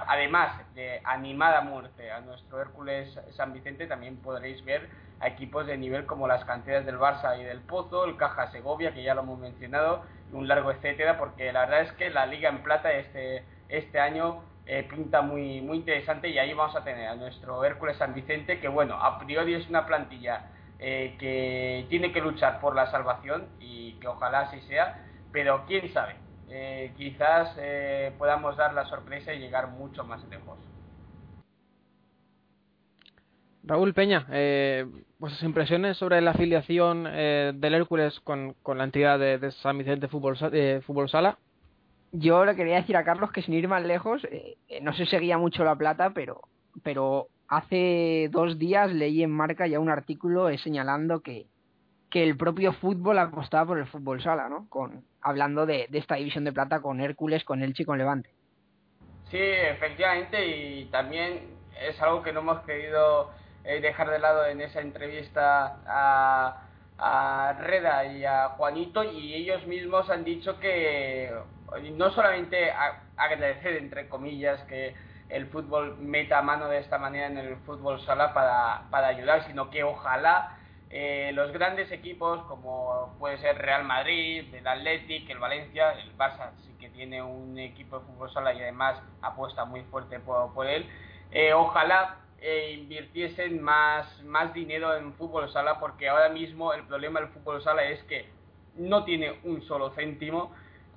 además 0.07 0.53
de 0.75 1.01
animada 1.05 1.63
muerte 1.63 2.13
a 2.13 2.21
nuestro 2.21 2.61
Hércules 2.61 3.19
San 3.31 3.55
Vicente, 3.55 3.87
también 3.87 4.19
podréis 4.19 4.63
ver 4.67 4.87
a 5.21 5.29
equipos 5.29 5.67
de 5.67 5.79
nivel 5.79 6.05
como 6.05 6.29
las 6.29 6.45
canteras 6.45 6.85
del 6.85 6.99
Barça 6.99 7.41
y 7.41 7.45
del 7.45 7.61
Pozo, 7.61 8.05
el 8.05 8.19
Caja 8.19 8.51
Segovia, 8.53 8.93
que 8.93 9.03
ya 9.03 9.15
lo 9.15 9.23
hemos 9.23 9.39
mencionado, 9.39 10.05
un 10.33 10.47
largo 10.47 10.73
etcétera, 10.73 11.17
porque 11.17 11.53
la 11.53 11.61
verdad 11.61 11.81
es 11.83 11.93
que 11.93 12.11
la 12.11 12.27
Liga 12.27 12.51
en 12.51 12.63
Plata 12.63 12.93
este, 12.93 13.45
este 13.71 13.99
año 13.99 14.43
eh, 14.73 14.87
pinta 14.89 15.21
muy, 15.21 15.61
muy 15.61 15.79
interesante 15.79 16.29
y 16.29 16.39
ahí 16.39 16.55
vamos 16.55 16.77
a 16.77 16.85
tener 16.85 17.09
a 17.09 17.17
nuestro 17.17 17.65
Hércules 17.65 17.97
San 17.97 18.15
Vicente, 18.15 18.61
que 18.61 18.69
bueno, 18.69 18.95
a 18.95 19.19
priori 19.19 19.55
es 19.55 19.69
una 19.69 19.85
plantilla 19.85 20.45
eh, 20.79 21.17
que 21.19 21.87
tiene 21.89 22.13
que 22.13 22.21
luchar 22.21 22.61
por 22.61 22.77
la 22.77 22.89
salvación 22.89 23.49
y 23.59 23.95
que 23.95 24.07
ojalá 24.07 24.43
así 24.43 24.61
sea, 24.69 25.05
pero 25.33 25.65
quién 25.67 25.93
sabe, 25.93 26.15
eh, 26.49 26.93
quizás 26.97 27.59
podamos 28.17 28.57
dar 28.57 28.73
la 28.73 28.85
sorpresa 28.85 29.35
y 29.35 29.41
llegar 29.41 29.71
mucho 29.71 30.05
más 30.05 30.23
lejos. 30.29 30.57
Raúl 33.65 33.93
Peña, 33.93 34.25
vuestras 35.19 35.43
impresiones 35.43 35.97
sobre 35.97 36.21
la 36.21 36.31
afiliación 36.31 37.03
del 37.03 37.75
Hércules 37.75 38.21
con, 38.21 38.55
con, 38.63 38.79
la 38.79 38.85
entidad 38.85 39.19
de, 39.19 39.51
San 39.51 39.79
Vicente 39.79 40.07
Fútbol, 40.07 40.37
Fútbol 40.83 41.09
Sala 41.09 41.39
yo 42.13 42.45
le 42.45 42.57
quería 42.57 42.77
decir 42.77 42.97
a 42.97 43.05
Carlos 43.05 43.31
que 43.31 43.43
sin 43.43 43.55
ir 43.55 43.69
más 43.69 43.85
lejos, 43.85 44.25
eh, 44.25 44.57
eh, 44.69 44.81
no 44.81 44.93
se 44.93 45.07
seguía 45.07 45.39
mucho 45.39 45.65
la 45.65 45.77
plata, 45.77 46.11
pero, 46.11 46.43
pero 46.83 47.29
hace 47.49 48.29
dos 48.31 48.59
días 48.59 48.93
leí 48.93 49.23
en 49.23 49.31
Marca 49.31 49.67
ya 49.67 49.81
un 49.81 49.91
artículo 49.91 50.49
eh, 50.49 50.59
señalando 50.59 51.21
que, 51.21 51.47
que 52.11 52.25
el 52.25 52.37
propio 52.37 52.73
fútbol 52.73 53.19
apostaba 53.19 53.67
por 53.67 53.79
el 53.79 53.87
fútbol 53.87 54.23
sala, 54.23 54.49
¿no? 54.49 54.69
Con, 54.69 55.05
hablando 55.23 55.67
de, 55.67 55.89
esta 55.93 56.17
división 56.17 56.45
de 56.45 56.53
plata 56.53 56.81
con 56.81 57.01
Hércules, 57.01 57.45
con 57.45 57.63
Elche 57.63 57.85
y 57.85 57.87
con 57.87 57.99
Levante. 57.99 58.31
Sí, 59.31 59.39
efectivamente, 59.39 60.45
y 60.45 60.87
también 60.87 61.41
es 61.89 62.01
algo 62.03 62.23
que 62.23 62.33
no 62.33 62.41
hemos 62.41 62.61
querido 62.63 63.31
dejar 63.63 64.11
de 64.11 64.19
lado 64.19 64.47
en 64.47 64.61
esa 64.61 64.81
entrevista 64.81 65.79
a, 65.87 66.63
a 66.99 67.53
Reda 67.61 68.07
y 68.07 68.25
a 68.25 68.49
Juanito, 68.57 69.05
y 69.05 69.35
ellos 69.35 69.65
mismos 69.69 70.11
han 70.11 70.25
dicho 70.25 70.59
que 70.59 71.31
no 71.93 72.11
solamente 72.11 72.73
agradecer, 73.17 73.77
entre 73.77 74.09
comillas, 74.09 74.61
que 74.65 74.95
el 75.29 75.47
fútbol 75.47 75.97
meta 75.99 76.43
mano 76.43 76.69
de 76.69 76.79
esta 76.79 76.99
manera 76.99 77.27
en 77.27 77.39
el 77.39 77.57
fútbol 77.59 78.01
sala 78.05 78.35
para, 78.35 78.91
para 78.91 79.09
ayudar, 79.09 79.47
sino 79.47 79.71
que 79.71 79.85
ojalá 79.85 80.57
eh, 80.93 81.31
los 81.35 81.53
grandes 81.53 81.93
equipos 81.93 82.43
como 82.47 83.15
puede 83.21 83.39
ser 83.39 83.57
Real 83.59 83.85
Madrid, 83.85 84.53
el 84.53 84.67
Athletic, 84.67 85.31
el 85.31 85.39
Valencia, 85.39 85.93
el 85.93 86.17
Barça 86.19 86.51
sí 86.65 86.75
que 86.81 86.89
tiene 86.89 87.23
un 87.23 87.57
equipo 87.59 88.01
de 88.01 88.07
fútbol 88.07 88.33
sala 88.33 88.53
y 88.55 88.61
además 88.61 89.01
apuesta 89.23 89.65
muy 89.65 89.83
fuerte 89.83 90.19
por, 90.19 90.67
él, 90.67 90.85
eh, 91.31 91.53
ojalá 91.53 92.17
eh, 92.41 92.75
invirtiesen 92.77 93.63
más, 93.63 94.21
más 94.25 94.53
dinero 94.53 94.97
en 94.97 95.15
fútbol 95.15 95.49
sala 95.53 95.79
porque 95.79 96.09
ahora 96.09 96.29
mismo 96.29 96.73
el 96.73 96.83
problema 96.83 97.21
del 97.21 97.29
fútbol 97.29 97.63
sala 97.63 97.85
es 97.85 98.03
que 98.05 98.29
no 98.75 99.05
tiene 99.05 99.39
un 99.45 99.63
solo 99.63 99.91
céntimo 99.91 100.53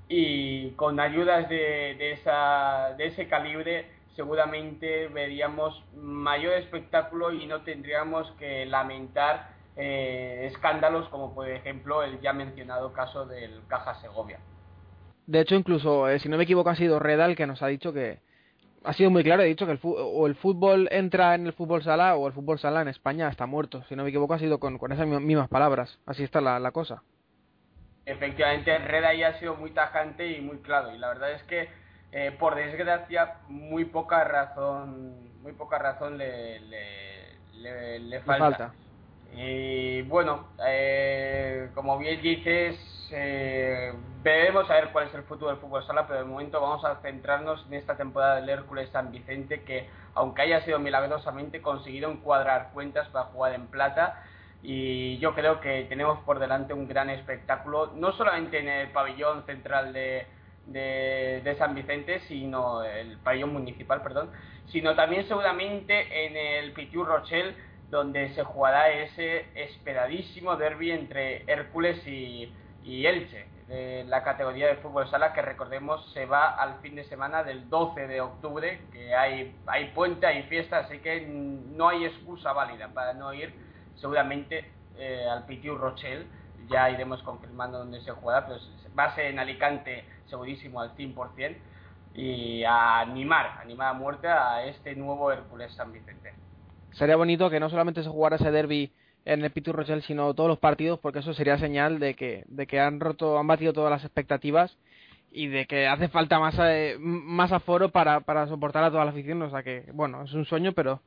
y 0.07 0.71
con 0.71 0.99
ayudas 0.99 1.49
de, 1.49 1.95
de, 1.97 2.11
esa, 2.11 2.93
de 2.97 3.07
ese 3.07 3.27
calibre 3.27 3.85
seguramente 4.15 5.07
veríamos 5.07 5.83
mayor 5.95 6.53
espectáculo 6.53 7.31
y 7.31 7.47
no 7.47 7.61
tendríamos 7.61 8.29
que 8.33 8.65
lamentar 8.65 9.49
eh, 9.75 10.47
escándalos 10.51 11.09
como 11.09 11.33
por 11.33 11.49
ejemplo 11.49 12.03
el 12.03 12.21
ya 12.21 12.33
mencionado 12.33 12.93
caso 12.93 13.25
del 13.25 13.61
Caja 13.67 13.95
Segovia. 13.95 14.39
De 15.25 15.39
hecho, 15.39 15.55
incluso, 15.55 16.09
eh, 16.09 16.19
si 16.19 16.29
no 16.29 16.37
me 16.37 16.43
equivoco, 16.43 16.69
ha 16.69 16.75
sido 16.75 16.99
Redal 16.99 17.35
que 17.35 17.47
nos 17.47 17.63
ha 17.63 17.67
dicho 17.67 17.93
que 17.93 18.19
ha 18.83 18.93
sido 18.93 19.09
muy 19.09 19.23
claro, 19.23 19.41
ha 19.41 19.45
dicho 19.45 19.65
que 19.65 19.71
el 19.71 19.79
o 19.81 20.27
el 20.27 20.35
fútbol 20.35 20.89
entra 20.91 21.35
en 21.35 21.47
el 21.47 21.53
fútbol 21.53 21.81
sala 21.81 22.17
o 22.17 22.27
el 22.27 22.33
fútbol 22.33 22.59
sala 22.59 22.81
en 22.81 22.89
España 22.89 23.29
está 23.29 23.45
muerto. 23.45 23.83
Si 23.87 23.95
no 23.95 24.03
me 24.03 24.09
equivoco, 24.09 24.33
ha 24.33 24.39
sido 24.39 24.59
con, 24.59 24.77
con 24.77 24.91
esas 24.91 25.07
mismas 25.07 25.47
palabras. 25.47 25.99
Así 26.05 26.23
está 26.23 26.41
la 26.41 26.71
cosa. 26.71 27.01
Efectivamente, 28.05 28.77
Red 28.79 29.03
ahí 29.05 29.23
ha 29.23 29.39
sido 29.39 29.55
muy 29.55 29.71
tajante 29.71 30.27
y 30.27 30.41
muy 30.41 30.57
claro. 30.57 30.93
Y 30.93 30.97
la 30.97 31.09
verdad 31.09 31.31
es 31.31 31.43
que, 31.43 31.69
eh, 32.11 32.35
por 32.37 32.55
desgracia, 32.55 33.37
muy 33.47 33.85
poca 33.85 34.23
razón, 34.23 35.41
muy 35.41 35.53
poca 35.53 35.77
razón 35.77 36.17
le, 36.17 36.59
le, 36.59 37.99
le, 37.99 38.19
falta. 38.21 38.73
Y 39.35 40.01
bueno, 40.03 40.49
eh, 40.67 41.69
como 41.73 41.97
bien 41.97 42.21
dices, 42.21 42.77
eh, 43.11 43.93
veremos 44.21 44.69
a 44.69 44.75
ver 44.75 44.89
cuál 44.91 45.07
es 45.07 45.13
el 45.13 45.23
futuro 45.23 45.51
del 45.51 45.59
fútbol 45.59 45.85
sala, 45.85 46.05
pero 46.05 46.19
de 46.19 46.25
momento 46.25 46.59
vamos 46.59 46.83
a 46.83 46.97
centrarnos 47.01 47.65
en 47.67 47.75
esta 47.75 47.95
temporada 47.95 48.35
del 48.35 48.49
Hércules 48.49 48.89
San 48.89 49.11
Vicente, 49.11 49.63
que 49.63 49.89
aunque 50.13 50.41
haya 50.43 50.61
sido 50.65 50.77
milagrosamente 50.77 51.61
conseguido 51.61 52.11
encuadrar 52.11 52.71
cuentas 52.73 53.07
para 53.09 53.25
jugar 53.25 53.53
en 53.53 53.67
plata 53.67 54.23
y 54.63 55.17
yo 55.17 55.35
creo 55.35 55.59
que 55.59 55.85
tenemos 55.89 56.19
por 56.19 56.39
delante 56.39 56.73
un 56.73 56.87
gran 56.87 57.09
espectáculo, 57.09 57.91
no 57.95 58.13
solamente 58.13 58.59
en 58.59 58.69
el 58.69 58.91
pabellón 58.91 59.45
central 59.45 59.91
de, 59.91 60.25
de, 60.67 61.55
San 61.57 61.75
Vicente, 61.75 62.21
sino 62.21 62.81
el 62.81 63.17
pabellón 63.17 63.51
municipal, 63.51 64.01
perdón, 64.01 64.31
sino 64.67 64.95
también 64.95 65.27
seguramente 65.27 66.25
en 66.25 66.37
el 66.37 66.71
Pitiu 66.71 67.03
Rochelle, 67.03 67.55
donde 67.89 68.29
se 68.29 68.43
jugará 68.43 68.89
ese 68.89 69.47
esperadísimo 69.53 70.55
derby 70.55 70.91
entre 70.91 71.43
Hércules 71.45 72.07
y, 72.07 72.51
y 72.85 73.05
Elche, 73.05 73.45
de 73.67 74.05
la 74.05 74.23
categoría 74.23 74.67
de 74.67 74.77
fútbol 74.77 75.09
sala 75.09 75.33
que 75.33 75.41
recordemos 75.41 76.09
se 76.13 76.25
va 76.25 76.55
al 76.55 76.79
fin 76.79 76.95
de 76.95 77.03
semana 77.03 77.43
del 77.43 77.69
12 77.69 78.07
de 78.07 78.21
octubre, 78.21 78.79
que 78.93 79.13
hay, 79.13 79.55
hay 79.67 79.89
puente, 79.89 80.25
hay 80.25 80.43
fiesta, 80.43 80.79
así 80.79 80.99
que 80.99 81.21
no 81.21 81.89
hay 81.89 82.05
excusa 82.05 82.53
válida 82.53 82.87
para 82.93 83.13
no 83.13 83.33
ir 83.33 83.72
seguramente 83.95 84.71
eh, 84.97 85.25
al 85.29 85.45
Pitiu 85.45 85.75
Rochelle, 85.75 86.25
ya 86.69 86.89
iremos 86.89 87.21
confirmando 87.23 87.79
dónde 87.79 88.01
se 88.01 88.11
juega, 88.11 88.45
pero 88.45 88.59
va 88.97 89.05
a 89.05 89.15
ser 89.15 89.25
en 89.25 89.39
Alicante 89.39 90.05
segurísimo 90.27 90.81
al 90.81 90.95
100% 90.95 91.55
y 92.15 92.63
a 92.63 92.99
animar, 92.99 93.59
animar 93.61 93.89
a 93.89 93.93
muerte 93.93 94.27
a 94.27 94.65
este 94.65 94.95
nuevo 94.95 95.31
Hércules 95.31 95.73
San 95.73 95.91
Vicente. 95.91 96.33
Sería 96.91 97.15
bonito 97.15 97.49
que 97.49 97.59
no 97.59 97.69
solamente 97.69 98.03
se 98.03 98.09
jugara 98.09 98.35
ese 98.35 98.51
derby 98.51 98.91
en 99.25 99.43
el 99.43 99.51
Pitiu 99.51 99.73
Rochelle, 99.73 100.01
sino 100.01 100.33
todos 100.33 100.49
los 100.49 100.59
partidos, 100.59 100.99
porque 100.99 101.19
eso 101.19 101.33
sería 101.33 101.57
señal 101.57 101.99
de 101.99 102.13
que, 102.13 102.43
de 102.47 102.67
que 102.67 102.79
han 102.79 102.99
roto, 102.99 103.39
han 103.39 103.47
batido 103.47 103.73
todas 103.73 103.89
las 103.89 104.03
expectativas 104.03 104.77
y 105.31 105.47
de 105.47 105.65
que 105.65 105.87
hace 105.87 106.09
falta 106.09 106.39
más, 106.39 106.55
eh, 106.59 106.97
más 106.99 107.51
aforo 107.51 107.89
para, 107.89 108.19
para 108.19 108.47
soportar 108.47 108.83
a 108.83 108.91
toda 108.91 109.05
la 109.05 109.11
afición. 109.11 109.41
O 109.41 109.49
sea 109.49 109.63
que, 109.63 109.89
bueno, 109.93 110.23
es 110.23 110.33
un 110.33 110.45
sueño, 110.45 110.73
pero 110.73 111.01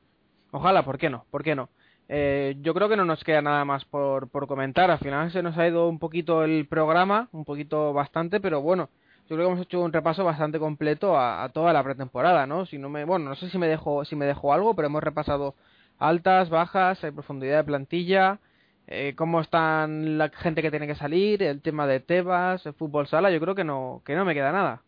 ojalá, 0.51 0.83
¿por 0.85 0.99
qué 0.99 1.09
no? 1.11 1.25
¿Por 1.31 1.45
qué 1.45 1.55
no? 1.55 1.69
Eh, 2.09 2.57
yo 2.61 2.73
creo 2.75 2.89
que 2.89 2.97
no 2.97 3.05
nos 3.05 3.25
queda 3.25 3.43
nada 3.43 3.65
más 3.65 3.85
por, 3.85 4.29
por 4.31 4.47
comentar. 4.47 4.91
Al 4.91 4.99
final 4.99 5.31
se 5.33 5.43
nos 5.43 5.57
ha 5.59 5.67
ido 5.67 5.89
un 5.89 5.99
poquito 5.99 6.45
el 6.45 6.67
programa, 6.67 7.29
un 7.33 7.45
poquito 7.45 7.93
bastante, 7.93 8.41
pero 8.41 8.63
bueno, 8.63 8.89
yo 9.29 9.37
creo 9.37 9.49
que 9.49 9.53
hemos 9.53 9.67
hecho 9.67 9.81
un 9.81 9.93
repaso 9.93 10.25
bastante 10.25 10.59
completo 10.59 11.19
a, 11.19 11.49
toda 11.53 11.73
la 11.73 11.83
pretemporada, 11.83 12.47
¿no? 12.47 12.65
Si 12.67 12.79
no 12.79 12.89
me, 12.89 13.05
bueno, 13.05 13.29
no 13.29 13.35
sé 13.35 13.51
si 13.51 13.59
me 13.59 13.67
dejo, 13.67 14.05
si 14.05 14.15
me 14.17 14.27
dejo 14.27 14.53
algo, 14.53 14.75
pero 14.75 14.87
hemos 14.87 15.03
repasado 15.03 15.57
altas, 15.99 16.49
bajas, 16.51 17.03
eh, 17.05 17.13
profundidad 17.13 17.59
de 17.59 17.65
plantilla, 17.65 18.41
eh, 18.87 19.15
cómo 19.17 19.41
están 19.41 20.19
la 20.19 20.29
gente 20.31 20.63
que 20.63 20.71
tiene 20.71 20.87
que 20.87 20.95
salir, 20.95 21.43
el 21.43 21.63
tema 21.63 21.87
de 21.87 22.01
Tebas, 22.01 22.65
el 22.67 22.75
fútbol 22.75 23.09
sala. 23.09 23.31
Yo 23.31 23.41
creo 23.41 23.55
que 23.55 23.65
no, 23.65 24.03
que 24.05 24.15
no 24.15 24.25
me 24.25 24.35
queda 24.35 24.53
nada. 24.53 24.83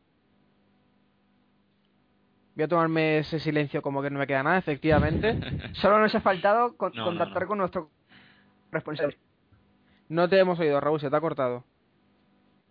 Voy 2.59 2.65
a 2.65 2.69
tomarme 2.69 3.19
ese 3.19 3.39
silencio 3.39 3.83
como 3.83 4.03
que 4.03 4.11
no 4.11 4.19
me 4.19 4.27
queda 4.27 4.43
nada, 4.43 4.59
efectivamente. 4.59 5.39
Solo 5.75 6.01
nos 6.01 6.13
ha 6.17 6.21
faltado 6.21 6.77
contactar 6.77 7.47
con 7.47 7.59
nuestro 7.59 7.89
responsable. 8.73 9.17
No 10.09 10.29
te 10.29 10.41
hemos 10.41 10.59
oído, 10.59 10.81
Raúl, 10.81 10.99
se 10.99 11.09
te 11.09 11.15
ha 11.15 11.21
cortado. 11.21 11.63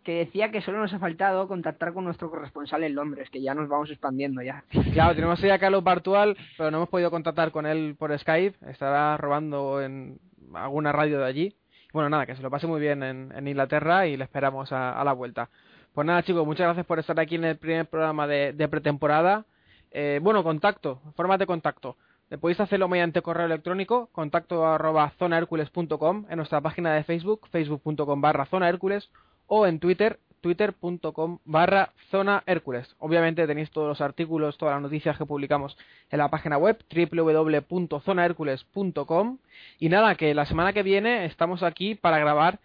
que 0.03 0.25
decía 0.25 0.51
que 0.51 0.59
solo 0.59 0.79
nos 0.79 0.93
ha 0.93 0.99
faltado 0.99 1.47
contactar 1.47 1.93
con 1.93 2.03
nuestro 2.03 2.29
corresponsal 2.29 2.83
en 2.83 2.95
Londres, 2.95 3.29
que 3.29 3.41
ya 3.41 3.53
nos 3.53 3.69
vamos 3.69 3.89
expandiendo 3.89 4.41
ya. 4.41 4.65
Claro, 4.91 5.15
tenemos 5.15 5.41
ahí 5.41 5.51
a 5.51 5.59
Carlos 5.59 5.85
Bartual, 5.85 6.35
pero 6.57 6.69
no 6.69 6.79
hemos 6.79 6.89
podido 6.89 7.09
contactar 7.09 7.51
con 7.51 7.65
él 7.65 7.95
por 7.97 8.17
Skype. 8.19 8.69
Estará 8.69 9.15
robando 9.15 9.81
en 9.81 10.19
alguna 10.53 10.91
radio 10.91 11.19
de 11.19 11.25
allí. 11.25 11.55
Bueno, 11.93 12.09
nada, 12.09 12.25
que 12.25 12.35
se 12.35 12.41
lo 12.41 12.49
pase 12.49 12.67
muy 12.67 12.81
bien 12.81 13.03
en, 13.03 13.47
Inglaterra 13.47 14.05
y 14.05 14.17
le 14.17 14.25
esperamos 14.25 14.73
a, 14.73 15.01
la 15.01 15.13
vuelta. 15.13 15.49
Pues 15.93 16.05
nada, 16.05 16.23
chicos, 16.23 16.45
muchas 16.45 16.65
gracias 16.65 16.85
por 16.85 16.99
estar 16.99 17.17
aquí 17.21 17.35
en 17.35 17.45
el 17.45 17.57
primer 17.57 17.85
programa 17.85 18.27
de, 18.27 18.67
pretemporada. 18.67 19.45
Eh, 19.91 20.19
bueno, 20.21 20.43
contacto, 20.43 21.01
formas 21.15 21.39
de 21.39 21.47
contacto. 21.47 21.97
Podéis 22.41 22.59
hacerlo 22.59 22.89
mediante 22.89 23.21
correo 23.21 23.45
electrónico, 23.45 24.09
contacto 24.11 24.65
arroba 24.65 25.13
zonahercules.com, 25.17 26.25
en 26.29 26.37
nuestra 26.37 26.59
página 26.59 26.93
de 26.93 27.05
Facebook, 27.05 27.47
facebook.com 27.49 28.19
barra 28.19 28.45
zonahercules, 28.45 29.09
o 29.47 29.65
en 29.65 29.79
Twitter, 29.79 30.19
twitter.com 30.41 31.39
barra 31.45 31.93
zona 32.11 32.43
Hércules. 32.45 32.93
Obviamente 32.99 33.47
tenéis 33.47 33.71
todos 33.71 33.87
los 33.87 34.01
artículos, 34.01 34.57
todas 34.57 34.75
las 34.75 34.81
noticias 34.81 35.17
que 35.17 35.25
publicamos 35.25 35.77
en 36.09 36.17
la 36.19 36.27
página 36.29 36.57
web 36.57 36.77
www.zonahercules.com 36.93 39.37
y 39.79 39.87
nada, 39.89 40.15
que 40.15 40.33
la 40.33 40.45
semana 40.45 40.73
que 40.73 40.83
viene 40.83 41.25
estamos 41.25 41.63
aquí 41.63 41.95
para 41.95 42.19
grabar 42.19 42.59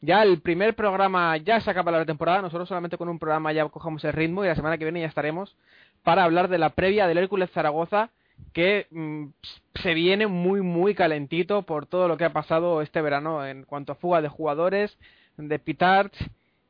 ya 0.00 0.22
el 0.22 0.40
primer 0.40 0.74
programa, 0.74 1.36
ya 1.38 1.60
se 1.60 1.70
acaba 1.70 1.90
la 1.90 2.04
temporada, 2.04 2.42
nosotros 2.42 2.68
solamente 2.68 2.96
con 2.96 3.08
un 3.08 3.18
programa 3.18 3.52
ya 3.52 3.68
cogemos 3.68 4.04
el 4.04 4.12
ritmo 4.12 4.44
y 4.44 4.48
la 4.48 4.54
semana 4.54 4.78
que 4.78 4.84
viene 4.84 5.00
ya 5.00 5.06
estaremos 5.06 5.56
para 6.02 6.24
hablar 6.24 6.48
de 6.48 6.58
la 6.58 6.70
previa 6.70 7.06
del 7.06 7.18
Hércules 7.18 7.50
Zaragoza 7.50 8.10
que 8.52 8.86
mm, 8.90 9.26
se 9.82 9.94
viene 9.94 10.26
muy 10.26 10.62
muy 10.62 10.94
calentito 10.94 11.62
por 11.62 11.86
todo 11.86 12.06
lo 12.08 12.16
que 12.16 12.24
ha 12.24 12.32
pasado 12.32 12.82
este 12.82 13.02
verano 13.02 13.44
en 13.44 13.64
cuanto 13.64 13.92
a 13.92 13.96
fuga 13.96 14.22
de 14.22 14.28
jugadores, 14.28 14.96
de 15.36 15.58
pitards 15.58 16.18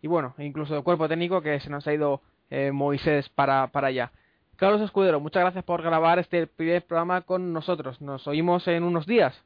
y 0.00 0.06
bueno, 0.08 0.34
incluso 0.38 0.74
de 0.74 0.82
cuerpo 0.82 1.08
técnico 1.08 1.42
que 1.42 1.60
se 1.60 1.70
nos 1.70 1.86
ha 1.86 1.92
ido 1.92 2.22
eh, 2.50 2.70
Moisés 2.72 3.28
para, 3.28 3.66
para 3.68 3.88
allá. 3.88 4.12
Carlos 4.56 4.80
Escudero, 4.80 5.20
muchas 5.20 5.42
gracias 5.42 5.64
por 5.64 5.82
grabar 5.82 6.18
este 6.18 6.46
primer 6.46 6.84
programa 6.84 7.20
con 7.20 7.52
nosotros. 7.52 8.00
Nos 8.00 8.26
oímos 8.26 8.66
en 8.66 8.82
unos 8.82 9.06
días. 9.06 9.40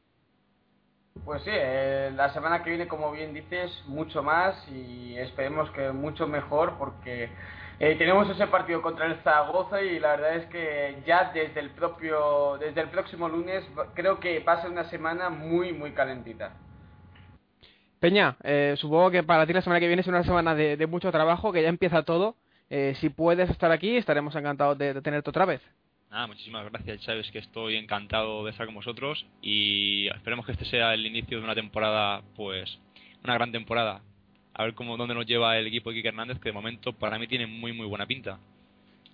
Pues 1.24 1.43
sí, 1.43 1.51
eh, 1.52 2.10
la 2.14 2.32
semana 2.32 2.62
que 2.62 2.70
viene, 2.70 2.89
como 2.89 3.12
bien 3.12 3.32
dices, 3.32 3.70
mucho 3.86 4.22
más 4.22 4.56
y 4.68 5.16
esperemos 5.18 5.70
que 5.70 5.93
mucho 5.93 6.26
mejor 6.26 6.74
porque 6.78 7.30
eh, 7.78 7.94
tenemos 7.97 8.28
ese 8.28 8.47
partido 8.47 8.82
contra 8.82 9.06
el 9.06 9.16
Zaragoza 9.22 9.82
y 9.82 9.98
la 9.98 10.16
verdad 10.16 10.36
es 10.36 10.47
que 10.47 11.02
ya 11.06 11.32
desde 11.32 11.60
el 11.60 11.70
propio, 11.70 12.56
desde 12.59 12.80
el 12.80 12.89
próximo 12.89 13.28
lunes 13.28 13.64
creo 13.94 14.20
que 14.20 14.40
va 14.40 14.55
a 14.55 14.62
ser 14.62 14.70
una 14.70 14.84
semana 14.90 15.30
muy 15.30 15.72
muy 15.72 15.93
calentita. 15.93 16.52
Peña, 18.02 18.36
eh, 18.43 18.74
supongo 18.78 19.12
que 19.12 19.22
para 19.22 19.47
ti 19.47 19.52
la 19.52 19.62
semana 19.62 19.78
que 19.78 19.86
viene 19.86 20.02
es 20.02 20.09
una 20.09 20.24
semana 20.24 20.56
de, 20.56 20.86
mucho 20.89 21.12
trabajo, 21.12 21.52
que 21.52 21.62
ya 21.62 21.68
empieza 21.68 22.02
todo. 22.02 22.34
Eh, 22.68 22.97
si 23.01 23.10
puedes 23.10 23.48
estar 23.48 23.70
aquí, 23.70 23.97
estaremos 23.97 24.34
encantados 24.34 24.76
de, 24.76 25.01
tenerte 25.02 25.30
otra 25.30 25.44
vez. 25.44 25.60
Nada, 26.12 26.26
muchísimas 26.26 26.70
gracias, 26.70 27.01
Chávez, 27.01 27.30
que 27.30 27.39
estoy 27.39 27.76
encantado 27.76 28.44
de 28.44 28.51
estar 28.51 28.66
con 28.66 28.74
vosotros 28.74 29.24
y 29.40 30.09
esperemos 30.09 30.44
que 30.44 30.52
este 30.52 30.66
sea 30.66 30.93
el 30.93 31.06
inicio 31.06 31.39
de 31.39 31.44
una 31.44 31.55
temporada, 31.55 32.20
pues, 32.36 32.78
una 33.24 33.32
gran 33.32 33.51
temporada 33.51 34.02
a 34.52 34.64
ver 34.64 34.74
cómo 34.74 34.98
dónde 34.98 35.14
nos 35.14 35.24
lleva 35.24 35.56
el 35.56 35.66
equipo 35.66 35.89
de 35.89 35.97
Kike 35.97 36.09
Hernández, 36.09 36.39
que 36.39 36.51
de 36.51 36.52
momento 36.52 36.93
para 36.93 37.18
mí 37.18 37.26
tiene 37.28 37.47
muy 37.47 37.72
muy 37.72 37.86
buena 37.86 38.05
pinta. 38.05 38.39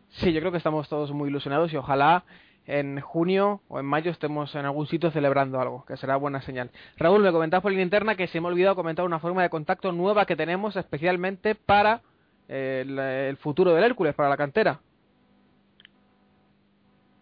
Sí, 0.09 0.33
yo 0.33 0.41
creo 0.41 0.51
que 0.51 0.59
estamos 0.59 0.89
todos 0.89 1.13
muy 1.13 1.29
ilusionados 1.29 1.73
y 1.73 1.77
ojalá 1.77 2.25
en 2.67 3.01
junio 3.01 3.61
o 3.69 3.79
en 3.79 3.87
mayo 3.87 4.11
estemos 4.11 4.53
en 4.57 4.65
algún 4.65 4.89
sitio 4.89 5.13
celebrando 5.13 5.61
algo, 5.61 5.85
que 5.87 5.97
será 5.97 6.17
buena 6.17 6.43
señal. 6.43 6.73
Raúl, 6.97 7.23
me 7.23 7.31
comentabas 7.31 7.63
por 7.63 7.71
línea 7.71 7.85
interna 7.85 8.17
que 8.17 8.27
se 8.27 8.41
me 8.41 8.49
ha 8.49 8.51
olvidado 8.51 8.75
comentar 8.75 9.05
una 9.05 9.21
forma 9.21 9.43
de 9.43 9.51
contacto 9.51 9.93
nueva 9.93 10.27
que 10.27 10.35
tenemos 10.35 10.75
especialmente 10.75 11.55
para 11.55 12.01
el, 12.49 13.37
futuro 13.37 13.73
del 13.73 13.85
Hércules, 13.85 14.17
para 14.17 14.29
la 14.29 14.37
cantera. 14.37 14.81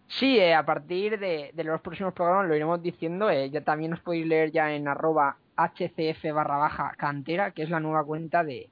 Sí, 0.07 0.39
eh, 0.39 0.53
a 0.53 0.65
partir 0.65 1.19
de, 1.19 1.51
los 1.63 1.81
próximos 1.81 2.13
programas 2.13 2.47
lo 2.47 2.55
iremos 2.55 2.81
diciendo. 2.81 3.29
Eh, 3.29 3.49
ya 3.49 3.61
también 3.61 3.93
os 3.93 3.99
podéis 3.99 4.25
leer 4.25 4.51
ya 4.51 4.73
en 4.73 4.87
arroba 4.87 5.37
HCF 5.57 6.33
barra 6.33 6.57
baja 6.57 6.93
cantera, 6.97 7.51
que 7.51 7.63
es 7.63 7.69
la 7.69 7.79
nueva 7.79 8.05
cuenta 8.05 8.43
de, 8.43 8.69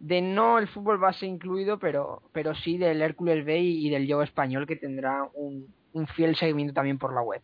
de 0.00 0.22
no 0.22 0.58
el 0.58 0.66
fútbol 0.66 0.98
base 0.98 1.26
incluido, 1.26 1.78
pero, 1.78 2.22
pero 2.32 2.54
sí 2.54 2.78
del 2.78 3.02
Hércules 3.02 3.44
B 3.44 3.60
y, 3.60 3.90
del 3.90 4.06
Yo 4.06 4.22
español, 4.22 4.66
que 4.66 4.76
tendrá 4.76 5.28
un, 5.34 5.72
un 5.92 6.06
fiel 6.08 6.34
seguimiento 6.36 6.74
también 6.74 6.98
por 6.98 7.14
la 7.14 7.22
web. 7.22 7.42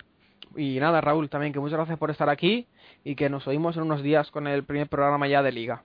Y 0.57 0.81
nada, 0.81 1.01
Raúl, 1.01 1.29
también 1.29 1.53
que 1.53 1.61
muchas 1.61 1.77
gracias 1.77 1.99
por 1.99 2.11
estar 2.11 2.31
aquí 2.31 2.67
y 3.05 3.15
que 3.15 3.29
nos 3.29 3.47
oímos 3.47 3.77
en 3.77 3.83
unos 3.83 4.03
días 4.03 4.31
con 4.31 4.47
el 4.47 4.65
primer 4.65 4.89
programa 4.89 5.29
ya 5.29 5.43
de 5.43 5.53
Liga. 5.53 5.85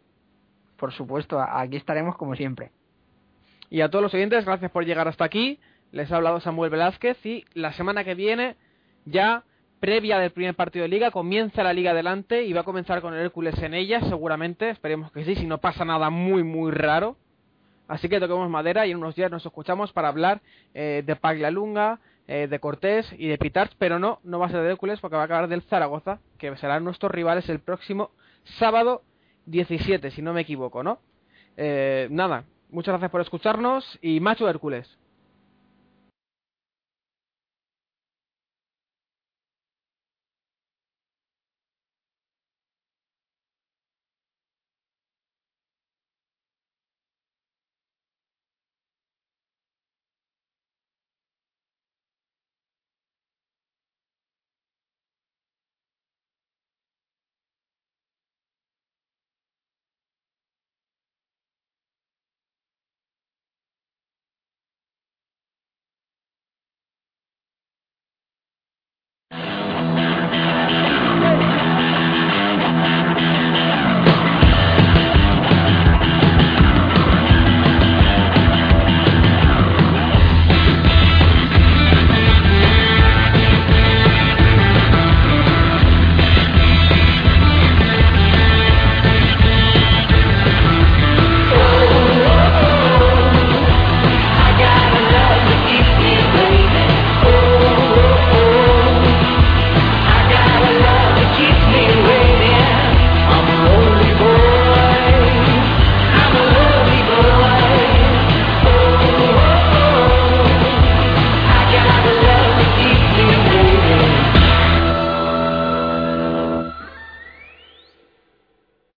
Por 0.77 0.93
supuesto, 0.93 1.39
aquí 1.39 1.75
estaremos 1.75 2.15
como 2.15 2.35
siempre. 2.35 2.71
Y 3.69 3.81
a 3.81 3.89
todos 3.89 4.01
los 4.01 4.13
oyentes, 4.13 4.45
gracias 4.45 4.71
por 4.71 4.85
llegar 4.85 5.07
hasta 5.07 5.25
aquí. 5.25 5.59
Les 5.91 6.11
ha 6.11 6.15
hablado 6.15 6.39
Samuel 6.39 6.69
Velázquez 6.69 7.25
y 7.25 7.45
la 7.53 7.73
semana 7.73 8.03
que 8.03 8.15
viene 8.15 8.55
ya 9.05 9.43
previa 9.81 10.19
del 10.19 10.31
primer 10.31 10.55
partido 10.55 10.83
de 10.83 10.89
liga, 10.89 11.11
comienza 11.11 11.63
la 11.63 11.73
liga 11.73 11.91
adelante 11.91 12.43
y 12.43 12.53
va 12.53 12.61
a 12.61 12.65
comenzar 12.65 13.01
con 13.01 13.13
el 13.13 13.21
Hércules 13.21 13.57
en 13.63 13.73
ella, 13.73 13.99
seguramente, 14.01 14.69
esperemos 14.69 15.11
que 15.11 15.25
sí, 15.25 15.35
si 15.35 15.47
no 15.47 15.57
pasa 15.57 15.83
nada 15.83 16.09
muy, 16.11 16.43
muy 16.43 16.71
raro. 16.71 17.17
Así 17.87 18.07
que 18.07 18.19
toquemos 18.19 18.49
madera 18.49 18.85
y 18.85 18.91
en 18.91 18.97
unos 18.97 19.15
días 19.15 19.31
nos 19.31 19.45
escuchamos 19.45 19.91
para 19.91 20.07
hablar 20.07 20.41
eh, 20.73 21.03
de 21.05 21.15
Paglalunga, 21.15 21.99
eh, 22.27 22.47
de 22.47 22.59
Cortés 22.59 23.11
y 23.17 23.27
de 23.27 23.37
Pitarch, 23.37 23.73
pero 23.79 23.99
no, 23.99 24.19
no 24.23 24.39
va 24.39 24.45
a 24.45 24.49
ser 24.49 24.61
de 24.61 24.69
Hércules 24.69 24.99
porque 24.99 25.17
va 25.17 25.23
a 25.23 25.25
acabar 25.25 25.49
del 25.49 25.63
Zaragoza, 25.63 26.19
que 26.37 26.55
serán 26.57 26.83
nuestros 26.83 27.11
rivales 27.11 27.49
el 27.49 27.59
próximo 27.59 28.11
sábado 28.59 29.01
17, 29.47 30.11
si 30.11 30.21
no 30.21 30.31
me 30.31 30.41
equivoco, 30.41 30.83
¿no? 30.83 30.99
Eh, 31.57 32.07
nada, 32.11 32.45
muchas 32.69 32.93
gracias 32.93 33.11
por 33.11 33.21
escucharnos 33.21 33.99
y 34.01 34.19
macho 34.19 34.47
Hércules. 34.47 35.00